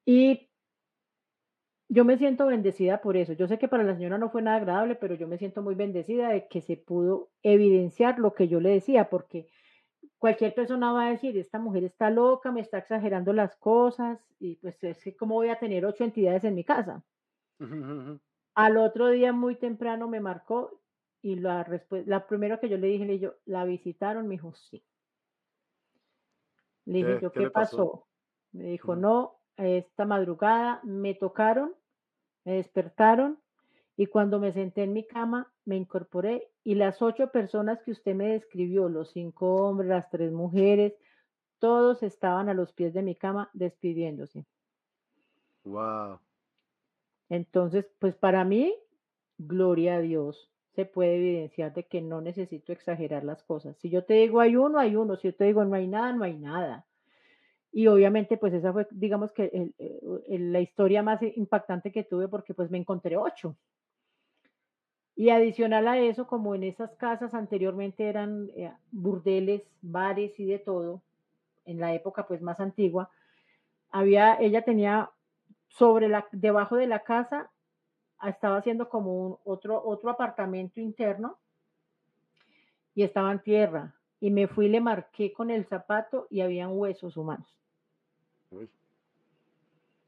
Y 0.05 0.49
yo 1.93 2.05
me 2.05 2.17
siento 2.17 2.47
bendecida 2.47 3.01
por 3.01 3.15
eso. 3.17 3.33
Yo 3.33 3.47
sé 3.47 3.59
que 3.59 3.67
para 3.67 3.83
la 3.83 3.93
señora 3.93 4.17
no 4.17 4.31
fue 4.31 4.41
nada 4.41 4.57
agradable, 4.57 4.95
pero 4.95 5.13
yo 5.13 5.27
me 5.27 5.37
siento 5.37 5.61
muy 5.61 5.75
bendecida 5.75 6.29
de 6.29 6.47
que 6.47 6.61
se 6.61 6.75
pudo 6.75 7.29
evidenciar 7.43 8.17
lo 8.17 8.33
que 8.33 8.47
yo 8.47 8.59
le 8.59 8.71
decía, 8.71 9.11
porque 9.11 9.47
cualquier 10.17 10.55
persona 10.55 10.91
va 10.91 11.05
a 11.05 11.11
decir, 11.11 11.37
esta 11.37 11.59
mujer 11.59 11.83
está 11.83 12.09
loca, 12.09 12.51
me 12.51 12.61
está 12.61 12.79
exagerando 12.79 13.31
las 13.31 13.55
cosas, 13.57 14.19
y 14.39 14.55
pues 14.55 14.83
es 14.83 15.03
que 15.03 15.15
cómo 15.15 15.35
voy 15.35 15.49
a 15.49 15.59
tener 15.59 15.85
ocho 15.85 16.03
entidades 16.03 16.43
en 16.45 16.55
mi 16.55 16.63
casa. 16.63 17.03
Al 18.55 18.77
otro 18.77 19.09
día 19.09 19.31
muy 19.31 19.55
temprano 19.55 20.07
me 20.07 20.19
marcó 20.19 20.81
y 21.21 21.35
la 21.35 21.63
respuesta, 21.63 22.09
la 22.09 22.25
primera 22.25 22.59
que 22.59 22.69
yo 22.69 22.77
le 22.77 22.87
dije, 22.87 23.05
le 23.05 23.19
yo, 23.19 23.35
¿la 23.45 23.65
visitaron? 23.65 24.27
Me 24.27 24.33
dijo, 24.33 24.55
sí. 24.55 24.83
Le 26.85 26.97
dije, 26.97 27.29
¿qué, 27.31 27.51
pasó? 27.51 28.07
Me 28.51 28.63
dijo, 28.63 28.95
no, 28.95 29.35
esta 29.57 30.05
madrugada 30.05 30.81
me 30.83 31.13
tocaron 31.13 31.75
me 32.45 32.53
despertaron 32.53 33.39
y 33.95 34.07
cuando 34.07 34.39
me 34.39 34.51
senté 34.51 34.83
en 34.83 34.93
mi 34.93 35.05
cama 35.05 35.51
me 35.65 35.75
incorporé 35.75 36.49
y 36.63 36.75
las 36.75 37.01
ocho 37.01 37.31
personas 37.31 37.81
que 37.83 37.91
usted 37.91 38.15
me 38.15 38.29
describió, 38.29 38.89
los 38.89 39.11
cinco 39.11 39.55
hombres, 39.55 39.89
las 39.89 40.09
tres 40.09 40.31
mujeres, 40.31 40.93
todos 41.59 42.03
estaban 42.03 42.49
a 42.49 42.53
los 42.53 42.73
pies 42.73 42.93
de 42.93 43.03
mi 43.03 43.15
cama 43.15 43.49
despidiéndose. 43.53 44.45
Wow. 45.63 46.19
Entonces, 47.29 47.85
pues 47.99 48.15
para 48.15 48.43
mí, 48.43 48.75
gloria 49.37 49.95
a 49.95 50.01
Dios, 50.01 50.49
se 50.75 50.85
puede 50.85 51.15
evidenciar 51.15 51.73
de 51.73 51.85
que 51.85 52.01
no 52.01 52.21
necesito 52.21 52.71
exagerar 52.71 53.23
las 53.23 53.43
cosas. 53.43 53.77
Si 53.77 53.89
yo 53.89 54.03
te 54.03 54.15
digo 54.15 54.39
hay 54.39 54.55
uno, 54.55 54.79
hay 54.79 54.95
uno. 54.95 55.15
Si 55.15 55.27
yo 55.27 55.35
te 55.35 55.45
digo 55.45 55.63
no 55.65 55.75
hay 55.75 55.87
nada, 55.87 56.13
no 56.13 56.23
hay 56.23 56.37
nada. 56.37 56.85
Y 57.75 57.87
obviamente, 57.87 58.37
pues 58.37 58.53
esa 58.53 58.71
fue, 58.71 58.87
digamos 58.91 59.31
que 59.31 59.71
la 60.27 60.61
historia 60.61 61.01
más 61.01 61.19
impactante 61.23 61.91
que 61.91 62.03
tuve 62.03 62.27
porque 62.27 62.53
pues 62.53 62.69
me 62.69 62.77
encontré 62.77 63.17
ocho. 63.17 63.57
Y 65.15 65.31
adicional 65.31 65.87
a 65.87 65.97
eso, 65.97 66.27
como 66.27 66.53
en 66.53 66.63
esas 66.63 66.95
casas 66.95 67.33
anteriormente 67.33 68.07
eran 68.07 68.51
eh, 68.55 68.71
burdeles, 68.91 69.63
bares 69.81 70.39
y 70.39 70.45
de 70.45 70.59
todo, 70.59 71.01
en 71.65 71.79
la 71.79 71.95
época 71.95 72.27
pues 72.27 72.43
más 72.43 72.59
antigua, 72.59 73.09
había, 73.89 74.35
ella 74.39 74.63
tenía 74.63 75.09
sobre 75.69 76.07
la, 76.09 76.27
debajo 76.31 76.75
de 76.75 76.85
la 76.85 76.99
casa, 76.99 77.49
estaba 78.23 78.57
haciendo 78.57 78.87
como 78.87 79.25
un, 79.25 79.37
otro, 79.45 79.83
otro 79.83 80.11
apartamento 80.11 80.79
interno 80.79 81.39
y 82.93 83.01
estaba 83.01 83.31
en 83.31 83.41
tierra. 83.41 83.95
Y 84.19 84.29
me 84.29 84.47
fui, 84.47 84.69
le 84.69 84.79
marqué 84.79 85.33
con 85.33 85.49
el 85.49 85.65
zapato 85.65 86.27
y 86.29 86.41
habían 86.41 86.69
huesos 86.71 87.17
humanos. 87.17 87.62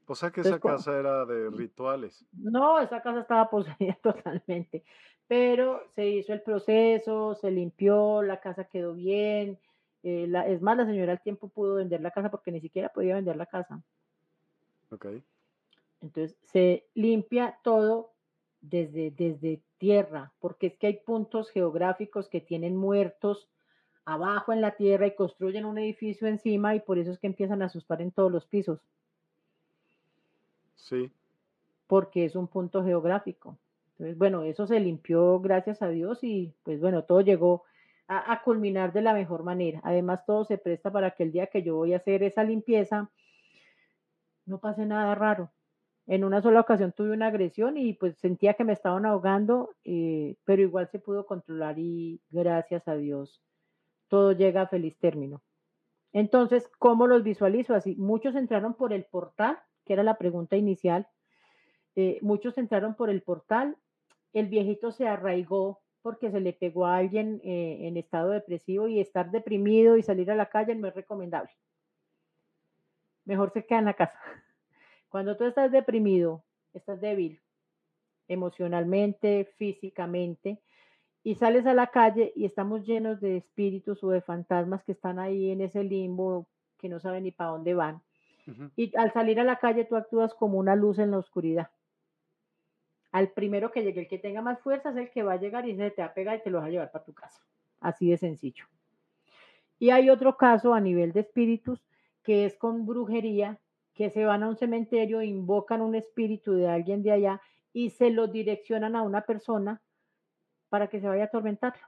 O 0.06 0.14
sea 0.14 0.30
que 0.30 0.40
esa 0.40 0.60
casa 0.60 0.98
era 0.98 1.24
de 1.26 1.50
rituales. 1.50 2.24
No, 2.32 2.78
esa 2.78 3.02
casa 3.02 3.20
estaba 3.20 3.50
poseída 3.50 3.98
totalmente, 4.02 4.84
pero 5.26 5.82
se 5.94 6.06
hizo 6.06 6.32
el 6.32 6.42
proceso, 6.42 7.34
se 7.34 7.50
limpió, 7.50 8.22
la 8.22 8.40
casa 8.40 8.64
quedó 8.64 8.94
bien. 8.94 9.58
Eh, 10.02 10.32
es 10.46 10.62
más, 10.62 10.76
la 10.76 10.86
señora 10.86 11.12
al 11.12 11.22
tiempo 11.22 11.48
pudo 11.48 11.76
vender 11.76 12.00
la 12.00 12.12
casa 12.12 12.30
porque 12.30 12.52
ni 12.52 12.60
siquiera 12.60 12.90
podía 12.90 13.16
vender 13.16 13.36
la 13.36 13.46
casa. 13.46 13.82
Ok. 14.90 15.06
Entonces 16.00 16.36
se 16.44 16.86
limpia 16.94 17.58
todo, 17.64 18.12
desde, 18.60 19.10
desde 19.10 19.62
tierra, 19.78 20.32
porque 20.38 20.68
es 20.68 20.76
que 20.76 20.86
hay 20.86 20.96
puntos 20.98 21.50
geográficos 21.50 22.28
que 22.28 22.40
tienen 22.40 22.76
muertos 22.76 23.48
abajo 24.06 24.52
en 24.52 24.60
la 24.60 24.76
tierra 24.76 25.08
y 25.08 25.14
construyen 25.14 25.66
un 25.66 25.78
edificio 25.78 26.28
encima 26.28 26.74
y 26.74 26.80
por 26.80 26.98
eso 26.98 27.10
es 27.10 27.18
que 27.18 27.26
empiezan 27.26 27.60
a 27.60 27.66
asustar 27.66 28.00
en 28.00 28.12
todos 28.12 28.30
los 28.30 28.46
pisos. 28.46 28.80
Sí. 30.76 31.10
Porque 31.88 32.24
es 32.24 32.36
un 32.36 32.46
punto 32.46 32.84
geográfico. 32.84 33.58
Entonces, 33.92 34.16
bueno, 34.16 34.44
eso 34.44 34.66
se 34.66 34.78
limpió 34.78 35.40
gracias 35.40 35.82
a 35.82 35.88
Dios 35.88 36.22
y 36.22 36.54
pues 36.62 36.80
bueno, 36.80 37.02
todo 37.02 37.20
llegó 37.20 37.64
a, 38.06 38.32
a, 38.32 38.42
culminar 38.42 38.92
de 38.92 39.02
la 39.02 39.12
mejor 39.12 39.42
manera. 39.42 39.80
Además, 39.82 40.24
todo 40.24 40.44
se 40.44 40.56
presta 40.56 40.92
para 40.92 41.10
que 41.10 41.24
el 41.24 41.32
día 41.32 41.48
que 41.48 41.62
yo 41.62 41.74
voy 41.74 41.92
a 41.92 41.96
hacer 41.96 42.22
esa 42.22 42.44
limpieza, 42.44 43.10
no 44.44 44.58
pase 44.58 44.86
nada 44.86 45.16
raro. 45.16 45.50
En 46.06 46.22
una 46.22 46.40
sola 46.40 46.60
ocasión 46.60 46.92
tuve 46.92 47.10
una 47.10 47.26
agresión 47.26 47.76
y 47.76 47.94
pues 47.94 48.16
sentía 48.18 48.54
que 48.54 48.62
me 48.62 48.74
estaban 48.74 49.04
ahogando, 49.04 49.74
eh, 49.82 50.36
pero 50.44 50.62
igual 50.62 50.88
se 50.92 51.00
pudo 51.00 51.26
controlar 51.26 51.80
y 51.80 52.20
gracias 52.30 52.86
a 52.86 52.94
Dios 52.94 53.42
todo 54.08 54.32
llega 54.32 54.62
a 54.62 54.68
feliz 54.68 54.96
término. 54.98 55.42
Entonces, 56.12 56.70
¿cómo 56.78 57.06
los 57.06 57.22
visualizo 57.22 57.74
así? 57.74 57.94
Muchos 57.96 58.36
entraron 58.36 58.74
por 58.74 58.92
el 58.92 59.04
portal, 59.04 59.58
que 59.84 59.92
era 59.92 60.02
la 60.02 60.18
pregunta 60.18 60.56
inicial. 60.56 61.06
Eh, 61.94 62.18
muchos 62.22 62.56
entraron 62.58 62.94
por 62.94 63.10
el 63.10 63.22
portal. 63.22 63.76
El 64.32 64.48
viejito 64.48 64.92
se 64.92 65.06
arraigó 65.06 65.82
porque 66.02 66.30
se 66.30 66.40
le 66.40 66.52
pegó 66.52 66.86
a 66.86 66.96
alguien 66.96 67.40
eh, 67.42 67.78
en 67.82 67.96
estado 67.96 68.30
depresivo 68.30 68.86
y 68.88 69.00
estar 69.00 69.30
deprimido 69.30 69.96
y 69.96 70.02
salir 70.02 70.30
a 70.30 70.36
la 70.36 70.48
calle 70.48 70.74
no 70.74 70.88
es 70.88 70.94
recomendable. 70.94 71.50
Mejor 73.24 73.52
se 73.52 73.66
queda 73.66 73.80
en 73.80 73.84
la 73.86 73.94
casa. 73.94 74.18
Cuando 75.08 75.36
tú 75.36 75.44
estás 75.44 75.72
deprimido, 75.72 76.44
estás 76.72 77.00
débil 77.00 77.42
emocionalmente, 78.28 79.52
físicamente, 79.56 80.62
y 81.26 81.34
sales 81.34 81.66
a 81.66 81.74
la 81.74 81.88
calle 81.88 82.32
y 82.36 82.44
estamos 82.44 82.86
llenos 82.86 83.20
de 83.20 83.38
espíritus 83.38 84.04
o 84.04 84.10
de 84.10 84.20
fantasmas 84.20 84.84
que 84.84 84.92
están 84.92 85.18
ahí 85.18 85.50
en 85.50 85.60
ese 85.60 85.82
limbo 85.82 86.46
que 86.78 86.88
no 86.88 87.00
saben 87.00 87.24
ni 87.24 87.32
para 87.32 87.50
dónde 87.50 87.74
van. 87.74 88.00
Y 88.76 88.96
al 88.96 89.12
salir 89.12 89.40
a 89.40 89.42
la 89.42 89.56
calle 89.56 89.84
tú 89.84 89.96
actúas 89.96 90.34
como 90.34 90.56
una 90.56 90.76
luz 90.76 91.00
en 91.00 91.10
la 91.10 91.18
oscuridad. 91.18 91.68
Al 93.10 93.32
primero 93.32 93.72
que 93.72 93.82
llegue, 93.82 94.02
el 94.02 94.06
que 94.06 94.20
tenga 94.20 94.40
más 94.40 94.60
fuerza 94.60 94.90
es 94.90 94.96
el 94.98 95.10
que 95.10 95.24
va 95.24 95.32
a 95.32 95.40
llegar 95.40 95.68
y 95.68 95.74
se 95.74 95.90
te 95.90 96.00
va 96.00 96.06
a 96.06 96.14
pegar 96.14 96.36
y 96.36 96.42
te 96.42 96.50
lo 96.50 96.60
va 96.60 96.66
a 96.66 96.70
llevar 96.70 96.92
para 96.92 97.04
tu 97.04 97.12
casa. 97.12 97.44
Así 97.80 98.08
de 98.08 98.18
sencillo. 98.18 98.66
Y 99.80 99.90
hay 99.90 100.10
otro 100.10 100.36
caso 100.36 100.74
a 100.74 100.80
nivel 100.80 101.10
de 101.10 101.20
espíritus 101.20 101.84
que 102.22 102.44
es 102.44 102.54
con 102.54 102.86
brujería, 102.86 103.58
que 103.94 104.10
se 104.10 104.24
van 104.24 104.44
a 104.44 104.48
un 104.48 104.56
cementerio, 104.56 105.22
invocan 105.22 105.82
un 105.82 105.96
espíritu 105.96 106.52
de 106.52 106.68
alguien 106.68 107.02
de 107.02 107.10
allá 107.10 107.40
y 107.72 107.90
se 107.90 108.10
lo 108.10 108.28
direccionan 108.28 108.94
a 108.94 109.02
una 109.02 109.22
persona 109.22 109.82
para 110.68 110.88
que 110.88 111.00
se 111.00 111.08
vaya 111.08 111.24
a 111.24 111.26
atormentarlo. 111.26 111.86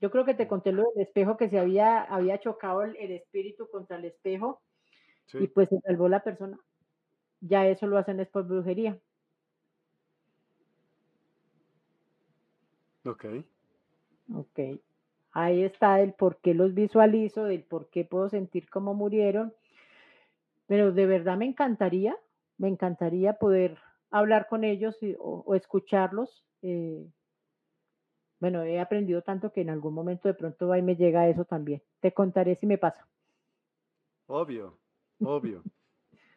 Yo 0.00 0.10
creo 0.10 0.24
que 0.24 0.34
te 0.34 0.48
conté 0.48 0.72
lo 0.72 0.82
del 0.94 1.06
espejo 1.06 1.36
que 1.36 1.48
se 1.48 1.58
había, 1.58 2.02
había 2.02 2.38
chocado 2.38 2.82
el, 2.82 2.96
el 2.96 3.12
espíritu 3.12 3.68
contra 3.70 3.96
el 3.96 4.04
espejo 4.04 4.62
sí. 5.26 5.38
y 5.38 5.48
pues 5.48 5.68
se 5.68 5.80
salvó 5.80 6.08
la 6.08 6.22
persona. 6.22 6.58
Ya 7.40 7.66
eso 7.66 7.86
lo 7.86 7.98
hacen 7.98 8.20
es 8.20 8.28
por 8.28 8.46
brujería. 8.46 8.98
Ok. 13.04 13.26
Ok. 14.32 14.60
Ahí 15.32 15.62
está 15.62 16.00
el 16.00 16.12
por 16.14 16.38
qué 16.40 16.54
los 16.54 16.74
visualizo, 16.74 17.44
del 17.44 17.64
por 17.64 17.90
qué 17.90 18.04
puedo 18.04 18.28
sentir 18.28 18.68
cómo 18.70 18.94
murieron. 18.94 19.52
Pero 20.66 20.92
de 20.92 21.06
verdad 21.06 21.36
me 21.36 21.44
encantaría, 21.44 22.16
me 22.56 22.68
encantaría 22.68 23.34
poder 23.34 23.78
hablar 24.10 24.46
con 24.48 24.64
ellos 24.64 24.96
y, 25.02 25.14
o, 25.18 25.42
o, 25.46 25.54
escucharlos. 25.54 26.44
Eh, 26.62 27.06
bueno, 28.44 28.62
he 28.62 28.78
aprendido 28.78 29.22
tanto 29.22 29.50
que 29.50 29.62
en 29.62 29.70
algún 29.70 29.94
momento 29.94 30.28
de 30.28 30.34
pronto 30.34 30.76
y 30.76 30.82
me 30.82 30.96
llega 30.96 31.26
eso 31.30 31.46
también. 31.46 31.80
Te 32.00 32.12
contaré 32.12 32.56
si 32.56 32.66
me 32.66 32.76
pasa. 32.76 33.08
Obvio, 34.26 34.76
obvio. 35.20 35.62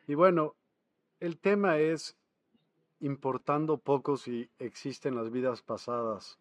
y 0.07 0.13
bueno, 0.13 0.55
el 1.19 1.37
tema 1.37 1.79
es 1.79 2.17
importando 3.01 3.77
poco 3.77 4.15
si 4.15 4.49
existen 4.57 5.15
las 5.15 5.31
vidas 5.31 5.61
pasadas 5.61 6.39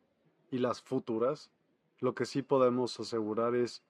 y 0.53 0.59
las 0.59 0.81
futuras. 0.83 1.51
Lo 1.99 2.15
que 2.15 2.27
sí 2.27 2.43
podemos 2.43 3.01
asegurar 3.01 3.57
es 3.57 3.83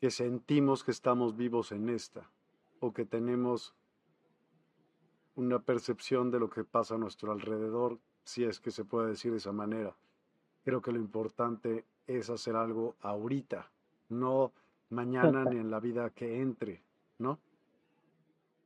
que 0.00 0.12
sentimos 0.12 0.84
que 0.84 0.92
estamos 0.92 1.36
vivos 1.36 1.72
en 1.72 1.88
esta 1.88 2.30
o 2.78 2.92
que 2.92 3.04
tenemos 3.04 3.74
una 5.34 5.58
percepción 5.58 6.30
de 6.30 6.38
lo 6.38 6.48
que 6.48 6.62
pasa 6.62 6.94
a 6.94 6.98
nuestro 6.98 7.32
alrededor, 7.32 7.98
si 8.24 8.44
es 8.44 8.60
que 8.60 8.70
se 8.70 8.84
puede 8.84 9.10
decir 9.10 9.32
de 9.32 9.38
esa 9.38 9.52
manera. 9.52 9.94
Creo 10.64 10.80
que 10.80 10.92
lo 10.92 10.98
importante 10.98 11.84
es 12.06 12.30
hacer 12.30 12.56
algo 12.56 12.94
ahorita, 13.00 13.70
no 14.08 14.52
mañana 14.90 15.44
ni 15.44 15.56
en 15.56 15.70
la 15.70 15.80
vida 15.80 16.10
que 16.10 16.40
entre, 16.40 16.82
¿no? 17.18 17.38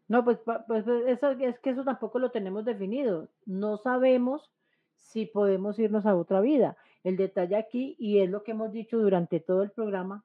No, 0.08 0.24
pues, 0.24 0.38
pues 0.66 0.86
eso, 0.86 1.30
es 1.30 1.58
que 1.60 1.70
eso 1.70 1.84
tampoco 1.84 2.18
lo 2.18 2.30
tenemos 2.30 2.64
definido. 2.64 3.28
No 3.44 3.76
sabemos 3.76 4.50
si 4.94 5.26
podemos 5.26 5.78
irnos 5.78 6.06
a 6.06 6.14
otra 6.14 6.40
vida. 6.40 6.76
El 7.02 7.16
detalle 7.16 7.56
aquí, 7.56 7.96
y 7.98 8.20
es 8.20 8.30
lo 8.30 8.42
que 8.42 8.52
hemos 8.52 8.72
dicho 8.72 8.98
durante 8.98 9.40
todo 9.40 9.62
el 9.62 9.70
programa, 9.70 10.24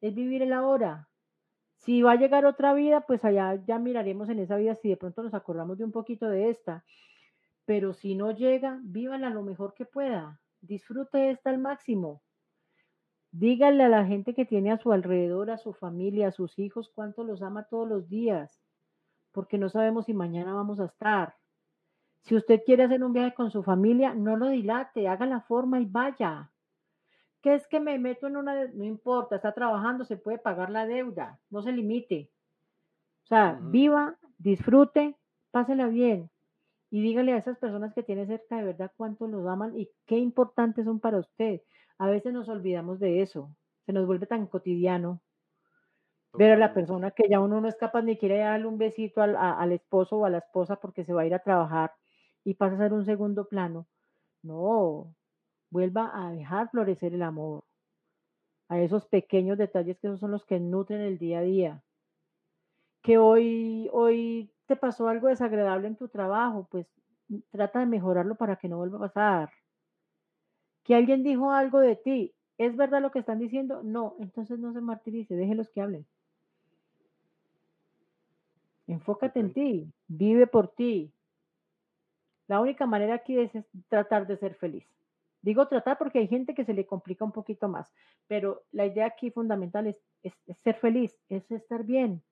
es 0.00 0.14
vivir 0.14 0.42
el 0.42 0.52
ahora. 0.52 1.08
Si 1.76 2.02
va 2.02 2.12
a 2.12 2.16
llegar 2.16 2.44
otra 2.46 2.72
vida, 2.74 3.02
pues 3.02 3.24
allá 3.24 3.54
ya 3.66 3.78
miraremos 3.78 4.28
en 4.28 4.38
esa 4.38 4.56
vida 4.56 4.74
si 4.74 4.88
de 4.88 4.96
pronto 4.96 5.22
nos 5.22 5.34
acordamos 5.34 5.78
de 5.78 5.84
un 5.84 5.92
poquito 5.92 6.28
de 6.28 6.50
esta. 6.50 6.84
Pero 7.68 7.92
si 7.92 8.14
no 8.14 8.30
llega, 8.30 8.80
vívala 8.82 9.28
lo 9.28 9.42
mejor 9.42 9.74
que 9.74 9.84
pueda. 9.84 10.40
Disfrute 10.62 11.28
esta 11.28 11.50
al 11.50 11.58
máximo. 11.58 12.22
Dígale 13.30 13.84
a 13.84 13.90
la 13.90 14.06
gente 14.06 14.32
que 14.32 14.46
tiene 14.46 14.72
a 14.72 14.78
su 14.78 14.90
alrededor, 14.90 15.50
a 15.50 15.58
su 15.58 15.74
familia, 15.74 16.28
a 16.28 16.32
sus 16.32 16.58
hijos, 16.58 16.90
cuánto 16.94 17.24
los 17.24 17.42
ama 17.42 17.64
todos 17.64 17.86
los 17.86 18.08
días, 18.08 18.58
porque 19.32 19.58
no 19.58 19.68
sabemos 19.68 20.06
si 20.06 20.14
mañana 20.14 20.54
vamos 20.54 20.80
a 20.80 20.86
estar. 20.86 21.36
Si 22.22 22.34
usted 22.34 22.62
quiere 22.64 22.84
hacer 22.84 23.04
un 23.04 23.12
viaje 23.12 23.34
con 23.34 23.50
su 23.50 23.62
familia, 23.62 24.14
no 24.14 24.38
lo 24.38 24.48
dilate, 24.48 25.06
haga 25.06 25.26
la 25.26 25.42
forma 25.42 25.78
y 25.78 25.84
vaya. 25.84 26.50
¿Qué 27.42 27.54
es 27.54 27.68
que 27.68 27.80
me 27.80 27.98
meto 27.98 28.28
en 28.28 28.38
una... 28.38 28.64
No 28.68 28.84
importa, 28.84 29.36
está 29.36 29.52
trabajando, 29.52 30.06
se 30.06 30.16
puede 30.16 30.38
pagar 30.38 30.70
la 30.70 30.86
deuda, 30.86 31.38
no 31.50 31.60
se 31.60 31.72
limite. 31.72 32.30
O 33.24 33.26
sea, 33.26 33.58
uh 33.60 33.62
-huh. 33.62 33.70
viva, 33.70 34.18
disfrute, 34.38 35.18
pásela 35.50 35.88
bien 35.88 36.30
y 36.90 37.02
dígale 37.02 37.32
a 37.32 37.38
esas 37.38 37.58
personas 37.58 37.92
que 37.94 38.02
tiene 38.02 38.26
cerca 38.26 38.56
de 38.56 38.64
verdad 38.64 38.92
cuánto 38.96 39.26
los 39.26 39.46
aman 39.46 39.78
y 39.78 39.90
qué 40.06 40.16
importantes 40.16 40.84
son 40.84 41.00
para 41.00 41.18
usted. 41.18 41.62
A 41.98 42.08
veces 42.08 42.32
nos 42.32 42.48
olvidamos 42.48 42.98
de 42.98 43.22
eso, 43.22 43.54
se 43.86 43.92
nos 43.92 44.06
vuelve 44.06 44.26
tan 44.26 44.46
cotidiano 44.46 45.20
ver 46.32 46.52
a 46.52 46.56
la 46.56 46.74
persona 46.74 47.10
que 47.10 47.28
ya 47.28 47.40
uno 47.40 47.60
no 47.60 47.68
es 47.68 47.76
capaz 47.76 48.02
ni 48.02 48.16
quiere 48.16 48.38
darle 48.38 48.66
un 48.66 48.78
besito 48.78 49.22
al, 49.22 49.36
a, 49.36 49.52
al 49.52 49.72
esposo 49.72 50.18
o 50.18 50.24
a 50.24 50.30
la 50.30 50.38
esposa 50.38 50.76
porque 50.76 51.04
se 51.04 51.12
va 51.12 51.22
a 51.22 51.26
ir 51.26 51.34
a 51.34 51.42
trabajar 51.42 51.92
y 52.44 52.54
pasa 52.54 52.76
a 52.76 52.78
ser 52.78 52.92
un 52.92 53.04
segundo 53.04 53.48
plano. 53.48 53.86
No, 54.42 55.14
vuelva 55.70 56.10
a 56.14 56.30
dejar 56.32 56.70
florecer 56.70 57.14
el 57.14 57.22
amor, 57.22 57.64
a 58.68 58.80
esos 58.80 59.06
pequeños 59.06 59.58
detalles 59.58 59.98
que 59.98 60.06
esos 60.06 60.20
son 60.20 60.30
los 60.30 60.44
que 60.44 60.60
nutren 60.60 61.00
el 61.00 61.18
día 61.18 61.40
a 61.40 61.42
día. 61.42 61.82
Que 63.02 63.18
hoy, 63.18 63.88
hoy 63.92 64.52
te 64.68 64.76
pasó 64.76 65.08
algo 65.08 65.28
desagradable 65.28 65.88
en 65.88 65.96
tu 65.96 66.08
trabajo, 66.08 66.68
pues 66.70 66.86
trata 67.50 67.80
de 67.80 67.86
mejorarlo 67.86 68.36
para 68.36 68.56
que 68.56 68.68
no 68.68 68.76
vuelva 68.76 68.98
a 68.98 69.08
pasar. 69.08 69.50
Que 70.84 70.94
alguien 70.94 71.24
dijo 71.24 71.50
algo 71.50 71.80
de 71.80 71.96
ti, 71.96 72.34
¿es 72.58 72.76
verdad 72.76 73.00
lo 73.00 73.10
que 73.10 73.18
están 73.18 73.38
diciendo? 73.38 73.82
No, 73.82 74.14
entonces 74.20 74.58
no 74.58 74.72
se 74.72 74.82
martirice, 74.82 75.34
déjelos 75.34 75.70
que 75.70 75.80
hablen. 75.80 76.06
Enfócate 78.86 79.40
en 79.40 79.52
ti, 79.54 79.92
vive 80.06 80.46
por 80.46 80.68
ti. 80.68 81.12
La 82.46 82.60
única 82.60 82.86
manera 82.86 83.14
aquí 83.14 83.38
es, 83.38 83.54
es 83.54 83.64
tratar 83.88 84.26
de 84.26 84.36
ser 84.36 84.54
feliz. 84.54 84.86
Digo 85.40 85.66
tratar 85.68 85.96
porque 85.96 86.18
hay 86.18 86.28
gente 86.28 86.54
que 86.54 86.64
se 86.64 86.74
le 86.74 86.86
complica 86.86 87.24
un 87.24 87.32
poquito 87.32 87.68
más, 87.68 87.90
pero 88.26 88.64
la 88.72 88.84
idea 88.84 89.06
aquí 89.06 89.30
fundamental 89.30 89.86
es, 89.86 89.98
es, 90.22 90.34
es 90.46 90.58
ser 90.58 90.74
feliz, 90.74 91.16
es 91.30 91.50
estar 91.50 91.84
bien. 91.84 92.22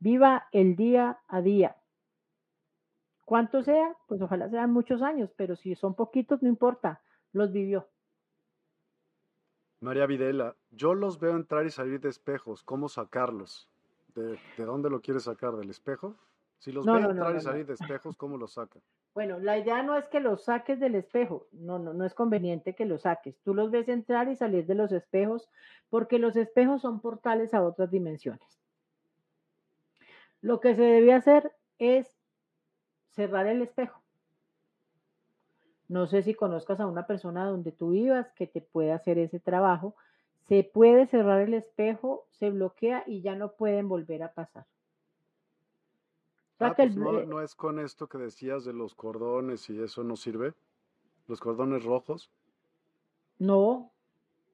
Viva 0.00 0.46
el 0.52 0.76
día 0.76 1.20
a 1.28 1.40
día. 1.40 1.76
¿Cuánto 3.24 3.62
sea? 3.62 3.96
Pues 4.06 4.22
ojalá 4.22 4.48
sean 4.48 4.72
muchos 4.72 5.02
años, 5.02 5.30
pero 5.36 5.56
si 5.56 5.74
son 5.74 5.94
poquitos, 5.94 6.42
no 6.42 6.48
importa, 6.48 7.02
los 7.32 7.52
vivió. 7.52 7.88
María 9.80 10.06
Videla, 10.06 10.56
yo 10.70 10.94
los 10.94 11.20
veo 11.20 11.36
entrar 11.36 11.66
y 11.66 11.70
salir 11.70 12.00
de 12.00 12.08
espejos, 12.08 12.62
¿cómo 12.64 12.88
sacarlos? 12.88 13.68
¿De, 14.14 14.38
de 14.56 14.64
dónde 14.64 14.90
lo 14.90 15.00
quieres 15.00 15.24
sacar? 15.24 15.54
¿Del 15.56 15.70
espejo? 15.70 16.16
Si 16.58 16.72
los 16.72 16.84
No, 16.84 16.94
ve 16.94 17.00
no, 17.00 17.06
no, 17.08 17.12
entrar 17.12 17.32
no, 17.32 17.38
y 17.38 17.40
salir 17.40 17.66
de 17.66 17.74
espejos, 17.74 18.16
¿cómo 18.16 18.36
los 18.36 18.54
saca? 18.54 18.80
Bueno, 19.14 19.38
la 19.38 19.58
idea 19.58 19.82
no 19.82 19.96
es 19.96 20.08
que 20.08 20.20
los 20.20 20.44
saques 20.44 20.80
del 20.80 20.94
espejo, 20.94 21.48
no, 21.52 21.78
no, 21.78 21.92
no 21.92 22.04
es 22.04 22.14
conveniente 22.14 22.74
que 22.74 22.86
los 22.86 23.02
saques. 23.02 23.40
Tú 23.42 23.54
los 23.54 23.70
ves 23.70 23.88
entrar 23.88 24.28
y 24.28 24.36
salir 24.36 24.66
de 24.66 24.74
los 24.74 24.92
espejos 24.92 25.48
porque 25.88 26.18
los 26.18 26.36
espejos 26.36 26.82
son 26.82 27.00
portales 27.00 27.54
a 27.54 27.62
otras 27.62 27.90
dimensiones. 27.90 28.58
Lo 30.48 30.60
que 30.60 30.74
se 30.74 30.80
debe 30.80 31.12
hacer 31.12 31.52
es 31.78 32.16
cerrar 33.10 33.46
el 33.48 33.60
espejo. 33.60 34.00
No 35.88 36.06
sé 36.06 36.22
si 36.22 36.32
conozcas 36.32 36.80
a 36.80 36.86
una 36.86 37.06
persona 37.06 37.44
donde 37.44 37.70
tú 37.70 37.90
vivas 37.90 38.32
que 38.32 38.46
te 38.46 38.62
pueda 38.62 38.94
hacer 38.94 39.18
ese 39.18 39.40
trabajo. 39.40 39.94
Se 40.46 40.64
puede 40.64 41.06
cerrar 41.06 41.42
el 41.42 41.52
espejo, 41.52 42.26
se 42.30 42.48
bloquea 42.48 43.04
y 43.06 43.20
ya 43.20 43.34
no 43.34 43.52
pueden 43.52 43.90
volver 43.90 44.22
a 44.22 44.32
pasar. 44.32 44.64
Ah, 46.60 46.72
pues 46.74 46.96
no, 46.96 47.12
no 47.26 47.42
es 47.42 47.54
con 47.54 47.78
esto 47.78 48.08
que 48.08 48.16
decías 48.16 48.64
de 48.64 48.72
los 48.72 48.94
cordones 48.94 49.68
y 49.68 49.82
eso 49.82 50.02
no 50.02 50.16
sirve. 50.16 50.54
Los 51.26 51.40
cordones 51.40 51.84
rojos. 51.84 52.30
No, 53.38 53.92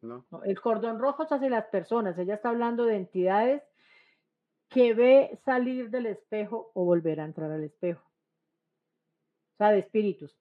no. 0.03 0.25
El 0.43 0.61
cordón 0.61 0.99
rojo 0.99 1.25
se 1.25 1.37
hace 1.37 1.49
las 1.49 1.67
personas. 1.67 2.19
Ella 2.19 2.35
está 2.35 2.49
hablando 2.49 2.85
de 2.85 2.97
entidades 2.97 3.63
que 4.75 4.93
ve 4.93 5.39
salir 5.45 5.89
del 5.89 6.07
espejo 6.07 6.73
o 6.75 6.85
volver 6.85 7.21
a 7.21 7.25
entrar 7.25 7.51
al 7.51 7.63
espejo. 7.63 8.03
O 9.55 9.57
sea, 9.57 9.71
de 9.71 9.79
espíritus. 9.79 10.37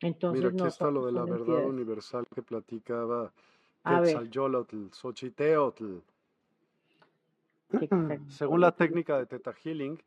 Entonces, 0.00 0.42
Mira, 0.42 0.48
aquí 0.48 0.66
está 0.66 0.90
lo 0.90 1.04
de 1.04 1.12
la 1.12 1.24
verdad 1.24 1.66
universal 1.66 2.26
que 2.34 2.42
platicaba 2.42 3.30
Quetzalcóatl, 3.84 4.90
Xochiteotl. 4.90 5.98
Según 8.28 8.62
la 8.62 8.72
técnica 8.72 9.18
de 9.18 9.26
Theta 9.26 9.52
Healing, 9.52 10.02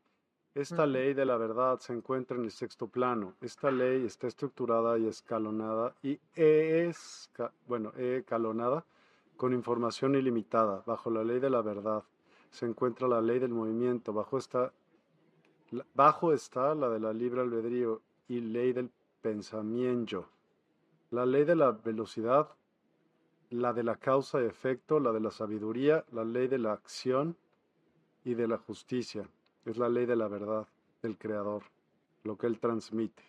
esta 0.56 0.86
ley 0.86 1.14
de 1.14 1.24
la 1.24 1.36
verdad 1.36 1.78
se 1.78 1.92
encuentra 1.92 2.36
en 2.36 2.44
el 2.44 2.50
sexto 2.50 2.88
plano. 2.88 3.34
Esta 3.40 3.70
ley 3.70 4.04
está 4.04 4.26
estructurada 4.26 4.98
y 4.98 5.06
escalonada 5.06 5.94
y 6.02 6.18
es, 6.34 7.30
bueno, 7.66 7.92
escalonada 7.92 8.84
con 9.36 9.52
información 9.52 10.14
ilimitada. 10.14 10.82
Bajo 10.86 11.10
la 11.10 11.24
ley 11.24 11.40
de 11.40 11.50
la 11.50 11.62
verdad 11.62 12.04
se 12.50 12.66
encuentra 12.66 13.08
la 13.08 13.20
ley 13.20 13.38
del 13.38 13.52
movimiento. 13.52 14.12
Bajo 14.12 14.38
esta 14.38 14.72
Bajo 15.94 16.32
está 16.32 16.74
la 16.74 16.88
de 16.88 17.00
la 17.00 17.12
libre 17.12 17.40
albedrío 17.40 18.02
y 18.28 18.40
ley 18.40 18.72
del 18.72 18.90
pensamiento. 19.22 20.28
La 21.10 21.26
ley 21.26 21.44
de 21.44 21.56
la 21.56 21.72
velocidad, 21.72 22.48
la 23.50 23.72
de 23.72 23.82
la 23.82 23.96
causa 23.96 24.40
y 24.40 24.46
efecto, 24.46 25.00
la 25.00 25.12
de 25.12 25.20
la 25.20 25.30
sabiduría, 25.30 26.04
la 26.12 26.24
ley 26.24 26.48
de 26.48 26.58
la 26.58 26.72
acción 26.72 27.36
y 28.24 28.34
de 28.34 28.46
la 28.46 28.58
justicia. 28.58 29.28
Es 29.64 29.76
la 29.76 29.88
ley 29.88 30.06
de 30.06 30.16
la 30.16 30.28
verdad 30.28 30.66
del 31.02 31.18
Creador, 31.18 31.62
lo 32.22 32.36
que 32.36 32.46
Él 32.46 32.60
transmite. 32.60 33.22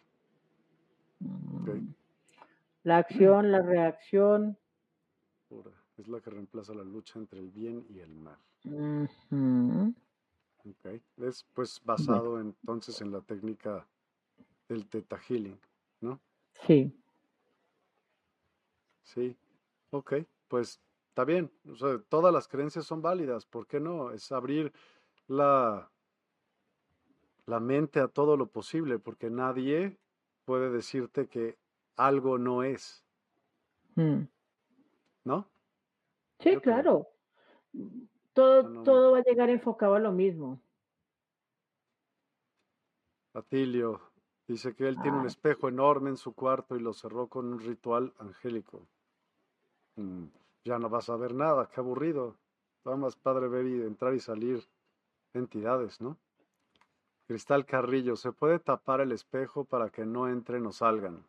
La 2.83 2.97
acción, 2.97 3.51
la 3.51 3.61
reacción. 3.61 4.57
Es 5.97 6.07
la 6.07 6.19
que 6.19 6.29
reemplaza 6.29 6.73
la 6.73 6.83
lucha 6.83 7.19
entre 7.19 7.39
el 7.39 7.49
bien 7.49 7.85
y 7.89 7.99
el 7.99 8.13
mal. 8.15 8.37
Okay. 10.79 11.01
Es 11.17 11.45
pues 11.53 11.81
basado 11.83 12.39
entonces 12.39 12.99
en 13.01 13.11
la 13.11 13.21
técnica 13.21 13.87
del 14.67 14.87
Theta 14.87 15.17
Healing, 15.17 15.59
¿no? 16.01 16.19
Sí. 16.65 16.91
Sí. 19.03 19.37
Ok, 19.91 20.15
pues 20.47 20.81
está 21.09 21.23
bien. 21.23 21.51
O 21.69 21.75
sea, 21.75 21.99
todas 22.09 22.33
las 22.33 22.47
creencias 22.47 22.85
son 22.85 23.01
válidas. 23.01 23.45
¿Por 23.45 23.67
qué 23.67 23.79
no? 23.79 24.11
Es 24.11 24.31
abrir 24.31 24.73
la, 25.27 25.89
la 27.45 27.59
mente 27.59 27.99
a 27.99 28.07
todo 28.07 28.35
lo 28.35 28.47
posible, 28.47 28.99
porque 28.99 29.29
nadie 29.29 29.97
puede 30.45 30.69
decirte 30.71 31.27
que 31.27 31.57
algo 31.95 32.37
no 32.37 32.63
es. 32.63 33.03
Mm. 33.95 34.23
¿No? 35.23 35.47
Sí, 36.39 36.57
claro. 36.57 37.07
Todo, 38.33 38.83
todo 38.83 39.11
va 39.13 39.19
a 39.19 39.23
llegar 39.23 39.49
enfocado 39.49 39.95
a 39.95 39.99
lo 39.99 40.11
mismo. 40.11 40.59
Atilio 43.33 44.01
dice 44.47 44.75
que 44.75 44.87
él 44.87 45.01
tiene 45.01 45.17
un 45.19 45.25
espejo 45.25 45.67
enorme 45.67 46.09
en 46.09 46.17
su 46.17 46.33
cuarto 46.33 46.75
y 46.75 46.79
lo 46.79 46.93
cerró 46.93 47.27
con 47.27 47.51
un 47.51 47.59
ritual 47.59 48.13
angélico. 48.19 48.87
Mm, 49.95 50.25
ya 50.63 50.79
no 50.79 50.89
vas 50.89 51.09
a 51.09 51.17
ver 51.17 51.33
nada, 51.33 51.69
qué 51.73 51.81
aburrido. 51.81 52.35
Nada 52.83 52.97
más 52.97 53.15
padre 53.15 53.47
ver 53.47 53.65
y 53.65 53.81
entrar 53.81 54.13
y 54.13 54.19
salir 54.19 54.63
entidades, 55.33 55.99
¿no? 55.99 56.17
Cristal 57.27 57.65
Carrillo, 57.65 58.15
¿se 58.15 58.31
puede 58.31 58.59
tapar 58.59 59.01
el 59.01 59.11
espejo 59.11 59.65
para 59.65 59.89
que 59.89 60.05
no 60.05 60.27
entren 60.27 60.65
o 60.67 60.71
salgan? 60.71 61.25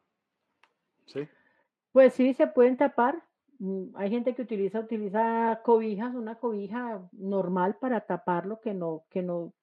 ¿Sí? 1.06 1.26
Pues 1.92 2.12
sí, 2.12 2.34
se 2.34 2.46
pueden 2.46 2.76
tapar. 2.76 3.22
Mm, 3.58 3.96
hay 3.96 4.10
gente 4.10 4.34
que 4.34 4.42
utiliza, 4.42 4.80
utiliza 4.80 5.60
cobijas, 5.64 6.14
una 6.14 6.36
cobija 6.36 7.08
normal 7.12 7.76
para 7.80 8.00
taparlo, 8.02 8.60
que 8.60 8.74
no, 8.74 9.04
que 9.10 9.22
no 9.22 9.54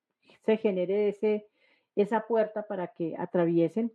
se 0.46 0.58
genere 0.58 1.10
ese, 1.10 1.48
esa 1.96 2.26
puerta 2.28 2.68
para 2.68 2.88
que 2.88 3.16
atraviesen, 3.18 3.92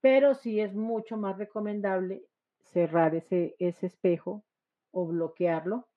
pero 0.00 0.34
sí 0.34 0.60
es 0.60 0.74
mucho 0.74 1.16
más 1.16 1.38
recomendable 1.38 2.24
cerrar 2.60 3.14
ese, 3.14 3.56
ese 3.58 3.86
espejo 3.86 4.44
o 4.92 5.06
bloquearlo. 5.06 5.88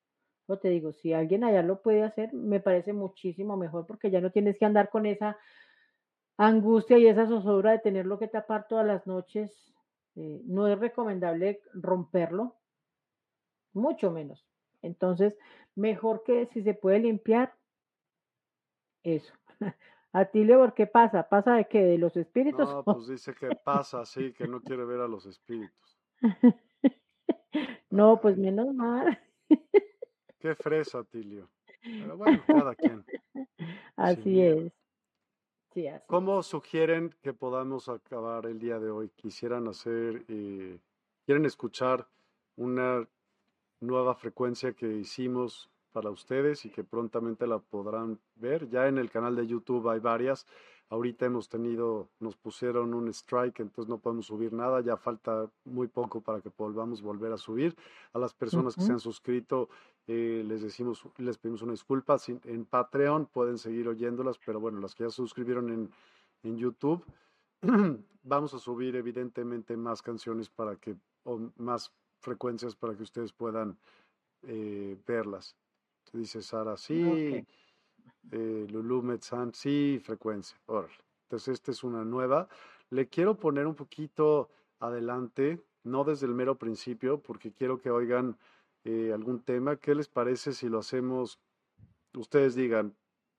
No 0.48 0.58
te 0.60 0.70
digo, 0.70 0.92
si 0.92 1.14
alguien 1.14 1.44
allá 1.44 1.62
lo 1.64 1.82
puede 1.82 2.04
hacer, 2.04 2.34
me 2.34 2.60
parece 2.60 2.94
muchísimo 2.94 3.58
mejor 3.58 3.86
porque 3.86 4.12
ya 4.12 4.22
no 4.22 4.32
tienes 4.32 4.58
que 4.58 4.66
andar 4.66 4.90
con 4.90 5.06
esa 5.06 5.38
angustia 6.38 6.98
y 6.98 7.08
esa 7.08 7.28
zozobra 7.28 7.72
de 7.72 7.80
tenerlo 7.80 8.18
que 8.18 8.28
tapar 8.28 8.68
todas 8.68 8.86
las 8.86 9.06
noches. 9.08 9.74
Eh, 10.16 10.42
no 10.46 10.68
es 10.68 10.78
recomendable 10.78 11.62
romperlo, 11.74 12.61
mucho 13.74 14.12
menos. 14.12 14.46
Entonces, 14.82 15.38
mejor 15.76 16.24
que 16.24 16.48
si 16.48 16.64
se 16.64 16.74
puede 16.74 17.00
limpiar, 17.00 17.56
eso. 19.04 19.34
Atilio, 20.14 20.60
¿por 20.60 20.74
qué 20.74 20.88
pasa? 20.88 21.28
¿Pasa 21.30 21.56
de 21.56 21.68
qué? 21.68 21.84
¿De 21.84 21.98
los 21.98 22.16
espíritus? 22.18 22.70
No, 22.70 22.84
pues 22.84 23.08
dice 23.08 23.34
que 23.34 23.56
pasa, 23.56 24.06
sí, 24.06 24.34
que 24.34 24.48
no 24.48 24.62
quiere 24.62 24.86
ver 24.86 25.00
a 25.02 25.08
los 25.08 25.26
espíritus. 25.26 25.98
no, 27.90 28.20
pues 28.20 28.38
menos 28.38 28.74
mal. 28.74 29.20
qué 30.40 30.56
fresa, 30.56 31.00
Atilio. 31.00 31.50
Pero 31.82 32.18
bueno, 32.18 32.44
cada 32.46 32.76
quien. 32.76 33.04
Así 33.96 34.42
es. 34.42 34.72
Sí, 35.74 35.88
así 35.88 36.04
¿Cómo 36.08 36.44
sugieren 36.44 37.16
que 37.22 37.34
podamos 37.34 37.88
acabar 37.88 38.46
el 38.46 38.60
día 38.60 38.78
de 38.78 38.92
hoy? 38.92 39.10
Quisieran 39.16 39.68
hacer, 39.68 40.26
eh, 40.28 40.80
quieren 41.26 41.46
escuchar 41.46 42.08
una 42.58 43.08
nueva 43.82 44.16
frecuencia 44.16 44.74
que 44.74 44.88
hicimos 44.98 45.70
para 45.92 46.10
ustedes 46.10 46.66
y 46.66 46.70
que 46.70 46.84
prontamente 46.84 47.46
la 47.48 47.60
podrán 47.60 48.20
ver. 48.36 48.70
Ya 48.70 48.88
en 48.88 48.98
el 48.98 49.10
canal 49.10 49.36
de 49.36 49.48
YouTube 49.48 49.90
hay 49.90 50.00
varias. 50.00 50.46
Ahorita 50.90 51.26
hemos 51.26 51.48
tenido, 51.48 52.10
nos 52.20 52.36
pusieron 52.36 52.94
un 52.94 53.08
strike, 53.10 53.62
entonces 53.62 53.90
no 53.90 54.00
podemos 54.00 54.26
subir 54.26 54.52
nada. 54.52 54.82
Ya 54.82 54.98
falta 54.98 55.50
muy 55.64 55.88
poco 55.88 56.22
para 56.22 56.42
que 56.42 56.52
volvamos 56.58 57.02
volver 57.02 57.32
a 57.32 57.38
subir. 57.38 57.76
A 58.14 58.20
las 58.20 58.34
personas 58.34 58.76
que 58.76 58.82
se 58.82 58.92
han 58.92 59.00
suscrito, 59.00 59.70
eh, 60.08 60.44
les 60.46 60.62
decimos, 60.62 61.06
les 61.18 61.38
pedimos 61.38 61.62
una 61.62 61.72
disculpa. 61.72 62.18
En 62.44 62.66
Patreon 62.66 63.28
pueden 63.28 63.58
seguir 63.58 63.88
oyéndolas, 63.88 64.38
pero 64.46 64.60
bueno, 64.60 64.80
las 64.80 64.94
que 64.94 65.06
ya 65.06 65.10
suscribieron 65.10 65.70
en, 65.70 65.90
en 66.44 66.58
YouTube, 66.58 67.06
vamos 68.24 68.54
a 68.54 68.60
subir 68.60 68.96
evidentemente 68.98 69.78
más 69.78 70.02
canciones 70.02 70.50
para 70.50 70.76
que, 70.76 70.98
o 71.24 71.40
más 71.56 71.94
frecuencias 72.22 72.76
para 72.76 72.96
que 72.96 73.04
ustedes 73.04 73.34
puedan 73.34 73.78
eh, 74.44 74.98
verlas. 75.06 75.56
Dice 76.14 76.42
Sara, 76.42 76.78
sí. 76.78 77.46
Eh, 78.32 78.68
Lulu 78.70 79.02
Metzan, 79.02 79.54
sí, 79.54 80.00
frecuencia. 80.04 80.58
Entonces, 81.24 81.54
esta 81.54 81.72
es 81.72 81.84
una 81.84 82.04
nueva. 82.04 82.48
Le 82.90 83.08
quiero 83.08 83.38
poner 83.38 83.68
un 83.68 83.76
poquito 83.76 84.50
adelante, 84.80 85.64
no 85.84 86.04
desde 86.04 86.28
el 86.28 86.34
mero 86.34 86.58
principio, 86.58 87.22
porque 87.22 87.52
quiero 87.52 87.80
que 87.80 87.90
oigan 87.90 88.38
eh, 88.84 89.12
algún 89.14 89.42
tema. 89.42 89.78
¿Qué 89.78 89.96
les 89.96 90.08
parece 90.08 90.54
si 90.54 90.68
lo 90.68 90.80
hacemos? 90.80 91.40
Ustedes 92.14 92.56
digan 92.56 92.96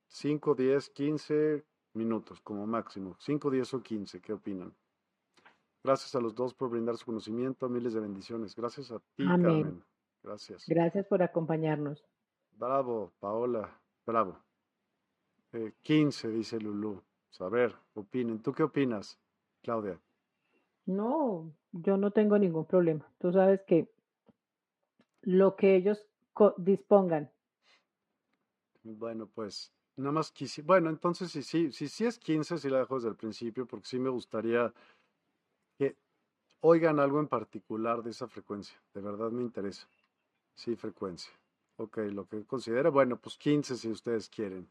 5, 0.09 0.55
10, 0.55 0.91
15 0.91 1.65
minutos 1.95 2.41
como 2.41 2.67
máximo. 2.67 3.17
5, 3.21 3.51
10 3.51 3.75
o 3.75 3.83
15, 3.83 4.21
¿qué 4.21 4.33
opinan? 4.33 4.75
Gracias 5.85 6.15
a 6.15 6.21
los 6.21 6.35
dos 6.35 6.55
por 6.55 6.71
brindar 6.71 6.97
su 6.97 7.07
conocimiento. 7.07 7.69
Miles 7.69 7.95
de 7.95 8.01
bendiciones. 8.01 8.55
Gracias 8.55 8.93
a 8.93 9.01
ti, 9.17 9.27
Carmen. 9.27 9.83
Gracias. 10.23 10.65
Gracias 10.69 11.07
por 11.07 11.23
acompañarnos. 11.23 12.05
Bravo, 12.53 13.13
Paola. 13.19 13.81
Bravo. 14.07 14.39
15, 15.83 16.29
eh, 16.29 16.31
dice 16.31 16.61
Lulú. 16.61 17.03
A 17.41 17.49
ver, 17.49 17.75
opinen. 17.95 18.41
¿Tú 18.41 18.53
qué 18.53 18.63
opinas, 18.63 19.19
Claudia? 19.63 19.99
No, 20.87 21.53
yo 21.73 21.97
no 21.97 22.11
tengo 22.11 22.39
ningún 22.39 22.67
problema. 22.67 23.09
Tú 23.19 23.33
sabes 23.33 23.63
que 23.63 23.91
lo 25.23 25.57
que 25.57 25.77
ellos 25.77 26.07
dispongan. 26.59 27.31
Bueno, 28.83 29.27
pues 29.27 29.73
nada 29.97 30.13
más 30.13 30.31
quisiera. 30.31 30.67
Bueno, 30.67 30.91
entonces 30.91 31.31
si 31.31 31.43
sí, 31.43 31.73
si, 31.73 31.89
si 31.89 32.05
es 32.05 32.19
15, 32.19 32.59
sí 32.59 32.69
la 32.69 32.79
dejo 32.79 32.97
desde 32.97 33.09
el 33.09 33.17
principio, 33.17 33.67
porque 33.67 33.87
sí 33.87 33.99
me 33.99 34.11
gustaría 34.11 34.73
oigan 36.63 37.01
algo 37.01 37.21
en 37.21 37.29
particular 37.29 38.03
de 38.03 38.11
esa 38.11 38.29
frecuencia. 38.29 38.81
De 38.95 39.01
verdad 39.01 39.31
me 39.31 39.43
interesa. 39.43 39.87
Sí, 40.55 40.77
frecuencia. 40.77 41.33
Ok, 41.77 41.99
lo 42.13 42.27
que 42.27 42.45
considera, 42.45 42.91
bueno, 42.91 43.17
pues 43.17 43.37
15 43.37 43.77
si 43.77 43.89
ustedes 43.89 44.29
quieren. 44.29 44.71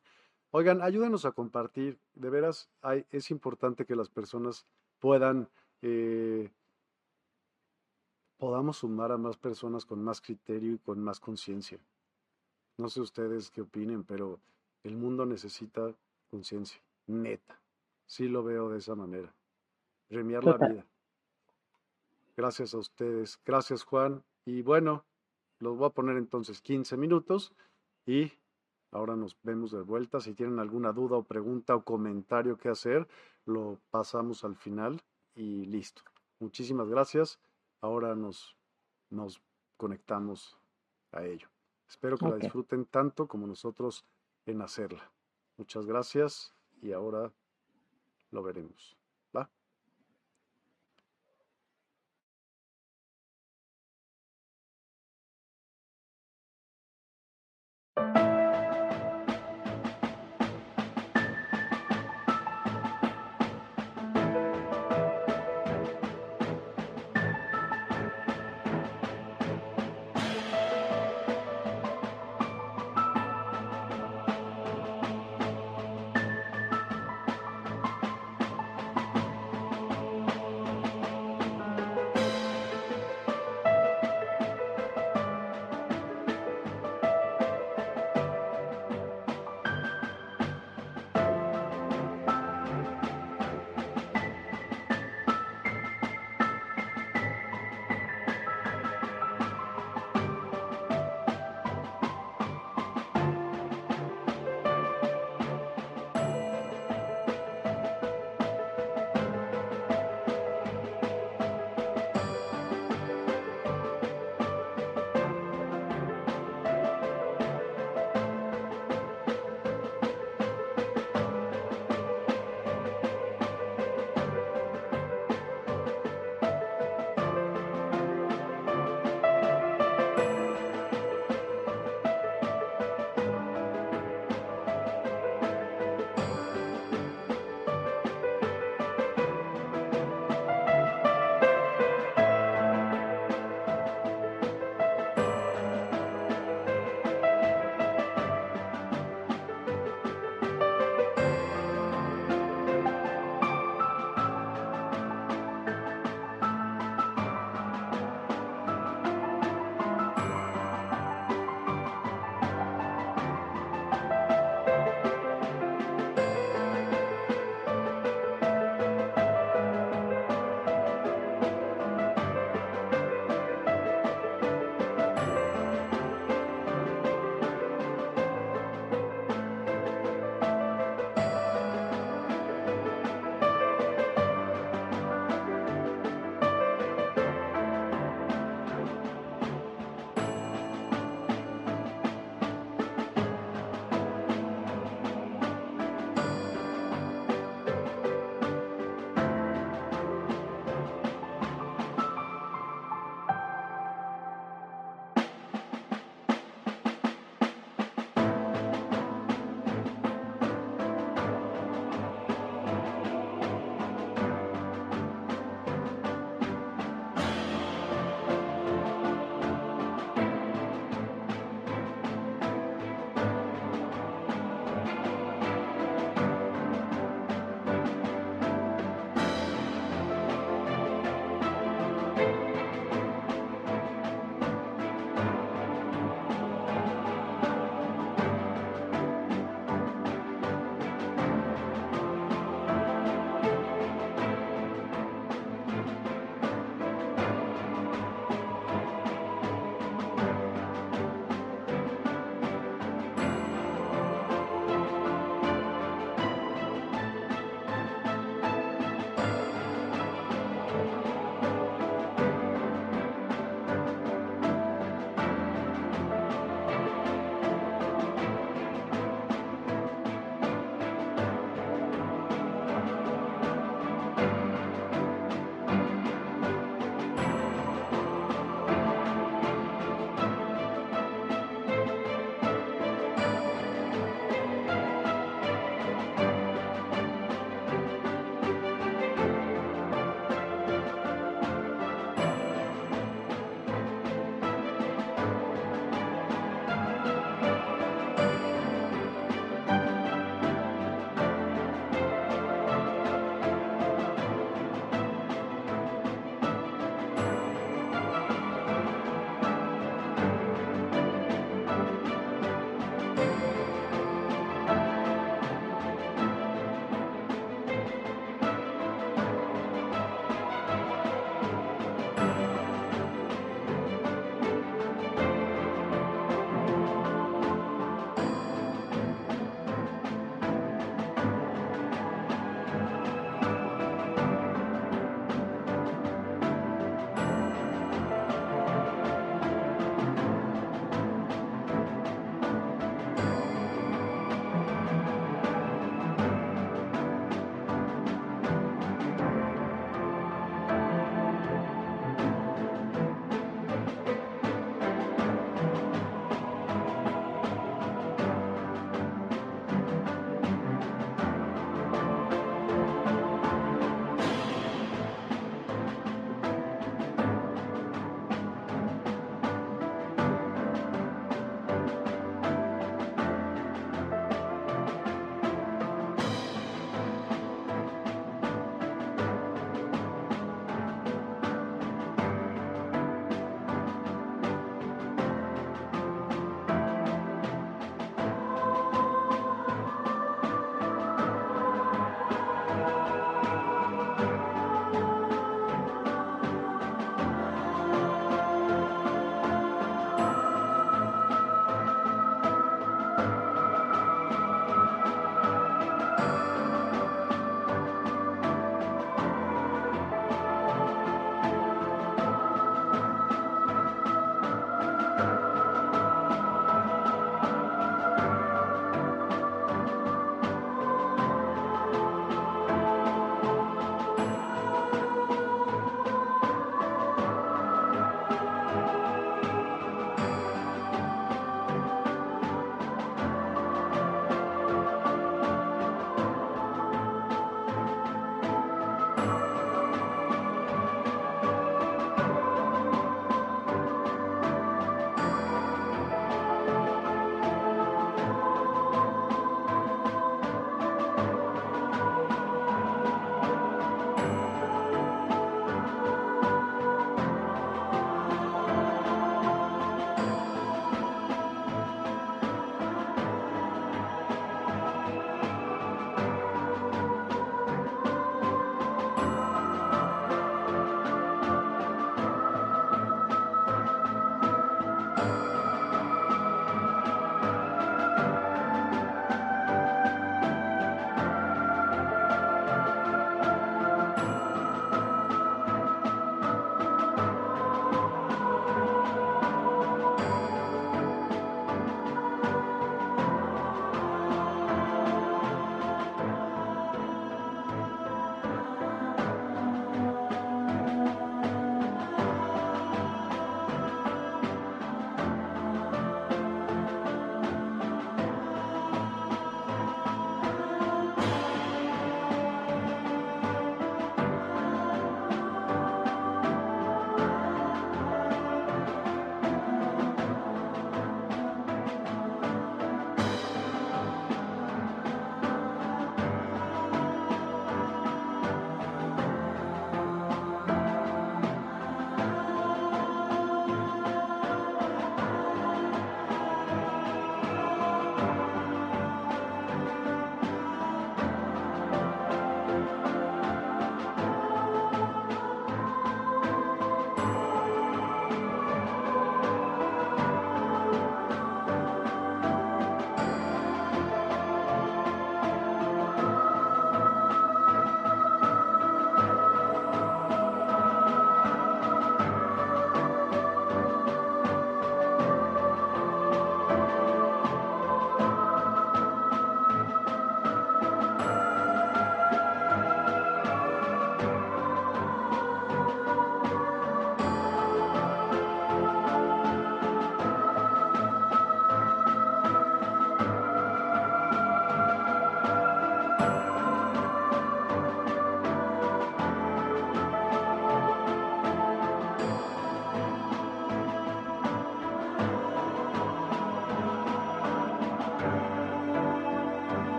Oigan, 0.51 0.81
ayúdenos 0.81 1.25
a 1.25 1.33
compartir. 1.33 1.99
De 2.13 2.29
veras, 2.29 2.69
hay, 2.81 3.05
es 3.11 3.29
importante 3.29 3.85
que 3.85 3.95
las 3.95 4.09
personas 4.09 4.65
puedan, 4.99 5.49
eh, 5.81 6.49
podamos 8.37 8.77
sumar 8.77 9.11
a 9.11 9.17
más 9.17 9.37
personas 9.37 9.85
con 9.85 10.01
más 10.03 10.21
criterio 10.21 10.73
y 10.73 10.77
con 10.77 10.99
más 11.03 11.19
conciencia. 11.19 11.79
No 12.77 12.89
sé 12.89 13.01
ustedes 13.01 13.51
qué 13.51 13.61
opinen, 13.61 14.03
pero 14.03 14.39
el 14.83 14.95
mundo 14.95 15.25
necesita 15.25 15.93
conciencia, 16.29 16.81
neta. 17.07 17.61
Sí 18.05 18.29
lo 18.29 18.43
veo 18.43 18.69
de 18.69 18.79
esa 18.79 18.95
manera. 18.95 19.33
Remiar 20.09 20.43
la 20.43 20.57
vida. 20.57 20.85
Gracias 22.35 22.73
a 22.73 22.77
ustedes. 22.77 23.39
Gracias, 23.45 23.83
Juan. 23.83 24.23
Y 24.45 24.61
bueno, 24.61 25.05
los 25.59 25.77
voy 25.77 25.87
a 25.87 25.93
poner 25.93 26.17
entonces 26.17 26.61
15 26.61 26.97
minutos 26.97 27.53
y 28.05 28.31
ahora 28.91 29.15
nos 29.15 29.37
vemos 29.43 29.71
de 29.71 29.81
vuelta. 29.81 30.19
Si 30.19 30.33
tienen 30.33 30.59
alguna 30.59 30.91
duda 30.91 31.17
o 31.17 31.23
pregunta 31.23 31.75
o 31.75 31.83
comentario 31.83 32.57
que 32.57 32.69
hacer, 32.69 33.07
lo 33.45 33.79
pasamos 33.91 34.43
al 34.43 34.55
final 34.55 35.01
y 35.35 35.65
listo. 35.65 36.01
Muchísimas 36.39 36.89
gracias. 36.89 37.39
Ahora 37.81 38.15
nos, 38.15 38.55
nos 39.09 39.41
conectamos 39.77 40.57
a 41.11 41.23
ello. 41.23 41.47
Espero 41.87 42.17
que 42.17 42.29
la 42.29 42.37
disfruten 42.37 42.85
tanto 42.85 43.27
como 43.27 43.47
nosotros 43.47 44.05
en 44.45 44.61
hacerla. 44.61 45.11
Muchas 45.57 45.85
gracias 45.85 46.53
y 46.81 46.93
ahora 46.93 47.31
lo 48.31 48.43
veremos. 48.43 49.00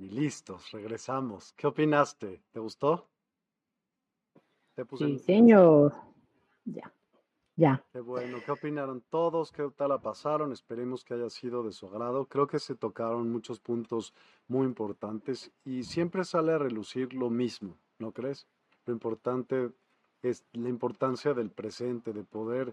Y 0.00 0.08
listos, 0.08 0.70
regresamos. 0.70 1.52
¿Qué 1.52 1.66
opinaste? 1.66 2.40
¿Te 2.52 2.58
gustó? 2.58 3.06
¿Te 4.74 4.86
sí, 4.96 5.18
señor. 5.18 5.92
Ya, 6.64 6.90
ya. 7.54 7.84
Qué 7.92 8.00
bueno. 8.00 8.38
¿Qué 8.42 8.50
opinaron 8.50 9.02
todos? 9.10 9.52
¿Qué 9.52 9.70
tal 9.76 9.90
la 9.90 10.00
pasaron? 10.00 10.52
Esperemos 10.52 11.04
que 11.04 11.12
haya 11.12 11.28
sido 11.28 11.62
de 11.62 11.72
su 11.72 11.86
agrado. 11.86 12.24
Creo 12.24 12.46
que 12.46 12.58
se 12.58 12.74
tocaron 12.74 13.30
muchos 13.30 13.60
puntos 13.60 14.14
muy 14.48 14.64
importantes 14.64 15.52
y 15.66 15.82
siempre 15.82 16.24
sale 16.24 16.52
a 16.54 16.58
relucir 16.58 17.12
lo 17.12 17.28
mismo, 17.28 17.76
¿no 17.98 18.12
crees? 18.12 18.46
Lo 18.86 18.94
importante 18.94 19.70
es 20.22 20.46
la 20.54 20.70
importancia 20.70 21.34
del 21.34 21.50
presente, 21.50 22.14
de 22.14 22.24
poder 22.24 22.72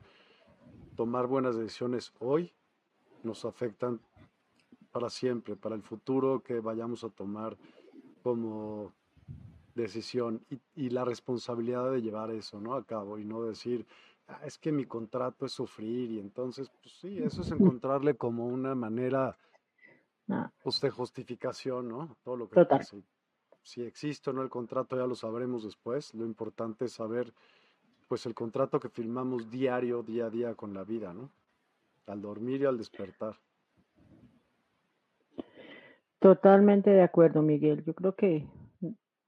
tomar 0.95 1.27
buenas 1.27 1.57
decisiones 1.57 2.13
hoy, 2.19 2.53
nos 3.23 3.43
afectan 3.43 3.99
para 4.97 5.11
siempre, 5.11 5.55
para 5.55 5.75
el 5.75 5.83
futuro 5.83 6.41
que 6.41 6.59
vayamos 6.59 7.03
a 7.03 7.09
tomar 7.09 7.55
como 8.23 8.91
decisión 9.75 10.43
y, 10.49 10.59
y 10.73 10.89
la 10.89 11.05
responsabilidad 11.05 11.91
de 11.91 12.01
llevar 12.01 12.31
eso 12.31 12.59
¿no? 12.59 12.73
a 12.73 12.83
cabo 12.83 13.19
y 13.19 13.23
no 13.23 13.43
decir, 13.43 13.85
ah, 14.27 14.39
es 14.43 14.57
que 14.57 14.71
mi 14.71 14.85
contrato 14.85 15.45
es 15.45 15.51
sufrir 15.51 16.09
y 16.09 16.19
entonces, 16.19 16.71
pues 16.81 16.95
sí, 16.95 17.19
eso 17.19 17.43
es 17.43 17.51
encontrarle 17.51 18.17
como 18.17 18.47
una 18.47 18.73
manera 18.73 19.37
ah. 20.29 20.51
pues, 20.63 20.81
de 20.81 20.89
justificación, 20.89 21.89
¿no? 21.89 22.17
Todo 22.23 22.35
lo 22.35 22.49
que 22.49 22.55
Total. 22.55 22.79
Pues, 22.79 22.89
Pase. 22.89 23.03
Si 23.61 23.83
existe 23.83 24.31
o 24.31 24.33
no 24.33 24.41
el 24.41 24.49
contrato 24.49 24.97
ya 24.97 25.05
lo 25.05 25.13
sabremos 25.13 25.63
después, 25.63 26.11
lo 26.15 26.25
importante 26.25 26.85
es 26.85 26.93
saber 26.93 27.35
pues 28.07 28.25
el 28.25 28.33
contrato 28.33 28.79
que 28.79 28.89
firmamos 28.89 29.51
diario, 29.51 30.01
día 30.01 30.25
a 30.25 30.29
día 30.31 30.55
con 30.55 30.73
la 30.73 30.83
vida, 30.83 31.13
¿no? 31.13 31.29
Al 32.07 32.19
dormir 32.19 32.61
y 32.61 32.65
al 32.65 32.79
despertar. 32.79 33.37
Totalmente 36.19 36.89
de 36.89 37.01
acuerdo, 37.01 37.41
Miguel. 37.41 37.83
Yo 37.85 37.93
creo 37.93 38.15
que 38.15 38.47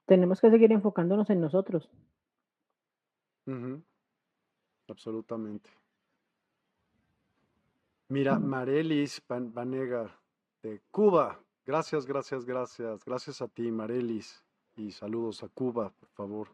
tenemos 0.06 0.40
que 0.40 0.50
seguir 0.50 0.72
enfocándonos 0.72 1.30
en 1.30 1.40
nosotros. 1.40 1.88
Absolutamente. 4.88 5.70
Mira. 8.08 8.38
Marelis 8.38 9.22
Vanega 9.28 10.20
de 10.62 10.80
Cuba. 10.90 11.40
Gracias, 11.64 12.06
gracias, 12.06 12.44
gracias. 12.44 13.04
Gracias 13.04 13.40
a 13.40 13.48
ti, 13.48 13.70
Marelis. 13.70 14.44
Y 14.76 14.90
saludos 14.90 15.42
a 15.42 15.48
Cuba, 15.48 15.90
por 15.90 16.08
favor. 16.10 16.48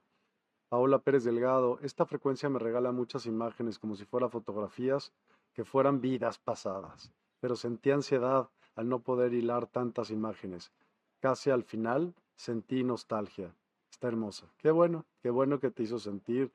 Paola 0.68 0.98
Pérez 0.98 1.24
Delgado, 1.24 1.78
esta 1.80 2.04
frecuencia 2.06 2.48
me 2.48 2.58
regala 2.58 2.90
muchas 2.90 3.24
imágenes 3.26 3.78
como 3.78 3.94
si 3.94 4.04
fueran 4.04 4.30
fotografías 4.30 5.12
que 5.54 5.64
fueran 5.64 6.00
vidas 6.00 6.38
pasadas, 6.38 7.12
pero 7.40 7.54
sentí 7.54 7.92
ansiedad 7.92 8.50
al 8.76 8.88
no 8.88 9.00
poder 9.00 9.34
hilar 9.34 9.66
tantas 9.66 10.10
imágenes. 10.10 10.70
Casi 11.20 11.50
al 11.50 11.64
final 11.64 12.14
sentí 12.36 12.84
nostalgia. 12.84 13.54
Está 13.90 14.08
hermosa. 14.08 14.46
Qué 14.58 14.70
bueno, 14.70 15.06
qué 15.22 15.30
bueno 15.30 15.58
que 15.58 15.70
te 15.70 15.82
hizo 15.82 15.98
sentir 15.98 16.52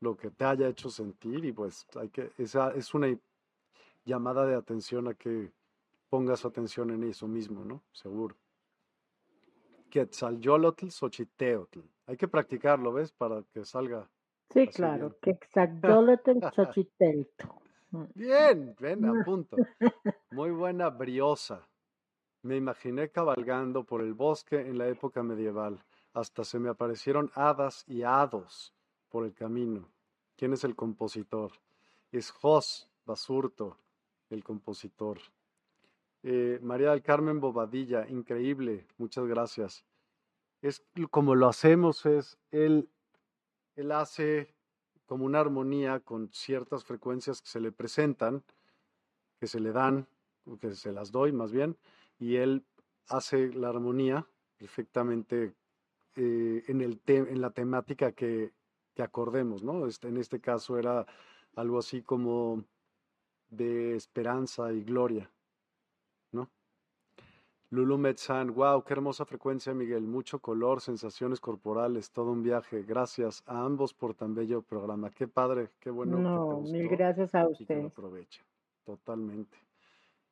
lo 0.00 0.16
que 0.16 0.30
te 0.30 0.44
haya 0.44 0.68
hecho 0.68 0.90
sentir 0.90 1.44
y 1.44 1.52
pues 1.52 1.86
hay 1.96 2.08
que, 2.08 2.30
esa 2.38 2.72
es 2.72 2.94
una 2.94 3.08
llamada 4.04 4.46
de 4.46 4.54
atención 4.54 5.08
a 5.08 5.14
que 5.14 5.52
pongas 6.08 6.44
atención 6.44 6.90
en 6.90 7.04
eso 7.04 7.28
mismo, 7.28 7.64
¿no? 7.64 7.82
Seguro. 7.92 8.36
Quetzalcholotl, 9.90 10.88
Xochiteotl. 10.90 11.80
Hay 12.06 12.16
que 12.16 12.28
practicarlo, 12.28 12.92
¿ves? 12.92 13.12
Para 13.12 13.42
que 13.52 13.64
salga. 13.64 14.08
Sí, 14.50 14.66
claro. 14.68 15.16
Xochiteotl. 16.54 17.46
Bien, 18.14 18.76
ven, 18.78 19.04
a 19.06 19.24
punto. 19.24 19.56
Muy 20.30 20.50
buena 20.50 20.90
briosa. 20.90 21.66
Me 22.42 22.56
imaginé 22.56 23.10
cabalgando 23.10 23.84
por 23.84 24.02
el 24.02 24.14
bosque 24.14 24.60
en 24.60 24.78
la 24.78 24.88
época 24.88 25.22
medieval. 25.22 25.82
Hasta 26.12 26.44
se 26.44 26.58
me 26.58 26.68
aparecieron 26.68 27.30
hadas 27.34 27.84
y 27.86 28.02
hados 28.02 28.74
por 29.08 29.24
el 29.24 29.32
camino. 29.32 29.88
¿Quién 30.36 30.52
es 30.52 30.64
el 30.64 30.76
compositor? 30.76 31.52
Es 32.12 32.30
Jos 32.30 32.90
Basurto, 33.04 33.78
el 34.30 34.44
compositor. 34.44 35.18
Eh, 36.22 36.58
María 36.62 36.90
del 36.90 37.02
Carmen 37.02 37.40
Bobadilla, 37.40 38.06
increíble, 38.08 38.86
muchas 38.98 39.26
gracias. 39.26 39.84
Es 40.60 40.82
como 41.10 41.34
lo 41.34 41.48
hacemos, 41.48 42.04
es 42.06 42.38
él, 42.50 42.88
él 43.76 43.92
hace 43.92 44.54
como 45.08 45.24
una 45.24 45.40
armonía 45.40 46.00
con 46.00 46.28
ciertas 46.32 46.84
frecuencias 46.84 47.40
que 47.40 47.48
se 47.48 47.60
le 47.60 47.72
presentan, 47.72 48.44
que 49.40 49.46
se 49.46 49.58
le 49.58 49.72
dan, 49.72 50.06
o 50.44 50.58
que 50.58 50.74
se 50.74 50.92
las 50.92 51.10
doy 51.10 51.32
más 51.32 51.50
bien, 51.50 51.78
y 52.18 52.36
él 52.36 52.62
hace 53.08 53.52
la 53.54 53.70
armonía 53.70 54.26
perfectamente 54.58 55.54
eh, 56.14 56.62
en, 56.68 56.82
el 56.82 57.00
en 57.06 57.40
la 57.40 57.50
temática 57.50 58.12
que, 58.12 58.52
acordemos, 58.98 59.62
¿no? 59.62 59.86
Este, 59.86 60.08
en 60.08 60.16
este 60.16 60.40
caso 60.40 60.76
era 60.76 61.06
algo 61.54 61.78
así 61.78 62.02
como 62.02 62.64
de 63.48 63.94
esperanza 63.94 64.72
y 64.72 64.82
gloria. 64.82 65.30
Lulu 67.70 67.98
Metzan, 67.98 68.54
wow, 68.54 68.82
qué 68.82 68.94
hermosa 68.94 69.26
frecuencia, 69.26 69.74
Miguel. 69.74 70.06
Mucho 70.06 70.38
color, 70.38 70.80
sensaciones 70.80 71.38
corporales, 71.38 72.10
todo 72.10 72.30
un 72.32 72.42
viaje. 72.42 72.82
Gracias 72.82 73.42
a 73.46 73.62
ambos 73.62 73.92
por 73.92 74.14
tan 74.14 74.34
bello 74.34 74.62
programa. 74.62 75.10
Qué 75.10 75.28
padre, 75.28 75.70
qué 75.78 75.90
bueno. 75.90 76.16
No, 76.16 76.22
que 76.22 76.38
te 76.38 76.54
gustó 76.54 76.72
mil 76.72 76.88
gracias 76.88 77.34
a 77.34 77.46
usted. 77.46 77.66
Que 77.66 77.82
lo 77.82 77.88
aproveche, 77.88 78.42
totalmente. 78.84 79.58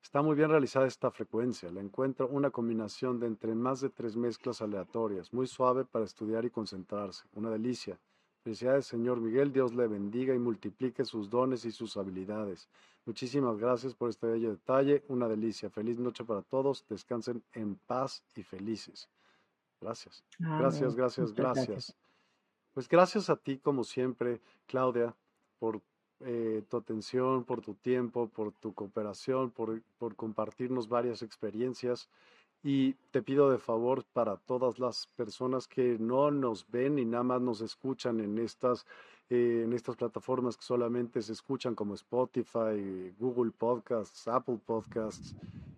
Está 0.02 0.22
muy 0.22 0.34
bien 0.34 0.48
realizada 0.48 0.86
esta 0.86 1.10
frecuencia. 1.10 1.70
La 1.70 1.80
encuentro 1.80 2.26
una 2.28 2.50
combinación 2.50 3.20
de 3.20 3.26
entre 3.26 3.54
más 3.54 3.82
de 3.82 3.90
tres 3.90 4.16
mezclas 4.16 4.62
aleatorias, 4.62 5.32
muy 5.34 5.46
suave 5.46 5.84
para 5.84 6.06
estudiar 6.06 6.46
y 6.46 6.50
concentrarse. 6.50 7.24
Una 7.34 7.50
delicia. 7.50 7.98
Felicidades, 8.44 8.86
señor 8.86 9.20
Miguel. 9.20 9.52
Dios 9.52 9.74
le 9.74 9.88
bendiga 9.88 10.32
y 10.32 10.38
multiplique 10.38 11.04
sus 11.04 11.28
dones 11.28 11.66
y 11.66 11.72
sus 11.72 11.96
habilidades. 11.96 12.70
Muchísimas 13.06 13.56
gracias 13.56 13.94
por 13.94 14.10
este 14.10 14.26
bello 14.26 14.50
detalle. 14.50 15.04
Una 15.06 15.28
delicia. 15.28 15.70
Feliz 15.70 15.96
noche 15.98 16.24
para 16.24 16.42
todos. 16.42 16.84
Descansen 16.88 17.42
en 17.52 17.76
paz 17.76 18.24
y 18.34 18.42
felices. 18.42 19.08
Gracias. 19.80 20.24
Gracias, 20.38 20.96
gracias, 20.96 21.32
gracias, 21.32 21.66
gracias. 21.66 21.96
Pues 22.74 22.88
gracias 22.88 23.30
a 23.30 23.36
ti, 23.36 23.58
como 23.58 23.84
siempre, 23.84 24.40
Claudia, 24.66 25.14
por 25.60 25.80
eh, 26.20 26.64
tu 26.68 26.78
atención, 26.78 27.44
por 27.44 27.60
tu 27.60 27.74
tiempo, 27.74 28.28
por 28.28 28.50
tu 28.52 28.74
cooperación, 28.74 29.52
por, 29.52 29.80
por 29.98 30.16
compartirnos 30.16 30.88
varias 30.88 31.22
experiencias. 31.22 32.08
Y 32.64 32.94
te 33.12 33.22
pido 33.22 33.50
de 33.50 33.58
favor 33.58 34.04
para 34.12 34.36
todas 34.36 34.80
las 34.80 35.06
personas 35.14 35.68
que 35.68 35.96
no 36.00 36.32
nos 36.32 36.68
ven 36.68 36.98
y 36.98 37.04
nada 37.04 37.22
más 37.22 37.40
nos 37.40 37.60
escuchan 37.60 38.18
en 38.18 38.38
estas 38.38 38.84
eh, 39.28 39.62
en 39.64 39.72
estas 39.72 39.96
plataformas 39.96 40.56
que 40.56 40.64
solamente 40.64 41.22
se 41.22 41.32
escuchan 41.32 41.74
como 41.74 41.94
Spotify, 41.94 43.14
Google 43.18 43.50
Podcasts, 43.50 44.28
Apple 44.28 44.58
Podcasts, 44.64 45.34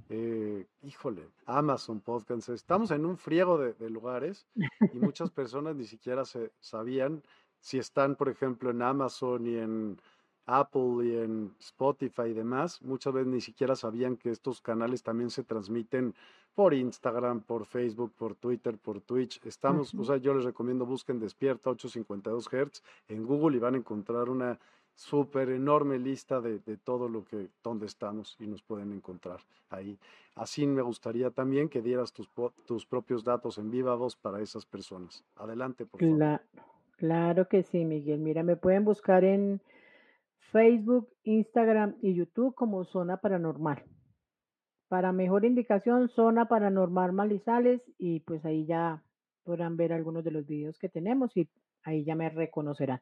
eh, 0.09 0.67
híjole, 0.83 1.29
Amazon 1.47 2.01
Podcasts. 2.01 2.49
Estamos 2.49 2.91
en 2.91 3.05
un 3.05 3.17
friego 3.17 3.59
de, 3.59 3.75
de 3.75 3.91
lugares 3.91 4.47
y 4.93 4.99
muchas 4.99 5.31
personas 5.31 5.77
ni 5.77 5.85
siquiera 5.85 6.25
se 6.25 6.53
sabían 6.61 7.23
si 7.61 7.79
están, 7.79 8.17
por 8.17 8.29
ejemplo, 8.29 8.71
en 8.71 8.83
Amazon 8.83 9.47
y 9.47 9.57
en 9.57 10.01
Apple 10.47 11.05
y 11.07 11.17
en 11.17 11.55
Spotify 11.61 12.29
y 12.29 12.33
demás, 12.33 12.81
muchas 12.83 13.13
veces 13.13 13.29
ni 13.29 13.41
siquiera 13.41 13.77
sabían 13.77 14.17
que 14.17 14.31
estos 14.31 14.63
canales 14.63 15.03
también 15.03 15.31
se 15.31 15.45
transmiten 15.45 16.15
por 16.59 16.75
Instagram, 16.75 17.43
por 17.43 17.67
Facebook, 17.67 18.15
por 18.19 18.35
Twitter, 18.35 18.79
por 18.79 19.01
Twitch. 19.01 19.41
Estamos, 19.47 19.95
o 19.95 20.03
sea, 20.03 20.17
yo 20.17 20.35
les 20.35 20.45
recomiendo 20.45 20.85
busquen 20.85 21.21
Despierta 21.21 21.71
852 21.71 22.49
Hz 22.49 22.83
en 23.07 23.25
Google 23.25 23.57
y 23.57 23.61
van 23.61 23.77
a 23.77 23.79
encontrar 23.79 24.29
una 24.29 24.59
súper 24.93 25.51
enorme 25.51 26.01
lista 26.01 26.41
de, 26.41 26.59
todo 26.79 27.09
lo 27.09 27.25
que, 27.25 27.51
donde 27.63 27.87
estamos 27.87 28.37
y 28.41 28.49
nos 28.49 28.61
pueden 28.61 28.91
encontrar 28.91 29.39
ahí. 29.71 29.97
Así 30.35 30.67
me 30.67 30.83
gustaría 30.83 31.31
también 31.31 31.69
que 31.69 31.81
dieras 31.81 32.13
tus, 32.13 32.29
tus 32.67 32.85
propios 32.85 33.23
datos 33.23 33.59
en 33.59 33.71
viva 33.71 33.95
voz 33.95 34.17
para 34.17 34.41
esas 34.41 34.67
personas. 34.67 35.23
Adelante, 35.37 35.87
por 35.87 36.01
favor. 36.01 36.19
La, 36.19 36.43
claro 36.97 37.47
que 37.47 37.63
sí, 37.63 37.85
Miguel. 37.85 38.19
Mira, 38.19 38.43
me 38.43 38.57
pueden 38.57 38.85
buscar 38.85 39.23
en 39.23 39.61
Facebook, 40.51 41.09
Instagram 41.23 41.95
y 42.03 42.15
YouTube 42.15 42.53
como 42.57 42.85
Zona 42.85 43.19
Paranormal. 43.19 43.85
Para 44.89 45.13
mejor 45.13 45.45
indicación, 45.45 46.09
zona 46.09 46.49
paranormal 46.49 47.13
Malizales 47.13 47.83
y 47.99 48.21
pues 48.21 48.45
ahí 48.45 48.65
ya 48.67 49.03
podrán 49.45 49.77
ver 49.77 49.93
algunos 49.93 50.25
de 50.25 50.31
los 50.31 50.47
videos 50.47 50.79
que 50.79 50.89
tenemos 50.89 51.37
y 51.37 51.49
ahí 51.83 52.05
ya 52.05 52.15
me 52.15 52.29
reconocerán. 52.31 53.01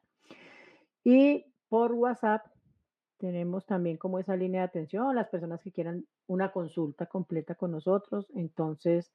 Y 1.03 1.45
por 1.69 1.93
WhatsApp 1.93 2.45
tenemos 3.17 3.65
también 3.65 3.97
como 3.97 4.19
esa 4.19 4.35
línea 4.35 4.61
de 4.61 4.67
atención, 4.67 5.15
las 5.15 5.29
personas 5.29 5.61
que 5.61 5.71
quieran 5.71 6.05
una 6.27 6.51
consulta 6.51 7.05
completa 7.05 7.55
con 7.55 7.71
nosotros, 7.71 8.27
entonces 8.35 9.11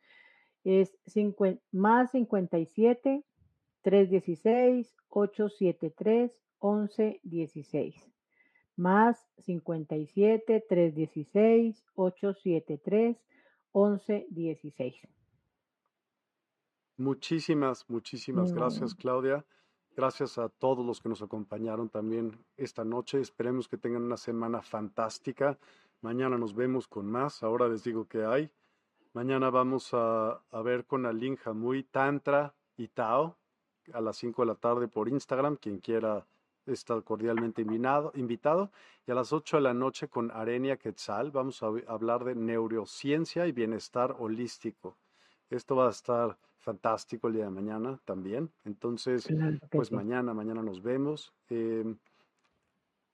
es 0.65 0.97
50, 1.07 1.63
más 1.73 2.11
57 2.13 3.25
316 3.83 4.95
873 5.09 6.43
1116 6.61 8.12
más 8.77 9.29
57 9.39 10.65
316 10.69 11.85
873 11.95 13.17
1116. 13.75 15.09
Muchísimas, 16.97 17.89
muchísimas 17.89 18.53
gracias, 18.53 18.95
Claudia. 18.95 19.45
Gracias 19.95 20.39
a 20.39 20.49
todos 20.49 20.85
los 20.87 21.01
que 21.01 21.09
nos 21.09 21.21
acompañaron 21.21 21.89
también 21.89 22.39
esta 22.57 22.85
noche. 22.85 23.21
Esperemos 23.21 23.69
que 23.69 23.77
tengan 23.77 24.03
una 24.03 24.17
semana 24.17 24.63
fantástica. 24.63 25.59
Mañana 26.01 26.39
nos 26.39 26.55
vemos 26.55 26.89
con 26.89 27.07
más. 27.07 27.43
Ahora 27.43 27.69
les 27.69 27.85
digo 27.85 28.07
que 28.07 28.25
hay. 28.25 28.51
Mañana 29.13 29.51
vamos 29.51 29.93
a, 29.93 30.43
a 30.51 30.63
ver 30.63 30.87
con 30.87 31.05
Alin 31.05 31.39
muy 31.55 31.83
Tantra 31.83 32.55
y 32.77 32.89
Tao 32.89 33.37
a 33.93 34.01
las 34.01 34.17
5 34.17 34.43
de 34.43 34.47
la 34.47 34.55
tarde 34.55 34.89
por 34.89 35.09
Instagram. 35.09 35.57
Quien 35.57 35.79
quiera 35.79 36.27
está 36.67 37.01
cordialmente 37.03 37.63
invitado, 37.63 38.13
invitado. 38.15 38.71
Y 39.07 39.11
a 39.11 39.15
las 39.15 39.33
8 39.33 39.57
de 39.57 39.63
la 39.63 39.75
noche 39.75 40.09
con 40.09 40.31
Arenia 40.31 40.77
Quetzal 40.77 41.31
vamos 41.31 41.63
a 41.63 41.67
hablar 41.89 42.25
de 42.25 42.35
neurociencia 42.35 43.47
y 43.47 43.53
bienestar 43.53 44.17
holístico. 44.19 44.97
Esto 45.51 45.77
va 45.77 45.89
a 45.89 45.91
estar 45.91 46.39
fantástico 46.59 47.29
el 47.29 47.35
día 47.35 47.45
de 47.45 47.51
mañana 47.51 48.01
también. 48.05 48.53
Entonces, 48.65 49.29
pues 49.71 49.93
mañana, 49.93 50.33
mañana 50.33 50.63
nos 50.63 50.83
vemos. 50.83 51.33
Em, 51.49 51.99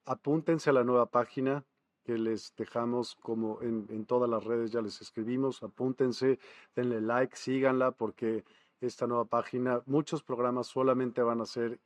apúntense 0.04 0.70
a 0.70 0.74
la 0.74 0.84
nueva 0.84 1.06
página 1.06 1.64
que 2.04 2.16
les 2.16 2.54
dejamos 2.56 3.16
como 3.16 3.60
en, 3.60 3.86
en, 3.90 4.06
todas 4.06 4.30
las 4.30 4.44
redes, 4.44 4.70
ya 4.70 4.80
les 4.80 5.00
escribimos, 5.02 5.62
apúntense, 5.62 6.38
denle 6.74 7.00
like, 7.02 7.36
síganla, 7.36 7.90
porque 7.90 8.44
esta 8.80 9.06
nueva 9.06 9.24
página, 9.24 9.82
muchos 9.86 10.22
programas 10.22 10.68
solamente 10.68 11.22
van 11.22 11.40
a 11.40 11.46
ser 11.46 11.80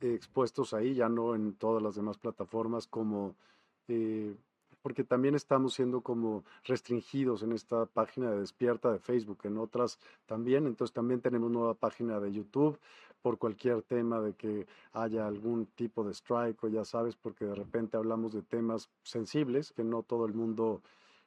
expuestos 0.00 0.74
ahí, 0.74 0.94
ya 0.94 1.08
no 1.08 1.34
en 1.34 1.54
todas 1.54 1.82
las 1.82 1.94
demás 1.94 2.18
plataformas 2.18 2.86
como 2.86 3.34
eh, 3.88 4.34
porque 4.86 5.02
también 5.02 5.34
estamos 5.34 5.74
siendo 5.74 6.00
como 6.00 6.44
restringidos 6.62 7.42
en 7.42 7.50
esta 7.50 7.86
página 7.86 8.30
de 8.30 8.38
Despierta 8.38 8.92
de 8.92 9.00
Facebook, 9.00 9.40
en 9.42 9.58
otras 9.58 9.98
también, 10.26 10.68
entonces 10.68 10.94
también 10.94 11.20
tenemos 11.20 11.50
nueva 11.50 11.74
página 11.74 12.20
de 12.20 12.30
YouTube 12.30 12.78
por 13.20 13.36
cualquier 13.36 13.82
tema 13.82 14.20
de 14.20 14.34
que 14.34 14.68
haya 14.92 15.26
algún 15.26 15.66
tipo 15.66 16.04
de 16.04 16.12
strike 16.12 16.62
o 16.62 16.68
ya 16.68 16.84
sabes, 16.84 17.16
porque 17.16 17.46
de 17.46 17.56
repente 17.56 17.96
hablamos 17.96 18.32
de 18.32 18.42
temas 18.42 18.88
sensibles 19.02 19.72
que 19.72 19.82
no 19.82 20.04
todo 20.04 20.24
el 20.24 20.34
mundo, 20.34 20.82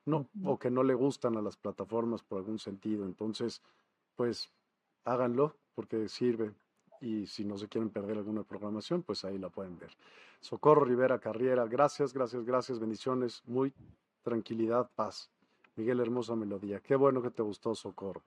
no, 0.05 0.29
o 0.45 0.57
que 0.57 0.71
no 0.71 0.81
le 0.81 0.93
gustan 0.93 1.35
a 1.35 1.41
las 1.41 1.57
plataformas 1.57 2.23
por 2.23 2.37
algún 2.37 2.59
sentido, 2.59 3.03
entonces, 3.03 3.61
pues 4.15 4.49
háganlo 5.03 5.53
porque 5.75 6.07
sirve 6.07 6.53
y 7.01 7.27
si 7.27 7.45
no 7.45 7.57
se 7.57 7.67
quieren 7.67 7.89
perder 7.89 8.17
alguna 8.17 8.43
programación, 8.43 9.03
pues 9.03 9.23
ahí 9.25 9.37
la 9.37 9.49
pueden 9.49 9.77
ver. 9.77 9.91
Socorro 10.39 10.85
Rivera 10.85 11.19
Carriera, 11.19 11.65
gracias, 11.65 12.13
gracias, 12.13 12.45
gracias, 12.45 12.79
bendiciones, 12.79 13.43
muy 13.45 13.73
tranquilidad, 14.23 14.89
paz. 14.95 15.29
Miguel, 15.75 15.99
hermosa 16.01 16.35
melodía. 16.35 16.81
Qué 16.81 16.95
bueno 16.95 17.21
que 17.21 17.31
te 17.31 17.41
gustó, 17.41 17.73
Socorro. 17.73 18.21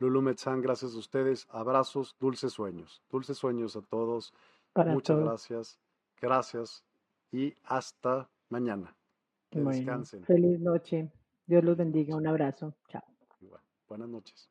Lulu 0.00 0.22
Metzán, 0.22 0.60
gracias 0.60 0.94
a 0.94 0.98
ustedes. 0.98 1.46
Abrazos, 1.50 2.16
dulces 2.18 2.52
sueños. 2.52 3.00
Dulces 3.10 3.38
sueños 3.38 3.76
a 3.76 3.82
todos. 3.82 4.34
Muchas 4.74 5.20
gracias. 5.20 5.78
Gracias 6.20 6.84
y 7.30 7.54
hasta 7.64 8.28
mañana. 8.48 8.96
Que 9.50 9.60
descansen. 9.60 10.24
Feliz 10.24 10.58
noche. 10.58 11.12
Dios 11.46 11.62
los 11.62 11.76
bendiga. 11.76 12.16
Un 12.16 12.26
abrazo. 12.26 12.74
Chao. 12.88 13.02
buenas 13.88 14.08
noches. 14.08 14.50